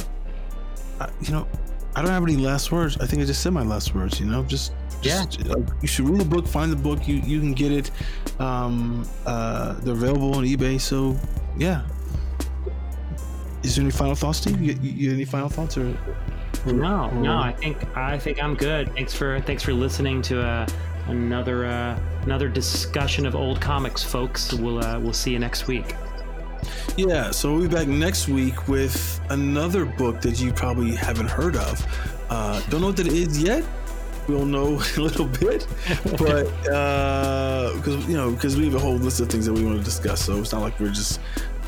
you 1.22 1.32
know, 1.32 1.48
I 1.96 2.02
don't 2.02 2.12
have 2.12 2.24
any 2.24 2.38
last 2.38 2.72
words. 2.72 2.98
I 3.00 3.06
think 3.06 3.22
I 3.22 3.26
just 3.26 3.42
said 3.42 3.54
my 3.54 3.64
last 3.64 3.94
words. 3.94 4.20
You 4.20 4.26
know, 4.26 4.44
just, 4.44 4.74
just 5.02 5.40
yeah. 5.40 5.54
Like, 5.54 5.68
you 5.82 5.88
should 5.88 6.10
read 6.10 6.22
the 6.22 6.26
book, 6.26 6.48
find 6.48 6.72
the 6.72 6.76
book. 6.76 7.08
You 7.08 7.16
you 7.16 7.40
can 7.40 7.54
get 7.54 7.72
it. 7.72 7.92
Um, 8.40 9.08
uh, 9.26 9.74
they're 9.82 9.94
available 9.94 10.36
on 10.36 10.44
eBay. 10.44 10.80
So 10.80 11.18
yeah. 11.58 11.84
Is 13.64 13.78
there 13.78 13.84
any 13.84 13.92
final 13.92 14.16
thoughts, 14.16 14.40
Steve? 14.40 14.62
You, 14.62 14.74
you, 14.82 14.92
you 14.92 15.14
any 15.14 15.24
final 15.24 15.48
thoughts 15.48 15.78
or? 15.78 15.98
or 16.66 16.74
no, 16.74 17.10
or, 17.10 17.14
no. 17.14 17.38
I 17.38 17.54
think 17.54 17.96
I 17.96 18.18
think 18.18 18.44
I'm 18.44 18.56
good. 18.56 18.94
Thanks 18.94 19.14
for 19.14 19.40
thanks 19.42 19.64
for 19.64 19.74
listening 19.74 20.22
to 20.24 20.42
uh, 20.42 20.68
another 21.08 21.66
uh, 21.66 22.00
another 22.24 22.50
discussion 22.50 23.26
of 23.26 23.36
old 23.36 23.62
comics, 23.62 24.04
folks. 24.04 24.54
We'll 24.54 24.84
uh, 24.84 25.00
we'll 25.00 25.14
see 25.14 25.32
you 25.32 25.40
next 25.40 25.68
week. 25.68 25.96
Yeah, 26.98 27.32
so 27.32 27.54
we'll 27.54 27.68
be 27.68 27.76
back 27.76 27.88
next 27.88 28.28
week 28.28 28.68
with 28.68 29.20
another 29.30 29.86
book 29.86 30.22
that 30.22 30.40
you 30.40 30.54
probably 30.54 30.96
haven't 30.96 31.30
heard 31.30 31.56
of. 31.56 31.86
Uh, 32.30 32.62
don't 32.70 32.82
know 32.82 32.88
what 32.88 32.98
that 32.98 33.08
is 33.08 33.42
yet. 33.42 33.64
We'll 34.28 34.46
know 34.46 34.82
a 34.98 35.02
little 35.02 35.26
bit, 35.26 35.68
but 36.18 36.46
because 36.64 37.88
uh, 37.88 38.08
you 38.08 38.16
know, 38.16 38.32
because 38.32 38.56
we 38.58 38.66
have 38.66 38.76
a 38.76 38.80
whole 38.80 38.96
list 38.96 39.20
of 39.20 39.30
things 39.30 39.46
that 39.46 39.54
we 39.54 39.64
want 39.64 39.78
to 39.78 39.84
discuss, 39.84 40.24
so 40.24 40.40
it's 40.40 40.52
not 40.52 40.62
like 40.62 40.80
we're 40.80 40.90
just 40.90 41.20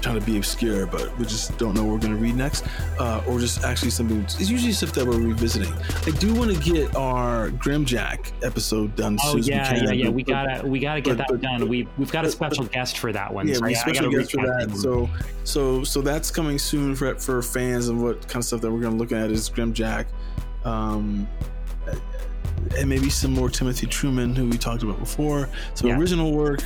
trying 0.06 0.20
to 0.20 0.26
be 0.26 0.38
obscure, 0.38 0.86
but 0.86 1.18
we 1.18 1.26
just 1.26 1.58
don't 1.58 1.74
know 1.74 1.84
what 1.84 1.94
we're 1.94 2.00
going 2.00 2.16
to 2.16 2.22
read 2.22 2.36
next, 2.36 2.64
uh, 3.00 3.24
or 3.28 3.40
just 3.40 3.64
actually 3.64 3.90
something. 3.90 4.22
It's 4.22 4.50
usually 4.52 4.72
stuff 4.72 4.92
that 4.94 5.06
we're 5.06 5.20
revisiting. 5.20 5.74
I 6.06 6.12
do 6.20 6.32
want 6.36 6.56
to 6.56 6.60
get 6.62 6.96
our 6.96 7.50
Grimjack 7.50 8.32
episode 8.44 8.96
done. 8.96 9.18
Oh 9.24 9.38
yeah, 9.38 9.74
yeah, 9.74 9.92
yeah. 9.92 10.10
We 10.10 10.22
gotta 10.22 10.66
we 10.68 10.80
gotta 10.80 11.02
get 11.02 11.18
but, 11.18 11.18
that 11.18 11.28
but, 11.30 11.42
done. 11.42 11.68
We've, 11.68 11.90
we've 11.98 12.12
got 12.12 12.24
a 12.24 12.30
special 12.30 12.66
guest 12.66 13.00
for 13.00 13.12
that 13.14 13.34
one. 13.34 13.48
Yeah, 13.48 13.56
so 13.56 13.66
we 13.66 13.74
special 13.74 14.12
guest 14.12 14.32
for 14.32 14.46
that. 14.46 14.78
So 14.78 15.10
so 15.44 15.84
so 15.84 16.02
that's 16.02 16.30
coming 16.30 16.60
soon 16.60 16.96
for 16.96 17.16
for 17.16 17.42
fans 17.42 17.88
and 17.88 18.00
what 18.00 18.22
kind 18.28 18.38
of 18.38 18.46
stuff 18.46 18.62
that 18.62 18.72
we're 18.72 18.82
going 18.82 18.94
to 18.94 19.00
look 19.00 19.12
at 19.12 19.32
is 19.32 19.50
Grimjack. 19.50 20.06
Um, 20.66 21.28
and 22.78 22.90
maybe 22.90 23.10
some 23.10 23.32
more 23.32 23.50
Timothy 23.50 23.88
Truman, 23.88 24.36
who 24.36 24.50
we 24.50 24.58
talked 24.58 24.84
about 24.84 25.00
before. 25.00 25.50
So 25.74 25.88
yeah. 25.88 25.98
original 25.98 26.32
work, 26.32 26.62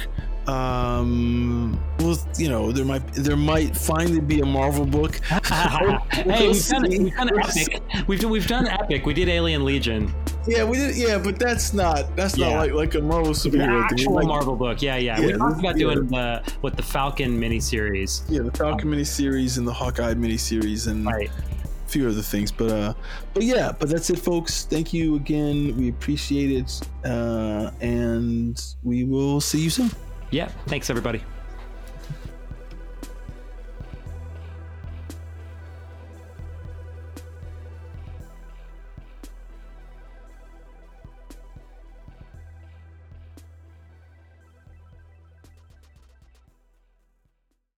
Um, 0.49 1.79
well, 1.99 2.17
you 2.37 2.49
know, 2.49 2.71
there 2.71 2.85
might 2.85 3.05
there 3.13 3.37
might 3.37 3.75
finally 3.77 4.19
be 4.19 4.39
a 4.41 4.45
Marvel 4.45 4.85
book. 4.85 5.15
hey, 5.45 6.47
we've 6.47 6.67
done, 6.67 6.83
we've 6.89 7.15
done 7.15 7.39
epic. 7.43 7.81
We've 8.07 8.23
we've 8.23 8.47
done 8.47 8.67
epic. 8.67 9.05
We 9.05 9.13
did 9.13 9.29
Alien 9.29 9.63
Legion. 9.65 10.13
Yeah, 10.47 10.63
we 10.63 10.77
did. 10.77 10.95
Yeah, 10.97 11.17
but 11.19 11.37
that's 11.37 11.73
not 11.73 12.15
that's 12.15 12.37
not 12.37 12.55
like 12.57 12.71
like 12.73 12.95
a 12.95 13.01
Marvel 13.01 13.33
superhero 13.33 13.87
thing. 13.89 13.99
Actual 13.99 14.13
Like, 14.15 14.27
Marvel 14.27 14.55
book. 14.55 14.81
Yeah, 14.81 14.95
yeah. 14.95 15.19
we 15.19 15.27
Yeah, 15.31 15.37
talked 15.37 15.59
about 15.59 15.75
yeah. 15.77 15.83
doing 15.83 16.07
the 16.07 16.41
what 16.61 16.75
the 16.77 16.83
Falcon 16.83 17.39
miniseries. 17.39 18.23
Yeah, 18.29 18.41
the 18.41 18.51
Falcon 18.51 18.89
miniseries 18.89 19.57
and 19.57 19.67
the 19.67 19.73
Hawkeye 19.73 20.13
miniseries 20.15 20.87
and 20.87 21.05
Right. 21.05 21.29
a 21.29 21.89
few 21.89 22.07
other 22.09 22.21
things. 22.21 22.51
But 22.51 22.71
uh, 22.71 22.93
but 23.33 23.43
yeah, 23.43 23.71
but 23.77 23.89
that's 23.89 24.09
it, 24.09 24.19
folks. 24.19 24.63
Thank 24.65 24.93
you 24.93 25.15
again. 25.15 25.75
We 25.77 25.89
appreciate 25.89 26.51
it, 26.51 26.81
uh, 27.05 27.69
and 27.81 28.59
we 28.83 29.03
will 29.03 29.41
see 29.41 29.59
you 29.61 29.69
soon. 29.69 29.91
Yeah. 30.31 30.47
Thanks, 30.67 30.89
everybody. 30.89 31.23